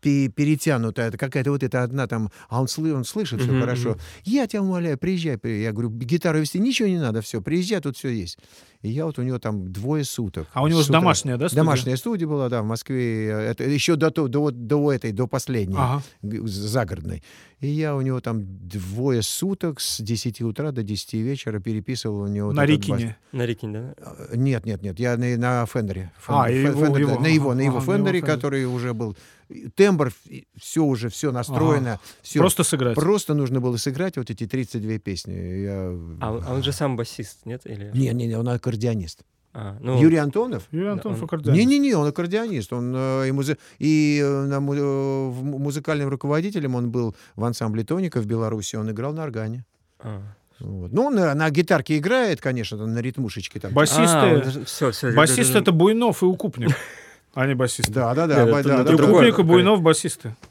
пе- 0.02 0.30
перетянутая, 0.30 1.10
это 1.10 1.18
какая-то 1.18 1.52
вот 1.52 1.64
эта 1.64 1.84
одна 1.84 2.08
там, 2.08 2.32
а 2.50 2.62
он, 2.62 2.68
сли- 2.68 2.92
он 2.94 3.04
слышит 3.04 3.42
все 3.42 3.52
Мгм, 3.52 3.62
хорошо. 3.62 3.98
Я 4.24 4.48
тебя 4.48 4.62
умоляю, 4.62 4.98
приезжай. 4.98 5.38
при- 5.38 5.62
Я 5.62 5.72
говорю, 5.72 5.90
гитару 5.92 6.40
вести 6.40 6.60
ничего 6.60 6.88
не 6.88 7.00
надо, 7.00 7.22
все, 7.22 7.42
приезжай, 7.42 7.80
тут 7.82 7.98
все 7.98 8.10
есть. 8.10 8.38
И 8.82 8.90
я 8.90 9.06
вот 9.06 9.20
у 9.20 9.22
него 9.22 9.38
там 9.38 9.72
двое 9.72 10.04
суток. 10.04 10.48
А 10.54 10.64
у 10.64 10.68
него 10.68 10.82
же 10.82 10.92
домашняя, 10.92 11.38
да, 11.38 11.48
студия? 11.48 11.64
Домашняя 11.64 11.96
студия 11.98 12.28
была, 12.28 12.50
да, 12.50 12.62
в 12.64 12.66
Москве. 12.66 13.28
Это 13.30 13.64
еще 13.64 13.96
до, 13.96 14.10
то- 14.10 14.28
до, 14.28 14.50
до 14.52 14.92
этой, 14.92 15.12
до 15.12 15.28
последней 15.28 15.76
Ага. 15.78 16.02
загородной. 16.24 17.22
И 17.60 17.68
я 17.68 17.96
у 17.96 18.02
него 18.02 18.20
там 18.22 18.44
двое 18.68 19.22
суток 19.22 19.80
с 19.82 20.02
10 20.02 20.42
утра 20.42 20.72
до 20.72 20.82
10 20.82 21.14
вечера 21.14 21.60
переписывал 21.60 22.22
у 22.22 22.28
него. 22.28 22.48
вот 22.48 22.56
На 22.56 22.64
бас. 22.64 22.70
Рикине. 22.72 23.18
На 23.32 23.46
Рикине, 23.46 23.74
да? 23.82 23.94
А, 24.32 24.36
Нет, 24.36 24.66
нет, 24.66 24.82
нет, 24.82 25.00
я 25.00 25.16
на, 25.16 25.38
на 25.38 25.66
Фендере. 25.68 26.12
А, 26.28 26.50
Фен- 26.50 26.56
его- 26.72 26.86
Фендер, 26.86 27.02
его, 27.02 27.20
на 27.20 27.28
его, 27.28 27.50
ага, 27.52 27.58
на 27.58 27.62
его 27.62 27.78
ага, 27.78 27.84
его 27.86 27.94
Фендере, 27.94 28.20
Фендере. 28.20 28.22
который 28.22 28.66
уже 28.66 28.94
был 28.96 29.16
тембр, 29.76 30.12
все 30.58 30.84
уже, 30.84 31.10
все 31.10 31.32
настроено, 31.32 32.00
все. 32.24 32.40
Просто 32.40 32.64
сыграть. 32.64 32.96
Просто 32.96 33.34
нужно 33.36 33.60
было 33.62 33.78
сыграть 33.78 34.18
вот 34.18 34.30
эти 34.32 34.48
32 34.48 34.98
песни. 34.98 35.34
Я... 35.34 35.74
А, 36.22 36.32
он- 36.32 36.44
а 36.48 36.54
он 36.56 36.64
же 36.64 36.72
сам 36.72 36.96
басист, 36.96 37.46
нет? 37.46 37.62
Или... 37.66 37.92
Не, 37.94 38.12
не, 38.14 38.28
не, 38.28 38.36
он 38.38 38.48
аккордеонист. 38.72 39.20
А, 39.54 39.76
ну, 39.82 40.00
Юрий 40.02 40.18
Антонов? 40.18 40.64
Юрий 40.72 40.86
Да, 40.86 40.92
Антонов 40.94 41.20
он- 41.20 41.26
аккордеонист. 41.26 41.66
Не-не-не, 41.68 41.94
он 41.96 42.08
аккордеонист. 42.08 42.72
Он 42.74 42.94
э, 42.96 43.28
и, 43.28 43.32
музи- 43.32 43.58
и 43.80 44.20
э, 44.24 44.60
му- 44.60 44.74
э, 44.74 45.32
музыкальным 45.60 46.08
руководителем 46.10 46.76
он 46.76 46.90
был 46.90 47.16
в 47.36 47.44
ансамбле 47.44 47.84
Тоника 47.84 48.22
в 48.22 48.26
Беларуси. 48.26 48.78
Он 48.78 48.90
играл 48.92 49.14
на 49.14 49.24
органе. 49.24 49.66
а. 50.00 50.22
Вот. 50.60 50.94
Ну, 50.94 51.06
он 51.06 51.16
на, 51.16 51.34
на 51.34 51.50
гитарке 51.50 51.98
играет, 51.98 52.40
конечно, 52.40 52.78
там, 52.78 52.94
на 52.94 53.00
ритмушечке 53.00 53.60
там. 53.60 53.74
Басисты... 53.74 54.64
все, 54.66 54.92
все. 54.92 55.12
Басист 55.12 55.56
это 55.56 55.72
Буйнов 55.72 56.22
и 56.22 56.26
Укупник, 56.26 56.70
а 57.34 57.48
не 57.48 57.56
басисты. 57.56 57.92
Да, 57.92 58.14
да, 58.14 58.28
да. 58.28 58.46
Да, 58.46 58.60
это 58.60 58.70
да, 58.70 58.78
да. 58.78 58.84
другое. 58.84 59.08
Укупник 59.32 59.40
и 59.40 59.42
Буйнов 59.44 59.82
басисты. 59.82 60.30
Э, 60.30 60.51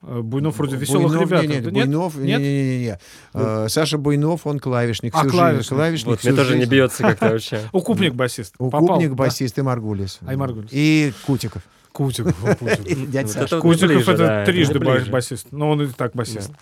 Буйнов 0.00 0.56
вроде 0.58 0.76
веселых 0.76 1.08
Буйнов, 1.08 1.30
ребят. 1.30 1.42
не, 1.42 1.48
нет, 1.48 1.72
Нет? 1.72 1.86
Буйнов, 1.86 2.16
не, 2.16 2.26
Нет? 2.26 2.40
не, 2.40 2.52
не, 2.52 2.78
не. 2.84 2.98
Э, 3.34 3.66
Саша 3.68 3.98
Буйнов, 3.98 4.46
он 4.46 4.60
клавишник. 4.60 5.12
А, 5.14 5.20
всю 5.20 5.30
клавишник. 5.30 5.62
Жизнь, 5.62 5.74
клавишник 5.74 6.06
Вот, 6.06 6.20
всю 6.20 6.28
мне 6.28 6.36
тоже 6.36 6.58
не 6.58 6.66
бьется 6.66 7.02
как-то 7.02 7.28
вообще. 7.30 7.60
Укупник 7.72 8.14
басист. 8.14 8.54
Укупник, 8.58 9.14
басист 9.14 9.58
и 9.58 9.62
Маргулис. 9.62 10.20
А, 10.24 10.32
и 10.32 10.36
Маргулис. 10.36 10.70
И 10.72 11.12
Кутиков. 11.26 11.62
Кутиков. 11.92 12.36
Кутиков. 12.36 14.08
Это 14.08 14.20
это 14.20 14.22
это 14.22 14.44
трижды 14.46 14.78
басист. 14.78 15.48
Но 15.50 15.70
он 15.70 15.82
и 15.82 15.86
так 15.88 16.14
басист. 16.14 16.52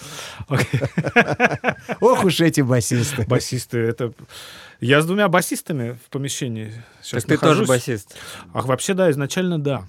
Ох 2.00 2.24
уж 2.24 2.40
эти 2.40 2.62
басисты. 2.62 3.26
Басисты 3.26 3.78
это... 3.78 4.12
Я 4.80 5.02
с 5.02 5.06
двумя 5.06 5.28
басистами 5.28 5.98
в 6.06 6.10
помещении 6.10 6.72
сейчас 7.02 7.24
Так 7.24 7.38
ты 7.38 7.38
тоже 7.38 7.64
басист. 7.64 8.14
Ах, 8.54 8.66
вообще, 8.66 8.94
да, 8.94 9.10
изначально 9.10 9.58
да. 9.58 9.84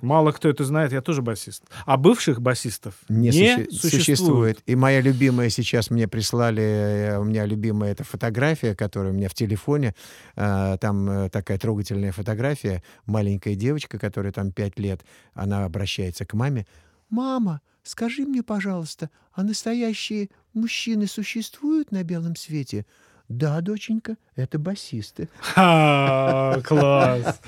Мало 0.00 0.32
кто 0.32 0.48
это 0.48 0.64
знает, 0.64 0.92
я 0.92 1.00
тоже 1.00 1.22
басист. 1.22 1.64
А 1.86 1.96
бывших 1.96 2.40
басистов 2.40 2.94
Не, 3.08 3.30
не, 3.30 3.30
суще- 3.30 3.70
существует. 3.70 4.04
существует. 4.04 4.62
И 4.66 4.76
моя 4.76 5.00
любимая 5.00 5.50
сейчас 5.50 5.90
мне 5.90 6.06
прислали, 6.06 6.62
э, 6.62 7.18
у 7.18 7.24
меня 7.24 7.46
любимая 7.46 7.92
эта 7.92 8.04
фотография, 8.04 8.74
которая 8.74 9.12
у 9.12 9.16
меня 9.16 9.28
в 9.28 9.34
телефоне. 9.34 9.94
Э, 10.36 10.76
Там 10.80 11.08
э, 11.10 11.30
такая 11.30 11.58
трогательная 11.58 12.12
фотография. 12.12 12.82
Маленькая 13.06 13.54
девочка, 13.54 13.98
которая 13.98 14.32
там 14.32 14.52
пять 14.52 14.78
лет, 14.78 15.00
она 15.34 15.64
обращается 15.64 16.24
к 16.24 16.34
маме. 16.34 16.66
«Мама, 17.10 17.60
скажи 17.82 18.22
мне, 18.22 18.42
пожалуйста, 18.42 19.10
а 19.32 19.42
настоящие 19.42 20.28
мужчины 20.54 21.06
существуют 21.06 21.90
на 21.90 22.04
белом 22.04 22.36
свете?» 22.36 22.84
«Да, 23.28 23.60
доченька, 23.60 24.16
это 24.36 24.58
басисты». 24.58 25.28
Ха, 25.40 26.60
класс. 26.64 27.40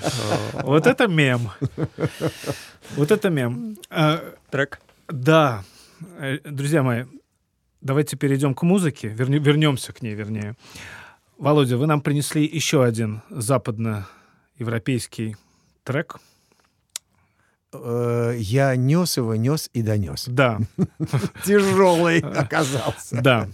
Вот 0.63 0.85
это 0.87 1.07
мем. 1.07 1.49
Вот 2.95 3.11
это 3.11 3.29
мем. 3.29 3.77
А, 3.89 4.33
Трек. 4.49 4.79
Да, 5.07 5.63
Э, 6.17 6.39
друзья 6.43 6.81
мои, 6.81 7.05
давайте 7.81 8.17
перейдем 8.17 8.55
к 8.55 8.63
музыке, 8.63 9.09
верне- 9.09 9.37
вернемся 9.37 9.93
к 9.93 10.01
ней, 10.01 10.15
вернее. 10.15 10.55
Володя, 11.37 11.77
вы 11.77 11.85
нам 11.85 12.01
принесли 12.01 12.43
еще 12.43 12.83
один 12.83 13.21
западноевропейский 13.29 15.35
трек. 15.83 16.17
Э, 17.73 18.33
Я 18.37 18.75
нес 18.75 19.17
его, 19.17 19.35
нес 19.35 19.69
и 19.73 19.83
донес. 19.83 20.25
Да, 20.27 20.57
Тяжелый 21.45 22.21
оказался. 22.21 23.21
да. 23.21 23.47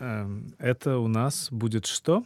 Эм, 0.00 0.54
Это 0.58 0.98
у 0.98 1.08
нас 1.08 1.48
будет 1.50 1.86
что? 1.86 2.24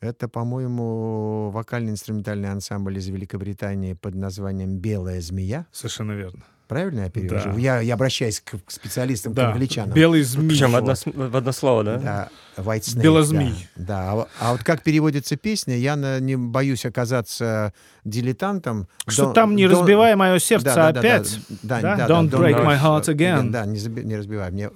Это, 0.00 0.28
по-моему, 0.28 1.50
вокально-инструментальный 1.50 2.50
ансамбль 2.52 2.98
из 2.98 3.08
Великобритании 3.08 3.94
под 3.94 4.14
названием 4.14 4.76
«Белая 4.78 5.20
змея». 5.20 5.66
Совершенно 5.72 6.12
верно. 6.12 6.44
Правильно 6.68 7.00
я 7.00 7.10
перевожу? 7.10 7.50
Да. 7.54 7.58
Я, 7.58 7.80
я 7.80 7.94
обращаюсь 7.94 8.40
к, 8.40 8.58
к 8.62 8.70
специалистам, 8.70 9.32
к 9.32 9.36
Да, 9.36 9.50
англичанам. 9.52 9.94
белый 9.94 10.22
змей. 10.22 10.50
Причем 10.50 10.72
в 10.72 10.76
одно, 10.76 10.94
в 11.30 11.34
одно 11.36 11.50
слово, 11.52 11.82
да? 11.82 11.96
Да, 11.96 12.28
White 12.58 12.80
Snake. 12.82 13.00
Белозмей. 13.02 13.68
Да, 13.74 13.84
да. 13.86 14.12
А, 14.12 14.28
а 14.40 14.52
вот 14.52 14.62
как 14.62 14.82
переводится 14.82 15.36
песня, 15.36 15.76
я 15.78 15.96
на- 15.96 16.20
не 16.20 16.36
боюсь 16.36 16.84
оказаться 16.84 17.72
дилетантом. 18.04 18.86
Что 19.06 19.30
Don't- 19.30 19.32
там 19.34 19.56
не 19.56 19.64
don't- 19.64 19.70
разбивай 19.80 20.14
мое 20.14 20.38
сердце 20.38 20.66
Да, 20.66 20.74
да, 20.74 20.92
да, 20.92 21.00
опять. 21.00 21.38
Да, 21.62 21.80
Да? 21.80 21.96
да, 21.96 22.06
да, 22.06 22.14
Don't 22.14 22.30
break 22.30 22.62
my 22.64 22.78
heart 22.80 23.04
again. 23.08 23.50
Да, 23.50 23.64
не, 23.64 23.80
не 24.04 24.16
разбивай. 24.16 24.50
Мне, 24.50 24.70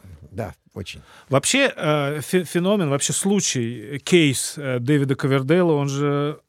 очень. 0.75 1.03
Вообще 1.29 1.73
э, 1.75 2.19
фе- 2.21 2.45
феномен, 2.45 2.89
вообще 2.89 3.13
случай, 3.13 3.97
э, 3.97 3.99
кейс 3.99 4.55
э, 4.57 4.79
Дэвида 4.79 5.15
Ковердейла, 5.15 5.73
он 5.73 5.89
же... 5.89 6.41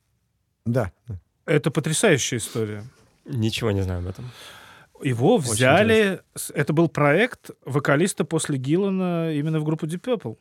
Да. 0.66 0.92
Это 1.46 1.72
потрясающая 1.72 2.38
история. 2.38 2.86
Ничего 3.26 3.72
не 3.72 3.82
знаю 3.82 4.00
об 4.00 4.08
этом. 4.08 4.32
Его 5.02 5.38
взяли... 5.38 6.22
Это 6.54 6.72
был 6.74 6.88
проект 6.88 7.50
вокалиста 7.66 8.24
после 8.24 8.58
Гиллана 8.58 9.34
именно 9.34 9.60
в 9.60 9.66
группу 9.66 9.86
Deep 9.86 10.02
Purple. 10.02 10.38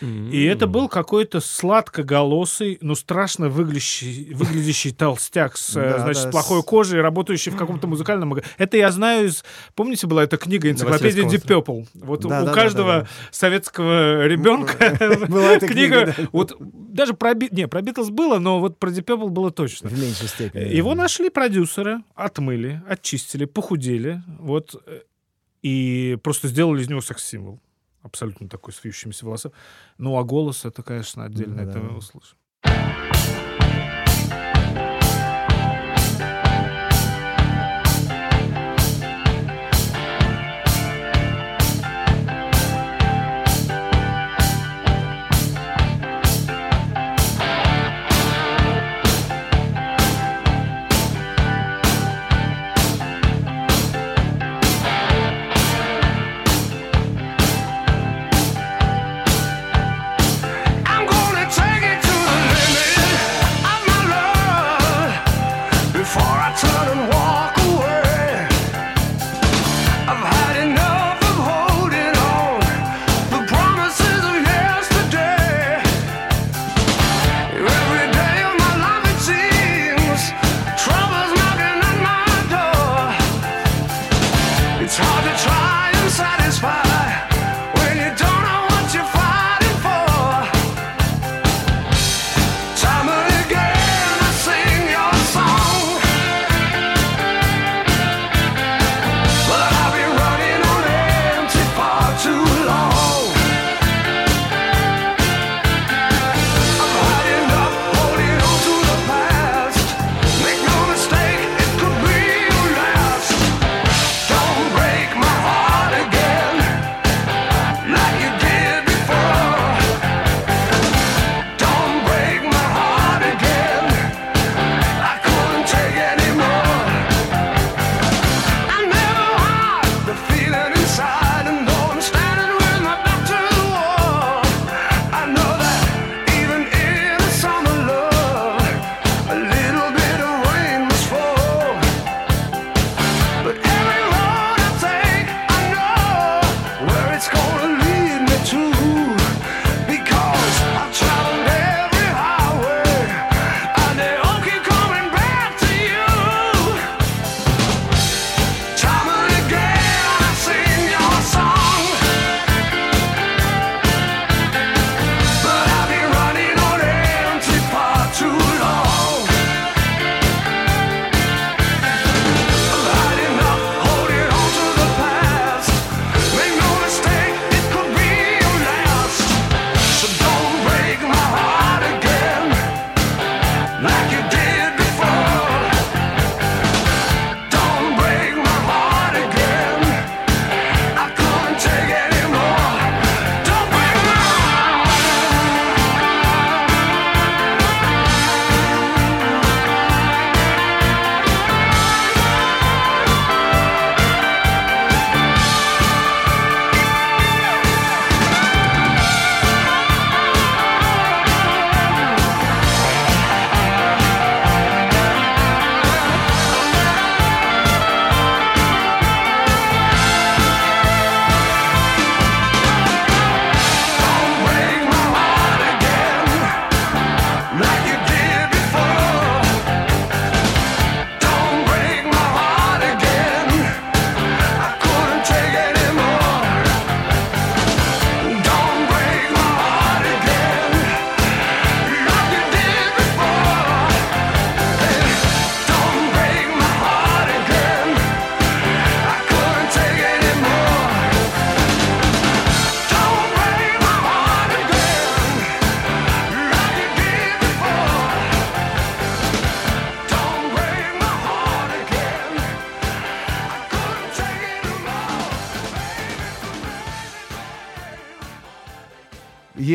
И 0.00 0.44
это 0.44 0.66
был 0.66 0.88
какой-то 0.88 1.40
сладкоголосый, 1.40 2.78
ну, 2.80 2.94
страшно 2.94 3.48
выглядящий, 3.48 4.32
выглядящий 4.34 4.92
толстяк 4.92 5.56
с, 5.56 5.76
э, 5.76 5.90
Да, 5.90 5.98
значит, 6.00 6.24
да, 6.24 6.30
плохой 6.30 6.60
с- 6.60 6.64
кожей, 6.64 7.00
работающий 7.00 7.50
в 7.50 7.56
каком-то 7.56 7.86
музыкальном 7.86 8.28
магазине. 8.30 8.52
Это 8.58 8.76
я 8.76 8.90
знаю 8.90 9.26
из... 9.26 9.44
Помните, 9.74 10.06
была 10.06 10.24
эта 10.24 10.36
книга 10.36 10.70
«Энциклопедия 10.70 11.24
Deep 11.24 11.46
Purple»? 11.46 11.86
Вот 11.94 12.20
Да, 12.20 12.26
у 12.26 12.30
да, 12.30 12.44
да, 12.44 12.52
каждого 12.52 12.92
да, 12.92 13.00
да. 13.00 13.08
советского 13.30 14.26
ребенка 14.26 14.96
Была 15.28 15.52
эта 15.52 15.66
книга, 15.68 16.14
да. 16.16 16.28
Вот 16.32 16.56
даже 16.60 17.14
про... 17.14 17.34
Не, 17.34 17.66
про 17.68 17.82
Битлз 17.82 18.10
было, 18.10 18.38
но 18.38 18.60
вот 18.60 18.78
про 18.78 18.90
Deep 18.90 19.04
Purple 19.04 19.28
было 19.28 19.50
точно. 19.50 19.88
В 19.88 19.98
меньшей 20.00 20.28
степени. 20.28 20.64
Его 20.74 20.94
нашли 20.94 21.30
продюсеры, 21.30 22.02
отмыли, 22.14 22.82
очистили, 22.88 23.44
похудели, 23.46 24.22
вот, 24.38 24.80
э, 24.86 25.00
и 25.62 26.18
просто 26.22 26.48
сделали 26.48 26.82
из 26.82 26.88
него 26.88 27.00
секс-символ. 27.00 27.60
Абсолютно 28.02 28.48
такой 28.48 28.72
с 28.72 28.84
вьющимися 28.84 29.26
волосами. 29.26 29.54
Ну, 29.98 30.16
а 30.16 30.22
голос 30.24 30.64
это, 30.64 30.82
конечно, 30.82 31.24
отдельно, 31.24 31.64
Да. 31.64 31.70
это 31.70 31.80
услышим. 31.80 32.36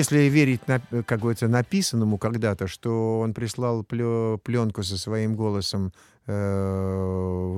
Если 0.04 0.30
верить, 0.30 0.68
на, 0.68 0.80
как 1.06 1.20
говорится, 1.20 1.48
написанному 1.48 2.18
когда-то, 2.18 2.68
что 2.68 3.20
он 3.20 3.34
прислал 3.34 3.84
пленку 3.84 4.84
со 4.84 4.98
своим 4.98 5.36
голосом 5.36 5.92
э, 6.26 6.32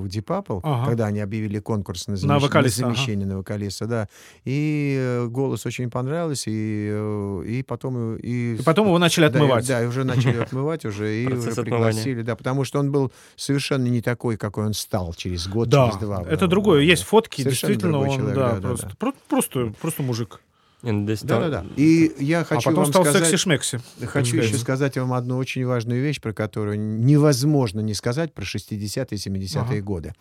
в 0.01 0.05
Deep 0.05 0.23
Purple, 0.25 0.59
Ага. 0.63 0.85
когда 0.89 1.05
они 1.07 1.19
объявили 1.19 1.59
конкурс 1.59 2.07
на, 2.07 2.13
На 2.13 2.17
замещ- 2.17 2.39
вокалиста, 2.41 2.85
ага. 2.85 2.93
замещение 2.95 3.27
на 3.27 3.37
вокалиста, 3.37 3.85
да. 3.87 4.07
И 4.43 4.95
э, 4.99 5.27
голос 5.27 5.65
очень 5.65 5.89
понравился, 5.89 6.49
и, 6.49 6.89
э, 6.91 7.43
и 7.47 7.63
потом... 7.63 8.15
И, 8.17 8.55
И 8.55 8.61
потом 8.63 8.87
его 8.87 8.97
начали 8.99 9.27
да, 9.27 9.37
отмывать. 9.39 9.65
и- 9.65 9.67
Да, 9.67 9.83
и 9.83 9.85
уже 9.87 10.03
начали 10.03 10.37
отмывать 10.41 10.85
уже, 10.85 11.23
и 11.23 11.25
Процесс 11.27 11.51
уже 11.53 11.61
отмывания. 11.61 11.87
пригласили, 11.89 12.21
да, 12.23 12.35
потому 12.35 12.63
что 12.65 12.79
он 12.79 12.91
был 12.91 13.11
совершенно 13.35 13.87
не 13.87 14.01
такой, 14.01 14.37
какой 14.37 14.65
он 14.65 14.73
стал 14.73 15.13
через 15.13 15.47
год, 15.47 15.69
Да, 15.69 15.87
через 15.87 15.99
два. 16.01 16.21
это 16.23 16.37
Да, 16.41 16.47
другое. 16.47 16.79
да, 16.79 16.83
Есть 16.83 17.03
да. 17.03 17.07
фотки, 17.09 17.41
Совершенно 17.41 17.73
действительно, 17.73 17.99
он, 17.99 18.09
человек, 18.17 18.35
да, 18.35 18.49
да, 18.49 18.55
да, 18.55 18.67
просто, 18.67 18.87
да. 18.87 18.95
про- 18.99 19.13
просто, 19.29 19.73
просто 19.81 20.03
мужик. 20.03 20.41
Не, 20.81 21.03
здесь 21.03 21.21
Да, 21.23 21.39
там- 21.41 21.51
да, 21.51 21.61
да. 21.61 21.67
И 21.75 22.11
я 22.23 22.41
А 22.41 22.43
хочу 22.43 22.69
потом 22.69 22.83
вам 22.83 22.85
стал 22.91 23.05
сказать... 23.05 23.23
секси-шмекси. 23.29 23.81
Хочу 24.05 24.37
еще 24.37 24.57
сказать 24.57 24.97
вам 24.97 25.13
одну 25.13 25.37
очень 25.37 25.65
важную 25.65 26.01
вещь, 26.01 26.21
про 26.21 26.33
которую 26.33 26.79
невозможно 26.79 27.79
не 27.79 27.93
сказать 27.93 28.33
про 28.33 28.43
60-е 28.43 29.07
и 29.11 29.15
70-е 29.15 29.61
Ага. 29.61 29.81
годы. 29.81 30.13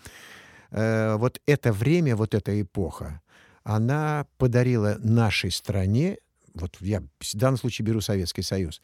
Э, 0.71 1.17
вот 1.17 1.41
это 1.47 1.73
время, 1.73 2.17
вот 2.17 2.35
эта 2.35 2.59
эпоха, 2.61 3.21
она 3.63 4.27
подарила 4.39 4.97
нашей 5.01 5.51
стране, 5.51 6.19
вот 6.55 6.77
я 6.81 7.01
в 7.21 7.35
данном 7.37 7.59
случае 7.59 7.85
беру 7.87 8.01
Советский 8.01 8.43
Союз, 8.43 8.81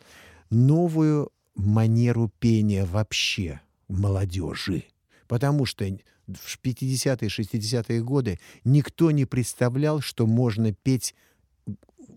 новую 0.50 1.30
манеру 1.54 2.30
пения 2.38 2.84
вообще 2.84 3.60
молодежи. 3.88 4.84
Потому 5.28 5.64
что 5.66 5.84
в 6.26 6.58
50-е, 6.62 7.28
60-е 7.28 8.02
годы 8.02 8.38
никто 8.64 9.10
не 9.10 9.24
представлял, 9.24 10.00
что 10.00 10.26
можно 10.26 10.72
петь 10.72 11.14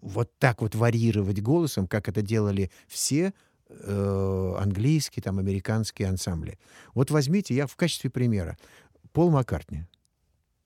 вот 0.03 0.37
так 0.37 0.61
вот 0.61 0.75
варьировать 0.75 1.41
голосом, 1.41 1.87
как 1.87 2.09
это 2.09 2.21
делали 2.21 2.69
все 2.87 3.33
э, 3.69 4.55
английские, 4.59 5.23
там, 5.23 5.39
американские 5.39 6.09
ансамбли. 6.09 6.59
Вот 6.93 7.09
возьмите, 7.09 7.55
я 7.55 7.67
в 7.67 7.75
качестве 7.75 8.09
примера, 8.09 8.57
Пол 9.13 9.31
Маккартни. 9.31 9.85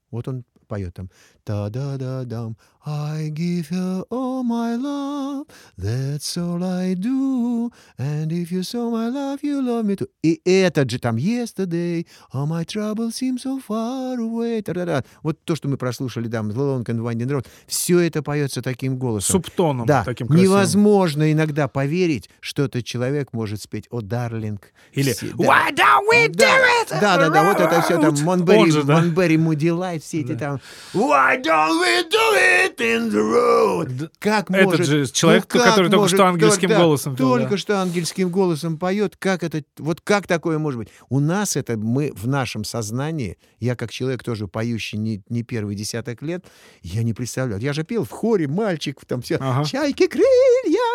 Вот 0.10 0.28
он 0.28 0.44
поет 0.68 0.94
там 0.94 1.10
«Та-да-да-дам, 1.44 2.58
I 2.86 3.30
give 3.30 3.70
you 3.72 4.06
all 4.10 4.44
my 4.44 4.76
love, 4.78 5.46
that's 5.78 6.38
all 6.38 6.64
I 6.64 6.94
do, 6.96 7.70
and 7.98 8.32
if 8.32 8.52
you 8.52 8.64
saw 8.64 8.90
my 8.90 9.10
love, 9.10 9.40
you 9.42 9.62
love 9.62 9.86
me 9.86 9.96
too». 9.98 10.08
И 10.24 10.42
этот 10.46 10.90
же 10.90 11.00
там 11.00 11.16
«Yesterday, 11.18 12.06
all 12.34 12.48
my 12.48 12.66
troubles 12.66 13.16
seem 13.16 13.38
so 13.38 13.60
far 13.66 14.18
away». 14.18 14.62
Та-да-да. 14.62 15.04
Вот 15.24 15.44
то, 15.44 15.56
что 15.56 15.68
мы 15.68 15.78
прослушали 15.78 16.28
там 16.30 16.50
«Long 16.52 16.84
and 16.86 17.00
Winding 17.02 17.28
Road», 17.30 17.48
все 17.66 18.00
это 18.00 18.22
поется 18.22 18.62
таким 18.62 18.98
голосом. 18.98 19.34
Субтоном 19.42 19.86
Да, 19.86 20.04
таким 20.04 20.28
красивым. 20.28 20.50
невозможно 20.52 21.32
иногда 21.32 21.68
поверить, 21.68 22.30
что 22.40 22.64
этот 22.66 22.86
человек 22.86 23.34
может 23.34 23.62
спеть 23.62 23.88
«О, 23.90 24.02
дарлинг». 24.02 24.72
Или 24.94 25.14
Все- 25.14 25.28
«Why 25.28 25.72
don't 25.74 26.06
we 26.12 26.28
do 26.30 26.46
it 26.46 26.90
Да, 27.02 27.18
да, 27.18 27.30
да, 27.30 27.44
вот 27.54 27.60
это 27.60 27.82
все 27.82 28.00
там, 28.00 28.14
around?» 28.14 28.24
Монберри, 28.24 28.60
Он 28.60 28.72
же, 28.72 28.84
да. 28.84 28.96
Монберри, 29.00 29.38
Light, 29.38 30.00
все 30.02 30.22
эти 30.22 30.36
там 30.36 30.57
«Why 30.94 31.42
don't 31.42 31.80
we 31.82 32.04
do 32.10 32.36
it 32.36 32.78
in 32.78 33.12
the 33.12 33.22
road?» 33.22 34.10
Как 34.20 34.50
Этот 34.50 34.66
может... 34.66 34.86
же 34.88 35.08
человек, 35.08 35.46
ну, 35.54 35.60
как 35.60 35.70
который 35.70 35.90
только 35.90 36.02
может- 36.02 36.18
что 36.18 36.28
ангельским 36.28 36.70
да, 36.70 36.78
голосом 36.80 37.16
пел, 37.16 37.30
Только 37.30 37.52
да. 37.52 37.58
что 37.58 37.82
ангельским 37.82 38.30
голосом 38.30 38.78
поет. 38.78 39.16
Как 39.18 39.44
это... 39.44 39.64
Вот 39.78 40.02
как 40.02 40.28
такое 40.28 40.58
может 40.58 40.80
быть? 40.80 40.90
У 41.10 41.20
нас 41.20 41.56
это, 41.56 41.78
мы 41.78 42.12
в 42.16 42.28
нашем 42.28 42.64
сознании, 42.64 43.38
я 43.60 43.76
как 43.76 43.92
человек 43.92 44.24
тоже 44.24 44.48
поющий 44.48 44.98
не, 44.98 45.22
не 45.30 45.44
первый 45.44 45.76
десяток 45.76 46.22
лет, 46.22 46.46
я 46.82 47.04
не 47.04 47.14
представляю. 47.14 47.62
Я 47.62 47.74
же 47.74 47.84
пел 47.84 48.04
в 48.06 48.10
хоре, 48.10 48.48
мальчик, 48.48 49.00
там 49.06 49.22
все 49.22 49.38
Ага. 49.40 49.66
Чайки 49.66 50.08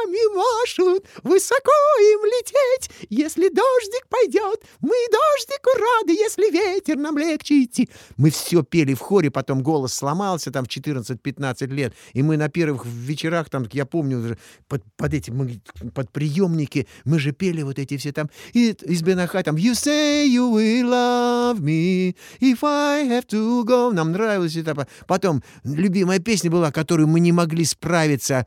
крыльями 0.03 0.35
машут, 0.35 1.07
высоко 1.23 1.71
им 2.01 2.25
лететь. 2.25 2.91
Если 3.11 3.49
дождик 3.49 4.07
пойдет, 4.09 4.63
мы 4.81 4.95
дождику 5.11 5.71
рады, 5.79 6.13
если 6.13 6.51
ветер 6.51 6.97
нам 6.97 7.19
легче 7.19 7.65
идти. 7.65 7.89
Мы 8.17 8.31
все 8.31 8.63
пели 8.63 8.95
в 8.95 9.01
хоре, 9.01 9.31
потом 9.31 9.63
голос 9.63 9.95
сломался 9.95 10.51
там 10.51 10.65
в 10.65 10.69
14-15 10.69 11.67
лет. 11.69 11.95
И 12.13 12.23
мы 12.23 12.37
на 12.37 12.49
первых 12.49 12.87
вечерах, 12.87 13.51
там, 13.51 13.67
я 13.73 13.87
помню, 13.87 14.37
под, 14.69 14.83
под 14.97 15.15
эти, 15.15 15.31
мы, 15.31 15.61
под 15.95 16.11
приемники, 16.11 16.87
мы 17.05 17.19
же 17.19 17.33
пели 17.33 17.63
вот 17.63 17.79
эти 17.79 17.97
все 17.97 18.13
там, 18.13 18.31
и 18.53 18.71
из 18.71 19.03
Бенаха 19.03 19.43
там, 19.43 19.57
you 19.57 19.73
say 19.73 20.27
you 20.27 20.53
will 20.53 20.89
love 20.89 21.61
me, 21.61 22.17
if 22.41 22.63
I 22.63 23.05
have 23.09 23.27
to 23.29 23.65
go. 23.65 23.93
Нам 23.93 24.13
нравилось 24.13 24.57
это. 24.57 24.87
Потом 25.07 25.43
любимая 25.65 26.19
песня 26.19 26.51
была, 26.51 26.71
которую 26.71 27.09
мы 27.09 27.21
не 27.21 27.33
могли 27.33 27.65
справиться. 27.65 28.47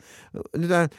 Это 0.54 0.92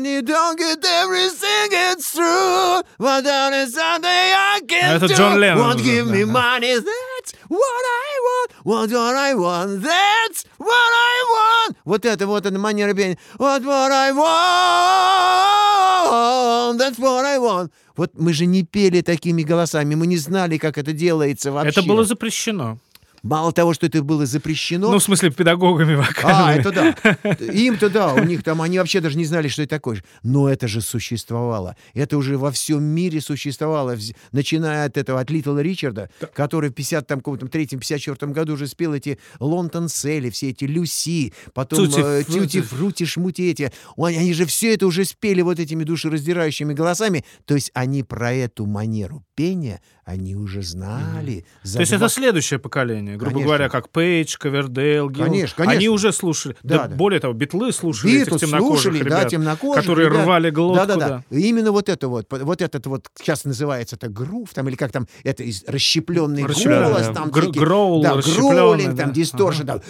don't 0.00 0.58
get 0.58 0.84
everything 0.84 1.68
it's 1.72 2.12
true, 2.12 2.82
but 2.98 3.26
on 3.26 3.52
a 3.54 3.66
Sunday 3.66 4.32
I 4.34 4.60
can 4.66 4.84
А 4.84 4.96
это 4.96 5.08
do. 5.08 5.14
Джон 5.14 5.38
Леннон 5.38 5.58
Won't 5.58 5.80
уже, 5.80 5.84
give 5.84 6.06
me 6.10 6.24
да. 6.24 6.32
money, 6.32 6.74
that's 6.74 7.32
what 7.48 7.84
I 7.84 8.18
want. 8.26 8.50
What 8.64 8.90
what 8.90 9.14
I 9.16 9.34
want, 9.34 9.82
that's 9.82 10.44
what 10.58 10.70
I 10.70 11.24
want. 11.34 11.76
Вот 11.84 12.04
это 12.04 12.26
вот 12.26 12.46
эта 12.46 12.58
манера 12.58 12.94
пения. 12.94 13.18
What 13.38 13.62
what 13.64 13.92
I 13.92 14.12
want, 16.14 16.78
that's 16.78 16.98
what 16.98 17.24
I 17.24 17.38
want. 17.38 17.70
Вот 17.96 18.10
мы 18.18 18.32
же 18.32 18.46
не 18.46 18.64
пели 18.64 19.02
такими 19.02 19.42
голосами, 19.42 19.94
мы 19.94 20.06
не 20.06 20.16
знали, 20.16 20.58
как 20.58 20.78
это 20.78 20.92
делается 20.92 21.52
вообще. 21.52 21.70
Это 21.70 21.82
было 21.82 22.04
запрещено. 22.04 22.78
Мало 23.24 23.52
того, 23.52 23.72
что 23.72 23.86
это 23.86 24.02
было 24.02 24.26
запрещено, 24.26 24.90
Ну, 24.90 24.98
в 24.98 25.02
смысле, 25.02 25.30
педагогами 25.30 25.94
а, 25.94 25.96
вокальными. 25.96 26.60
это 26.60 26.72
да. 26.72 27.30
Им-то 27.52 27.88
да, 27.88 28.12
у 28.12 28.22
них 28.22 28.42
там, 28.42 28.60
они 28.60 28.78
вообще 28.78 29.00
даже 29.00 29.16
не 29.16 29.24
знали, 29.24 29.48
что 29.48 29.62
это 29.62 29.70
такое. 29.70 30.04
Но 30.22 30.46
это 30.46 30.68
же 30.68 30.82
существовало. 30.82 31.74
Это 31.94 32.18
уже 32.18 32.36
во 32.36 32.52
всем 32.52 32.82
мире 32.84 33.22
существовало. 33.22 33.96
Начиная 34.32 34.84
от 34.84 34.98
этого, 34.98 35.20
от 35.20 35.30
Литла 35.30 35.58
Ричарда, 35.58 36.10
который 36.34 36.68
в 36.68 36.74
50 36.74 37.06
там, 37.06 37.20
каком-то 37.20 37.48
третьем, 37.48 37.80
54 37.80 38.30
году 38.32 38.52
уже 38.52 38.66
спел 38.66 38.92
эти 38.92 39.18
Лонтон 39.40 39.88
Селли, 39.88 40.28
все 40.28 40.50
эти 40.50 40.64
Люси, 40.64 41.32
потом 41.54 41.86
э, 41.86 42.24
Фрути. 42.24 42.40
Тюти 42.40 42.60
Фрути, 42.60 43.06
Шмути 43.06 43.50
эти. 43.50 43.72
Они 43.96 44.34
же 44.34 44.44
все 44.44 44.74
это 44.74 44.86
уже 44.86 45.06
спели 45.06 45.40
вот 45.40 45.58
этими 45.58 45.84
душераздирающими 45.84 46.74
голосами. 46.74 47.24
То 47.46 47.54
есть 47.54 47.70
они 47.72 48.02
про 48.02 48.34
эту 48.34 48.66
манеру 48.66 49.24
пения, 49.34 49.80
они 50.04 50.36
уже 50.36 50.62
знали. 50.62 51.46
за 51.62 51.74
То 51.78 51.80
есть 51.80 51.92
два- 51.92 52.06
это 52.06 52.14
следующее 52.14 52.58
поколение, 52.58 53.16
грубо 53.16 53.32
Конечно. 53.36 53.46
говоря, 53.46 53.68
как 53.70 53.88
Пейдж, 53.88 54.36
Ковердейл, 54.38 55.08
Гилл. 55.08 55.24
Конечно, 55.24 55.56
конечно. 55.56 55.72
Они 55.78 55.88
уже 55.88 56.12
слушали. 56.12 56.56
Да, 56.62 56.76
Да, 56.78 56.88
да. 56.88 56.96
более 56.96 57.20
того, 57.20 57.32
битлы 57.32 57.72
слушали 57.72 58.18
Битлз 58.18 58.28
этих 58.36 58.40
темнокожих 58.48 58.82
слушали, 58.82 58.98
ребят, 59.04 59.22
да, 59.22 59.28
темнокожих 59.28 59.80
которые 59.82 60.08
ребят. 60.10 60.24
рвали 60.24 60.50
глотку. 60.50 60.86
Да, 60.86 60.94
да, 60.94 60.96
да. 61.08 61.24
да. 61.30 61.36
Именно 61.36 61.72
вот 61.72 61.88
это 61.88 62.08
вот, 62.08 62.26
вот 62.30 62.60
этот 62.62 62.86
вот 62.86 63.08
сейчас 63.18 63.44
называется 63.44 63.96
это 63.96 64.08
грув, 64.08 64.50
там 64.52 64.68
или 64.68 64.76
как 64.76 64.92
там, 64.92 65.06
это 65.22 65.42
из- 65.42 65.64
расщепленный 65.66 66.44
Расщепленный, 66.44 66.88
голос, 66.88 67.06
да. 67.06 67.12
там 67.14 67.30
Гр- 67.30 67.42
всякие- 67.44 67.62
гроул 67.64 68.02
да, 68.02 68.14
гроулинг, 68.38 68.94
да. 68.94 69.02
там 69.04 69.12
дисторшн, 69.12 69.64
там. 69.66 69.80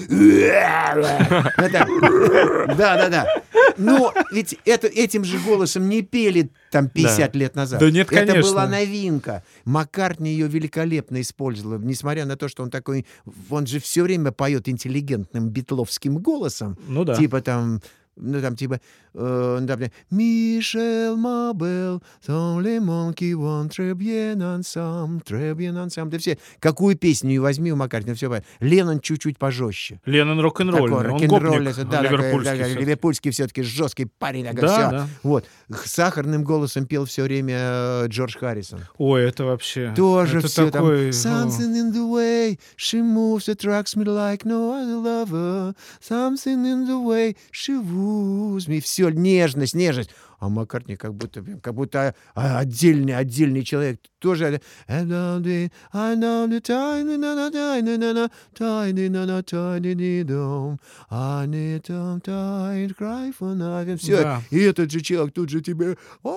Да, 1.68 2.96
да, 2.96 3.08
да. 3.08 3.26
Но 3.76 4.12
ведь 4.32 4.56
это, 4.64 4.86
этим 4.86 5.24
же 5.24 5.38
голосом 5.38 5.88
не 5.88 6.02
пели 6.02 6.50
там 6.74 6.88
50 6.88 7.36
лет 7.36 7.54
назад. 7.54 7.78
Да 7.78 7.88
нет, 7.88 8.10
Это 8.10 8.26
конечно. 8.26 8.50
была 8.50 8.66
новинка. 8.66 9.44
Маккартни 9.64 10.30
ее 10.32 10.48
великолепно 10.48 11.20
использовал, 11.20 11.78
несмотря 11.78 12.26
на 12.26 12.36
то, 12.36 12.48
что 12.48 12.64
он 12.64 12.70
такой, 12.70 13.06
он 13.48 13.66
же 13.66 13.78
все 13.78 14.02
время 14.02 14.32
поет 14.32 14.68
интеллигентным 14.68 15.50
битловским 15.50 16.18
голосом. 16.18 16.76
Ну 16.88 17.04
да. 17.04 17.14
Типа 17.14 17.40
там, 17.42 17.80
ну 18.16 18.40
там 18.40 18.56
типа, 18.56 18.80
э, 19.14 19.58
ну, 19.60 19.66
там, 19.66 19.80
Мишель 20.10 21.14
Мабел, 21.16 22.02
там 22.24 22.58
le 22.60 22.78
monkey 22.78 23.32
one 23.34 23.68
très 23.68 23.94
bien 23.94 24.36
ensemble, 24.42 25.22
très 25.24 25.54
bien 25.54 25.74
ensemble. 25.76 26.10
Да 26.10 26.18
все, 26.18 26.38
какую 26.60 26.96
песню 26.96 27.30
не 27.30 27.38
возьми 27.38 27.72
у 27.72 27.76
Маккартни, 27.76 28.14
все 28.14 28.28
понятно. 28.28 28.48
Леннон 28.60 29.00
чуть-чуть 29.00 29.38
пожестче. 29.38 30.00
Леннон 30.04 30.40
рок-н-ролльный, 30.40 31.10
он 31.10 31.26
гопник, 31.26 31.88
да, 31.90 32.02
ливерпульский. 32.02 32.44
да, 32.44 32.54
всё-таки. 32.64 32.80
ливерпульский 32.80 33.30
все-таки 33.30 33.62
жесткий 33.62 34.06
парень, 34.06 34.44
такой, 34.44 34.60
Да, 34.60 34.68
всё. 34.68 34.90
да. 34.90 35.08
Вот. 35.22 35.44
Сахарным 35.84 36.44
голосом 36.44 36.86
пел 36.86 37.04
все 37.04 37.22
время 37.22 37.56
э, 37.58 38.06
Джордж 38.08 38.36
Харрисон. 38.38 38.80
Ой, 38.98 39.22
это 39.24 39.44
вообще... 39.44 39.92
Тоже 39.96 40.38
это 40.38 40.48
все 40.48 40.70
такой... 40.70 41.12
там. 41.12 41.48
Something 41.48 41.74
in 41.74 41.92
the 41.92 42.10
way 42.10 42.58
she 42.76 43.00
moves 43.02 43.48
attracts 43.48 43.96
me 43.96 44.04
like 44.04 44.44
no 44.44 44.72
other 44.72 44.98
lover. 45.02 45.74
Something 46.00 46.64
in 46.64 46.86
the 46.86 46.98
way 47.02 47.36
she 47.52 47.74
woos 47.80 48.68
me. 48.68 48.80
Все, 48.80 49.03
нежность, 49.10 49.74
нежность. 49.74 50.10
А 50.38 50.48
Маккартни 50.48 50.96
как 50.96 51.14
будто, 51.14 51.42
как 51.62 51.74
будто 51.74 52.14
а, 52.34 52.58
отдельный, 52.58 53.16
отдельный 53.16 53.62
человек. 53.62 54.00
Тоже. 54.18 54.60
Все. 63.96 64.22
Да. 64.22 64.42
И 64.50 64.58
этот 64.60 64.90
же 64.90 65.00
человек 65.00 65.34
тут 65.34 65.48
же 65.50 65.60
тебе... 65.60 65.96
О, 66.22 66.36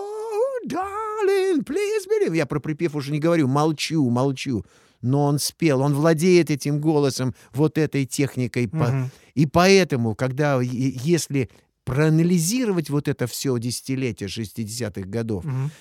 darling, 0.68 1.64
please 1.64 2.06
believe. 2.07 2.35
Я 2.35 2.45
про 2.45 2.60
припев 2.60 2.95
уже 2.95 3.11
не 3.11 3.19
говорю, 3.19 3.48
молчу, 3.48 4.10
молчу. 4.10 4.65
Но 5.02 5.26
он 5.26 5.38
спел, 5.39 5.81
он 5.81 5.94
владеет 5.94 6.49
этим 6.49 6.81
голосом, 6.81 7.35
вот 7.53 7.77
этой 7.77 8.06
техникой. 8.06 8.68
По- 8.68 8.77
Мгм. 8.77 9.10
И 9.35 9.45
поэтому, 9.45 10.15
когда, 10.15 10.60
если 10.61 11.49
проанализировать 11.88 12.89
вот 12.89 13.07
это 13.07 13.27
все 13.27 13.57
десятилетие 13.57 14.30
60-х 14.30 15.07
годов, 15.07 15.45
Мгм. 15.45 15.72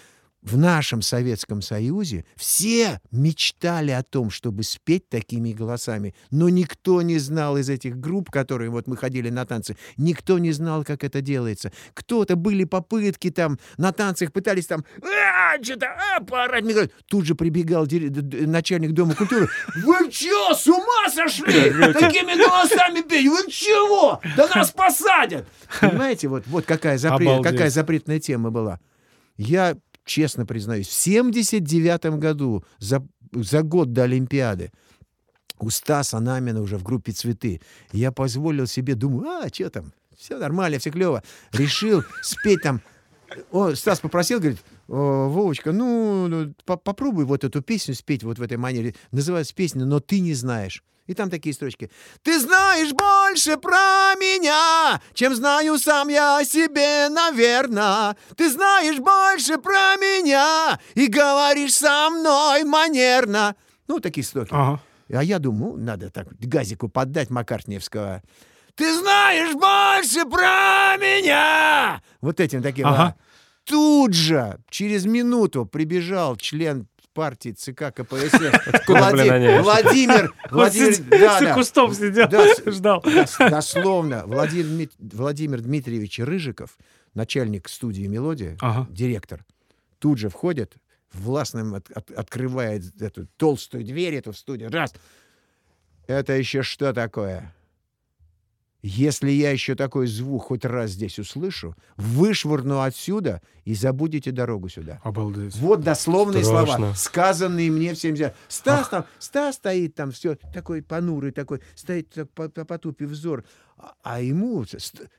В 0.43 0.57
нашем 0.57 1.03
Советском 1.03 1.61
Союзе 1.61 2.25
все 2.37 3.01
мечтали 3.11 3.91
о 3.91 4.03
том, 4.03 4.31
чтобы 4.31 4.63
спеть 4.63 5.09
такими 5.09 5.53
голосами, 5.53 6.15
но 6.31 6.49
никто 6.49 7.03
не 7.03 7.19
знал 7.19 7.57
из 7.57 7.69
этих 7.69 7.99
групп, 7.99 8.31
которые 8.31 8.71
вот 8.71 8.87
мы 8.87 8.97
ходили 8.97 9.29
на 9.29 9.45
танцы, 9.45 9.77
никто 9.97 10.39
не 10.39 10.53
знал, 10.53 10.85
как 10.85 11.03
это 11.03 11.21
делается. 11.21 11.73
Кто-то 11.95 12.37
были 12.37 12.65
попытки 12.65 13.31
там 13.31 13.59
на 13.77 13.93
танцах 13.93 14.33
пытались 14.33 14.67
там 14.67 14.85
«А, 15.03 15.63
что-то 15.63 15.87
а, 15.87 16.21
поорать. 16.21 16.65
Говорят, 16.65 16.93
тут 17.07 17.25
же 17.25 17.35
прибегал 17.35 17.87
начальник 17.91 18.93
Дома 18.93 19.15
культуры. 19.15 19.49
Вы 19.77 20.11
чё, 20.11 20.55
с 20.55 20.67
ума 20.67 21.09
сошли? 21.13 21.71
Такими 21.93 22.37
голосами 22.37 23.03
петь? 23.03 23.27
Вы 23.27 23.51
чего? 23.51 24.21
Да 24.37 24.49
нас 24.55 24.71
посадят! 24.71 25.47
Понимаете, 25.81 26.29
вот, 26.29 26.45
вот 26.47 26.65
какая, 26.65 26.99
запрет, 26.99 27.43
какая 27.43 27.71
запретная 27.71 28.21
тема 28.21 28.51
была. 28.51 28.81
Я 29.37 29.77
честно 30.07 30.47
признаюсь, 30.47 30.89
в 30.89 30.93
79 30.93 32.19
году, 32.19 32.65
за, 32.79 33.07
за 33.33 33.63
год 33.63 33.93
до 33.93 34.05
Олимпиады, 34.05 34.73
у 35.59 35.69
Стаса 35.71 36.21
Намина 36.21 36.63
уже 36.63 36.79
в 36.79 36.83
группе 36.83 37.13
«Цветы», 37.13 37.61
я 37.93 38.13
позволил 38.13 38.67
себе, 38.67 38.95
думаю, 38.95 39.29
а, 39.29 39.49
что 39.53 39.69
там, 39.69 39.93
все 40.17 40.39
нормально, 40.39 40.79
все 40.79 40.91
клево. 40.91 41.23
Решил 41.53 42.03
спеть 42.23 42.63
там. 42.63 42.81
О, 43.51 43.75
Стас 43.75 44.01
попросил, 44.01 44.39
говорит, 44.39 44.61
«О, 44.89 45.29
Вовочка, 45.29 45.73
ну, 45.73 46.29
ну, 46.29 46.55
по- 46.65 46.77
попробуй 46.77 47.25
вот 47.25 47.45
эту 47.45 47.61
песню 47.61 47.95
спеть 47.95 48.23
вот 48.23 48.39
в 48.39 48.43
этой 48.43 48.57
манере. 48.57 48.95
Называется 49.11 49.55
песня 49.55 49.85
«Но 49.85 50.01
ты 50.01 50.21
не 50.21 50.35
знаешь». 50.35 50.85
И 51.07 51.15
там 51.15 51.31
такие 51.31 51.55
строчки. 51.55 51.91
«Ты 52.23 52.39
знаешь 52.41 52.93
больше 52.93 53.57
про 53.57 54.15
меня, 54.17 55.01
чем 55.15 55.35
знаю 55.35 55.79
сам 55.79 56.09
я 56.09 56.39
о 56.39 56.45
себе, 56.45 57.09
наверное. 57.09 58.17
Ты 58.37 58.51
знаешь 58.51 58.99
больше 58.99 59.59
про 59.59 59.97
меня 59.97 60.81
и 60.95 61.07
говоришь 61.07 61.75
со 61.75 62.11
мной 62.11 62.65
манерно». 62.65 63.55
Ну, 63.87 64.01
такие 64.01 64.25
строки. 64.25 64.51
Ага. 64.53 64.81
А 65.13 65.23
я 65.23 65.39
думаю, 65.39 65.77
ну, 65.77 65.85
надо 65.85 66.11
так 66.11 66.29
газику 66.41 66.89
поддать 66.89 67.31
Маккартниевского. 67.31 68.23
Ты 68.75 68.95
знаешь 68.99 69.55
больше 69.55 70.29
про 70.29 70.97
меня! 70.99 72.03
Вот 72.21 72.41
этим 72.41 72.63
таким. 72.63 72.87
Ага. 72.87 73.03
а. 73.03 73.17
Тут 73.65 74.15
же, 74.15 74.59
через 74.71 75.07
минуту, 75.07 75.67
прибежал 75.67 76.37
член 76.37 76.87
партии 77.17 77.51
ЦК 77.53 77.93
КПСС? 77.95 78.33
Владимир, 79.63 80.35
Владимир, 80.51 81.03
да, 81.11 81.41
за 81.41 81.55
кустом 81.55 81.93
сидел, 81.95 82.29
ждал. 82.73 83.01
Дос- 83.01 83.51
Дословно, 83.51 84.23
Владимир, 84.27 84.67
Дмит- 84.67 84.93
Владимир 84.99 85.61
Дмитриевич 85.63 86.19
Рыжиков, 86.21 86.77
начальник 87.15 87.69
студии 87.69 88.07
«Мелодия», 88.07 88.57
директор, 88.91 89.45
тут 89.99 90.19
же 90.19 90.29
входит, 90.29 90.75
властным 91.13 91.75
от- 91.75 91.91
от- 91.91 92.11
открывает 92.11 92.83
эту 93.01 93.27
толстую 93.39 93.85
дверь, 93.85 94.15
эту 94.15 94.33
в 94.33 94.37
студию. 94.39 94.71
Раз. 94.71 94.95
Это 96.07 96.35
еще 96.35 96.63
что 96.63 96.93
такое? 96.93 97.53
Если 98.83 99.31
я 99.31 99.51
еще 99.51 99.75
такой 99.75 100.07
звук 100.07 100.45
хоть 100.45 100.65
раз 100.65 100.91
здесь 100.91 101.19
услышу, 101.19 101.75
вышвырну 101.97 102.83
отсюда 102.83 103.41
и 103.65 103.75
забудете 103.75 104.31
дорогу 104.31 104.69
сюда. 104.69 105.01
Обалдеть. 105.03 105.57
Вот 105.57 105.81
дословные 105.81 106.45
слова, 106.45 106.67
Страшно. 106.67 106.95
сказанные 106.95 107.71
мне 107.71 107.95
в 107.95 107.99
70 107.99 108.35
Стас 108.49 108.89
там, 108.89 109.05
Стас 109.19 109.57
стоит 109.57 109.95
там, 109.95 110.13
все 110.13 110.37
такой 110.55 110.83
понурый, 110.83 111.33
такой, 111.33 111.63
стоит 111.75 112.11
так, 112.11 112.31
по- 112.31 112.49
по- 112.49 112.65
потупив 112.65 113.09
взор. 113.09 113.45
А, 113.79 113.95
а 114.03 114.21
ему, 114.21 114.65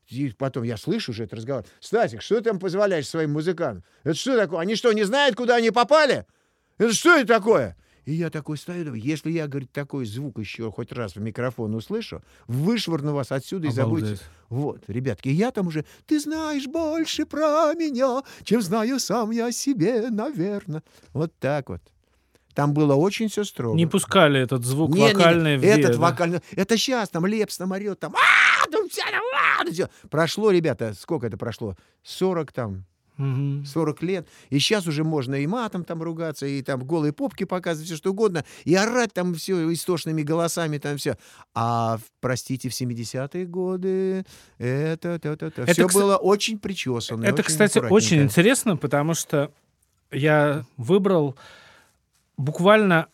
и 0.07 0.29
потом 0.37 0.63
я 0.63 0.77
слышу 0.77 1.11
уже 1.11 1.25
этот 1.25 1.39
разговор. 1.39 1.65
Стасик, 1.79 2.21
что 2.21 2.35
ты 2.35 2.41
там 2.43 2.59
позволяешь 2.59 3.07
своим 3.09 3.33
музыкантам? 3.33 3.83
Это 4.03 4.13
что 4.15 4.37
такое? 4.37 4.59
Они 4.61 4.75
что, 4.75 4.93
не 4.93 5.03
знают, 5.03 5.35
куда 5.35 5.55
они 5.57 5.71
попали? 5.71 6.25
Это 6.77 6.93
что 6.93 7.17
это 7.17 7.27
такое? 7.27 7.75
И 8.07 8.13
я 8.13 8.29
такой 8.29 8.57
стою, 8.57 8.93
если 8.93 9.29
я, 9.31 9.47
говорит, 9.47 9.69
такой 9.73 10.05
звук 10.05 10.39
еще 10.39 10.71
хоть 10.71 10.93
раз 10.93 11.17
в 11.17 11.19
микрофон 11.19 11.75
услышу, 11.75 12.23
вышвырну 12.47 13.13
вас 13.13 13.33
отсюда 13.33 13.67
и 13.67 13.69
забудьте. 13.69 14.17
Вот, 14.47 14.81
ребятки, 14.87 15.27
я 15.27 15.51
там 15.51 15.67
уже, 15.67 15.83
ты 16.05 16.17
знаешь 16.21 16.67
больше 16.67 17.25
про 17.25 17.73
меня, 17.73 18.23
чем 18.45 18.61
знаю 18.61 19.01
сам 19.01 19.31
я 19.31 19.47
о 19.47 19.51
себе, 19.51 20.09
наверное. 20.09 20.83
Вот 21.11 21.33
так 21.37 21.67
вот. 21.67 21.81
Там 22.53 22.73
было 22.73 22.95
очень 22.95 23.27
все 23.27 23.43
строго. 23.43 23.75
Не 23.75 23.87
пускали 23.87 24.39
этот 24.39 24.63
звук 24.63 24.91
Не, 24.91 25.01
не, 25.01 25.07
не, 25.07 25.13
вокальный 25.13 25.57
в 25.57 25.63
Этот 25.65 25.91
да? 25.91 25.99
вокальный. 25.99 26.39
Это 26.55 26.77
сейчас 26.77 27.09
там 27.09 27.25
Лепс 27.25 27.57
там 27.57 27.71
орет, 27.71 27.99
там, 27.99 28.15
а, 28.15 28.19
а. 28.63 30.07
Прошло, 30.09 30.51
ребята, 30.51 30.93
сколько 30.97 31.27
это 31.27 31.35
прошло? 31.35 31.75
40 32.03 32.53
там, 32.53 32.85
Мгм. 33.17 33.65
40 33.65 34.03
лет. 34.03 34.27
И 34.49 34.59
сейчас 34.59 34.87
уже 34.87 35.03
можно 35.03 35.35
и 35.35 35.47
матом 35.47 35.83
там 35.83 36.01
ругаться, 36.03 36.45
и 36.45 36.61
там 36.61 36.85
голые 36.85 37.13
попки 37.13 37.43
показывать, 37.45 37.87
все 37.87 37.97
что 37.97 38.11
угодно, 38.11 38.45
и 38.63 38.75
орать 38.75 39.13
там 39.13 39.33
все 39.33 39.71
истошными 39.73 40.21
голосами, 40.21 40.77
там 40.77 40.97
все. 40.97 41.17
А, 41.53 41.97
простите, 42.19 42.69
в 42.69 42.73
70-е 42.73 43.45
годы 43.45 44.25
это, 44.59 45.09
это, 45.09 45.29
это, 45.29 45.45
Это, 45.47 45.73
все 45.73 45.85
кста- 45.87 45.93
было 45.93 46.17
очень 46.17 46.59
причесано. 46.59 47.25
Это, 47.25 47.43
кстати, 47.43 47.79
очень 47.79 48.23
интересно, 48.23 48.77
потому 48.77 49.13
что 49.13 49.51
я 50.11 50.65
выбрал 50.77 51.35
буквально 52.37 53.07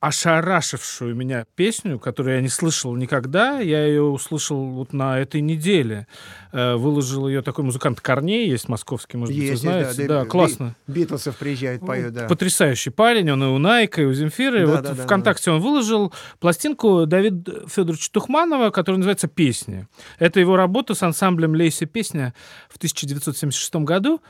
ошарашившую 0.00 1.14
меня 1.16 1.44
песню, 1.56 1.98
которую 1.98 2.36
я 2.36 2.42
не 2.42 2.48
слышал 2.48 2.94
никогда. 2.94 3.58
Я 3.58 3.84
ее 3.84 4.02
услышал 4.02 4.64
вот 4.70 4.92
на 4.92 5.18
этой 5.18 5.40
неделе. 5.40 6.06
Э, 6.52 6.76
Выложил 6.76 7.26
ее 7.26 7.42
такой 7.42 7.64
музыкант 7.64 8.00
Корней, 8.00 8.48
есть 8.48 8.68
московский, 8.68 9.16
может 9.16 9.34
быть, 9.34 9.42
вы 9.44 9.50
Есть, 9.50 9.62
есть, 9.64 9.72
знаете. 9.94 10.02
да, 10.06 10.18
Да, 10.18 10.24
Би- 10.24 10.28
классно. 10.30 10.76
Битлсов 10.86 11.36
приезжают, 11.36 11.84
поют, 11.84 12.12
да. 12.12 12.28
Потрясающий 12.28 12.90
парень, 12.90 13.30
он 13.30 13.42
и 13.42 13.46
у 13.46 13.58
Найка, 13.58 14.02
и 14.02 14.04
у 14.04 14.12
Земфиры. 14.12 14.66
Да, 14.66 14.72
вот 14.72 14.82
да, 14.82 14.94
да, 14.94 15.04
ВКонтакте 15.04 15.50
он 15.50 15.60
выложил 15.60 16.12
пластинку 16.38 17.04
Давида 17.06 17.68
Федоровича 17.68 18.08
Тухманова, 18.12 18.70
которая 18.70 18.98
называется 18.98 19.26
«Песни». 19.28 19.88
Это 20.18 20.38
его 20.38 20.56
работа 20.56 20.94
с 20.94 21.02
ансамблем 21.02 21.54
«Лейся 21.54 21.86
песня» 21.86 22.34
в 22.68 22.76
1976 22.76 23.74
году. 23.84 24.20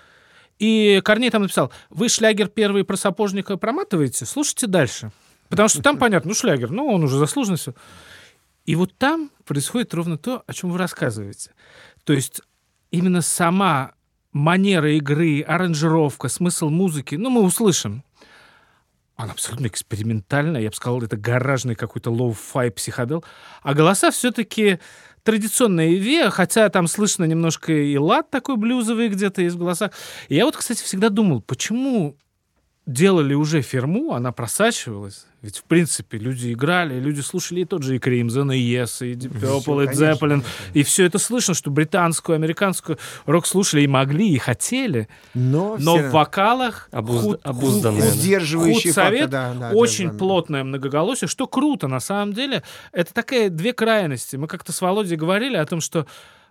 И 0.58 1.00
Корней 1.04 1.30
там 1.30 1.42
написал, 1.42 1.70
вы 1.90 2.08
шлягер 2.08 2.48
первый 2.48 2.84
про 2.84 2.96
сапожника 2.96 3.56
проматываете, 3.56 4.24
слушайте 4.26 4.66
дальше. 4.66 5.12
Потому 5.48 5.68
что 5.68 5.82
там 5.82 5.98
понятно, 5.98 6.28
ну 6.28 6.34
шлягер, 6.34 6.70
ну 6.70 6.86
он 6.86 7.04
уже 7.04 7.18
заслуженно 7.18 7.56
все. 7.56 7.74
И 8.64 8.74
вот 8.74 8.96
там 8.98 9.30
происходит 9.44 9.94
ровно 9.94 10.18
то, 10.18 10.44
о 10.46 10.52
чем 10.52 10.70
вы 10.70 10.78
рассказываете. 10.78 11.52
То 12.04 12.12
есть 12.12 12.42
именно 12.90 13.22
сама 13.22 13.92
манера 14.32 14.92
игры, 14.96 15.40
аранжировка, 15.42 16.28
смысл 16.28 16.68
музыки, 16.68 17.14
ну, 17.14 17.30
мы 17.30 17.42
услышим. 17.42 18.04
Она 19.16 19.32
абсолютно 19.32 19.66
экспериментальная, 19.66 20.60
я 20.60 20.70
бы 20.70 20.76
сказал, 20.76 21.02
это 21.02 21.16
гаражный 21.16 21.74
какой-то 21.74 22.10
lo-fi 22.10 22.70
психодел. 22.70 23.24
А 23.62 23.74
голоса 23.74 24.12
все-таки 24.12 24.78
традиционно 25.24 25.88
ВИА, 25.88 26.30
хотя 26.30 26.68
там 26.68 26.86
слышно 26.86 27.24
немножко 27.24 27.72
и 27.72 27.96
лад 27.98 28.30
такой 28.30 28.56
блюзовый 28.56 29.08
где-то 29.08 29.42
есть 29.42 29.56
в 29.56 29.58
голосах. 29.58 29.90
И 30.28 30.36
я 30.36 30.44
вот, 30.44 30.56
кстати, 30.56 30.84
всегда 30.84 31.08
думал, 31.08 31.42
почему 31.42 32.16
делали 32.88 33.34
уже 33.34 33.60
фирму, 33.60 34.14
она 34.14 34.32
просачивалась. 34.32 35.26
Ведь, 35.42 35.58
в 35.58 35.64
принципе, 35.64 36.18
люди 36.18 36.52
играли, 36.52 36.98
люди 36.98 37.20
слушали 37.20 37.60
и 37.60 37.64
тот 37.64 37.82
же 37.84 37.94
и 37.96 37.98
Crimson, 37.98 38.50
и 38.50 38.58
Yes, 38.58 39.06
и 39.06 39.12
Deep 39.14 39.38
Purple, 39.40 39.84
и 39.84 39.86
конечно. 39.86 40.42
И 40.72 40.82
все 40.82 41.04
это 41.04 41.18
слышно, 41.18 41.54
что 41.54 41.70
британскую, 41.70 42.34
американскую 42.36 42.98
рок 43.26 43.46
слушали 43.46 43.82
и 43.82 43.86
могли, 43.86 44.30
и 44.30 44.38
хотели. 44.38 45.06
Но, 45.34 45.76
Но 45.78 45.98
в 45.98 46.10
вокалах 46.10 46.88
Обуз- 46.90 47.22
худ- 47.22 47.40
обузданные, 47.44 48.02
худ- 48.02 48.10
да. 48.10 48.16
Сдерживающий 48.16 48.92
да, 49.28 49.54
да, 49.54 49.70
очень 49.74 50.06
да, 50.06 50.12
да. 50.12 50.18
плотное 50.18 50.64
многоголосие, 50.64 51.28
что 51.28 51.46
круто 51.46 51.88
на 51.88 52.00
самом 52.00 52.32
деле. 52.32 52.62
Это 52.92 53.12
такая 53.12 53.50
две 53.50 53.74
крайности. 53.74 54.36
Мы 54.36 54.48
как-то 54.48 54.72
с 54.72 54.80
Володей 54.80 55.16
говорили 55.16 55.56
о 55.56 55.66
том, 55.66 55.80
что 55.82 56.06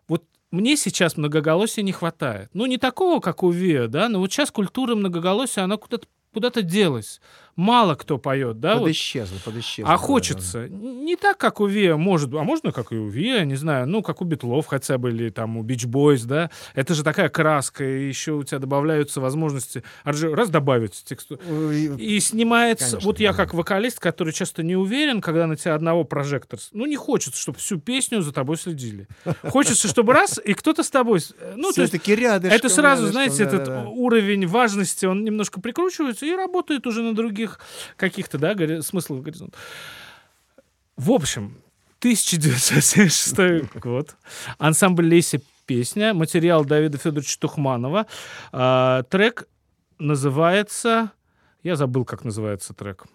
вот 0.07 0.23
мне 0.51 0.77
сейчас 0.77 1.17
многоголосия 1.17 1.83
не 1.83 1.91
хватает. 1.91 2.49
Ну, 2.53 2.67
не 2.67 2.77
такого, 2.77 3.19
как 3.19 3.43
у 3.43 3.49
Виа, 3.49 3.87
да, 3.87 4.07
но 4.07 4.19
вот 4.19 4.31
сейчас 4.31 4.51
культура 4.51 4.95
многоголосия, 4.95 5.63
она 5.63 5.75
куда-то 5.75 6.07
куда-то 6.37 6.61
делась. 6.61 7.19
Мало 7.57 7.95
кто 7.95 8.19
поет, 8.19 8.59
да, 8.59 8.75
вот. 8.75 8.83
Подисчезло, 8.83 9.35
подисчезло. 9.43 9.91
А 9.91 9.97
да, 9.97 9.97
хочется. 9.97 10.69
Не 10.69 11.15
так, 11.15 11.37
как 11.37 11.59
у 11.59 11.65
Виа, 11.65 11.97
может 11.97 12.31
а 12.33 12.43
можно, 12.43 12.71
как 12.71 12.91
и 12.91 12.95
у 12.95 13.07
Виа, 13.09 13.43
не 13.45 13.55
знаю, 13.55 13.87
ну, 13.87 14.03
как 14.03 14.21
у 14.21 14.25
Битлов 14.25 14.67
хотя 14.67 14.99
бы, 14.99 15.09
или 15.09 15.29
там 15.31 15.57
у 15.57 15.63
Бич 15.63 15.85
Бойс, 15.85 16.21
да. 16.21 16.51
Это 16.75 16.93
же 16.93 17.03
такая 17.03 17.29
краска, 17.29 17.83
и 17.83 18.07
еще 18.07 18.33
у 18.33 18.43
тебя 18.43 18.59
добавляются 18.59 19.19
возможности. 19.21 19.81
Раз 20.03 20.49
добавить 20.51 21.03
тексту. 21.03 21.37
да. 21.43 21.51
Ой, 21.51 21.97
И 21.97 22.19
снимается... 22.19 22.91
Конечно, 22.91 23.07
вот 23.07 23.19
я 23.19 23.31
да. 23.31 23.37
как 23.37 23.55
вокалист, 23.55 23.99
который 23.99 24.33
часто 24.33 24.61
не 24.61 24.75
уверен, 24.75 25.19
когда 25.19 25.47
на 25.47 25.55
тебя 25.55 25.73
одного 25.73 26.03
прожектор... 26.03 26.59
Ну, 26.73 26.85
не 26.85 26.95
хочется, 26.95 27.41
чтобы 27.41 27.57
всю 27.57 27.79
песню 27.79 28.21
за 28.21 28.31
тобой 28.31 28.57
следили. 28.57 29.07
Хочется, 29.41 29.87
чтобы 29.87 30.13
раз, 30.13 30.39
и 30.43 30.53
кто-то 30.53 30.83
с 30.83 30.91
тобой... 30.91 31.21
с- 31.21 31.33
Ну, 31.55 31.71
Все-таки 31.71 32.13
рядышком. 32.13 32.55
это 32.55 32.69
сразу, 32.69 33.07
рядышком, 33.07 33.11
знаете, 33.13 33.43
этот 33.45 33.65
да-да-да. 33.67 33.89
уровень 33.89 34.45
важности, 34.45 35.07
он 35.07 35.23
немножко 35.23 35.59
прикручивается 35.59 36.27
и 36.27 36.33
работает 36.33 36.85
уже 36.85 37.01
на 37.01 37.15
других 37.15 37.46
каких-то, 37.95 38.37
да, 38.37 38.53
гори- 38.53 38.81
смыслов 38.81 39.21
горизонт. 39.21 39.55
В 40.95 41.11
общем, 41.11 41.57
1976 41.99 43.73
год. 43.75 44.15
Ансамбль 44.57 45.07
Лейся 45.07 45.39
песня, 45.65 46.13
материал 46.13 46.63
Давида 46.65 46.97
Федоровича 46.97 47.37
Тухманова. 47.39 48.05
А, 48.51 49.03
трек 49.03 49.47
называется... 49.99 51.11
Я 51.63 51.75
забыл, 51.75 52.05
как 52.05 52.23
называется 52.23 52.73
трек. 52.73 53.05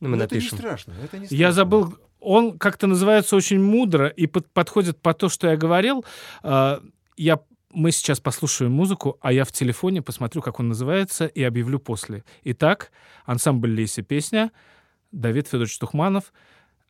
Ну, 0.00 0.10
мы 0.10 0.16
Ну, 0.18 0.24
это 0.24 0.34
не 0.36 0.40
страшно. 0.42 0.94
Это 1.02 1.18
не 1.18 1.24
Я 1.24 1.28
страшно. 1.50 1.52
забыл, 1.52 1.98
он 2.20 2.58
как-то 2.58 2.86
называется 2.86 3.34
очень 3.36 3.60
мудро 3.60 4.06
и 4.08 4.26
под- 4.26 4.48
подходит 4.52 5.00
по 5.00 5.14
то, 5.14 5.28
что 5.28 5.48
я 5.48 5.56
говорил. 5.56 6.04
А, 6.42 6.80
Я, 7.16 7.40
мы 7.74 7.90
сейчас 7.92 8.20
послушаем 8.20 8.72
музыку, 8.72 9.18
а 9.20 9.32
я 9.32 9.44
в 9.44 9.52
телефоне 9.52 10.00
посмотрю, 10.02 10.42
как 10.42 10.60
он 10.60 10.68
называется, 10.68 11.26
и 11.26 11.42
объявлю 11.42 11.78
после. 11.78 12.24
Итак, 12.44 12.90
ансамбль 13.24 13.70
Леси 13.74 14.02
песня, 14.02 14.50
Давид 15.12 15.46
Федорович 15.48 15.78
Тухманов. 15.78 16.32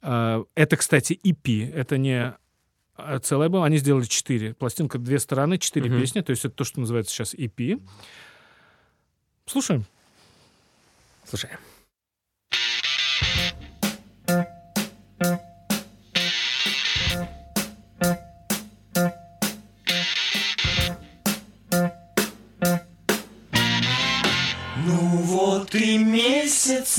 А, 0.03 0.45
Это, 0.55 0.77
кстати, 0.77 1.19
EP, 1.25 1.73
это 1.73 1.97
не 1.99 2.35
а, 2.97 3.19
целый 3.19 3.47
альбом. 3.47 3.63
Они 3.65 3.79
сделали 3.79 4.05
четыре. 4.05 4.55
Пластинка 4.55 4.99
две 4.99 5.19
стороны, 5.19 5.59
четыре 5.59 5.91
Мгм. 5.91 6.01
песни. 6.01 6.21
То 6.21 6.31
есть 6.31 6.45
это 6.45 6.55
то, 6.55 6.65
что 6.65 6.81
называется 6.81 7.13
сейчас 7.13 7.35
EP. 7.35 7.81
Слушаем. 9.47 9.85
Слушай. 11.27 11.51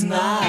на 0.00 0.45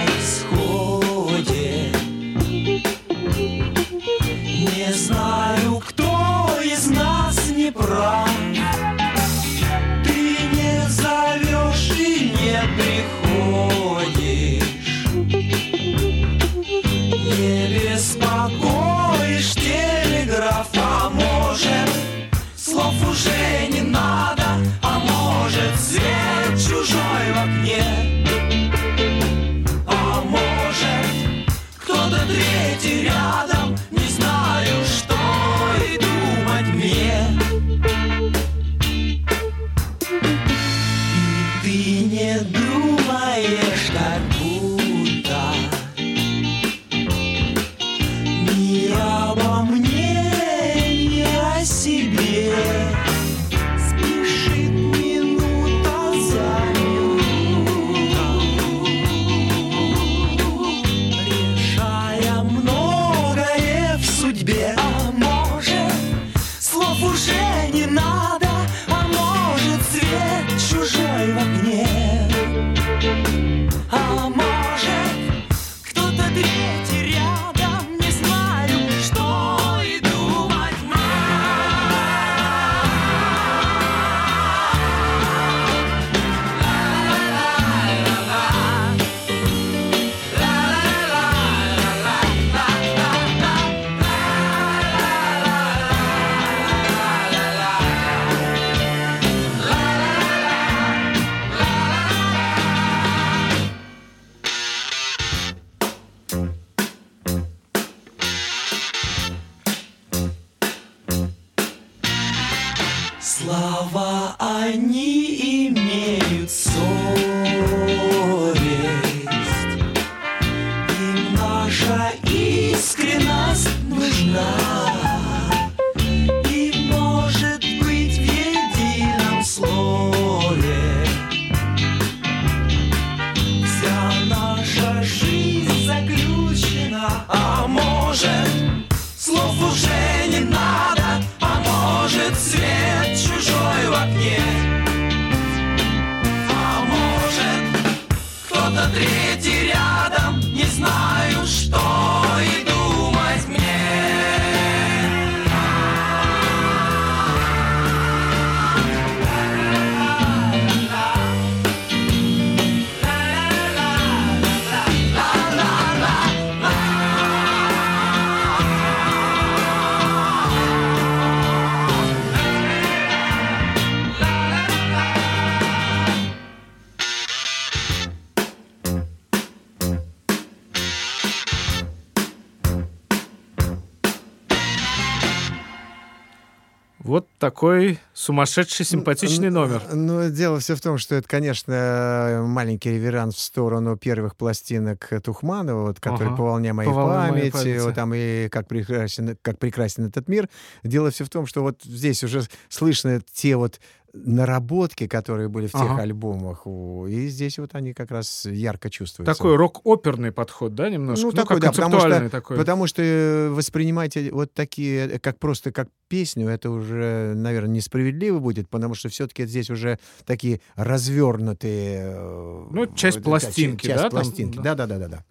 такой 187.47 187.97
сумасшедший 188.13 188.85
симпатичный 188.85 189.49
номер. 189.49 189.81
Ну, 189.93 190.29
дело 190.29 190.59
все 190.59 190.75
в 190.75 190.81
том, 190.81 190.97
что 190.97 191.15
это, 191.15 191.29
конечно, 191.29 192.43
маленький 192.45 192.89
реверанс 192.91 193.35
в 193.35 193.39
сторону 193.39 193.95
первых 193.95 194.35
пластинок 194.35 195.09
Тухманова, 195.23 195.87
вот, 195.87 195.99
которые 196.01 196.27
Ага. 196.27 196.35
по 196.37 196.43
волне 196.43 196.73
моей 196.73 196.89
По 196.89 196.93
моей 196.93 197.51
памяти, 197.51 197.51
памяти. 197.53 197.79
вот 197.79 197.95
там 197.95 198.13
и 198.13 198.49
как 198.49 198.67
прекрасен, 198.67 199.37
как 199.41 199.59
прекрасен 199.59 200.05
этот 200.07 200.27
мир. 200.27 200.49
Дело 200.83 201.09
все 201.09 201.23
в 201.23 201.29
том, 201.29 201.45
что 201.47 201.61
вот 201.61 201.81
здесь 201.83 202.21
уже 202.21 202.43
слышно 202.67 203.21
те 203.33 203.55
вот 203.55 203.79
наработки, 204.25 205.07
которые 205.07 205.49
были 205.49 205.67
в 205.67 205.71
тех 205.71 205.81
Ага. 205.81 206.01
альбомах, 206.01 206.65
у- 206.67 207.05
и 207.07 207.27
здесь 207.27 207.59
вот 207.59 207.75
они 207.75 207.93
как 207.93 208.11
раз 208.11 208.45
ярко 208.45 208.89
чувствуются. 208.89 209.33
Такой 209.35 209.55
рок-оперный 209.55 210.31
подход, 210.31 210.75
да, 210.75 210.89
немножко? 210.89 211.25
Ну, 211.25 211.31
Ну, 211.31 211.35
такой, 211.35 211.59
да, 211.59 211.71
потому 211.71 211.99
что, 211.99 212.29
такой. 212.29 212.57
потому 212.57 212.87
что 212.87 213.01
э, 213.03 213.49
воспринимать 213.49 214.17
вот 214.31 214.53
такие, 214.53 215.07
э, 215.07 215.19
как 215.19 215.39
просто 215.39 215.71
как 215.71 215.89
песню, 216.07 216.47
это 216.49 216.69
уже, 216.69 217.33
наверное, 217.35 217.71
несправедливо 217.75 218.39
будет, 218.39 218.69
потому 218.69 218.95
что 218.95 219.09
все-таки 219.09 219.45
здесь 219.45 219.69
уже 219.69 219.99
такие 220.25 220.61
развернутые... 220.75 222.13
э, 222.15 222.65
Ну, 222.71 222.87
часть 222.95 223.21
пластинки, 223.23 223.87
часть 223.87 223.95
да, 224.03 224.09
там, 224.09 224.11
пластинки, 224.11 224.57
да. 224.57 224.75
да-да-да-да. 224.75 225.23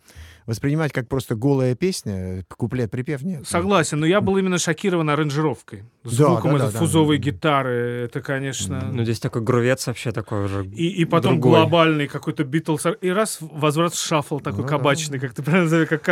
Воспринимать 0.46 0.92
как 0.92 1.08
просто 1.08 1.34
голая 1.34 1.74
песня, 1.74 2.44
куплет-припев, 2.56 3.22
нет. 3.22 3.46
Согласен, 3.46 4.00
но 4.00 4.06
я 4.06 4.20
был 4.20 4.36
именно 4.36 4.58
шокирован 4.58 5.10
аранжировкой. 5.10 5.84
Да, 6.04 6.10
Звуком 6.10 6.52
да, 6.52 6.58
да, 6.58 6.64
этой 6.66 6.72
да. 6.74 6.78
фузовой 6.78 7.18
гитары, 7.18 8.04
это, 8.04 8.20
конечно... 8.20 8.80
Ну, 8.92 9.02
здесь 9.04 9.18
такой 9.20 9.42
грувец 9.42 9.86
вообще 9.86 10.12
такой 10.12 10.44
уже 10.44 10.64
И, 10.66 10.88
и 10.88 11.04
потом 11.04 11.34
другой. 11.40 11.60
глобальный 11.60 12.06
какой-то 12.06 12.44
Битлз. 12.44 12.86
И 13.00 13.10
раз 13.10 13.38
возврат 13.40 13.92
в 13.94 13.98
шаффл 14.04 14.38
такой 14.38 14.62
Ну 14.62 14.68
да. 14.68 14.76
кабачный, 14.76 15.18
как 15.18 15.34
ты 15.34 15.42
правильно 15.42 15.86
как 15.86 16.02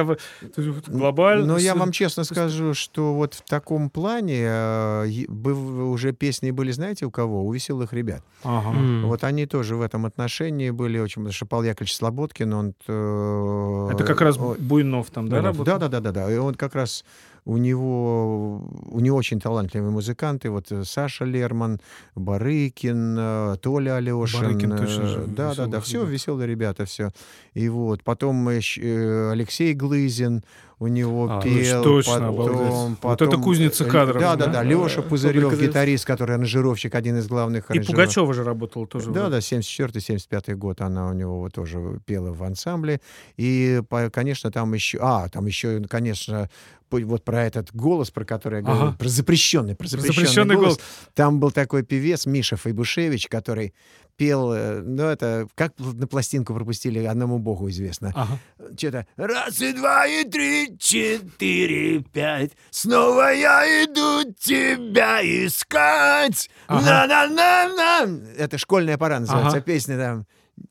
глобально. 0.89 1.47
Но 1.47 1.59
я 1.59 1.75
вам 1.75 1.93
честно 1.93 2.25
скажу, 2.25 2.75
что 2.75 3.15
вот 3.15 3.35
в 3.35 3.43
таком 3.43 3.91
плане 3.91 4.45
э, 4.47 5.27
уже 5.29 6.13
песни 6.13 6.51
были, 6.51 6.73
знаете, 6.73 7.07
у 7.07 7.11
кого? 7.11 7.45
У 7.45 7.53
веселых 7.53 7.93
ребят. 7.93 8.23
Ага. 8.43 8.71
М. 8.71 9.07
Вот 9.07 9.25
они 9.25 9.47
тоже 9.47 9.77
в 9.77 9.83
этом 9.83 10.07
отношении 10.07 10.71
были 10.71 10.99
очень... 10.99 11.23
Потому 11.23 11.33
что 11.33 11.47
Павел 11.47 11.65
Яковлевич 11.65 11.97
Слободкин, 11.97 12.53
он... 12.53 12.75
э, 12.89 13.89
Это 13.93 14.05
как 14.05 14.21
раз 14.25 14.37
Буйнов 14.39 15.11
там, 15.11 15.29
да, 15.29 15.37
да, 15.37 15.43
работал? 15.43 15.79
да, 15.79 15.89
да, 15.89 16.01
да, 16.01 16.13
да. 16.13 16.33
И 16.33 16.37
он 16.37 16.55
как 16.55 16.75
раз 16.75 17.05
у 17.45 17.59
него 17.59 18.63
у 18.91 19.01
него 19.01 19.17
очень 19.17 19.41
талантливые 19.41 19.91
музыканты. 19.91 20.51
Вот 20.51 20.73
э, 20.73 20.85
Саша 20.85 21.25
Лерман, 21.25 21.81
Барыкин, 22.15 23.17
э, 23.19 23.57
Толя 23.61 23.97
Алешин. 23.97 24.41
Барыкин 24.41 24.71
точно 24.77 25.03
э, 25.03 25.07
же, 25.07 25.25
Да, 25.27 25.55
да, 25.55 25.67
да. 25.67 25.79
«Веселых 25.79 25.85
Все 25.85 25.99
ребят». 25.99 26.13
веселые 26.13 26.49
ребята, 26.49 26.85
все. 26.87 27.11
И 27.53 27.69
вот 27.69 28.03
потом 28.03 28.49
Алексей 28.49 29.75
Глызин 29.75 30.43
у 30.85 30.89
него 30.89 31.27
А, 31.31 31.41
пел. 31.43 31.83
точно, 31.83 32.13
потом, 32.15 32.29
обалдеть. 32.29 32.57
Вот 32.73 32.99
потом- 33.01 33.29
это 33.29 33.39
кузница 33.39 33.85
э, 33.85 33.89
кадров, 33.91 34.21
Да, 34.21 34.37
да, 34.37 34.47
да? 34.47 34.53
да. 34.53 34.63
Леша 34.63 35.03
Пузырев, 35.03 35.45
Пузырев. 35.51 35.61
гитарист, 35.71 36.05
который 36.05 36.37
аранжировщик, 36.37 36.95
один 36.95 37.19
из 37.19 37.27
главных 37.27 37.71
И. 37.71 37.81
Пугачева 37.81 38.33
же 38.35 38.45
работала 38.45 38.87
тоже. 38.87 39.11
Да, 39.11 39.29
вроде. 39.29 39.37
да, 39.37 39.41
74-75 39.41 40.55
год 40.55 40.81
она 40.81 41.09
у 41.09 41.13
него 41.13 41.41
вот 41.41 41.53
тоже 41.53 42.01
пела 42.07 42.33
в 42.33 42.43
ансамбле. 42.45 43.01
И, 43.37 43.83
конечно, 44.13 44.51
там 44.51 44.73
еще... 44.75 44.99
А, 45.01 45.29
там 45.29 45.47
еще, 45.47 45.83
конечно, 45.89 46.49
вот 46.91 47.25
про 47.25 47.43
этот 47.45 47.75
голос, 47.75 48.11
про 48.13 48.25
который 48.25 48.59
я 48.61 48.63
говорил, 48.63 48.83
Ага. 48.89 48.97
про 48.99 49.09
запрещенный, 49.09 49.75
про 49.75 49.89
запрещенный, 49.89 50.15
Запрещенный 50.27 50.55
голос. 50.55 50.69
голос. 50.77 50.81
Там 51.15 51.41
был 51.41 51.51
такой 51.51 51.83
певец 51.83 52.25
Миша 52.27 52.57
Файбушевич, 52.57 53.27
который 53.27 53.75
пел, 54.17 54.53
э, 54.53 54.81
ну, 54.83 55.05
это, 55.05 55.47
как 55.55 55.73
на 55.79 56.07
пластинку 56.07 56.55
пропустили, 56.55 57.05
одному 57.05 57.39
богу 57.39 57.69
известно. 57.71 58.13
Ага. 58.15 58.39
Что-то 58.77 59.07
раз 59.17 59.61
и 59.61 59.73
два 59.73 60.07
и 60.07 60.25
три, 60.25 60.77
четыре, 60.79 62.01
пять. 62.01 62.53
Снова 62.71 63.33
я 63.33 63.65
иду 63.85 64.33
тебя 64.39 65.21
искать. 65.23 66.49
Ага. 66.67 67.07
На-на-на-на. 67.07 68.21
Это 68.39 68.59
школьная 68.59 68.99
пора 68.99 69.21
называется 69.21 69.57
Ага. 69.59 69.61
песня 69.65 69.99
там. 69.99 70.27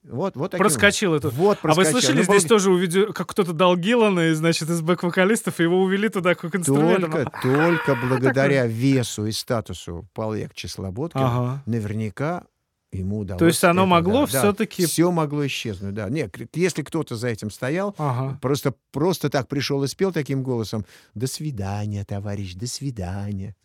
Вот, 0.06 0.38
вот 0.38 0.52
таким. 0.52 0.64
Проскочил 0.64 1.14
это. 1.14 1.28
Вот 1.30 1.58
А 1.62 1.68
вы 1.68 1.74
проскочил. 1.74 1.92
слышали, 1.92 2.18
Ну, 2.20 2.24
здесь 2.24 2.44
был- 2.44 2.50
тоже 2.50 2.72
увидел, 2.72 3.12
как 3.12 3.28
кто-то 3.28 3.52
дал 3.52 3.76
Гиллана, 3.76 4.34
значит, 4.34 4.70
из 4.70 4.82
бэк-вокалистов, 4.82 5.60
его 5.60 5.82
увели 5.82 6.08
туда 6.08 6.36
как 6.36 6.56
инструмент. 6.56 7.02
Только, 7.12 7.30
только 7.42 7.96
благодаря 8.08 8.66
весу 8.66 9.26
и 9.26 9.34
статусу 9.34 10.08
Павла 10.14 10.36
Яковлевича 10.36 10.70
Слободкина 10.70 11.26
Ага. 11.28 11.64
наверняка 11.66 12.46
ему 12.94 13.20
удалось. 13.20 13.40
То 13.40 13.46
есть 13.46 13.64
оно 13.64 13.82
это, 13.84 13.90
могло 13.90 14.26
да, 14.26 14.32
да. 14.32 14.40
всё-таки- 14.40 14.86
Все 14.86 15.12
могло 15.12 15.46
исчезнуть, 15.46 15.94
да. 15.94 16.10
Нет, 16.10 16.36
если 16.56 16.82
кто-то 16.84 17.16
за 17.16 17.28
этим 17.30 17.50
стоял, 17.52 17.96
Ага. 17.98 18.38
просто, 18.42 18.74
просто 18.92 19.30
так 19.30 19.48
пришел 19.48 19.84
и 19.84 19.88
спел 19.88 20.12
таким 20.12 20.44
голосом 20.44 20.86
«До 21.16 21.28
свидания, 21.28 22.04
товарищ, 22.06 22.54
до 22.56 22.68
свидания». 22.68 23.56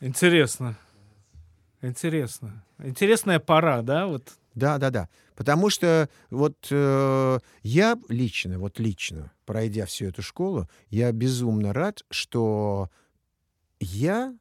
Интересно. 0.00 0.76
Интересно. 1.82 2.64
Интересная 2.82 3.38
пора, 3.40 3.82
да? 3.82 4.06
Вот. 4.06 4.32
Да, 4.54 4.78
да, 4.78 4.90
да. 4.90 5.08
Потому 5.36 5.70
что 5.70 6.08
вот 6.30 6.56
э, 6.70 7.38
я 7.62 7.96
лично, 8.08 8.58
вот 8.58 8.78
лично, 8.78 9.32
пройдя 9.46 9.86
всю 9.86 10.06
эту 10.06 10.20
школу, 10.22 10.68
я 10.90 11.12
безумно 11.12 11.72
рад, 11.72 12.02
что 12.10 12.90
я 13.78 14.34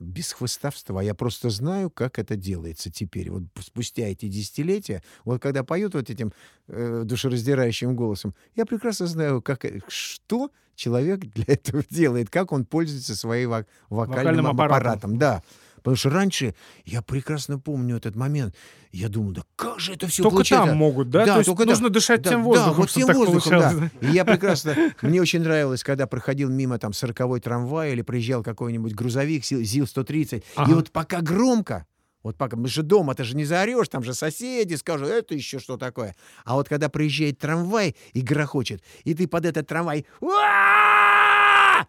без 0.00 0.32
хвостовства, 0.32 1.00
я 1.02 1.14
просто 1.14 1.50
знаю, 1.50 1.88
как 1.90 2.18
это 2.18 2.36
делается 2.36 2.90
теперь. 2.90 3.30
Вот 3.30 3.44
спустя 3.60 4.04
эти 4.06 4.26
десятилетия, 4.28 5.02
вот 5.24 5.40
когда 5.40 5.62
поют 5.64 5.94
вот 5.94 6.10
этим 6.10 6.32
э, 6.68 7.02
душераздирающим 7.04 7.94
голосом, 7.94 8.34
я 8.56 8.66
прекрасно 8.66 9.06
знаю, 9.06 9.40
как, 9.40 9.64
э, 9.64 9.80
что 9.88 10.50
человек 10.74 11.20
для 11.20 11.44
этого 11.48 11.82
делает, 11.90 12.30
как 12.30 12.52
он 12.52 12.64
пользуется 12.64 13.14
своим 13.16 13.50
вок- 13.52 13.66
вокальным, 13.88 14.16
Вокальным 14.24 14.46
аппаратом. 14.46 14.76
аппаратом. 14.76 15.18
Да. 15.18 15.42
Потому 15.84 15.96
что 15.96 16.08
раньше, 16.08 16.54
я 16.86 17.02
прекрасно 17.02 17.58
помню 17.58 17.98
этот 17.98 18.16
момент, 18.16 18.54
я 18.90 19.10
думал, 19.10 19.32
да 19.32 19.42
как 19.54 19.78
же 19.80 19.92
это 19.92 20.06
все 20.06 20.22
Только 20.22 20.36
получается? 20.36 20.68
там 20.68 20.78
могут, 20.78 21.10
да? 21.10 21.26
То 21.26 21.36
есть 21.36 21.46
только 21.46 21.66
нужно 21.66 21.84
там. 21.88 21.92
дышать 21.92 22.22
Да, 22.22 22.30
тем 22.30 22.40
да, 22.40 22.44
воздухом, 22.46 22.74
вот 22.76 22.90
чтобы 22.90 23.06
тем 23.06 23.16
воздухом, 23.16 23.50
получалось. 23.50 23.90
да. 24.00 24.08
И 24.08 24.12
я 24.12 24.24
прекрасно... 24.24 24.74
Мне 25.02 25.20
очень 25.20 25.42
нравилось, 25.42 25.84
когда 25.84 26.06
проходил 26.06 26.48
мимо 26.48 26.78
там 26.78 26.92
40-й 26.92 27.40
трамвай 27.40 27.92
или 27.92 28.00
приезжал 28.00 28.42
какой-нибудь 28.42 28.94
грузовик 28.94 29.44
Сил- 29.44 29.60
ЗИЛ-130. 29.62 30.38
И 30.38 30.42
Ага. 30.56 30.74
вот 30.74 30.90
пока 30.90 31.20
громко, 31.20 31.86
вот 32.22 32.38
пока, 32.38 32.56
мы 32.56 32.66
же 32.68 32.82
дома, 32.82 33.14
ты 33.14 33.22
же 33.24 33.36
не 33.36 33.44
заорешь, 33.44 33.88
там 33.90 34.02
же 34.02 34.14
соседи 34.14 34.76
скажут, 34.76 35.08
это 35.10 35.34
еще 35.34 35.58
что 35.58 35.76
такое. 35.76 36.16
А 36.46 36.54
вот 36.54 36.66
когда 36.66 36.88
приезжает 36.88 37.38
трамвай 37.38 37.94
и 38.14 38.22
грохочет, 38.22 38.82
и 39.04 39.12
ты 39.14 39.28
под 39.28 39.44
этот 39.44 39.66
трамвай 39.68 40.06
«Уа!» 40.22 41.86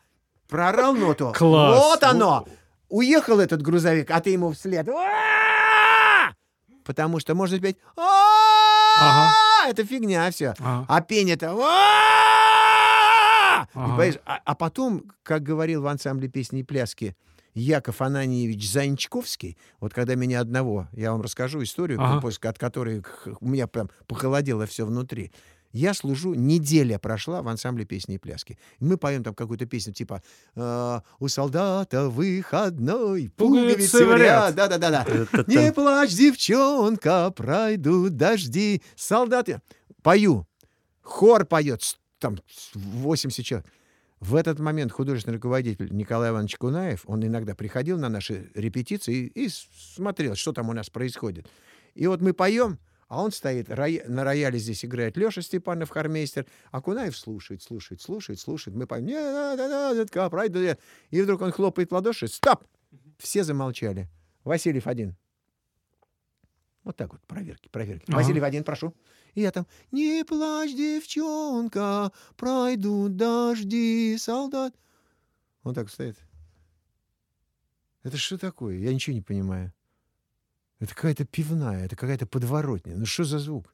проорал 0.50 0.94
ноту. 0.96 1.32
Класс. 1.34 1.78
Вот 1.82 2.04
оно. 2.04 2.46
Уехал 2.90 3.40
этот 3.40 3.62
грузовик, 3.62 4.12
а 4.12 4.20
ты 4.22 4.30
ему 4.32 4.52
вслед. 4.52 4.88
Потому 6.84 7.20
что 7.20 7.34
можно 7.36 7.60
петь! 7.60 7.78
Это 9.68 9.84
фигня 9.84 10.30
все. 10.32 10.54
Ага. 10.60 10.86
А 10.88 11.02
Ага. 13.74 13.88
понимаешь, 13.90 14.16
а, 14.26 14.40
а 14.46 14.56
потом, 14.56 15.12
как 15.24 15.42
говорил 15.44 15.82
в 15.82 15.88
ансамбле 15.88 16.28
песни 16.28 16.60
и 16.60 16.64
пляски 16.64 17.16
Яков 17.56 18.02
Ананьевич 18.02 18.70
Занчковский, 18.70 19.58
вот 19.80 19.94
когда 19.94 20.16
меня 20.16 20.42
одного, 20.42 20.88
я 20.92 21.12
вам 21.14 21.22
расскажу 21.22 21.64
историю, 21.64 22.00
Ага. 22.02 22.22
после- 22.22 22.50
от 22.50 22.60
которой 22.60 23.04
у 23.40 23.48
меня 23.48 23.66
прям 23.68 23.90
похолодело 24.08 24.66
все 24.66 24.86
внутри. 24.86 25.32
Я 25.76 25.94
служу, 25.94 26.36
неделя 26.36 26.98
прошла 26.98 27.42
в 27.42 27.50
ансамбле 27.50 27.84
песни 27.84 28.16
и 28.16 28.18
пляски. 28.18 28.58
Мы 28.80 28.96
поем 28.96 29.26
там 29.26 29.36
какую-то 29.36 29.66
песню 29.66 29.92
типа 29.92 30.24
э, 30.56 31.00
«У 31.20 31.28
солдата 31.28 32.08
выходной, 32.08 33.30
Пуговицы 33.36 34.06
в 34.06 34.16
ряд». 34.16 34.56
ряд». 34.56 34.56
Да-да-да. 34.56 35.06
Не 35.48 35.74
плачь, 35.74 36.14
девчонка, 36.14 37.30
пройдут 37.32 38.16
дожди. 38.16 38.82
Солдаты. 38.96 39.60
Пою. 40.02 40.48
Хор 41.02 41.44
поет. 41.46 41.82
Там 42.20 42.38
с 42.48 42.72
80 42.74 43.44
человек. 43.44 43.68
В 44.22 44.36
этот 44.36 44.60
момент 44.60 44.94
художественный 44.94 45.36
руководитель 45.36 45.90
Николай 45.92 46.30
Иванович 46.30 46.56
Кунаев, 46.56 47.04
он 47.06 47.26
иногда 47.26 47.54
приходил 47.54 48.00
на 48.00 48.08
наши 48.08 48.50
репетиции 48.56 49.30
и, 49.36 49.48
и 49.48 49.50
смотрел, 49.50 50.36
что 50.36 50.54
там 50.54 50.70
у 50.70 50.74
нас 50.74 50.90
происходит. 50.90 51.48
И 51.96 52.08
вот 52.08 52.22
мы 52.22 52.32
поем, 52.32 52.80
а 53.16 53.22
он 53.22 53.32
стоит, 53.32 53.70
роя- 53.70 54.06
на 54.10 54.26
рояле 54.26 54.60
здесь 54.60 54.84
играет 54.84 55.16
Леша 55.16 55.42
Степанов, 55.42 55.90
хормейстер, 55.90 56.46
а 56.70 56.82
Кунаев 56.82 57.16
слушает, 57.16 57.64
слушает, 57.64 58.02
слушает, 58.02 58.42
слушает. 58.42 58.76
Мы 58.76 58.88
поем, 58.88 59.06
надо, 59.06 59.96
детка, 59.96 60.30
пройду 60.30 60.60
я». 60.60 60.78
И 61.12 61.22
вдруг 61.22 61.40
он 61.42 61.54
хлопает 61.54 61.92
в 61.92 61.94
ладоши, 61.94 62.28
стоп! 62.28 62.66
Все 63.18 63.46
замолчали. 63.46 64.10
Васильев 64.44 64.86
один. 64.86 65.16
Вот 66.84 66.98
так 66.98 67.14
вот, 67.14 67.22
проверки, 67.26 67.70
проверки. 67.70 68.04
Ага. 68.10 68.18
Васильев 68.18 68.44
один, 68.44 68.66
прошу. 68.66 68.94
И 69.34 69.42
я 69.42 69.52
там, 69.52 69.66
не 69.92 70.26
плачь, 70.26 70.76
девчонка, 70.76 72.12
пройдут 72.36 73.16
дожди, 73.16 74.18
солдат. 74.20 74.76
Он 75.64 75.74
так 75.74 75.90
стоит. 75.90 76.18
Это 78.04 78.18
что 78.18 78.38
такое? 78.38 78.76
Я 78.76 78.94
ничего 78.94 79.14
не 79.14 79.22
понимаю. 79.22 79.74
Это 80.80 80.94
какая-то 80.94 81.26
пивная, 81.26 81.86
это 81.86 81.96
какая-то 81.96 82.26
подворотня. 82.28 82.96
Ну 82.96 83.06
что 83.06 83.24
за 83.24 83.40
звук? 83.40 83.74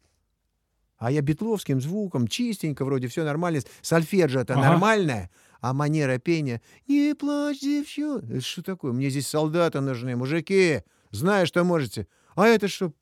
А 0.97 1.09
я 1.11 1.21
битловским 1.21 1.81
звуком, 1.81 2.27
чистенько, 2.27 2.85
вроде 2.85 3.07
все 3.07 3.23
нормально. 3.23 3.61
Сольфеджио 3.81 4.41
это 4.41 4.53
Ага. 4.53 4.69
нормальное, 4.69 5.31
а 5.59 5.73
манера 5.73 6.19
пения 6.19 6.61
«Не 6.87 7.15
плачь, 7.15 7.59
девчонка». 7.61 8.27
Это 8.33 8.41
что 8.41 8.61
такое? 8.61 8.91
Мне 8.91 9.09
здесь 9.09 9.27
солдаты 9.27 9.81
нужны, 9.81 10.15
мужики. 10.15 10.83
Знаю, 11.09 11.47
что 11.47 11.63
можете. 11.63 12.07
А 12.35 12.47
это 12.47 12.67
что, 12.67 12.93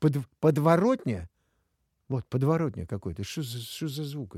под, 0.00 0.18
подворотня? 0.38 1.30
Вот, 2.08 2.26
подворотня 2.26 2.86
какой-то. 2.86 3.24
Что 3.24 3.42
за, 3.42 3.58
что 3.58 3.88
за 3.88 4.04
звук? 4.04 4.36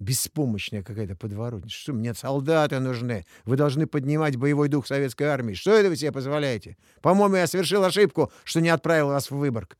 Беспомощная 0.00 0.82
какая-то 0.84 1.16
подворотня. 1.16 1.68
Что, 1.68 1.92
мне 1.92 2.14
солдаты 2.14 2.78
нужны. 2.78 3.24
Вы 3.44 3.56
должны 3.56 3.86
поднимать 3.86 4.36
боевой 4.36 4.68
дух 4.68 4.86
советской 4.86 5.24
армии. 5.24 5.54
Что 5.54 5.72
это 5.72 5.88
вы 5.88 5.96
себе 5.96 6.12
позволяете? 6.12 6.76
По-моему, 7.02 7.34
я 7.36 7.46
совершил 7.48 7.82
ошибку, 7.82 8.30
что 8.44 8.60
не 8.60 8.68
отправил 8.68 9.08
вас 9.08 9.30
в 9.30 9.36
Выборг. 9.36 9.76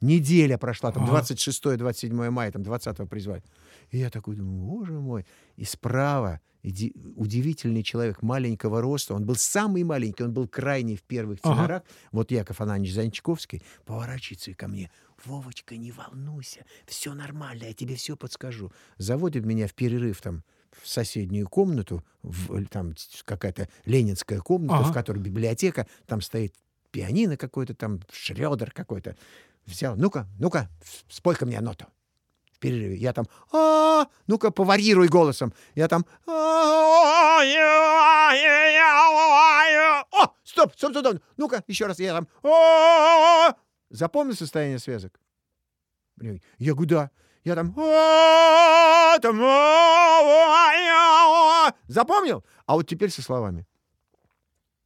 Неделя 0.00 0.58
прошла, 0.58 0.90
там 0.90 1.04
Ага. 1.04 1.20
26-27 1.20 2.30
мая, 2.30 2.50
там 2.50 2.64
20 2.64 3.08
призвали. 3.08 3.44
И 3.92 3.98
я 3.98 4.10
такой 4.10 4.34
думаю, 4.34 4.58
боже 4.58 4.92
мой. 4.94 5.24
И 5.56 5.64
справа 5.64 6.40
иди- 6.64 6.92
удивительный 7.14 7.84
человек 7.84 8.20
маленького 8.20 8.80
роста. 8.80 9.14
Он 9.14 9.24
был 9.24 9.36
самый 9.36 9.84
маленький, 9.84 10.24
он 10.24 10.32
был 10.32 10.48
крайний 10.48 10.96
в 10.96 11.02
первых 11.02 11.38
Ага. 11.44 11.54
тенорах. 11.54 11.82
Вот 12.10 12.32
Яков 12.32 12.60
Ананьевич 12.60 12.94
Занчковский 12.96 13.62
поворачивается 13.84 14.52
ко 14.54 14.66
мне. 14.66 14.90
Вовочка, 15.24 15.76
не 15.76 15.92
волнуйся, 15.92 16.64
все 16.86 17.14
нормально, 17.14 17.64
я 17.64 17.72
тебе 17.74 17.94
все 17.96 18.16
подскажу. 18.16 18.72
Заводит 18.98 19.44
меня 19.44 19.66
в 19.68 19.74
перерыв 19.74 20.20
там 20.20 20.42
в 20.82 20.88
соседнюю 20.88 21.48
комнату, 21.48 22.02
в- 22.22 22.64
там 22.66 22.94
какая-то 23.24 23.68
ленинская 23.84 24.40
комната, 24.40 24.76
Ага. 24.76 24.90
в 24.90 24.92
которой 24.92 25.18
библиотека, 25.18 25.86
там 26.06 26.20
стоит 26.22 26.54
пианино 26.90 27.36
какое-то, 27.36 27.74
там 27.74 28.00
шредер 28.10 28.70
какой-то. 28.72 29.16
Взял, 29.66 29.96
ну-ка, 29.96 30.26
ну-ка, 30.40 30.68
спой-ка 31.08 31.46
мне 31.46 31.60
ноту. 31.60 31.86
В 32.52 32.58
перерыве. 32.58 32.96
Я 32.96 33.12
там, 33.12 33.26
а 33.52 34.06
ну-ка, 34.26 34.50
поварируй 34.50 35.08
голосом. 35.08 35.52
Я 35.74 35.88
там, 35.88 36.04
о, 36.26 37.42
стоп, 40.44 40.72
стоп, 40.74 40.92
стоп, 40.92 41.06
стоп. 41.06 41.22
ну-ка, 41.36 41.62
еще 41.66 41.86
раз. 41.86 41.98
Я 41.98 42.14
там, 42.14 42.28
«А-а-а». 43.92 43.96
запомнил 43.96 44.34
состояние 44.34 44.78
связок? 44.78 45.20
Я 46.58 46.74
говорю, 46.74 46.88
да. 46.88 47.10
Я 47.44 47.54
там, 47.56 47.74
«А, 47.76 49.18
там, 49.18 49.42
а-а-а». 49.42 50.62
запомнил? 51.88 52.44
А 52.66 52.74
вот 52.74 52.86
теперь 52.86 53.10
со 53.10 53.20
словами. 53.22 53.66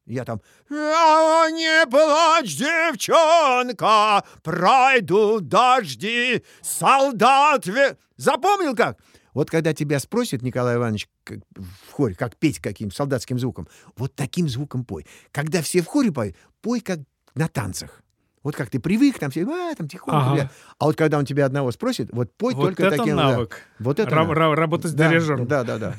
Я 0.07 0.25
там, 0.25 0.41
«А, 0.71 1.51
не 1.51 1.87
плачь, 1.87 2.57
девчонка, 2.57 4.25
пройдут 4.43 5.49
дожди, 5.49 6.43
солдат... 6.63 7.67
ве-». 7.67 7.97
Запомнил 8.17 8.75
как? 8.75 8.99
Вот 9.35 9.51
когда 9.51 9.75
тебя 9.75 9.99
спросит 9.99 10.41
Николай 10.41 10.77
Иванович 10.77 11.09
как 11.25 11.41
в 11.55 11.93
хоре, 11.93 12.15
как 12.15 12.37
петь 12.37 12.59
каким 12.59 12.91
солдатским 12.91 13.39
звуком, 13.39 13.69
вот 13.97 14.15
таким 14.15 14.49
звуком 14.49 14.85
пой. 14.87 15.07
Когда 15.31 15.61
все 15.61 15.83
в 15.83 15.87
хоре 15.87 16.11
поют, 16.11 16.37
пой 16.63 16.81
как 16.81 17.01
на 17.35 17.49
танцах. 17.49 18.03
Вот 18.47 18.55
как 18.55 18.71
ты 18.71 18.79
привык, 18.79 19.19
там 19.19 19.33
все, 19.33 19.43
а, 19.45 19.75
там 19.75 19.89
тихонько. 19.89 20.21
Ага. 20.21 20.35
бля». 20.35 20.51
А 20.79 20.85
вот 20.85 20.95
когда 20.97 21.19
он 21.19 21.25
тебя 21.25 21.47
одного 21.47 21.73
спросит, 21.73 22.11
вот 22.13 22.33
пой 22.37 22.55
Вот 22.55 22.63
только 22.63 22.85
это 22.85 22.97
таким... 22.99 23.17
да. 23.17 23.31
навык. 23.33 23.59
Вот 23.81 23.99
это 23.99 24.15
навык. 24.15 24.39
ра- 24.39 24.55
работа 24.55 24.87
с 24.87 24.93
Да, 24.93 25.09
дирижером. 25.09 25.47
Да, 25.49 25.65
да, 25.65 25.79
да. 25.79 25.95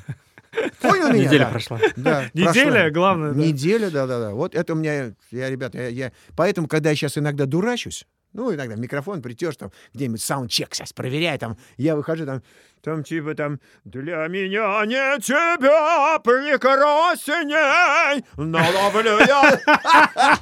Понял 0.82 1.10
меня? 1.12 1.26
Неделя 1.26 1.44
да? 1.44 1.50
прошла. 1.52 1.80
Да, 1.98 2.24
Неделя, 2.34 2.72
прошла. 2.72 2.90
главное, 2.92 3.32
да. 3.34 3.38
Неделя, 3.42 3.90
да, 3.92 4.08
да, 4.08 4.20
да. 4.22 4.32
Вот 4.32 4.56
это 4.56 4.72
у 4.72 4.76
меня, 4.78 5.12
я, 5.30 5.50
ребята, 5.50 5.78
я, 5.78 5.88
я- 5.90 6.12
поэтому, 6.38 6.70
когда 6.70 6.90
я 6.92 6.96
сейчас 6.96 7.18
иногда 7.18 7.46
дурачусь, 7.46 8.08
ну, 8.34 8.54
иногда 8.54 8.76
в 8.76 8.80
микрофон 8.80 9.22
придешь, 9.22 9.58
там, 9.58 9.72
где-нибудь 9.94 10.22
саундчек 10.22 10.74
сейчас 10.74 10.94
проверяю, 10.94 11.38
там, 11.40 11.58
я 11.78 11.96
выхожу, 11.96 12.26
там, 12.26 12.42
там, 12.82 13.04
типа, 13.04 13.36
там, 13.36 13.60
для 13.84 14.28
меня 14.28 14.86
не 14.86 15.20
тебя 15.20 16.20
прекрасней, 16.20 18.24
но 18.38 18.60
ловлю 18.60 19.20
я... 19.20 19.52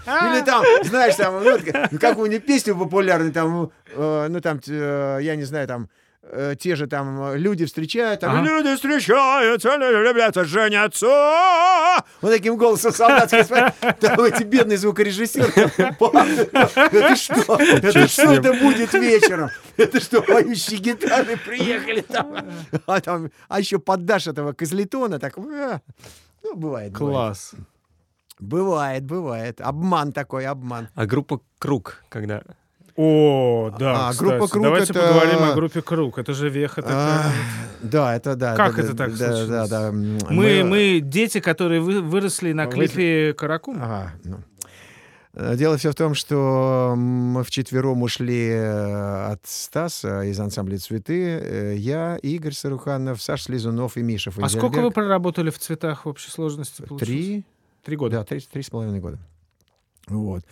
Или 0.06 0.46
там, 0.46 0.64
знаешь, 0.84 1.16
там, 1.16 1.44
ну, 1.44 1.58
какую-нибудь 2.00 2.46
песню 2.46 2.78
популярную, 2.78 3.32
там, 3.32 3.72
э, 3.88 4.28
ну, 4.30 4.42
там, 4.42 4.60
э, 4.68 5.20
я 5.22 5.36
не 5.36 5.44
знаю, 5.44 5.68
там, 5.68 5.90
э, 6.32 6.56
те 6.60 6.76
же 6.76 6.88
там 6.88 7.22
э, 7.32 7.38
люди 7.38 7.66
встречают, 7.66 8.22
там, 8.22 8.36
Ага. 8.36 8.46
люди 8.46 8.76
встречаются, 8.76 9.76
любятся, 9.78 10.46
женятся. 10.46 12.04
Вот 12.22 12.32
таким 12.32 12.58
голосом 12.58 12.92
солдатским. 12.92 13.44
спать. 13.44 13.76
Там 14.00 14.20
эти 14.22 14.44
бедные 14.44 14.78
звукорежиссеры. 14.78 15.52
Это 16.76 17.16
что? 17.16 17.56
Это 17.58 18.08
что 18.08 18.34
это 18.34 18.54
будет 18.54 18.94
вечером? 18.94 19.50
Это 19.78 20.00
что, 20.00 20.22
поющие 20.22 20.80
гитары 20.80 21.38
приехали 21.38 22.02
там? 22.02 22.36
А 22.86 23.02
там, 23.02 23.30
а 23.48 23.60
еще 23.60 23.80
поддашь 23.80 24.28
этого 24.28 24.54
козлетона, 24.54 25.20
так, 25.20 25.38
а. 25.38 25.82
ну, 26.44 26.56
бывает. 26.56 26.92
бывает. 26.92 26.94
Класс. 26.94 27.54
Бывает, 28.40 29.06
бывает. 29.06 29.62
Обман 29.62 30.12
такой, 30.12 30.46
обман. 30.46 30.90
А 30.96 31.06
группа 31.06 31.40
«Круг», 31.60 32.04
когда... 32.10 32.42
О, 32.98 33.72
да, 33.78 34.08
А, 34.08 34.12
кстати. 34.12 34.30
группа 34.30 34.48
«Круг» 34.48 34.64
Давайте 34.64 34.94
это- 34.94 35.02
поговорим 35.02 35.44
о 35.44 35.54
группе 35.54 35.82
«Круг». 35.82 36.18
Это 36.18 36.34
же 36.34 36.50
веха 36.50 36.82
такая. 36.82 36.98
А, 37.26 37.32
Да, 37.82 38.16
это 38.16 38.36
да. 38.36 38.56
Как 38.56 38.76
да, 38.76 38.82
это 38.84 38.94
да, 38.94 38.98
так 39.06 39.18
да, 39.18 39.28
случилось? 39.28 39.50
да, 39.50 39.68
да. 39.68 39.88
М, 39.90 40.18
Мы, 40.30 40.64
мы 40.64 41.00
дети, 41.04 41.40
которые 41.42 41.82
вы- 41.82 42.02
выросли 42.02 42.54
на 42.54 42.66
Вы- 42.68 42.72
клипе 42.72 43.34
«Каракум». 43.34 43.78
Ага, 43.82 44.14
ну. 44.24 44.38
Э, 45.34 45.58
Дело 45.58 45.76
все 45.76 45.92
в 45.92 45.96
том, 45.96 46.16
что 46.16 46.94
мы 46.96 47.44
вчетвером 47.44 48.02
ушли 48.02 48.48
э, 48.52 49.32
от 49.34 49.42
Стаса 49.46 50.22
из 50.22 50.40
ансамбля 50.40 50.78
«Цветы». 50.78 51.38
Э, 51.42 51.76
Я, 51.76 52.16
Игорь 52.22 52.54
Саруханов, 52.54 53.22
Саша 53.22 53.52
Лизунов 53.52 53.98
и 53.98 54.02
Миша 54.04 54.32
А 54.42 54.48
сколько 54.48 54.80
вы 54.80 54.92
проработали 54.92 55.50
в 55.50 55.60
«Цветах» 55.60 56.06
в 56.06 56.10
общей 56.10 56.32
сложности? 56.32 56.84
получилось? 56.84 57.02
Три, 57.10 57.44
Три 57.84 57.98
года. 57.98 58.20
да, 58.20 58.24
три, 58.24 58.40
три 58.40 58.64
с 58.64 58.70
половиной 58.70 59.02
года. 59.02 59.20
Вот. 60.08 60.46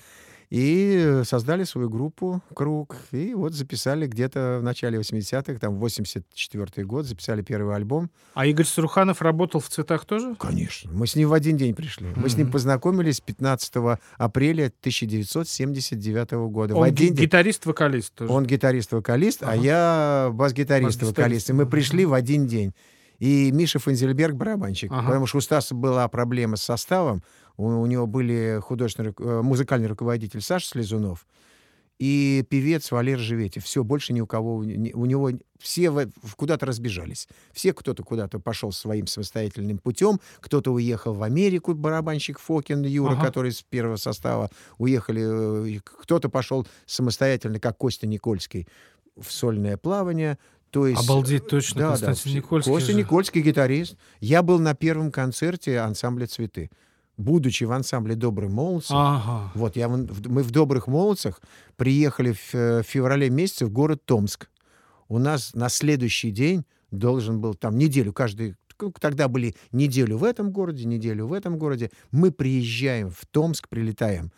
И 0.55 1.21
создали 1.25 1.63
свою 1.63 1.89
группу 1.89 2.39
«Круг». 2.53 2.95
И 3.11 3.33
вот 3.33 3.53
записали 3.53 4.05
где-то 4.05 4.59
в 4.61 4.63
начале 4.63 4.99
80-х, 4.99 5.57
там 5.59 5.79
84 5.79 6.85
год, 6.85 7.07
записали 7.07 7.41
первый 7.41 7.75
альбом. 7.75 8.11
А 8.35 8.45
Игорь 8.45 8.67
Саруханов 8.67 9.23
работал 9.23 9.59
в 9.59 9.67
«Цветах» 9.67 10.05
тоже? 10.05 10.35
Конечно. 10.35 10.91
Мы 10.93 11.07
с 11.07 11.15
ним 11.15 11.29
в 11.29 11.33
один 11.33 11.57
день 11.57 11.73
пришли. 11.73 12.05
Мы 12.15 12.29
с 12.29 12.37
ним 12.37 12.51
познакомились 12.51 13.19
15 13.19 13.97
апреля 14.19 14.71
1979 14.81 16.31
года. 16.49 16.75
в 16.75 16.77
Он 16.77 16.83
один 16.83 17.09
ги- 17.09 17.13
день. 17.15 17.25
гитарист-вокалист 17.25 18.13
тоже. 18.13 18.31
Он 18.31 18.45
гитарист-вокалист, 18.45 19.41
а 19.41 19.53
Ага. 19.53 19.61
я 19.61 20.29
бас-гитарист-вокалист. 20.33 21.49
И 21.49 21.53
мы 21.53 21.65
пришли 21.65 22.05
в 22.05 22.13
один 22.13 22.45
день. 22.45 22.73
И 23.19 23.51
Миша 23.51 23.79
Фанзельберг 23.79 24.35
барабанщик. 24.35 24.91
Ага. 24.91 25.07
Потому 25.07 25.25
что 25.27 25.37
у 25.37 25.41
Стаса 25.41 25.73
была 25.75 26.07
проблема 26.09 26.57
с 26.57 26.63
составом. 26.63 27.23
У, 27.57 27.65
у 27.67 27.85
него 27.85 28.07
были 28.07 28.59
художественный, 28.61 29.13
э, 29.17 29.41
музыкальный 29.41 29.87
руководитель 29.87 30.41
Саша 30.41 30.67
Слезунов 30.67 31.25
и 31.99 32.43
певец 32.49 32.91
Валер 32.91 33.19
Живетев. 33.19 33.63
Все, 33.63 33.83
больше 33.83 34.13
ни 34.13 34.19
у 34.21 34.25
кого, 34.27 34.55
у 34.57 34.63
не- 34.63 34.93
у 34.93 35.05
него 35.05 35.29
все 35.59 36.09
куда-то 36.35 36.65
разбежались. 36.65 37.27
Все 37.53 37.71
кто-то 37.71 38.03
куда-то 38.03 38.39
пошел 38.39 38.71
своим 38.71 39.05
самостоятельным 39.07 39.77
путем, 39.77 40.19
кто-то 40.39 40.73
уехал 40.73 41.13
в 41.13 41.21
Америку, 41.23 41.73
барабанщик 41.75 42.39
Фокин 42.39 42.81
Юра, 42.83 43.11
Ага. 43.13 43.25
который 43.27 43.51
из 43.51 43.61
первого 43.61 43.97
состава, 43.97 44.49
уехали, 44.79 45.75
э, 45.77 45.79
кто-то 45.83 46.29
пошел 46.29 46.67
самостоятельно, 46.87 47.59
как 47.59 47.77
Костя 47.77 48.07
Никольский, 48.07 48.67
в 49.15 49.31
сольное 49.31 49.77
плавание. 49.77 50.39
То 50.71 50.87
есть, 50.87 51.03
Обалдеть, 51.07 51.47
точно, 51.47 51.81
да, 51.81 51.87
Константин 51.89 52.31
да, 52.31 52.37
Никольский 52.39 52.71
Костя 52.71 52.91
же. 52.93 52.97
Никольский 52.97 53.41
гитарист. 53.43 53.95
Я 54.19 54.41
был 54.41 54.57
на 54.57 54.73
первом 54.73 55.11
концерте 55.11 55.77
ансамбля 55.79 56.25
«Цветы». 56.25 56.71
Будучи 57.17 57.63
в 57.65 57.71
ансамбле 57.71 58.15
«Добрые 58.15 58.49
молодцы», 58.49 58.91
Ага. 58.91 59.51
вот, 59.53 59.75
я, 59.75 59.87
в- 59.87 60.29
мы 60.29 60.41
в 60.41 60.49
«Добрых 60.51 60.87
молодцах» 60.87 61.41
приехали 61.75 62.31
в 62.33 62.55
э, 62.55 62.81
феврале 62.83 63.29
месяце 63.29 63.65
в 63.67 63.69
город 63.71 64.03
Томск. 64.05 64.49
У 65.09 65.19
нас 65.19 65.53
на 65.53 65.69
следующий 65.69 66.31
день 66.31 66.65
должен 66.91 67.39
был 67.39 67.53
там 67.53 67.77
неделю, 67.77 68.13
каждый... 68.13 68.55
Тогда 68.99 69.27
были 69.27 69.55
неделю 69.71 70.17
в 70.17 70.23
этом 70.23 70.51
городе, 70.51 70.85
неделю 70.85 71.27
в 71.27 71.33
этом 71.33 71.57
городе. 71.57 71.91
Мы 72.11 72.31
приезжаем 72.31 73.11
в 73.11 73.25
Томск, 73.29 73.69
прилетаем, 73.69 74.31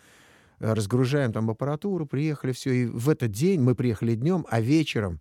э, 0.60 0.72
разгружаем 0.74 1.32
там 1.32 1.48
аппаратуру, 1.50 2.04
приехали, 2.06 2.52
все. 2.52 2.72
И 2.72 2.86
в 2.86 3.08
этот 3.08 3.30
день 3.32 3.60
мы 3.60 3.74
приехали 3.74 4.14
днем, 4.14 4.46
а 4.50 4.60
вечером, 4.60 5.20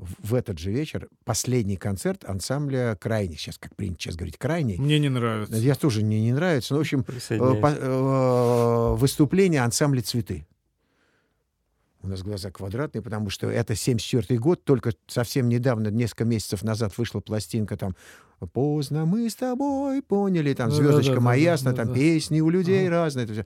в 0.00 0.34
этот 0.34 0.58
же 0.58 0.70
вечер, 0.70 1.08
последний 1.24 1.76
концерт 1.76 2.24
ансамбля 2.24 2.96
«Крайний». 2.98 3.36
Сейчас, 3.36 3.58
как 3.58 3.76
принято 3.76 4.00
сейчас 4.00 4.16
говорить, 4.16 4.38
«Крайний». 4.38 4.78
Мне 4.78 4.98
не 4.98 5.08
нравится. 5.10 5.54
Я 5.56 5.74
тоже 5.74 6.00
мне 6.02 6.20
не 6.20 6.32
нравится. 6.32 6.72
Но, 6.74 6.78
в 6.78 6.80
общем, 6.80 7.04
э, 7.06 7.38
по- 7.60 7.76
э, 7.76 8.94
выступление 8.96 9.60
ансамбля 9.62 10.00
«Цветы». 10.02 10.46
У 12.02 12.08
нас 12.08 12.22
глаза 12.22 12.50
квадратные, 12.50 13.02
потому 13.02 13.28
что 13.28 13.50
это 13.50 13.74
74 13.74 14.38
год, 14.40 14.64
только 14.64 14.92
совсем 15.06 15.50
недавно, 15.50 15.88
несколько 15.88 16.24
месяцев 16.24 16.62
назад 16.62 16.96
вышла 16.96 17.20
пластинка 17.20 17.76
там 17.76 17.94
«Поздно 18.54 19.04
мы 19.04 19.28
с 19.28 19.34
тобой 19.34 20.00
поняли», 20.00 20.54
там 20.54 20.70
«Звездочка 20.70 21.20
моя 21.20 21.52
ясна», 21.52 21.72
да-да. 21.72 21.84
там 21.84 21.94
песни 21.94 22.40
у 22.40 22.48
людей 22.48 22.88
разные. 22.88 23.24
это 23.24 23.32
всё. 23.34 23.44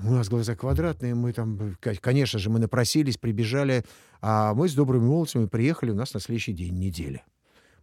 У 0.00 0.10
нас 0.10 0.28
глаза 0.28 0.54
квадратные, 0.56 1.14
мы 1.14 1.32
там, 1.32 1.76
конечно 2.00 2.38
же, 2.38 2.50
мы 2.50 2.58
напросились, 2.58 3.16
прибежали, 3.16 3.84
а 4.20 4.52
мы 4.54 4.68
с 4.68 4.74
добрыми 4.74 5.04
молодцами 5.04 5.46
приехали, 5.46 5.90
у 5.92 5.94
нас 5.94 6.12
на 6.14 6.20
следующий 6.20 6.52
день 6.52 6.74
неделя. 6.78 7.22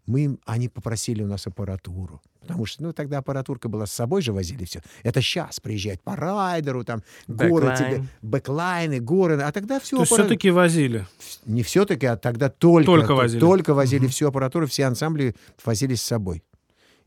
Мы, 0.07 0.21
им- 0.25 0.39
они 0.45 0.67
попросили 0.67 1.23
у 1.23 1.27
нас 1.27 1.45
аппаратуру. 1.47 2.21
Потому 2.41 2.65
что, 2.65 2.81
ну, 2.83 2.91
тогда 2.91 3.19
аппаратурка 3.19 3.69
была 3.69 3.85
с 3.85 3.91
собой 3.93 4.23
же 4.23 4.33
возили 4.33 4.65
все. 4.65 4.81
Это 5.03 5.21
сейчас 5.21 5.59
приезжать 5.59 6.01
по 6.01 6.15
райдеру, 6.15 6.83
там, 6.83 7.03
горы 7.27 7.67
Бэклайн. 7.67 7.77
тебе, 7.77 8.07
бэклайны, 8.23 8.99
горы. 8.99 9.39
А 9.41 9.51
тогда 9.51 9.79
все 9.79 9.97
То 9.97 10.01
есть 10.01 10.11
все-таки 10.13 10.49
возили. 10.49 11.07
Не 11.45 11.61
все-таки, 11.61 12.07
а 12.07 12.17
тогда 12.17 12.49
только, 12.49 12.85
Только 12.87 13.07
то- 13.09 13.15
возили. 13.15 13.39
только 13.39 13.73
возили 13.75 14.07
всю 14.07 14.27
аппаратуру, 14.27 14.65
все 14.65 14.85
ансамбли 14.85 15.35
возили 15.63 15.93
с 15.93 16.01
собой. 16.01 16.43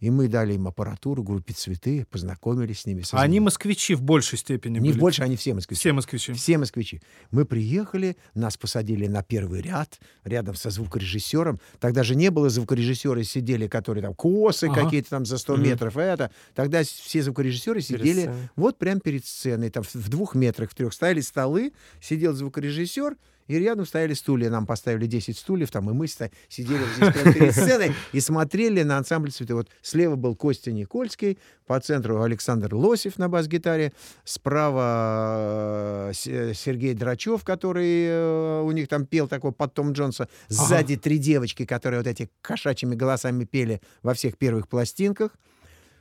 И 0.05 0.10
мы 0.10 0.28
дали 0.28 0.52
им 0.52 0.68
аппаратуру, 0.68 1.23
группе 1.23 1.55
«Цветы», 1.55 2.07
познакомились 2.10 2.81
с 2.81 2.86
ними. 2.86 3.02
А 3.12 3.23
они 3.23 3.41
москвичи 3.41 3.94
в 3.94 4.02
большей 4.02 4.36
степени 4.36 4.78
Не 4.78 4.91
были. 4.91 5.00
больше, 5.00 5.23
они 5.23 5.34
все 5.36 5.55
москвичи. 5.55 5.81
Все 5.81 5.92
москвичи. 5.94 6.33
Все 6.34 6.58
москвичи. 6.58 7.00
Мы 7.31 7.47
приехали, 7.47 8.18
нас 8.34 8.58
посадили 8.58 9.07
на 9.07 9.23
первый 9.23 9.62
ряд, 9.62 9.99
рядом 10.24 10.57
со 10.57 10.68
звукорежиссером. 10.68 11.58
Тогда 11.81 12.02
же 12.02 12.16
не 12.16 12.31
было 12.31 12.50
звукорежиссеры, 12.50 13.24
сидели, 13.24 13.66
которые 13.66 14.02
там 14.02 14.12
косы 14.12 14.65
Ага. 14.66 14.84
какие-то 14.84 15.08
там 15.08 15.24
за 15.24 15.39
100 15.39 15.55
Мгм. 15.55 15.62
метров. 15.62 15.97
Это. 15.97 16.31
Тогда 16.55 16.83
все 16.84 17.23
звукорежиссеры 17.23 17.81
Перед 17.81 18.00
сидели 18.02 18.20
сценой. 18.24 18.49
вот 18.57 18.76
прямо 18.76 19.00
перед 19.00 19.24
сценой. 19.24 19.70
Там 19.70 19.84
в 19.84 20.08
двух 20.10 20.34
метрах, 20.34 20.70
в 20.70 20.74
трех 20.74 20.92
стояли 20.92 21.23
столы, 21.23 21.73
сидел 22.02 22.34
звукорежиссер, 22.34 23.16
И 23.47 23.58
рядом 23.58 23.84
стояли 23.86 24.14
стулья. 24.14 24.50
Нам 24.50 24.66
поставили 24.66 25.06
10 25.06 25.36
стульев, 25.36 25.70
там, 25.70 25.90
и 25.90 25.92
мы 25.92 26.06
сидели 26.06 26.82
здесь 26.97 27.12
прямо 27.12 27.32
перед 27.32 27.52
сценой 27.52 27.92
и 28.12 28.20
смотрели 28.20 28.82
на 28.82 28.98
ансамбль 28.98 29.31
цветы. 29.31 29.55
Вот 29.55 29.68
слева 29.82 30.16
был 30.16 30.34
Костя 30.34 30.73
Никольский, 30.73 31.39
по 31.66 31.78
центру 31.81 32.23
Александр 32.23 32.74
Лосев 32.74 33.18
на 33.18 33.28
бас-гитаре, 33.28 33.92
справа 34.24 36.10
э, 36.10 36.12
Сергей 36.14 36.94
Драчев, 36.94 37.44
который 37.44 38.06
э, 38.06 38.62
у 38.62 38.70
них 38.73 38.89
там 38.89 39.06
пел 39.06 39.28
такой 39.28 39.52
под 39.52 39.74
Том 39.74 39.92
Джонса. 39.92 40.28
Сзади 40.48 40.97
три 40.97 41.18
девочки, 41.18 41.64
которые 41.64 42.00
вот 42.00 42.06
эти 42.06 42.31
кошачьими 42.40 42.94
голосами 42.94 43.44
пели 43.44 43.81
во 44.02 44.14
всех 44.14 44.36
первых 44.36 44.68
пластинках. 44.68 45.32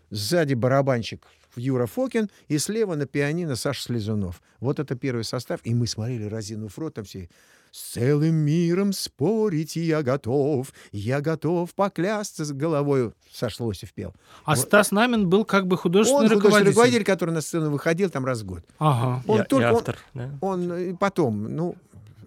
Сзади 0.10 0.54
барабанщик 0.54 1.26
Юра 1.56 1.86
Фокин, 1.86 2.30
и 2.48 2.58
слева 2.58 2.96
на 2.96 3.06
пианино 3.06 3.56
Саша 3.56 3.84
Слезунов. 3.84 4.42
Вот 4.60 4.80
это 4.80 4.96
первый 4.96 5.24
состав, 5.24 5.60
и 5.64 5.74
мы 5.74 5.88
смотрели 5.88 6.26
разинув 6.26 6.78
рот, 6.80 6.96
там 6.96 7.06
все 7.06 7.30
«С 7.72 7.94
целым 7.94 8.36
миром 8.36 8.94
спорить 8.94 9.76
я 9.76 10.04
готов, 10.04 10.72
я 10.92 11.22
готов 11.22 11.74
поклясться 11.74 12.46
с 12.46 12.52
головою», 12.52 13.14
Саша 13.32 13.64
Лосев 13.64 13.94
пел. 13.94 14.14
А 14.46 14.52
Вот. 14.56 14.60
Стас 14.66 14.92
Намин 14.92 15.28
был 15.28 15.44
как 15.44 15.66
бы 15.66 15.76
художественный 15.78 16.22
Он 16.26 16.28
художественный 16.28 16.46
руководитель. 16.50 16.70
руководитель, 16.72 17.04
который 17.06 17.32
на 17.32 17.42
сцену 17.42 17.72
выходил 17.72 18.10
там 18.12 18.26
раз 18.26 18.42
в 18.42 18.46
год. 18.46 18.64
Ага. 18.78 19.24
Он 19.28 19.38
Я- 19.40 19.44
только- 19.46 19.70
он- 19.70 19.76
автор, 19.76 19.98
да? 20.14 20.32
Он 20.42 20.74
и 20.78 20.94
потом, 20.94 21.56
ну, 21.56 21.76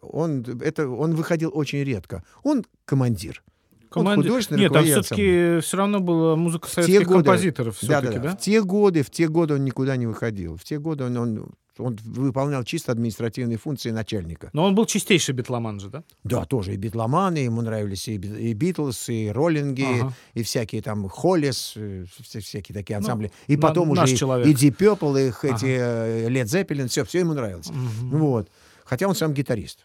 он, 0.03 0.41
это, 0.63 0.89
он 0.89 1.15
выходил 1.15 1.51
очень 1.55 1.83
редко. 1.85 2.25
Он 2.43 2.65
командир. 2.85 3.43
Команде- 3.91 4.23
художественный 4.23 4.61
Нет, 4.63 4.73
там 4.73 4.85
все-таки 4.85 5.61
все 5.61 5.77
равно 5.77 6.01
была 6.01 6.37
музыка 6.37 6.69
советских 6.69 7.07
годы- 7.07 7.25
композиторов 7.25 7.79
Да, 7.83 8.01
да, 8.01 8.13
да? 8.19 8.37
В 8.37 8.39
те 8.41 8.63
годы, 8.63 9.03
в 9.03 9.11
те 9.11 9.29
годы 9.29 9.55
он 9.55 9.65
никуда 9.65 9.97
не 9.97 10.07
выходил. 10.07 10.57
В 10.57 10.65
те 10.65 10.79
годы 10.79 11.05
он, 11.05 11.17
он, 11.17 11.47
он 11.79 11.99
выполнял 12.05 12.65
чисто 12.65 12.93
административные 12.93 13.59
функции 13.59 13.91
начальника. 13.91 14.51
Но 14.53 14.65
он 14.65 14.75
был 14.75 14.87
чистейший 14.87 15.35
битломан 15.35 15.79
же, 15.81 15.89
да? 15.91 16.05
Да, 16.25 16.45
тоже 16.45 16.75
и 16.75 16.77
битломаны, 16.77 17.39
ему 17.39 17.63
нравились 17.63 18.09
и, 18.09 18.15
и 18.17 18.53
Битлз, 18.55 19.09
и 19.09 19.31
Роллинги, 19.31 20.01
Ага. 20.01 20.13
и 20.35 20.43
всякие 20.43 20.83
там 20.83 21.09
Холлис, 21.09 21.75
э, 21.77 22.05
вся- 22.23 22.41
всякие 22.41 22.75
такие 22.75 22.99
Ну, 22.99 23.05
ансамбли. 23.05 23.31
и 23.47 23.57
на- 23.57 23.63
потом 23.63 23.91
наш 23.95 24.05
уже 24.07 24.15
и- 24.15 24.17
человек. 24.17 24.47
и 24.47 24.53
Deep 24.53 24.77
Purple, 24.77 25.29
их 25.29 25.45
Ага. 25.45 25.55
эти 25.57 26.29
Led 26.29 26.45
Zeppelin, 26.45 26.89
все, 26.89 27.05
все 27.05 27.21
ему 27.21 27.35
нравилось. 27.35 27.69
Вот. 28.03 28.49
Хотя 28.85 29.07
он 29.09 29.15
сам 29.15 29.33
гитарист. 29.35 29.81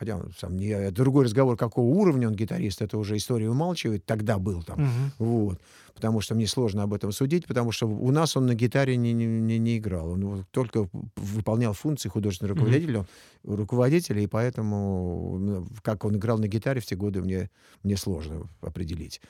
Хотя 0.00 0.16
он 0.16 0.32
сам 0.38 0.56
не... 0.56 0.68
это 0.68 0.94
Другой 0.94 1.26
разговор, 1.26 1.58
какого 1.58 1.84
уровня 1.84 2.26
он 2.26 2.34
гитарист, 2.34 2.80
это 2.80 2.96
уже 2.96 3.18
история 3.18 3.50
умалчивает. 3.50 4.06
Тогда 4.06 4.38
был 4.38 4.62
там. 4.62 4.80
Мгм. 4.80 5.12
Вот. 5.18 5.60
Потому 5.94 6.22
что 6.22 6.34
мне 6.34 6.46
сложно 6.46 6.84
об 6.84 6.94
этом 6.94 7.12
судить, 7.12 7.46
потому 7.46 7.70
что 7.70 7.86
у 7.86 8.10
нас 8.10 8.34
он 8.34 8.46
на 8.46 8.54
гитаре 8.54 8.96
не, 8.96 9.12
не, 9.12 9.58
не- 9.58 9.76
играл. 9.76 10.12
Он 10.12 10.46
только 10.52 10.88
выполнял 11.16 11.74
функции 11.74 12.08
художественного 12.08 12.56
руководителя, 12.56 13.04
руководителя, 13.44 14.22
и 14.22 14.26
поэтому, 14.26 15.66
как 15.82 16.06
он 16.06 16.16
играл 16.16 16.38
на 16.38 16.48
гитаре 16.48 16.80
в 16.80 16.86
те 16.86 16.96
годы, 16.96 17.20
мне, 17.20 17.50
мне 17.82 17.98
сложно 17.98 18.48
определить. 18.62 19.20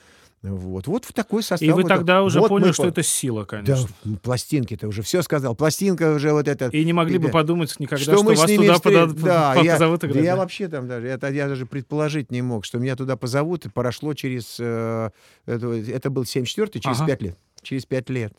Вот. 0.43 0.87
вот 0.87 1.05
в 1.05 1.13
такой 1.13 1.43
состав. 1.43 1.61
И 1.61 1.71
вы 1.71 1.83
вот- 1.83 1.89
тогда 1.89 2.23
уже 2.23 2.41
вот 2.41 2.49
поняли, 2.49 2.69
мы 2.69 2.73
что 2.73 2.87
это 2.87 3.03
сила, 3.03 3.43
Да, 3.43 3.47
конечно. 3.47 3.89
пластинки, 4.23 4.75
ты 4.75 4.87
уже 4.87 5.03
все 5.03 5.21
сказал. 5.23 5.55
Пластинка 5.55 6.15
уже 6.15 6.33
вот 6.33 6.49
это... 6.49 6.69
И 6.69 6.83
не 6.85 6.95
могли 6.95 7.19
бы 7.19 7.27
Да. 7.27 7.33
подумать 7.33 7.75
никогда, 7.79 8.03
что, 8.03 8.23
мы 8.23 8.35
с 8.37 8.39
вас 8.41 8.49
ними 8.49 8.63
туда 8.67 8.75
встр- 8.77 8.83
пода- 9.09 9.23
да, 9.23 9.55
я, 9.61 9.73
позовут 9.75 10.01
да 10.01 10.07
играть. 10.09 10.25
я 10.25 10.33
да? 10.33 10.37
вообще 10.41 10.69
там 10.69 10.89
даже, 10.89 11.09
это 11.09 11.29
я 11.31 11.47
даже 11.47 11.67
предположить 11.67 12.31
не 12.31 12.41
мог, 12.41 12.65
что 12.65 12.79
меня 12.79 12.97
туда 12.97 13.17
позовут, 13.17 13.67
и 13.67 13.69
прошло 13.69 14.15
через, 14.15 14.57
э, 14.59 15.11
это, 15.45 15.67
это 15.75 16.09
был 16.11 16.23
74-й, 16.23 16.81
через 16.81 16.97
Ага. 16.99 17.07
5 17.09 17.23
лет. 17.23 17.39
Через 17.63 17.85
5 17.85 18.09
лет. 18.09 18.33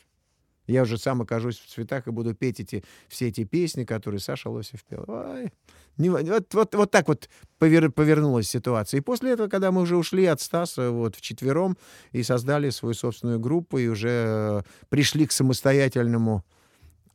Я 0.66 0.82
уже 0.82 0.96
сам 0.98 1.20
окажусь 1.22 1.58
в 1.58 1.66
цветах 1.68 2.06
и 2.06 2.10
буду 2.10 2.34
петь 2.34 2.60
эти, 2.60 2.84
все 3.08 3.28
эти 3.28 3.44
песни, 3.44 3.84
которые 3.84 4.20
Саша 4.20 4.48
Лосев 4.48 4.84
пел. 4.84 5.04
Ой, 5.08 5.52
не- 5.98 6.08
вот, 6.10 6.54
вот, 6.54 6.74
вот 6.74 6.90
так 6.90 7.08
вот 7.08 7.28
повер- 7.58 7.90
повернулась 7.90 8.48
ситуация. 8.48 8.98
И 8.98 9.00
после 9.02 9.32
этого, 9.32 9.48
когда 9.48 9.72
мы 9.72 9.80
уже 9.82 9.96
ушли 9.96 10.24
от 10.26 10.40
Стаса 10.40 10.90
вот 10.90 11.16
вчетвером 11.16 11.76
и 12.12 12.22
создали 12.22 12.70
свою 12.70 12.94
собственную 12.94 13.40
группу, 13.40 13.78
и 13.78 13.88
уже 13.88 14.08
э, 14.08 14.62
пришли 14.88 15.26
к 15.26 15.32
самостоятельному, 15.32 16.44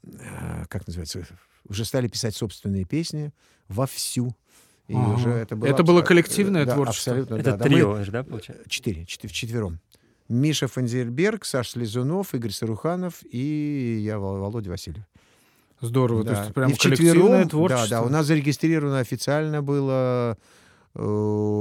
э, 0.04 0.66
как 0.68 0.86
называется, 0.88 1.26
уже 1.70 1.86
стали 1.86 2.08
писать 2.08 2.36
собственные 2.36 2.86
песни 2.86 3.32
вовсю. 3.70 4.36
И 4.88 4.94
Ага. 4.94 5.14
уже 5.16 5.30
это 5.32 5.56
было... 5.58 5.68
Это 5.68 5.84
было 5.84 6.00
абс- 6.00 6.08
коллективное 6.08 6.66
да, 6.66 6.76
творчество? 6.76 7.12
Абсолютно, 7.14 7.36
Это 7.36 7.52
да. 7.52 7.58
Да, 7.58 7.64
мы- 7.66 7.70
трио 7.70 8.06
да, 8.12 8.24
получается? 8.24 8.70
Четыре, 8.70 9.04
четы- 9.04 9.28
вчетвером. 9.28 9.80
Миша 10.30 10.68
Фанзельберг, 10.68 11.46
Саша 11.46 11.72
Слезунов, 11.72 12.34
Игорь 12.34 12.52
Саруханов 12.52 13.16
и 13.32 14.00
я, 14.02 14.20
Вол- 14.20 14.40
Володя 14.40 14.70
Васильев. 14.72 15.04
Здорово, 15.80 16.24
то 16.24 16.32
Да. 16.32 16.42
есть 16.42 16.54
прям 16.54 16.72
И 16.72 16.76
коллективное 16.76 17.46
творчество. 17.46 17.88
Да, 17.88 18.02
да, 18.02 18.06
у 18.06 18.10
нас 18.10 18.26
зарегистрировано 18.26 19.00
официально 19.00 19.62
было 19.62 20.38
э, 20.96 21.00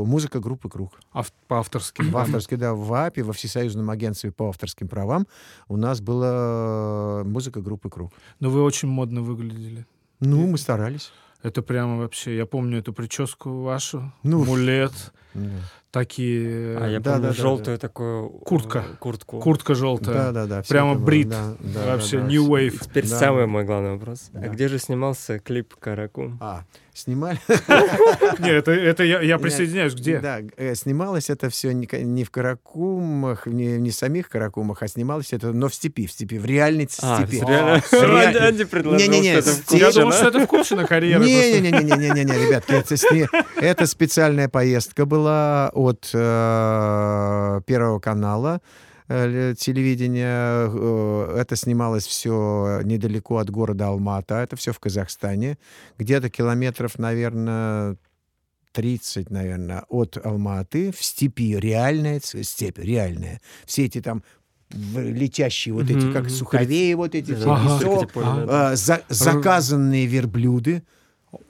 музыка 0.07 0.41
группы 0.41 0.71
«Круг». 0.71 0.99
Ав- 1.13 1.31
по 1.47 1.59
авторским. 1.59 2.11
В 2.11 2.17
авторской, 2.17 2.57
да, 2.57 2.73
в 2.73 2.87
ВАПе, 2.87 3.23
во 3.23 3.35
Всесоюзном 3.35 3.91
агентстве 3.91 4.33
по 4.33 4.49
авторским 4.49 4.89
правам 4.89 5.27
у 5.69 5.77
нас 5.77 6.01
была 6.01 7.23
музыка 7.25 7.61
группы 7.61 7.91
«Круг». 7.91 8.13
Но 8.41 8.49
вы 8.49 8.63
очень 8.63 8.89
модно 8.89 9.21
выглядели. 9.21 9.85
Ну, 10.21 10.47
мы 10.47 10.57
старались. 10.57 11.13
Это 11.43 11.61
прямо 11.61 11.99
вообще, 11.99 12.35
я 12.35 12.47
помню 12.47 12.79
эту 12.79 12.95
прическу 12.95 13.61
вашу, 13.61 14.11
Ну, 14.23 14.43
мулет, 14.45 14.93
Да. 15.35 15.51
Такие, 16.01 16.77
А 16.79 16.89
я 16.89 17.01
да, 17.01 17.13
помню 17.13 17.29
да, 17.29 17.35
да, 17.35 17.43
желтую 17.43 17.79
такую... 17.79 18.27
э, 18.27 18.45
Куртка. 18.45 18.85
Куртку. 18.99 19.39
куртка 19.41 19.75
желтая. 19.75 20.15
Да, 20.15 20.33
да, 20.33 20.47
да. 20.47 20.63
Прямо 20.69 20.95
брит. 20.95 21.29
да, 21.29 21.55
да, 21.61 21.87
вообще 21.95 22.19
да, 22.19 22.25
да. 22.25 22.29
new 22.33 22.47
wave. 22.49 22.79
Теперь 22.85 23.09
Да. 23.09 23.19
самый 23.19 23.47
мой 23.47 23.65
главный 23.65 23.93
вопрос. 23.93 24.29
Да. 24.33 24.41
А 24.45 24.49
где 24.49 24.69
же 24.69 24.79
снимался 24.79 25.39
клип 25.39 25.75
«Караку»? 25.77 26.33
А, 26.41 26.65
снимали? 26.93 27.39
Нет, 28.39 28.69
это, 28.69 28.73
это 28.73 29.03
я, 29.05 29.39
присоединяюсь. 29.39 29.95
Где? 29.95 30.19
Да, 30.21 30.41
э, 30.57 30.75
снималось 30.75 31.31
это 31.31 31.49
все 31.51 31.73
не, 31.73 31.89
не 32.03 32.25
в 32.25 32.31
Каракумах, 32.31 33.47
не, 33.47 33.79
не 33.79 33.91
в 33.91 33.95
самих 33.95 34.29
Каракумах, 34.29 34.83
а 34.83 34.89
снималось 34.89 35.33
это, 35.33 35.53
но 35.53 35.69
в 35.69 35.75
степи, 35.75 36.07
в 36.07 36.13
степи, 36.13 36.39
в 36.39 36.45
реальной 36.45 36.89
А, 37.03 37.27
степи. 37.27 37.43
Анди- 37.43 38.37
Анди 38.39 38.65
предложил, 38.65 39.11
Не-не-не, 39.11 39.41
что 39.41 39.77
Я 39.77 39.91
думал, 39.93 40.13
что 40.13 40.29
это 40.29 40.41
в 40.41 40.47
Купчино 40.47 40.87
карьера. 40.87 41.19
просто. 41.21 41.35
Не-не-не-не-не-не, 41.61 42.47
ребятки, 42.47 42.73
это, 42.73 42.97
сни- 42.97 43.27
это 43.61 43.87
специальная 43.87 44.49
поездка 44.49 45.05
была 45.07 45.71
от 45.87 46.11
э, 46.15 47.61
Первого 47.67 47.99
канала 47.99 48.61
э, 49.09 49.55
телевидения. 49.59 50.69
Э, 50.69 51.37
Это 51.41 51.57
снималось 51.57 52.07
все 52.07 52.81
недалеко 52.85 53.39
от 53.39 53.51
города 53.51 53.89
Алмата. 53.89 54.35
Это 54.37 54.57
все 54.57 54.73
в 54.73 54.79
Казахстане. 54.81 55.59
Где-то 55.99 56.29
километров, 56.31 56.99
наверное, 56.99 57.97
30, 58.73 59.31
наверное, 59.31 59.85
от 59.89 60.19
Алматы 60.25 60.93
в 60.93 61.03
степи. 61.05 61.57
Реальная 61.57 62.21
степь, 62.21 62.79
реальная. 62.79 63.41
Все 63.65 63.87
эти 63.87 64.01
там 64.01 64.23
летящие 64.71 65.73
вот 65.75 65.89
эти, 65.91 66.13
как 66.13 66.29
суховеи 66.29 66.93
вот 66.95 67.15
эти, 67.15 67.33
Ага. 67.33 67.79
песок, 67.79 68.11
Ага. 68.17 68.47
а, 68.73 68.77
за- 68.77 69.03
заказанные 69.09 70.07
верблюды. 70.07 70.83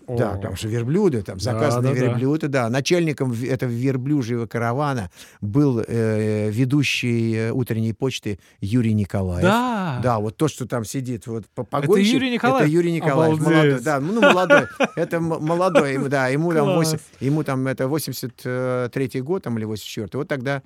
Да, 0.08 0.32
О. 0.34 0.39
там 0.39 0.56
же 0.56 0.68
верблюды, 0.68 1.23
там 1.23 1.36
Да, 1.39 1.42
заказанные 1.42 1.94
да, 1.94 2.00
да. 2.00 2.06
верблюды, 2.06 2.48
да. 2.48 2.68
Начальником 2.68 3.32
в- 3.32 3.44
этого 3.44 3.70
верблюжьего 3.70 4.47
каравана 4.47 5.10
был 5.40 5.82
э, 5.86 6.50
ведущий 6.50 7.34
э, 7.34 7.50
утренней 7.50 7.92
почты 7.92 8.39
Юрий 8.60 8.94
Николаев. 8.94 9.42
Да. 9.42 10.00
Да, 10.02 10.18
вот 10.18 10.36
то, 10.36 10.47
что 10.48 10.66
там 10.66 10.84
сидит, 10.84 11.26
вот 11.26 11.47
по- 11.55 11.65
погонщик, 11.65 12.15
Юрий 12.15 12.31
Николаев? 12.31 12.66
Это 12.66 12.70
Юрий 12.73 12.92
Николаев, 12.92 13.34
Обалдеть. 13.40 13.56
молодой, 13.56 13.81
да, 13.82 14.00
ну 14.00 14.20
молодой, 14.20 14.62
это 14.94 15.20
молодой, 15.20 15.94
ему, 15.94 16.08
да, 16.08 16.28
ему 16.28 16.52
там 16.52 16.65
Класс. 16.66 16.92
8, 16.92 16.98
ему 17.20 17.42
там 17.44 17.66
это 17.66 17.89
83 17.89 19.20
год 19.23 19.42
там 19.42 19.58
или 19.58 19.65
84, 19.65 20.08
вот 20.18 20.28
тогда 20.28 20.62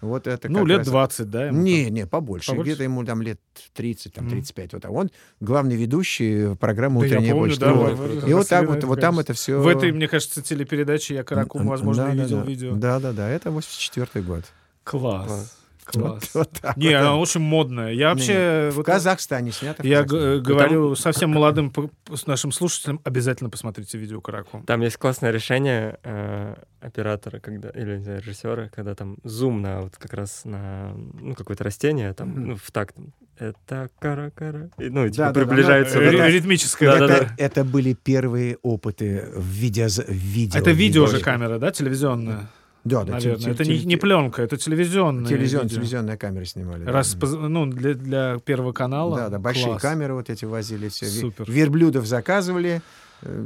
вот 0.00 0.26
это 0.26 0.48
Ну, 0.48 0.64
лет 0.64 0.78
раз- 0.78 0.86
20, 0.88 1.30
да? 1.30 1.50
не, 1.50 1.90
не, 1.90 2.06
побольше. 2.06 2.50
Побольше? 2.52 2.70
Где-то 2.70 2.84
ему 2.84 3.04
там 3.04 3.22
лет 3.22 3.40
30, 3.74 4.14
там, 4.14 4.24
Мгм. 4.24 4.34
35. 4.34 4.72
Вот, 4.74 4.84
а 4.84 4.90
он 4.90 5.10
главный 5.40 5.76
ведущий 5.76 6.54
программы 6.56 7.00
Да 7.00 7.06
я 7.06 7.12
«Утренняя 7.16 7.34
помню, 7.34 7.48
почта». 7.50 7.66
да, 7.66 7.72
Вот. 7.72 8.28
И 8.28 8.32
вот 8.32 8.48
так 8.48 8.68
вот, 8.68 8.84
вот 8.84 9.00
там 9.00 9.18
это 9.18 9.32
все... 9.34 9.54
там. 9.54 9.62
В 9.62 9.68
этой, 9.68 9.92
мне 9.92 10.08
кажется, 10.08 10.42
телепередаче 10.42 11.14
я 11.14 11.24
Каракум, 11.24 11.66
возможно, 11.66 12.10
и 12.12 12.16
видел 12.18 12.42
видео. 12.42 12.74
Да, 12.76 13.00
да, 13.00 13.12
да, 13.12 13.28
это 13.28 13.50
84 13.50 14.24
год. 14.24 14.44
Класс. 14.84 15.26
Класс. 15.26 15.57
Класс. 15.92 16.30
Вот 16.34 16.50
так 16.60 16.76
Не, 16.76 16.88
вот. 16.90 16.96
она 16.96 17.16
очень 17.16 17.40
модная. 17.40 17.92
Я 17.92 18.10
вообще... 18.10 18.70
В 18.72 18.76
вот- 18.76 18.86
Казахстане 18.86 19.52
снято. 19.52 19.86
Я 19.86 20.02
Казахстане. 20.04 20.40
говорю 20.40 20.94
совсем 20.94 21.30
молодым 21.30 21.72
с 22.14 22.26
нашим 22.26 22.52
слушателям, 22.52 23.00
обязательно 23.04 23.50
посмотрите 23.50 23.98
видео 23.98 24.20
Каракум. 24.20 24.64
Там 24.64 24.80
есть 24.82 24.96
классное 24.96 25.30
решение 25.30 25.98
э, 26.04 26.54
оператора, 26.80 27.40
когда, 27.40 27.70
или 27.70 27.96
не 27.98 28.04
знаю, 28.04 28.20
режиссера, 28.20 28.68
когда 28.68 28.94
там 28.94 29.16
зум 29.24 29.62
на 29.62 29.82
вот 29.82 29.96
как 29.96 30.12
раз 30.14 30.44
на 30.44 30.92
ну, 31.20 31.34
какое-то 31.34 31.64
растение, 31.64 32.12
там, 32.14 32.28
Мгм. 32.30 32.46
ну, 32.48 32.56
в 32.56 32.70
такт. 32.70 32.96
Это 33.38 33.88
кара-кара. 34.00 34.68
И, 34.78 34.88
ну, 34.90 35.06
и, 35.06 35.10
типа, 35.10 35.26
Да-да-да, 35.26 35.46
приближается. 35.46 35.98
Э, 36.00 36.04
вот 36.06 36.14
это. 36.14 36.26
ри- 36.26 36.32
Ритмическая. 36.34 36.90
Да, 36.90 36.98
да, 36.98 37.04
это, 37.04 37.18
такая. 37.24 37.36
это 37.38 37.64
были 37.64 37.92
первые 37.94 38.56
опыты 38.62 39.28
в 39.34 39.44
видео. 39.44 39.86
В 39.88 40.08
видео 40.10 40.58
Это 40.58 40.70
видео 40.72 41.06
же 41.06 41.20
камера, 41.20 41.58
да, 41.60 41.70
телевизионная? 41.70 42.48
Да, 42.84 43.04
да. 43.04 43.12
Наверное. 43.14 43.38
теле- 43.38 43.52
Это 43.52 43.64
теле- 43.64 43.78
не, 43.80 43.84
не 43.84 43.96
пленка, 43.96 44.42
это 44.42 44.56
телевизионная. 44.56 45.26
телевизион- 45.28 45.62
видео. 45.64 45.76
телевизионная 45.76 46.16
камера 46.16 46.44
снимали. 46.44 46.84
да. 46.84 46.92
Раз, 46.92 47.14
поз- 47.14 47.34
ну, 47.34 47.66
для, 47.66 47.94
для 47.94 48.38
Первого 48.44 48.72
канала. 48.72 49.16
Да, 49.16 49.28
да, 49.28 49.38
большие 49.38 49.66
Класс. 49.66 49.82
камеры 49.82 50.14
вот 50.14 50.30
эти 50.30 50.44
возили 50.44 50.88
все. 50.88 51.06
Супер. 51.06 51.50
Верблюдов 51.50 52.06
заказывали, 52.06 52.80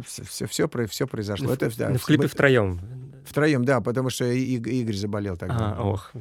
Все, 0.07 0.47
все, 0.47 0.69
все 0.87 1.07
произошло. 1.07 1.51
Это, 1.55 1.75
да, 1.79 1.89
Ну, 1.89 1.99
в 1.99 2.05
клипе 2.05 2.25
мы- 2.25 2.29
втроем. 2.29 2.79
Втроем, 3.25 3.65
да, 3.65 3.81
потому 3.81 4.11
что 4.11 4.27
И- 4.27 4.59
Иг- 4.59 4.67
Игорь 4.69 4.97
заболел 4.97 5.39
тогда. 5.39 5.77
А, 5.79 5.83
ох. 5.83 6.13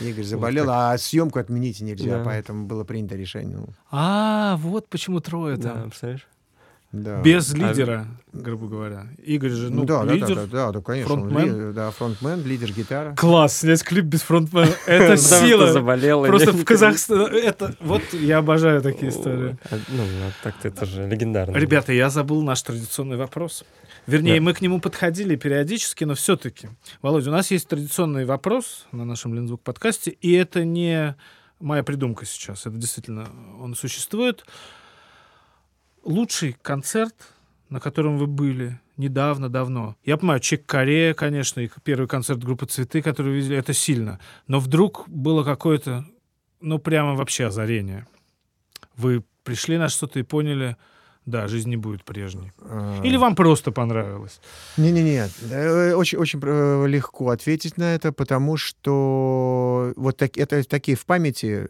Игорь 0.00 0.22
заболел, 0.24 0.66
а 0.70 0.96
съемку 0.98 1.40
отменить 1.40 1.80
нельзя, 1.80 2.18
Да. 2.18 2.24
поэтому 2.24 2.66
было 2.66 2.84
принято 2.84 3.16
решение. 3.16 3.56
Ну, 3.56 3.66
А, 3.90 4.56
вот 4.58 4.86
почему 4.88 5.18
трое 5.18 5.56
Да, 5.56 5.70
там. 5.70 5.82
представляешь? 5.90 6.28
Да. 6.92 7.20
Без 7.22 7.52
А- 7.52 7.56
лидера, 7.56 8.06
грубо 8.32 8.68
говоря. 8.68 9.06
Игорь 9.24 9.50
же, 9.50 9.70
Ну, 9.70 9.84
да, 9.84 10.04
да, 10.04 10.12
лидер. 10.12 10.34
да, 10.34 10.34
да, 10.34 10.46
да, 10.46 10.72
да, 10.72 10.80
конечно. 10.82 11.12
он 11.14 11.20
фронтмен. 11.30 11.68
ли- 11.68 11.74
да, 11.74 11.90
фронтмен, 11.90 12.44
лидер 12.44 12.70
гитара. 12.72 13.14
Класс, 13.16 13.58
снять 13.58 13.82
клип 13.82 14.04
без 14.04 14.22
фронтмена. 14.22 14.68
Это 14.86 15.16
сила. 15.16 15.72
заболел. 15.72 16.24
Просто 16.26 16.52
в 16.52 16.64
Казахстане... 16.66 17.38
Это, 17.40 17.74
вот 17.80 18.02
я 18.12 18.38
обожаю 18.38 18.82
такие 18.82 19.10
истории. 19.10 19.56
А, 19.70 19.76
Ну, 19.88 20.02
а 20.02 20.30
так-то 20.44 20.68
это 20.68 20.84
же 20.86 21.08
легендарно. 21.08 21.56
Ребята, 21.56 21.92
я 21.92 22.10
забыл 22.10 22.42
наш 22.42 22.60
традиционный 22.62 23.16
вопрос. 23.16 23.64
Вернее, 24.06 24.36
Да. 24.36 24.42
мы 24.42 24.52
к 24.54 24.60
нему 24.60 24.80
подходили 24.80 25.36
периодически, 25.36 26.04
но 26.04 26.14
все-таки. 26.14 26.68
Володя, 27.02 27.30
у 27.30 27.32
нас 27.32 27.50
есть 27.52 27.68
традиционный 27.68 28.24
вопрос 28.24 28.86
на 28.92 29.04
нашем 29.04 29.32
Лензвук 29.34 29.62
подкасте, 29.62 30.10
и 30.10 30.32
это 30.32 30.64
не 30.64 31.14
моя 31.60 31.82
придумка 31.84 32.26
сейчас. 32.26 32.66
Это 32.66 32.76
действительно 32.76 33.28
он 33.60 33.76
существует. 33.76 34.44
Лучший 36.04 36.56
концерт, 36.62 37.14
на 37.68 37.80
котором 37.80 38.18
вы 38.18 38.26
были 38.26 38.80
недавно, 38.96 39.48
давно. 39.48 39.96
Я 40.04 40.16
понимаю, 40.16 40.40
Чек 40.40 40.66
Корея, 40.66 41.14
конечно, 41.14 41.60
и 41.60 41.68
первый 41.84 42.06
концерт 42.06 42.42
группы 42.42 42.66
«Цветы», 42.66 43.02
который 43.02 43.28
вы 43.28 43.36
видели, 43.36 43.56
это 43.56 43.72
сильно. 43.72 44.20
Но 44.46 44.60
вдруг 44.60 45.08
было 45.08 45.44
какое-то, 45.44 46.04
ну, 46.60 46.78
прямо 46.78 47.14
вообще 47.14 47.46
озарение. 47.46 48.06
Вы 48.96 49.24
пришли 49.44 49.78
на 49.78 49.88
что-то 49.88 50.18
и 50.18 50.22
поняли, 50.22 50.76
да, 51.24 51.48
жизнь 51.48 51.70
не 51.70 51.76
будет 51.76 52.04
прежней. 52.04 52.52
А, 52.60 53.00
Или 53.02 53.16
вам 53.16 53.34
просто 53.34 53.72
понравилось? 53.72 54.40
Не-не-не, 54.76 55.28
э, 55.50 55.94
очень, 55.94 56.18
очень 56.18 56.40
э, 56.42 56.86
легко 56.88 57.30
ответить 57.30 57.76
на 57.76 57.94
это, 57.94 58.12
потому 58.12 58.56
что 58.56 59.92
вот 59.96 60.16
так, 60.16 60.36
это 60.36 60.62
такие 60.64 60.96
в 60.96 61.06
памяти, 61.06 61.68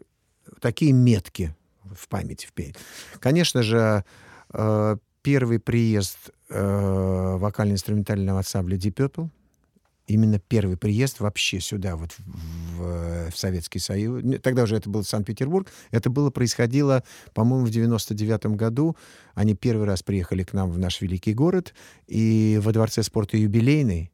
такие 0.61 0.93
метки 0.93 1.55
в 1.97 2.09
памяти. 2.09 2.47
В 2.47 3.19
Конечно 3.19 3.63
же, 3.63 4.05
э, 4.53 4.97
первый 5.23 5.59
приезд 5.59 6.31
э, 6.51 7.37
вокально-инструментального 7.39 8.39
ансамбля 8.39 8.77
Deep 8.77 8.95
Purple, 8.95 9.29
именно 10.07 10.39
первый 10.39 10.77
приезд 10.77 11.21
вообще 11.21 11.61
сюда, 11.61 11.97
вот 11.97 12.11
в, 12.19 13.31
в 13.31 13.37
Советский 13.37 13.79
Союз. 13.79 14.23
Тогда 14.43 14.65
уже 14.65 14.77
это 14.77 14.91
был 14.91 15.05
Санкт-Петербург. 15.05 15.69
Это 15.91 16.11
было 16.11 16.31
происходило, 16.31 17.05
по-моему, 17.35 17.67
в 17.67 17.71
99 17.71 18.47
году. 18.57 18.97
Они 19.35 19.55
первый 19.55 19.87
раз 19.87 20.03
приехали 20.03 20.43
к 20.43 20.53
нам 20.53 20.71
в 20.71 20.79
наш 20.79 21.01
великий 21.01 21.35
город, 21.35 21.75
и 22.07 22.59
во 22.63 22.73
Дворце 22.73 23.03
спорта 23.03 23.37
«Юбилейный» 23.37 24.11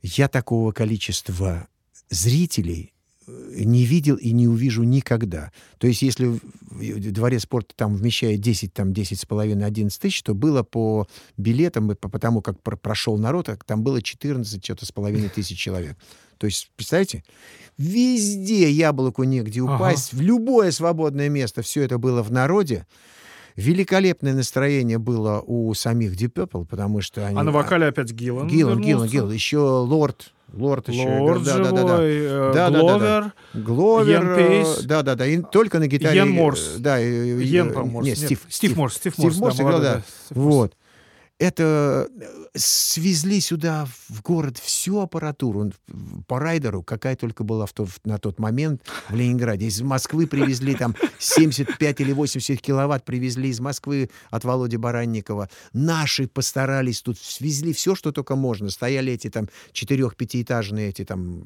я 0.00 0.28
такого 0.28 0.72
количества 0.72 1.68
зрителей 2.08 2.94
не 3.54 3.84
видел 3.84 4.16
и 4.16 4.32
не 4.32 4.48
увижу 4.48 4.82
никогда. 4.84 5.52
То 5.78 5.86
есть, 5.86 6.02
если 6.02 6.38
дворец 7.10 7.42
спорта 7.42 7.74
там 7.76 7.94
вмещает 7.94 8.40
10, 8.40 8.72
там 8.72 8.92
10 8.92 9.20
с 9.20 9.24
половиной, 9.26 9.66
11 9.66 10.00
тысяч, 10.00 10.22
то 10.22 10.34
было 10.34 10.62
по 10.62 11.06
билетам, 11.36 11.92
и 11.92 11.94
по, 11.94 12.08
по 12.08 12.18
тому, 12.18 12.40
как 12.40 12.60
про- 12.62 12.76
прошел 12.76 13.18
народ, 13.18 13.48
а 13.48 13.56
там 13.66 13.82
было 13.82 14.00
14 14.02 14.64
что-то 14.64 14.86
с 14.86 14.92
половиной 14.92 15.28
тысяч 15.28 15.58
человек. 15.58 15.96
То 16.38 16.46
есть, 16.46 16.70
представьте, 16.76 17.24
везде 17.76 18.70
яблоку 18.70 19.24
негде 19.24 19.60
Ага. 19.62 19.74
упасть, 19.76 20.12
в 20.12 20.20
любое 20.20 20.70
свободное 20.70 21.28
место, 21.28 21.62
все 21.62 21.82
это 21.82 21.98
было 21.98 22.22
в 22.22 22.30
народе. 22.30 22.86
Великолепное 23.58 24.34
настроение 24.34 24.98
было 24.98 25.42
у 25.44 25.74
самих 25.74 26.12
Deep 26.14 26.32
Purple, 26.32 26.64
потому 26.64 27.00
что 27.00 27.26
они... 27.26 27.36
А 27.36 27.42
на 27.42 27.50
вокале 27.50 27.86
опять 27.86 28.12
Гиллан 28.12 28.46
Гиллан, 28.46 28.80
Гиллан. 28.80 29.08
Гиллан. 29.08 29.32
Еще 29.32 29.58
Лорд. 29.58 30.32
Лорд 30.54 30.88
еще. 30.88 31.08
Лорд 31.08 31.42
Да, 31.42 31.58
да, 31.58 31.64
да, 31.64 31.70
да. 31.72 31.88
живой, 31.96 32.16
э, 32.20 32.52
Да, 32.54 32.70
да, 32.70 32.82
да, 32.82 32.98
да. 32.98 33.32
Гловер, 33.54 33.64
Гловер. 33.64 34.22
Йен 34.22 34.28
э, 34.30 34.36
Пейс. 34.36 34.84
Да, 34.84 35.02
да, 35.02 35.16
да. 35.16 35.26
И 35.26 35.42
только 35.42 35.80
на 35.80 35.88
гитаре. 35.88 36.20
Э, 36.20 36.24
Морс. 36.24 36.76
Да. 36.78 37.00
и- 37.00 37.52
э, 37.52 37.64
по-моему, 37.64 38.02
Нет, 38.02 38.16
Морс. 38.16 38.26
Стив. 38.26 38.46
Стив 38.48 38.76
Морс, 38.76 38.94
Стив 38.94 39.12
Стив 39.14 39.24
Морс, 39.24 39.38
Морс 39.38 39.56
да, 39.56 39.62
играл, 39.64 39.80
да. 39.80 39.94
да, 39.94 40.00
Стив. 40.26 40.36
Вот. 40.36 40.72
Это 41.38 42.08
э, 42.20 42.28
свезли 42.56 43.38
сюда, 43.40 43.86
в 44.08 44.22
город, 44.22 44.58
всю 44.58 44.98
аппаратуру 44.98 45.72
по 46.26 46.40
райдеру, 46.40 46.82
какая 46.82 47.14
только 47.14 47.44
была 47.44 47.66
в 47.66 47.72
то- 47.72 47.86
на 48.04 48.18
тот 48.18 48.40
момент 48.40 48.82
в 49.08 49.14
Ленинграде. 49.14 49.66
Из 49.66 49.80
Москвы 49.80 50.26
привезли 50.26 50.74
там 50.74 50.96
75 51.20 52.00
или 52.00 52.12
80 52.12 52.60
киловатт 52.60 53.04
привезли 53.04 53.50
из 53.50 53.60
Москвы 53.60 54.10
от 54.30 54.42
Володи 54.44 54.76
Баранникова. 54.76 55.48
Наши 55.72 56.26
постарались 56.26 57.02
тут, 57.02 57.18
свезли 57.18 57.72
все, 57.72 57.94
что 57.94 58.10
только 58.10 58.34
можно. 58.34 58.68
Стояли 58.68 59.12
эти 59.12 59.30
там 59.30 59.48
четырех-пятиэтажные 59.72 60.88
эти 60.88 61.04
там 61.04 61.44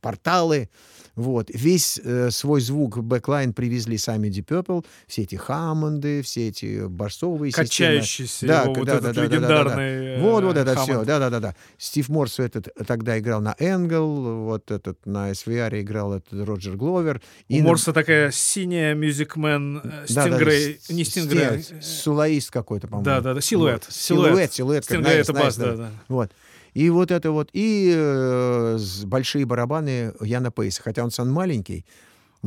порталы. 0.00 0.70
Вот. 1.14 1.50
Весь 1.52 2.00
э, 2.02 2.30
свой 2.30 2.60
звук 2.62 2.98
бэклайн 2.98 3.52
привезли 3.52 3.98
сами 3.98 4.28
Deep 4.28 4.46
Purple. 4.46 4.84
Все 5.06 5.22
эти 5.22 5.34
Хаммонды, 5.34 6.22
все 6.22 6.48
эти 6.48 6.86
басовые 6.86 7.50
системы. 7.50 7.66
Качающийся 7.68 8.46
Да, 8.46 8.62
его 8.62 8.74
вот 8.74 8.86
да, 8.86 9.00
да, 9.00 9.12
да, 9.12 9.12
да. 9.12 9.25
Легендарный 9.28 10.16
э, 10.16 10.20
Вот, 10.20 10.44
вот 10.44 10.56
это 10.56 10.74
все, 10.76 10.86
Хаммонд. 10.92 11.06
да, 11.06 11.18
да, 11.18 11.30
да, 11.30 11.40
да. 11.40 11.54
Стив 11.78 12.08
Морс 12.08 12.38
этот 12.38 12.68
тогда 12.86 13.18
играл 13.18 13.40
на 13.40 13.54
Engl, 13.58 14.44
вот 14.44 14.70
этот 14.70 15.04
на 15.06 15.30
SWR 15.32 15.80
играл 15.80 16.14
этот 16.14 16.46
Роджер 16.46 16.76
Гловер. 16.76 17.20
У 17.48 17.60
Морса 17.60 17.92
такая 17.92 18.30
синяя 18.30 18.94
Music 18.94 19.48
Man 19.48 19.80
э, 19.84 20.06
StingRay, 20.08 20.80
не 20.88 21.04
StingRay. 21.04 21.62
с- 21.62 22.02
Soloist 22.02 22.50
какой-то, 22.50 22.86
по-моему. 22.88 23.04
Да, 23.04 23.20
да, 23.20 23.34
да, 23.34 23.40
Silhouette. 23.40 23.86
Silhouette. 23.88 24.52
Silhouette, 24.52 24.84
StingRay 24.84 25.16
это 25.18 25.32
бас, 25.32 25.42
nice, 25.42 25.56
да, 25.56 25.76
да. 25.76 25.90
Вот. 26.08 26.30
И 26.74 26.90
вот 26.90 27.10
это 27.10 27.30
вот, 27.30 27.48
и 27.54 27.90
э, 27.96 28.78
большие 29.04 29.46
барабаны 29.46 30.12
Яна 30.20 30.50
Пейса, 30.50 30.82
хотя 30.82 31.04
он 31.04 31.10
сам 31.10 31.30
маленький, 31.30 31.86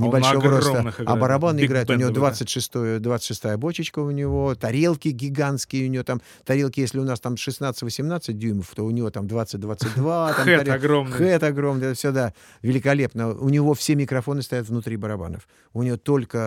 небольшого 0.08 0.50
роста, 0.50 0.80
а 0.80 0.82
играет, 1.04 1.20
барабан 1.20 1.58
биг 1.58 1.66
играет, 1.66 1.90
у 1.90 1.94
него 1.94 2.10
бендовый, 2.10 2.30
да. 2.32 2.36
26 2.36 3.02
26 3.02 3.56
бочечка 3.58 4.00
у 4.00 4.12
него, 4.12 4.56
тарелки 4.56 5.10
гигантские 5.10 5.88
у 5.88 5.92
него 5.92 6.04
там, 6.04 6.22
тарелки, 6.46 6.80
если 6.80 7.00
у 7.00 7.04
нас 7.04 7.20
там 7.20 7.36
16-18 7.36 8.34
дюймов, 8.34 8.72
то 8.76 8.84
у 8.84 8.92
него 8.92 9.10
там 9.10 9.26
20-22. 9.26 10.34
там 10.36 10.46
Hat 10.46 10.60
тарел- 10.66 10.74
огромный. 10.74 11.12
Hat 11.18 11.44
огромный, 11.44 11.94
все, 11.94 12.12
да, 12.12 12.34
великолепно. 12.62 13.34
У 13.34 13.50
него 13.50 13.74
все 13.74 13.96
микрофоны 13.96 14.42
стоят 14.42 14.68
внутри 14.68 14.98
барабанов. 14.98 15.48
У 15.74 15.84
него 15.84 15.98
только 15.98 16.38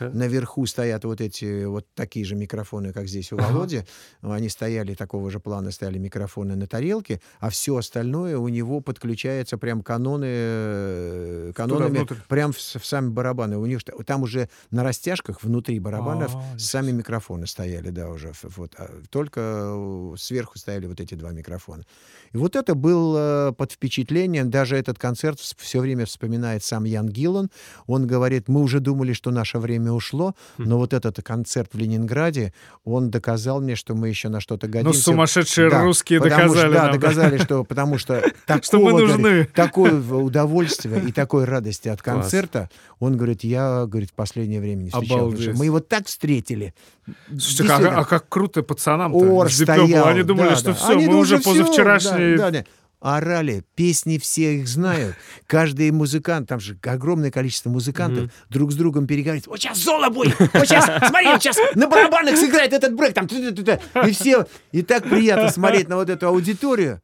на- 0.00 0.10
наверху 0.12 0.66
стоят 0.66 1.04
вот 1.04 1.20
эти 1.20 1.64
вот 1.64 1.86
такие 1.94 2.24
же 2.24 2.34
микрофоны, 2.34 2.92
как 2.92 3.06
здесь 3.08 3.32
у 3.32 3.36
Володи. 3.36 3.82
Они 4.22 4.48
стояли 4.48 4.94
такого 4.94 5.30
же 5.30 5.40
плана, 5.40 5.70
стояли 5.70 5.98
микрофоны 5.98 6.56
на 6.56 6.66
тарелке, 6.66 7.20
а 7.40 7.50
все 7.50 7.76
остальное 7.76 8.38
у 8.38 8.48
него 8.48 8.80
подключается 8.80 9.58
прям 9.58 9.82
каноны, 9.82 10.26
э, 10.28 11.52
канонами, 11.54 11.98
внутрь. 11.98 12.14
Прям 12.28 12.52
в, 12.52 12.56
в 12.56 12.84
сами 12.86 13.08
барабаны. 13.08 13.56
У 13.58 13.66
них 13.66 13.80
там 14.06 14.22
уже 14.22 14.48
на 14.70 14.82
растяжках 14.84 15.42
внутри 15.42 15.78
барабанов 15.78 16.34
А, 16.34 16.58
сами 16.58 16.90
микрофоны 16.90 17.46
стояли, 17.46 17.90
да, 17.90 18.08
уже. 18.08 18.32
Вот, 18.42 18.74
а 18.78 18.88
только 19.10 19.40
э, 19.42 20.14
сверху 20.18 20.58
стояли 20.58 20.86
вот 20.86 21.00
эти 21.00 21.14
два 21.14 21.30
микрофона. 21.30 21.84
И 22.32 22.36
вот 22.36 22.56
это 22.56 22.74
было 22.74 23.52
под 23.56 23.72
впечатлением. 23.72 24.50
Даже 24.50 24.76
этот 24.76 24.98
концерт 24.98 25.38
все 25.40 25.80
время 25.80 26.06
вспоминает 26.06 26.64
сам 26.64 26.84
Ян 26.84 27.08
Гиллан. 27.08 27.50
Он 27.86 28.06
говорит, 28.06 28.48
мы 28.48 28.62
уже 28.62 28.80
думали, 28.80 29.12
что 29.12 29.30
наше 29.30 29.58
время 29.58 29.92
ушло, 29.92 30.34
но 30.58 30.78
вот 30.78 30.92
этот 30.94 31.22
концерт 31.22 31.70
в 31.72 31.78
Ленинграде, 31.78 32.52
он 32.84 33.10
доказал 33.10 33.60
мне, 33.60 33.76
что 33.76 33.94
мы 33.94 34.08
еще 34.08 34.28
на 34.28 34.40
что-то 34.40 34.66
Ну, 34.66 34.72
годимся. 34.72 35.00
сумасшедшие 35.02 35.70
Да, 35.70 35.82
русские 35.82 36.20
потому 36.20 36.44
что- 36.44 36.48
доказали 36.54 36.72
да, 36.74 36.82
нам, 36.84 36.92
доказали, 36.92 37.38
что 37.38 37.64
потому 37.64 37.98
что 37.98 38.22
Что 38.62 38.78
мы 38.78 38.90
такого, 38.90 39.00
нужны. 39.00 39.44
такое 39.46 39.92
удовольствие 40.32 41.02
и 41.06 41.12
такой 41.12 41.44
радости 41.44 41.88
от 41.88 42.01
концерта, 42.02 42.68
он 42.98 43.16
говорит, 43.16 43.44
я, 43.44 43.86
говорит, 43.86 44.10
в 44.10 44.14
последнее 44.14 44.60
время 44.60 44.82
не 44.82 44.90
встречал. 44.90 45.18
Обалдеть. 45.18 45.56
Мы 45.56 45.66
его 45.66 45.80
так 45.80 46.06
встретили. 46.06 46.74
Слушайте, 47.04 47.34
Действительно. 47.34 47.98
а, 47.98 48.04
как 48.04 48.28
круто 48.28 48.62
пацанам 48.62 49.14
Ор 49.14 49.50
стоял. 49.50 50.06
Они 50.06 50.22
думали, 50.22 50.50
да, 50.50 50.56
что 50.56 50.68
да. 50.68 50.74
все, 50.74 50.92
Они 50.92 51.06
мы 51.06 51.16
уже 51.16 51.38
позавчерашние... 51.38 52.36
Да, 52.36 52.50
да, 52.50 52.60
да. 52.60 52.66
Орали, 53.02 53.64
песни 53.74 54.16
все 54.18 54.58
их 54.58 54.68
знают. 54.68 55.16
Каждый 55.48 55.90
музыкант, 55.90 56.48
там 56.48 56.60
же 56.60 56.78
огромное 56.84 57.32
количество 57.32 57.68
музыкантов, 57.68 58.30
друг 58.48 58.70
с 58.70 58.76
другом 58.76 59.08
переговаривают. 59.08 59.48
Вот 59.48 59.58
сейчас 59.58 59.78
соло 59.80 60.08
будет! 60.08 60.38
Вот 60.52 60.68
сейчас, 60.68 60.84
смотри, 61.08 61.26
вот 61.26 61.42
сейчас 61.42 61.56
на 61.74 61.88
барабанах 61.88 62.36
сыграет 62.36 62.72
этот 62.72 62.94
брейк. 62.94 63.14
Там, 63.14 63.26
ту-ту-ту-ту». 63.26 64.06
и 64.06 64.12
все, 64.12 64.46
и 64.70 64.82
так 64.82 65.08
приятно 65.08 65.50
смотреть 65.50 65.88
на 65.88 65.96
вот 65.96 66.08
эту 66.10 66.28
аудиторию. 66.28 67.02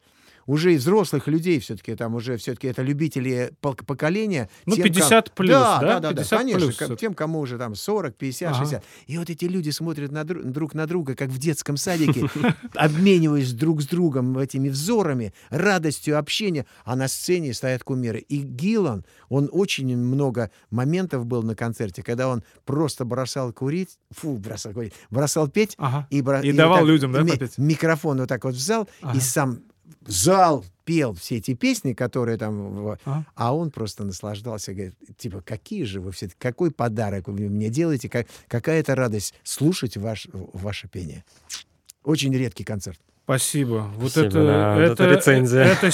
Уже 0.49 0.75
и 0.75 0.78
взрослых 0.78 1.28
людей 1.28 1.60
все-таки, 1.60 1.94
там 1.94 2.15
уже 2.15 2.36
все-таки 2.39 2.67
это 2.68 2.83
любители 2.83 3.52
поколения. 3.60 4.49
Ну, 4.67 4.75
тем, 4.77 4.85
50 4.85 5.28
ком- 5.28 5.35
плюс, 5.36 5.51
да? 5.52 5.78
да? 5.81 6.01
Да, 6.01 6.01
да, 6.01 6.23
50 6.23 6.39
конечно. 6.41 6.86
плюс. 6.86 6.99
Тем, 6.99 7.15
кому 7.15 7.39
уже 7.41 7.59
там 7.59 7.75
40, 7.75 8.17
50, 8.17 8.49
Ага. 8.51 8.59
60. 8.59 8.85
И 9.07 9.18
вот 9.18 9.28
эти 9.31 9.44
люди 9.44 9.68
смотрят 9.70 10.10
на 10.10 10.23
дру- 10.23 10.43
друг 10.43 10.73
на 10.75 10.86
друга, 10.86 11.15
как 11.15 11.28
в 11.28 11.39
детском 11.39 11.77
садике, 11.77 12.28
обмениваясь 12.75 13.52
друг 13.52 13.83
с 13.83 13.86
другом 13.86 14.39
этими 14.39 14.68
взорами, 14.70 15.35
радостью 15.51 16.18
общения, 16.18 16.65
а 16.85 16.97
на 16.97 17.09
сцене 17.09 17.52
стоят 17.52 17.85
кумиры. 17.85 18.20
И 18.20 18.39
Гиллан, 18.39 19.05
он 19.28 19.49
очень 19.52 19.94
много 19.97 20.51
моментов 20.70 21.27
был 21.27 21.43
на 21.43 21.55
концерте, 21.55 22.02
когда 22.02 22.28
он 22.28 22.43
просто 22.65 23.05
бросал 23.05 23.52
курить, 23.52 23.99
фу, 24.10 24.39
бросал 24.39 24.73
курить, 24.73 24.94
бросал 25.10 25.49
петь, 25.49 25.75
Ага. 25.78 26.07
и, 26.10 26.23
бро- 26.23 26.43
И 26.43 26.52
давал 26.52 26.78
так 26.78 26.86
людям, 26.86 27.12
да, 27.12 27.25
попеть? 27.25 27.59
Микрофон 27.59 28.18
вот 28.18 28.28
так 28.28 28.44
вот 28.44 28.55
взял, 28.55 28.85
и 28.85 28.86
Ага. 29.02 29.20
сам 29.20 29.59
зал 30.07 30.65
пел 30.84 31.15
все 31.15 31.36
эти 31.36 31.55
песни, 31.55 31.92
которые 31.92 32.39
там... 32.39 32.89
Ага. 33.05 33.26
А 33.34 33.55
он 33.55 33.70
просто 33.70 34.05
наслаждался, 34.05 34.73
говорит, 34.73 34.94
типа, 35.17 35.42
какие 35.42 35.84
же 35.84 36.00
вы 36.00 36.12
все 36.12 36.31
какой 36.39 36.70
подарок 36.70 37.28
вы 37.28 37.34
мне 37.49 37.68
делаете, 37.68 38.08
как, 38.08 38.26
какая 38.47 38.81
это 38.81 38.94
радость 38.94 39.34
слушать 39.42 39.97
ваш, 39.97 40.28
ваше 40.33 40.89
пение. 40.89 41.25
Очень 42.05 42.34
редкий 42.34 42.65
концерт. 42.65 43.00
Спасибо. 43.29 43.91
Вот 43.97 44.13
Спасибо, 44.13 44.27
это, 44.39 44.47
да, 44.47 44.75
вот 44.75 44.81
это, 44.81 45.05
это 45.05 45.15
рецензия. 45.17 45.61
Это, 45.65 45.91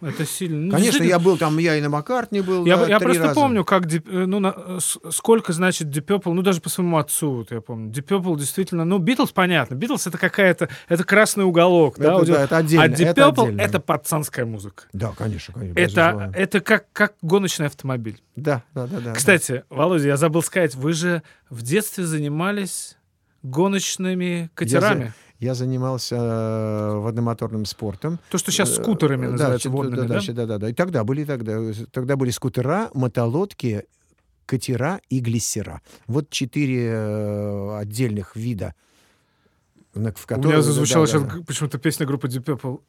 это 0.00 0.26
сильно. 0.26 0.58
Ну, 0.66 0.70
Конечно, 0.72 1.04
я 1.04 1.20
был 1.20 1.38
там, 1.38 1.58
я 1.58 1.76
и 1.76 1.80
на 1.80 1.90
Маккартне 1.90 2.42
был 2.42 2.66
Я, 2.66 2.76
да, 2.76 2.88
я 2.88 2.98
просто 2.98 3.22
раза. 3.22 3.34
помню, 3.36 3.64
как 3.64 3.86
э, 3.86 4.00
ну, 4.04 4.40
на- 4.40 4.54
э, 4.56 4.78
сколько 5.12 5.52
значит 5.52 5.86
Deep 5.96 6.06
Purple, 6.06 6.32
ну 6.32 6.42
даже 6.42 6.60
по 6.60 6.68
своему 6.68 6.98
отцу, 6.98 7.30
вот 7.36 7.52
я 7.52 7.60
помню. 7.60 7.92
Deep 7.92 8.04
Purple 8.04 8.36
действительно, 8.36 8.84
ну 8.84 8.98
Битлз 8.98 9.30
понятно, 9.30 9.76
Битлз 9.76 10.08
это 10.08 10.18
какая-то, 10.18 10.68
это 10.88 11.04
красный 11.04 11.44
уголок, 11.44 11.98
да, 11.98 12.06
Это, 12.06 12.12
аудио- 12.14 12.34
да, 12.34 12.42
это 12.42 12.56
отдельно. 12.56 12.84
а 12.84 12.88
Deep 12.88 13.06
это 13.06 13.20
Purple 13.20 13.42
отдельно. 13.44 13.60
это 13.60 13.78
пацанская 13.78 14.44
музыка. 14.44 14.82
Да, 14.92 15.12
конечно, 15.16 15.54
конечно. 15.54 15.78
Это, 15.80 16.32
это 16.34 16.60
как, 16.60 16.86
как 16.92 17.14
гоночный 17.22 17.66
автомобиль. 17.66 18.20
Да, 18.34 18.64
да, 18.74 18.88
да, 18.88 18.98
да. 18.98 19.12
Кстати, 19.12 19.62
Володя, 19.70 20.08
я 20.08 20.16
забыл 20.16 20.42
сказать, 20.42 20.74
вы 20.74 20.94
же 20.94 21.22
в 21.48 21.62
детстве 21.62 22.04
занимались 22.06 22.96
гоночными 23.44 24.50
катерами. 24.54 25.12
Я 25.40 25.54
занимался 25.54 26.16
э, 26.16 26.98
водомоторным 26.98 27.64
спортом. 27.64 28.18
То, 28.30 28.38
что 28.38 28.52
сейчас 28.52 28.70
Э, 28.78 28.82
скутерами 28.82 29.26
называются 29.26 29.70
водными, 29.70 30.06
да, 30.06 30.20
да? 30.20 30.20
да, 30.20 30.32
да, 30.34 30.46
да, 30.46 30.58
да. 30.58 30.68
И 30.68 30.72
тогда 30.74 31.02
были 31.02 31.24
тогда, 31.24 31.58
тогда 31.92 32.16
были 32.16 32.30
скутера, 32.30 32.90
мотолодки, 32.94 33.84
катера 34.44 35.00
и 35.08 35.20
глиссера. 35.20 35.80
Вот 36.06 36.28
четыре 36.30 36.90
э, 36.92 37.78
отдельных 37.78 38.36
вида. 38.36 38.74
В 39.94 40.06
У 40.06 40.12
которые- 40.26 40.52
меня 40.52 40.62
зазвучала 40.62 41.06
да, 41.06 41.12
да, 41.12 41.18
сейчас 41.24 41.34
да. 41.38 41.42
почему-то 41.46 41.78
песня 41.78 42.06
группы 42.06 42.28
Deep 42.28 42.44
Purple. 42.44 42.80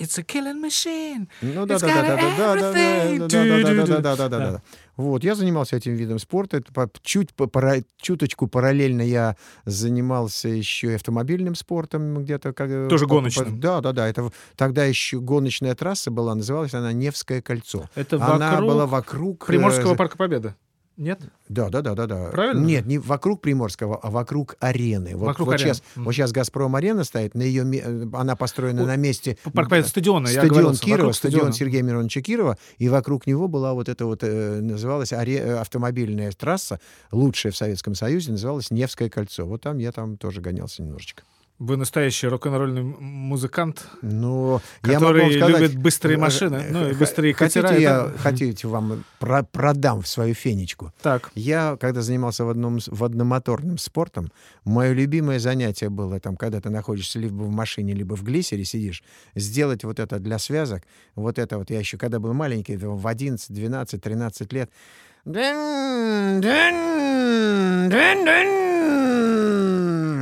It's 0.00 0.18
a 0.18 0.22
killing 0.22 0.60
machine. 0.64 1.28
Ну 1.42 1.66
да, 1.66 1.78
да, 1.78 1.86
да, 1.88 2.02
да, 2.02 2.16
да, 2.16 2.18
да, 2.36 2.72
да, 3.18 3.28
да, 3.28 3.86
да, 3.86 4.00
да, 4.00 4.16
да, 4.16 4.28
да, 4.28 4.38
да. 4.52 4.62
Вот, 4.96 5.22
я 5.24 5.34
занимался 5.34 5.76
этим 5.76 5.94
видом 5.94 6.18
спорта. 6.18 6.56
Это 6.56 6.72
по- 6.72 6.90
чуть, 7.02 7.34
по- 7.34 7.46
пара- 7.46 7.82
чуточку 8.00 8.46
параллельно 8.48 9.02
я 9.02 9.36
занимался 9.64 10.48
еще 10.48 10.92
и 10.92 10.94
автомобильным 10.94 11.54
спортом 11.54 12.22
где-то. 12.22 12.52
как, 12.52 12.68
Тоже 12.88 13.04
по- 13.04 13.08
по- 13.10 13.14
гоночным? 13.16 13.60
Да, 13.60 13.80
да, 13.80 13.92
да. 13.92 14.08
Это 14.08 14.30
тогда 14.56 14.84
еще 14.84 15.20
гоночная 15.20 15.74
трасса 15.74 16.10
была, 16.10 16.34
называлась 16.34 16.74
она 16.74 16.92
Невское 16.92 17.42
кольцо. 17.42 17.88
Это 17.94 18.16
Она 18.16 18.50
вокруг 18.52 18.68
была 18.70 18.86
вокруг... 18.86 19.46
Приморского 19.46 19.94
парка 19.94 20.16
Победы. 20.16 20.54
Нет? 20.98 21.20
Да, 21.48 21.68
да, 21.70 21.80
да, 21.80 21.94
да, 21.94 22.06
да. 22.06 22.24
Правильно? 22.30 22.64
Нет, 22.66 22.84
не 22.84 22.98
вокруг 22.98 23.40
Приморского, 23.40 23.96
а 24.02 24.10
вокруг 24.10 24.56
арены. 24.58 25.16
Вот, 25.16 25.26
Вокруг 25.28 25.46
вот 25.46 25.54
арены. 25.54 25.68
сейчас, 25.68 25.82
Мгм. 25.94 26.04
вот 26.04 26.12
сейчас 26.12 26.32
Газпром 26.32 26.74
арена 26.74 27.04
стоит, 27.04 27.34
на 27.36 27.42
ее, 27.42 27.62
э, 27.64 28.06
она 28.12 28.34
построена 28.34 28.82
О, 28.82 28.86
на 28.86 28.96
месте 28.96 29.38
Парк 29.54 29.68
стадиона. 29.86 30.26
стадион 30.26 30.46
оговорился, 30.46 30.82
Кирова, 30.84 31.12
стадион 31.12 31.12
стадиона. 31.14 31.52
Сергея 31.52 31.82
Мироновича 31.84 32.20
Кирова, 32.20 32.58
и 32.78 32.88
вокруг 32.88 33.28
него 33.28 33.46
была 33.46 33.74
вот 33.74 33.88
эта 33.88 34.06
вот, 34.06 34.24
э, 34.24 34.60
называлась 34.60 35.12
аре- 35.12 35.38
э, 35.38 35.58
автомобильная 35.58 36.32
трасса, 36.32 36.80
лучшая 37.12 37.52
в 37.52 37.56
Советском 37.56 37.94
Союзе, 37.94 38.32
называлась 38.32 38.70
Невское 38.72 39.08
кольцо. 39.08 39.46
Вот 39.46 39.62
там 39.62 39.78
я 39.78 39.92
там 39.92 40.16
тоже 40.16 40.40
гонялся 40.40 40.82
немножечко. 40.82 41.22
Вы 41.58 41.76
настоящий 41.76 42.28
рок-н-ролльный 42.28 42.82
музыкант, 42.82 43.84
Но 44.00 44.62
я 44.84 45.00
могу 45.00 45.06
который 45.06 45.36
сказать, 45.36 45.60
любит 45.60 45.76
быстрые 45.76 46.16
э, 46.16 46.20
машины, 46.20 46.54
э, 46.56 46.68
ну 46.70 46.88
и 46.88 46.92
быстрые 46.92 47.34
хотите, 47.34 47.62
катера. 47.62 47.80
я, 47.80 47.96
это- 48.06 48.18
хотите 48.18 48.68
вам 48.68 49.02
про- 49.18 49.42
продам 49.42 50.04
свою 50.04 50.34
фенечку? 50.34 50.92
Так, 51.02 51.32
Я, 51.34 51.76
когда 51.80 52.00
занимался 52.02 52.44
в 52.44 52.48
одном, 52.50 52.78
с- 52.78 52.86
водномоторным 52.86 53.76
спортом, 53.76 54.30
мое 54.64 54.92
любимое 54.92 55.40
занятие 55.40 55.88
было, 55.88 56.20
там, 56.20 56.36
когда 56.36 56.60
ты 56.60 56.70
находишься 56.70 57.18
либо 57.18 57.42
в 57.42 57.50
машине, 57.50 57.92
либо 57.92 58.14
в 58.14 58.22
глиссере 58.22 58.64
сидишь, 58.64 59.02
сделать 59.34 59.82
вот 59.82 59.98
это 59.98 60.20
для 60.20 60.38
связок, 60.38 60.84
вот 61.16 61.40
это 61.40 61.58
вот, 61.58 61.70
я 61.70 61.80
еще 61.80 61.98
когда 61.98 62.20
был 62.20 62.34
маленький, 62.34 62.76
в 62.76 63.04
11, 63.04 63.50
12, 63.52 64.00
13 64.00 64.52
лет, 64.52 64.70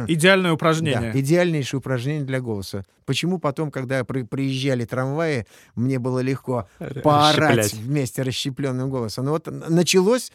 Дын. 0.07 0.15
идеальное 0.15 0.53
упражнение. 0.53 1.13
Да, 1.13 1.19
идеальнейшее 1.21 1.79
упражнение 1.79 2.25
для 2.25 2.41
голоса. 2.41 2.85
Почему 3.05 3.39
потом, 3.39 3.71
когда 3.71 4.03
при- 4.05 4.23
приезжали 4.23 4.85
трамваи, 4.85 5.47
мне 5.75 5.99
было 5.99 6.21
легко 6.21 6.69
поорать 7.03 7.75
вместе 7.75 8.23
расщепленным 8.23 8.91
голосом. 8.91 9.25
Ну 9.27 9.31
вот 9.33 9.47
началось... 9.69 10.33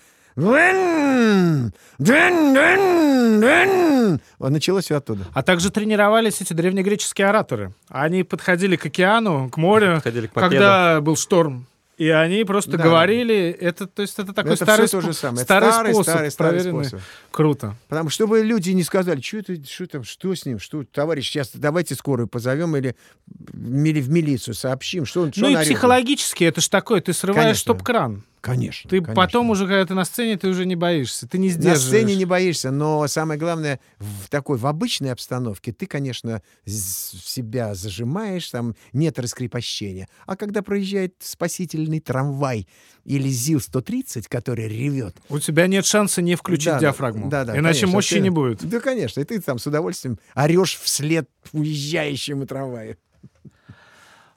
Началось 4.40 4.86
все 4.86 4.98
оттуда. 4.98 5.26
А 5.34 5.44
также 5.44 5.70
тренировались 5.72 6.42
эти 6.42 6.54
древнегреческие 6.54 7.28
ораторы. 7.28 7.74
Они 7.90 8.24
подходили 8.24 8.76
к 8.76 8.86
океану, 8.86 9.50
к 9.50 9.58
морю, 9.58 9.96
Подходили 9.96 10.28
к 10.28 10.36
мопеду. 10.36 10.56
когда 10.56 11.02
был 11.02 11.16
шторм. 11.16 11.66
И 12.02 12.10
они 12.10 12.44
просто 12.46 12.78
Да. 12.78 12.84
говорили, 12.84 13.56
это, 13.60 13.86
то 13.86 14.02
есть 14.02 14.18
это 14.18 14.34
такой 14.34 14.54
это 14.56 14.66
старый, 14.66 14.88
все 14.88 14.98
то 15.02 15.06
же 15.06 15.10
спо- 15.10 15.14
самое. 15.14 15.44
старый, 15.44 15.72
старый, 15.72 15.94
способ, 15.94 16.14
старый, 16.14 16.32
старый 16.32 16.54
проверенный. 16.62 16.86
способ. 16.86 17.06
Круто. 17.30 17.76
Потому 17.90 18.10
что, 18.10 18.24
чтобы 18.24 18.42
люди 18.42 18.72
не 18.72 18.82
сказали, 18.82 19.22
что 19.22 19.38
это, 19.38 19.64
что 19.68 19.86
там, 19.86 20.04
что 20.04 20.34
с 20.34 20.44
ним, 20.48 20.58
что, 20.58 20.84
товарищ, 20.84 21.30
сейчас 21.30 21.52
давайте 21.54 21.94
скорую 21.94 22.28
позовем 22.28 22.76
или 22.76 22.96
в 23.28 23.60
мили- 23.70 24.02
в 24.02 24.10
милицию 24.10 24.56
сообщим, 24.56 25.06
что 25.06 25.22
он, 25.22 25.32
что 25.32 25.42
ну 25.42 25.50
и 25.50 25.54
орёт. 25.54 25.66
психологически 25.66 26.44
это 26.44 26.60
ж 26.60 26.70
такое, 26.70 27.02
ты 27.02 27.14
срываешь 27.14 27.44
Конечно. 27.44 27.62
стоп-кран. 27.76 28.24
Конечно. 28.42 28.90
Ты 28.90 28.98
конечно. 29.02 29.14
потом 29.16 29.52
уже, 29.52 29.68
когда 29.68 29.86
ты 29.86 29.94
на 29.94 30.04
сцене, 30.04 30.36
ты 30.36 30.48
уже 30.50 30.66
не 30.66 30.76
боишься, 30.76 31.28
ты 31.28 31.38
не 31.38 31.50
На 31.50 31.54
сдерживаешь. 31.54 31.82
сцене 31.82 32.16
не 32.16 32.26
боишься, 32.26 32.72
но 32.72 33.08
самое 33.08 33.40
главное, 33.40 33.80
в 34.00 34.30
такой, 34.30 34.58
в 34.58 34.66
обычной 34.66 35.12
обстановке 35.12 35.72
ты, 35.72 35.86
конечно, 35.86 36.42
себя 36.66 37.76
зажимаешь, 37.76 38.50
там 38.50 38.76
нет 38.94 39.20
раскрепощения. 39.20 40.08
А 40.26 40.36
когда 40.36 40.64
проезжает 40.64 41.14
спасительный 41.20 42.00
трамвай 42.00 42.68
или 43.06 43.30
ЗИЛ-130, 43.30 44.26
который 44.28 44.68
ревет... 44.68 45.16
У 45.30 45.38
тебя 45.38 45.68
нет 45.68 45.86
шанса 45.86 46.24
не 46.24 46.34
включить 46.34 46.66
да, 46.66 46.80
диафрагму. 46.80 47.30
да, 47.30 47.46
да, 47.46 47.54
Иначе 47.56 47.82
конечно, 47.82 47.88
мощи 47.90 48.16
ты- 48.16 48.22
не 48.22 48.32
будет. 48.32 48.68
Да, 48.68 48.80
конечно, 48.80 49.20
и 49.20 49.24
ты 49.24 49.40
там 49.40 49.60
с 49.60 49.68
удовольствием 49.68 50.18
орешь 50.34 50.80
вслед 50.82 51.30
уезжающему 51.52 52.48
трамваю. 52.48 52.98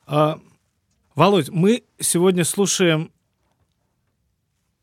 А, 0.07 0.39
Володь, 1.15 1.49
мы 1.49 1.85
сегодня 1.99 2.45
слушаем 2.45 3.11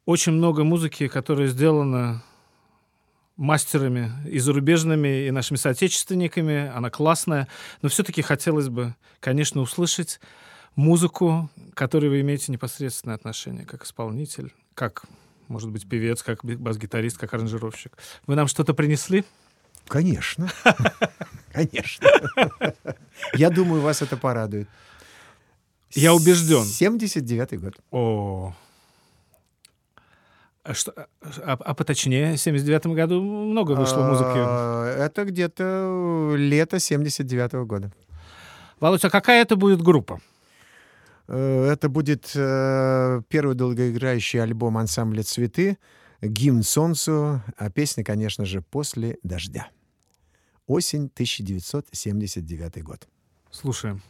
очень 0.06 0.34
много 0.34 0.64
музыки, 0.64 1.08
которая 1.08 1.48
сделана 1.48 2.24
мастерами 3.38 4.12
и 4.30 4.40
зарубежными, 4.40 5.26
и 5.26 5.32
нашими 5.32 5.58
соотечественниками. 5.58 6.70
Она 6.70 6.90
классная. 6.90 7.48
Но 7.82 7.90
все-таки 7.90 8.22
хотелось 8.22 8.70
бы, 8.70 8.96
конечно, 9.20 9.62
услышать 9.62 10.20
музыку, 10.76 11.50
к 11.74 11.78
которой 11.78 12.10
вы 12.10 12.22
имеете 12.22 12.52
непосредственное 12.52 13.16
отношение, 13.16 13.66
как 13.66 13.84
исполнитель, 13.84 14.54
как, 14.74 15.06
может 15.48 15.70
быть, 15.70 15.88
певец, 15.88 16.24
как 16.24 16.44
бас-гитарист, 16.44 17.18
как 17.18 17.34
аранжировщик. 17.34 17.98
Вы 18.28 18.36
нам 18.36 18.48
что-то 18.48 18.74
принесли? 18.74 19.26
Конечно. 19.88 20.50
Конечно. 21.52 22.08
Я 23.34 23.50
думаю, 23.50 23.82
вас 23.82 24.02
это 24.02 24.18
порадует. 24.18 24.70
Я 25.94 26.14
убежден. 26.14 26.64
79-й 26.64 27.58
год. 27.58 27.74
О. 27.92 28.56
А, 30.64 30.74
что, 30.76 30.92
а, 30.94 31.08
а 31.54 31.74
поточнее, 31.74 32.36
в 32.36 32.40
79 32.40 32.88
году 32.88 33.22
много 33.22 33.72
вышло 33.72 34.04
музыки. 34.04 34.38
А, 34.38 35.06
Это 35.06 35.26
где-то 35.26 36.36
лето 36.38 36.80
79 36.80 37.66
года. 37.66 37.92
Володь, 38.80 39.04
а 39.06 39.10
какая 39.10 39.42
это 39.42 39.56
будет 39.56 39.82
группа? 39.82 40.22
Э, 41.28 41.70
Это 41.72 41.90
будет 41.90 42.32
э, 42.36 43.22
первый 43.28 43.56
долгоиграющий 43.56 44.42
альбом 44.42 44.78
ансамбля 44.78 45.24
«Цветы», 45.24 45.78
гимн 46.22 46.62
солнцу, 46.62 47.42
а 47.58 47.70
песня, 47.72 48.04
конечно 48.04 48.46
же, 48.46 48.62
«После 48.62 49.18
дождя». 49.24 49.70
Осень 50.68 51.10
1979 51.14 52.84
год. 52.84 53.08
Слушаем. 53.50 54.02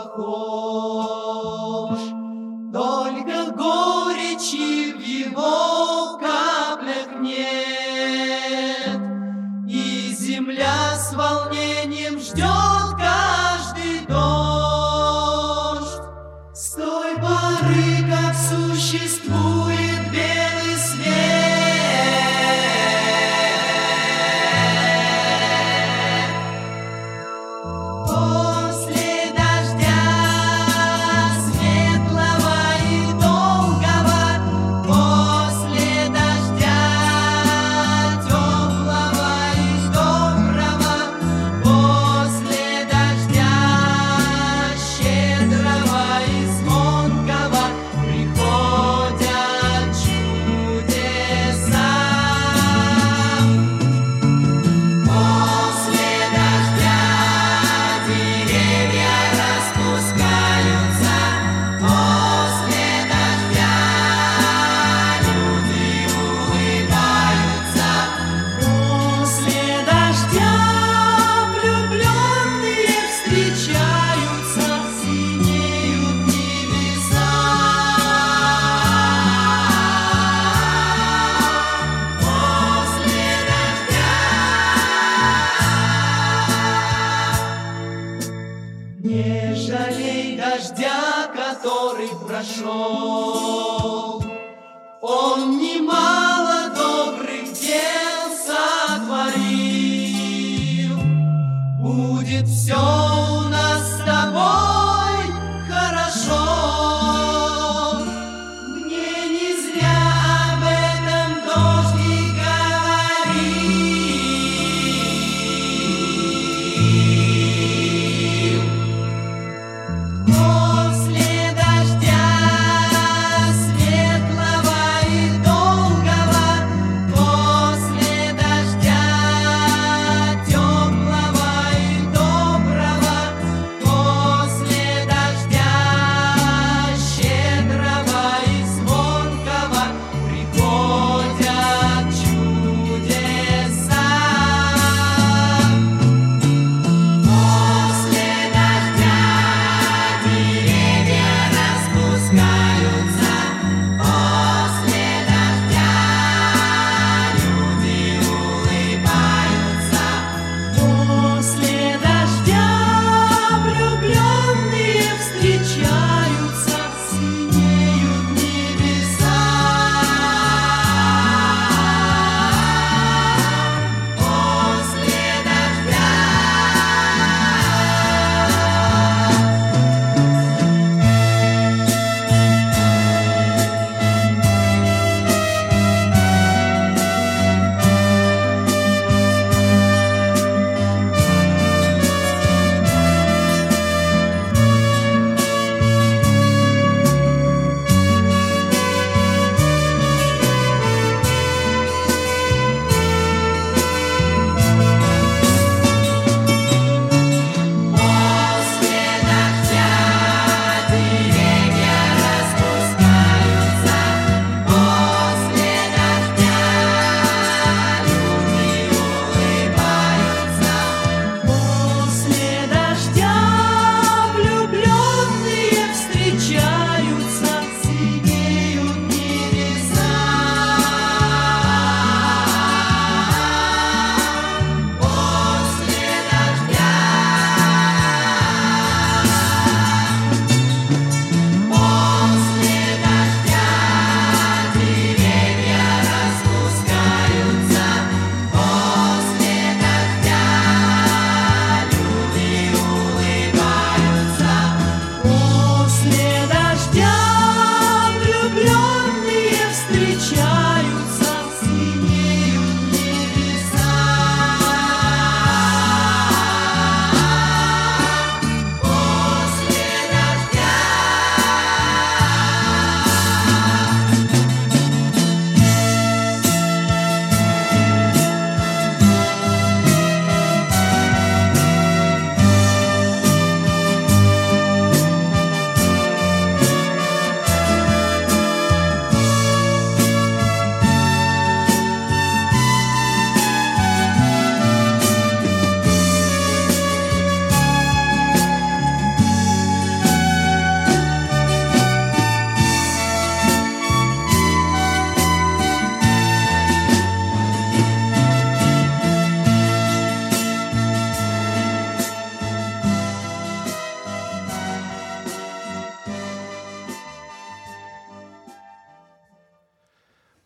Слезы 0.00 0.61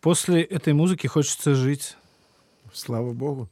После 0.06 0.40
этой 0.42 0.72
музыки 0.72 1.08
хочется 1.08 1.56
жить. 1.56 1.96
Слава 2.72 3.12
богу. 3.12 3.48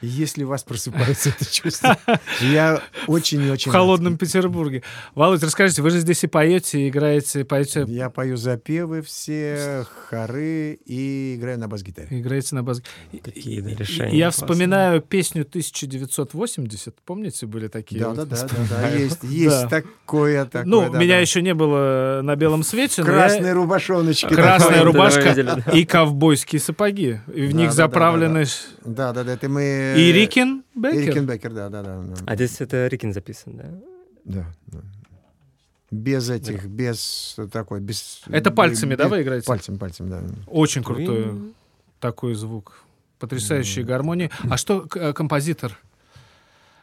Если 0.00 0.44
у 0.44 0.48
вас 0.48 0.62
просыпается 0.62 1.30
это 1.30 1.44
чувство, 1.50 1.98
я 2.40 2.80
очень 3.06 3.42
и 3.42 3.50
очень 3.50 3.70
В 3.70 3.74
рад. 3.74 3.82
холодном 3.82 4.16
Петербурге. 4.16 4.82
Володь, 5.14 5.42
расскажите, 5.42 5.82
вы 5.82 5.90
же 5.90 5.98
здесь 6.00 6.22
и 6.24 6.26
поете, 6.26 6.80
и 6.82 6.88
играете, 6.88 7.44
поете, 7.44 7.84
Я 7.88 8.08
пою 8.10 8.36
запевы 8.36 9.02
все, 9.02 9.84
хоры 10.08 10.78
и 10.86 11.34
играю 11.36 11.58
на 11.58 11.68
бас-гитаре. 11.68 12.08
играете 12.10 12.54
на 12.54 12.62
бас. 12.62 12.80
Какие 13.24 13.60
да, 13.60 13.70
решения. 13.70 14.16
Я 14.16 14.26
классные. 14.26 14.46
вспоминаю 14.46 15.00
песню 15.02 15.42
1980. 15.42 16.94
Помните, 17.04 17.46
были 17.46 17.68
такие? 17.68 18.00
Да, 18.00 18.10
вот 18.10 18.28
да, 18.28 18.88
есть, 18.92 19.68
такое, 19.68 20.44
такое. 20.44 20.64
Ну, 20.64 20.90
да, 20.90 20.98
меня 20.98 21.14
да. 21.16 21.20
еще 21.20 21.42
не 21.42 21.54
было 21.54 22.20
на 22.22 22.36
белом 22.36 22.62
свете. 22.62 23.02
но 23.02 23.10
я- 23.10 23.18
Красные 23.18 23.52
рубашоночки. 23.52 24.32
Красная 24.32 24.84
рубашка 24.84 25.32
и 25.72 25.84
ковбойские 25.84 26.60
сапоги. 26.60 27.20
И 27.34 27.42
в 27.46 27.54
них 27.54 27.72
заправлены... 27.72 28.44
Да, 28.94 29.12
да, 29.12 29.24
да, 29.24 29.32
это 29.32 29.48
мы... 29.48 29.94
И 29.96 30.12
Рикин 30.12 30.64
Беккер. 30.74 31.00
Рикин 31.00 31.26
Беккер, 31.26 31.52
да, 31.52 31.68
да, 31.68 31.82
да. 31.82 32.00
да. 32.02 32.14
А 32.26 32.34
здесь 32.34 32.60
это 32.60 32.86
Рикин 32.86 33.12
записан, 33.12 33.56
да? 33.56 33.64
Да, 34.24 34.46
да. 34.66 34.78
Без 35.90 36.28
этих, 36.28 36.66
без 36.66 37.36
такой, 37.52 37.80
без... 37.80 38.22
Это 38.26 38.50
пальцами, 38.50 38.94
да, 38.94 39.04
без- 39.04 39.10
вы 39.10 39.22
играете? 39.22 39.46
Пальцами, 39.46 39.76
пальцами, 39.76 40.10
да. 40.10 40.22
Очень 40.46 40.82
крутой 40.82 41.52
такой 42.00 42.34
звук. 42.34 42.82
Потрясающие 43.18 43.84
гармонии. 43.84 44.30
А 44.48 44.56
что 44.56 44.86
э, 44.94 45.12
композитор? 45.12 45.76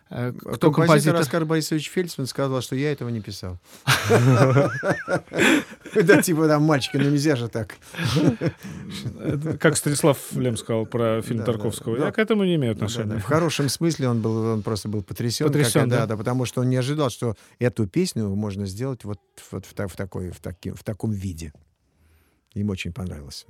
Э, 0.09 0.32
Кто 0.32 0.48
композитор 0.72 0.72
композитор? 0.72 1.16
Оскар 1.16 1.45
Борисович 1.45 1.90
Фельдсман 1.90 2.27
сказал, 2.27 2.61
что 2.61 2.75
я 2.75 2.92
этого 2.92 3.09
не 3.09 3.22
писал. 3.22 3.58
Да, 5.95 6.22
типа 6.22 6.48
там 6.48 6.64
мальчики, 6.64 6.98
ну 6.98 7.09
нельзя 7.09 7.35
же 7.35 7.48
так. 7.48 7.75
Как 9.59 9.77
Станислав 9.77 10.17
Лем 10.34 10.58
сказал 10.58 10.85
про 10.85 11.22
фильм 11.22 11.43
Тарковского. 11.43 11.98
да. 11.98 12.06
Я 12.08 12.11
к 12.11 12.19
этому 12.19 12.43
не 12.43 12.56
имею 12.56 12.74
отношения. 12.74 13.17
В 13.17 13.24
хорошем 13.24 13.69
смысле 13.69 14.09
он 14.09 14.22
был, 14.22 14.45
он 14.53 14.61
просто 14.61 14.90
был 14.90 15.03
потрясен. 15.03 15.48
Потрясен, 15.48 15.90
да, 15.90 16.06
да? 16.06 16.17
потому 16.17 16.45
что 16.45 16.61
он 16.61 16.69
не 16.69 16.75
ожидал, 16.77 17.09
что 17.09 17.35
эту 17.59 17.88
песню 17.88 18.27
можно 18.30 18.66
сделать 18.66 19.03
вот, 19.06 19.19
вот 19.51 19.66
в, 19.66 19.74
та- 19.74 19.88
в 19.88 19.95
такой, 19.95 20.32
в 20.32 20.84
таком 20.84 21.11
виде. 21.11 21.51
Им 22.53 22.69
очень 22.69 22.93
понравилось. 22.93 23.45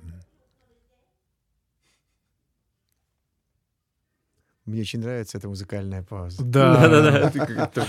Мне 4.65 4.81
очень 4.81 4.99
нравится 4.99 5.37
эта 5.37 5.47
музыкальная 5.47 6.03
пауза. 6.03 6.43
Да. 6.43 6.85
Это 7.27 7.45
как-то- 7.45 7.87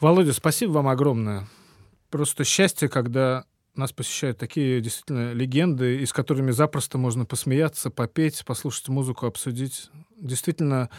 Володя, 0.00 0.32
спасибо 0.32 0.70
вам 0.72 0.88
огромное. 0.88 1.46
Просто 2.10 2.44
счастье, 2.44 2.88
когда 2.88 3.44
нас 3.74 3.92
посещают 3.92 4.38
такие 4.38 4.80
действительно 4.80 5.32
легенды, 5.32 6.00
и 6.00 6.06
с 6.06 6.12
которыми 6.12 6.50
запросто 6.52 6.98
можно 6.98 7.24
посмеяться, 7.24 7.90
попеть, 7.90 8.44
послушать 8.44 8.88
музыку, 8.88 9.26
обсудить. 9.26 9.90
Действительно, 10.16 10.90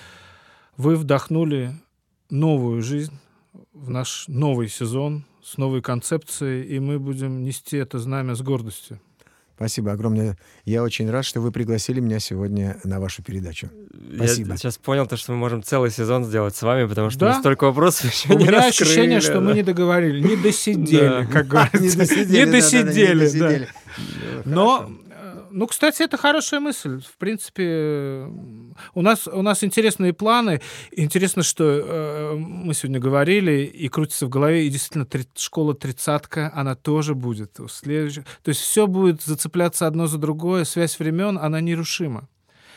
вы 0.77 0.95
вдохнули 0.95 1.73
новую 2.29 2.81
жизнь 2.81 3.17
в 3.73 3.89
наш 3.89 4.27
новый 4.27 4.67
сезон 4.67 5.25
с 5.43 5.57
новой 5.57 5.81
концепцией, 5.81 6.63
и 6.63 6.79
мы 6.79 6.99
будем 6.99 7.43
нести 7.43 7.77
это 7.77 7.99
знамя 7.99 8.35
с 8.35 8.41
гордостью. 8.41 9.01
Спасибо 9.61 9.91
огромное. 9.91 10.37
Я 10.65 10.81
очень 10.81 11.07
рад, 11.11 11.23
что 11.23 11.39
вы 11.39 11.51
пригласили 11.51 11.99
меня 11.99 12.17
сегодня 12.19 12.77
на 12.83 12.99
вашу 12.99 13.21
передачу. 13.21 13.69
Спасибо. 14.15 14.51
Я 14.53 14.57
сейчас 14.57 14.79
понял 14.79 15.05
то, 15.05 15.17
что 15.17 15.33
мы 15.33 15.37
можем 15.37 15.61
целый 15.61 15.91
сезон 15.91 16.25
сделать 16.25 16.55
с 16.55 16.63
вами, 16.63 16.87
потому 16.87 17.11
что 17.11 17.19
Да? 17.19 17.33
мы 17.35 17.39
столько 17.41 17.65
вопросов 17.65 18.05
еще 18.11 18.33
У 18.33 18.37
не 18.39 18.45
меня 18.45 18.53
раскрыли, 18.53 18.89
ощущение, 18.89 19.21
что 19.21 19.39
мы 19.39 19.49
да. 19.49 19.53
не 19.57 19.61
договорили, 19.63 20.27
не 20.27 20.35
досидели, 20.35 21.07
Да. 21.09 21.25
как 21.27 21.47
говорится. 21.47 21.79
Не 21.79 21.89
досидели, 21.91 22.39
Не 22.39 22.45
да, 22.45 22.51
да, 22.51 22.51
да, 22.51 23.19
досидели, 23.19 23.67
да. 23.67 24.41
Но, 24.45 24.89
э, 25.11 25.41
ну, 25.51 25.67
кстати, 25.67 26.01
это 26.01 26.17
хорошая 26.17 26.59
мысль. 26.59 26.99
В 26.99 27.17
принципе, 27.19 28.25
у 28.93 29.01
нас, 29.01 29.27
у 29.27 29.41
нас 29.41 29.63
интересные 29.63 30.13
планы. 30.13 30.61
Интересно, 30.91 31.43
что 31.43 31.63
э, 31.65 32.35
мы 32.35 32.73
сегодня 32.73 32.99
говорили, 32.99 33.63
и 33.63 33.87
крутится 33.89 34.25
в 34.25 34.29
голове, 34.29 34.65
и 34.67 34.69
действительно 34.69 35.05
три- 35.05 35.27
школа 35.35 35.73
тридцатка, 35.73 36.51
она 36.55 36.75
тоже 36.75 37.15
будет. 37.15 37.59
в 37.59 37.69
следующем- 37.69 38.25
То 38.43 38.49
есть 38.49 38.61
все 38.61 38.87
будет 38.87 39.21
зацепляться 39.21 39.87
одно 39.87 40.07
за 40.07 40.17
другое, 40.17 40.63
связь 40.65 40.99
времен, 40.99 41.37
она 41.37 41.61
нерушима. 41.61 42.27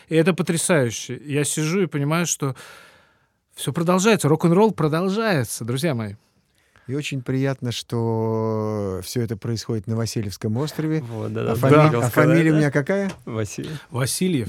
И 0.09 0.15
это 0.17 0.35
потрясающе. 0.35 1.21
Я 1.25 1.45
сижу 1.45 1.83
и 1.83 1.87
понимаю, 1.87 2.27
что 2.27 2.55
все 3.55 3.73
продолжается, 3.73 4.29
рок-н-ролл 4.29 4.73
продолжается, 4.73 5.65
друзья 5.65 5.95
мои. 5.95 6.15
И 6.87 6.95
очень 6.95 7.23
приятно, 7.23 7.73
что 7.73 9.01
все 9.03 9.23
это 9.23 9.39
происходит 9.39 9.87
на 9.87 9.97
Васильевском 9.97 10.55
острове. 10.59 11.03
Вот, 11.11 11.33
да, 11.33 11.45
да, 11.45 11.53
А, 11.53 11.55
да, 11.57 11.61
фами- 11.69 11.87
а 11.87 11.89
сказать, 12.09 12.13
фамилия 12.13 12.51
у 12.51 12.53
да. 12.55 12.59
меня 12.59 12.71
какая? 12.71 13.11
Василий. 13.25 13.71
Васильев. 13.91 14.49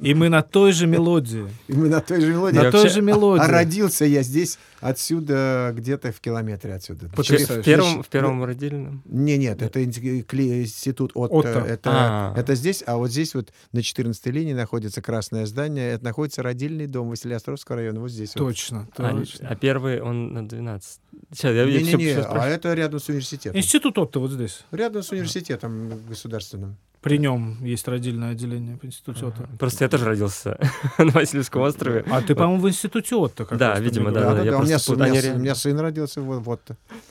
И 0.00 0.12
мы 0.14 0.28
на 0.28 0.42
той 0.42 0.72
же 0.72 0.88
мелодии. 0.88 1.46
И 1.68 1.72
мы 1.74 1.88
на 1.88 2.00
той 2.00 2.20
же 2.20 2.32
мелодии. 2.32 2.56
На 2.56 2.72
той 2.72 2.88
же 2.88 3.00
мелодии. 3.00 3.44
А 3.44 3.46
родился 3.46 4.04
я 4.06 4.22
здесь, 4.22 4.58
отсюда, 4.80 5.72
где-то 5.74 6.12
в 6.12 6.20
километре 6.20 6.74
отсюда. 6.74 7.08
Потрясающе. 7.14 7.62
В 7.62 7.64
первом, 7.64 8.02
в 8.02 8.08
первом 8.08 8.44
родильном. 8.44 9.02
Не, 9.06 9.36
нет, 9.38 9.62
это 9.62 9.82
инти- 9.82 10.24
кли- 10.24 10.62
институт 10.62 11.12
Отто. 11.14 11.36
Отто. 11.38 11.48
Это, 11.60 11.90
А. 11.92 12.34
это 12.36 12.54
здесь, 12.54 12.82
а 12.86 12.96
вот 12.96 13.10
здесь 13.10 13.34
вот 13.34 13.52
на 13.72 13.82
14 13.82 14.26
линии 14.30 14.52
находится 14.52 15.02
красное 15.02 15.46
здание. 15.46 15.92
Это 15.92 16.04
находится 16.04 16.42
родильный 16.42 16.86
дом 16.86 17.08
Василиостровского 17.10 17.76
района. 17.78 18.00
Вот 18.00 18.10
здесь. 18.10 18.34
вот. 18.34 18.44
Точно, 18.48 18.88
А, 18.96 19.10
точно. 19.12 19.48
а 19.48 19.56
первый 19.56 20.00
он 20.00 20.32
на 20.32 20.48
12. 20.48 21.00
Сейчас, 21.32 21.52
я, 21.54 21.62
я 21.64 21.78
всё- 21.80 21.96
Не-не-не, 21.96 22.12
всё 22.12 22.20
а 22.20 22.24
спрашиваю. 22.24 22.54
это 22.54 22.74
рядом 22.74 23.00
с 23.00 23.08
университетом. 23.08 23.58
Институт 23.58 23.98
Отто 23.98 24.20
вот 24.20 24.30
здесь. 24.30 24.64
Рядом 24.70 25.02
с 25.02 25.10
университетом 25.10 25.90
государственным. 26.08 26.76
При 27.00 27.18
нем 27.18 27.64
есть 27.64 27.86
родильное 27.86 28.32
отделение 28.32 28.76
в 28.76 28.84
институте 28.84 29.26
Отто. 29.26 29.48
Просто 29.58 29.84
я 29.84 29.88
тоже 29.88 30.04
родился 30.04 30.58
на 30.98 31.06
Васильевском 31.12 31.62
острове. 31.62 32.04
А 32.10 32.20
ты, 32.22 32.34
по-моему, 32.34 32.60
в 32.62 32.68
институте 32.68 33.14
Отто 33.14 33.44
как 33.44 33.56
Да, 33.56 33.78
видимо, 33.78 34.10
мне 34.10 34.14
да, 34.20 34.30
говорил. 34.32 34.52
я 34.52 34.58
у, 34.58 34.62
меня, 34.62 34.78
сын- 34.78 35.00
у, 35.00 35.04
меня, 35.04 35.34
у 35.34 35.38
меня 35.38 35.54
сын 35.54 35.78
родился 35.78 36.20
вот. 36.20 36.40
вот. 36.44 36.60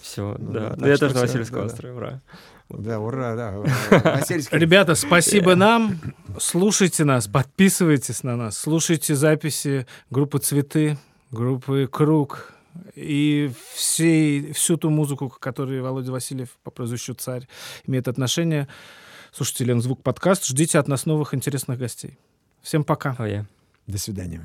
Все, 0.02 0.36
Ну 0.38 0.52
да. 0.52 0.60
да, 0.60 0.70
Ну, 0.72 0.76
так 0.78 0.88
я 0.88 0.98
тоже 0.98 1.16
на 1.16 1.22
Васильевском 1.22 1.60
да, 1.60 1.68
да. 1.68 1.74
острове, 1.74 1.94
ура. 1.94 2.22
Да, 2.70 3.00
ура, 3.00 3.36
да. 3.36 3.52
Васильевский. 4.20 4.58
Ребята, 4.58 4.96
спасибо 4.96 5.56
нам. 5.56 5.98
Слушайте 6.38 7.06
нас, 7.06 7.28
подписывайтесь 7.28 8.24
на 8.24 8.36
нас, 8.36 8.58
слушайте 8.58 9.16
записи 9.16 9.88
группы 10.10 10.40
«Цветы», 10.40 10.98
группы 11.32 11.88
«Круг», 11.90 12.54
и 12.94 13.52
всей, 13.74 14.52
всю 14.54 14.78
ту 14.78 14.90
музыку, 14.92 15.30
к 15.30 15.40
которой 15.40 15.82
Володя 15.82 16.12
Васильев 16.12 16.50
по 16.64 16.70
прозвищу 16.70 17.14
«Царь» 17.16 17.48
имеет 17.88 18.08
отношение. 18.08 18.68
Слушайте 19.32 19.66
Лен 19.66 19.82
Звук 19.82 20.04
подкаст. 20.04 20.46
Ждите 20.46 20.80
от 20.80 20.88
нас 20.88 21.06
новых 21.06 21.34
интересных 21.34 21.80
гостей. 21.80 22.18
Всем 22.62 22.84
пока. 22.84 23.16
Ой, 23.20 23.32
я. 23.32 23.46
До 23.88 23.98
свидания. 23.98 24.42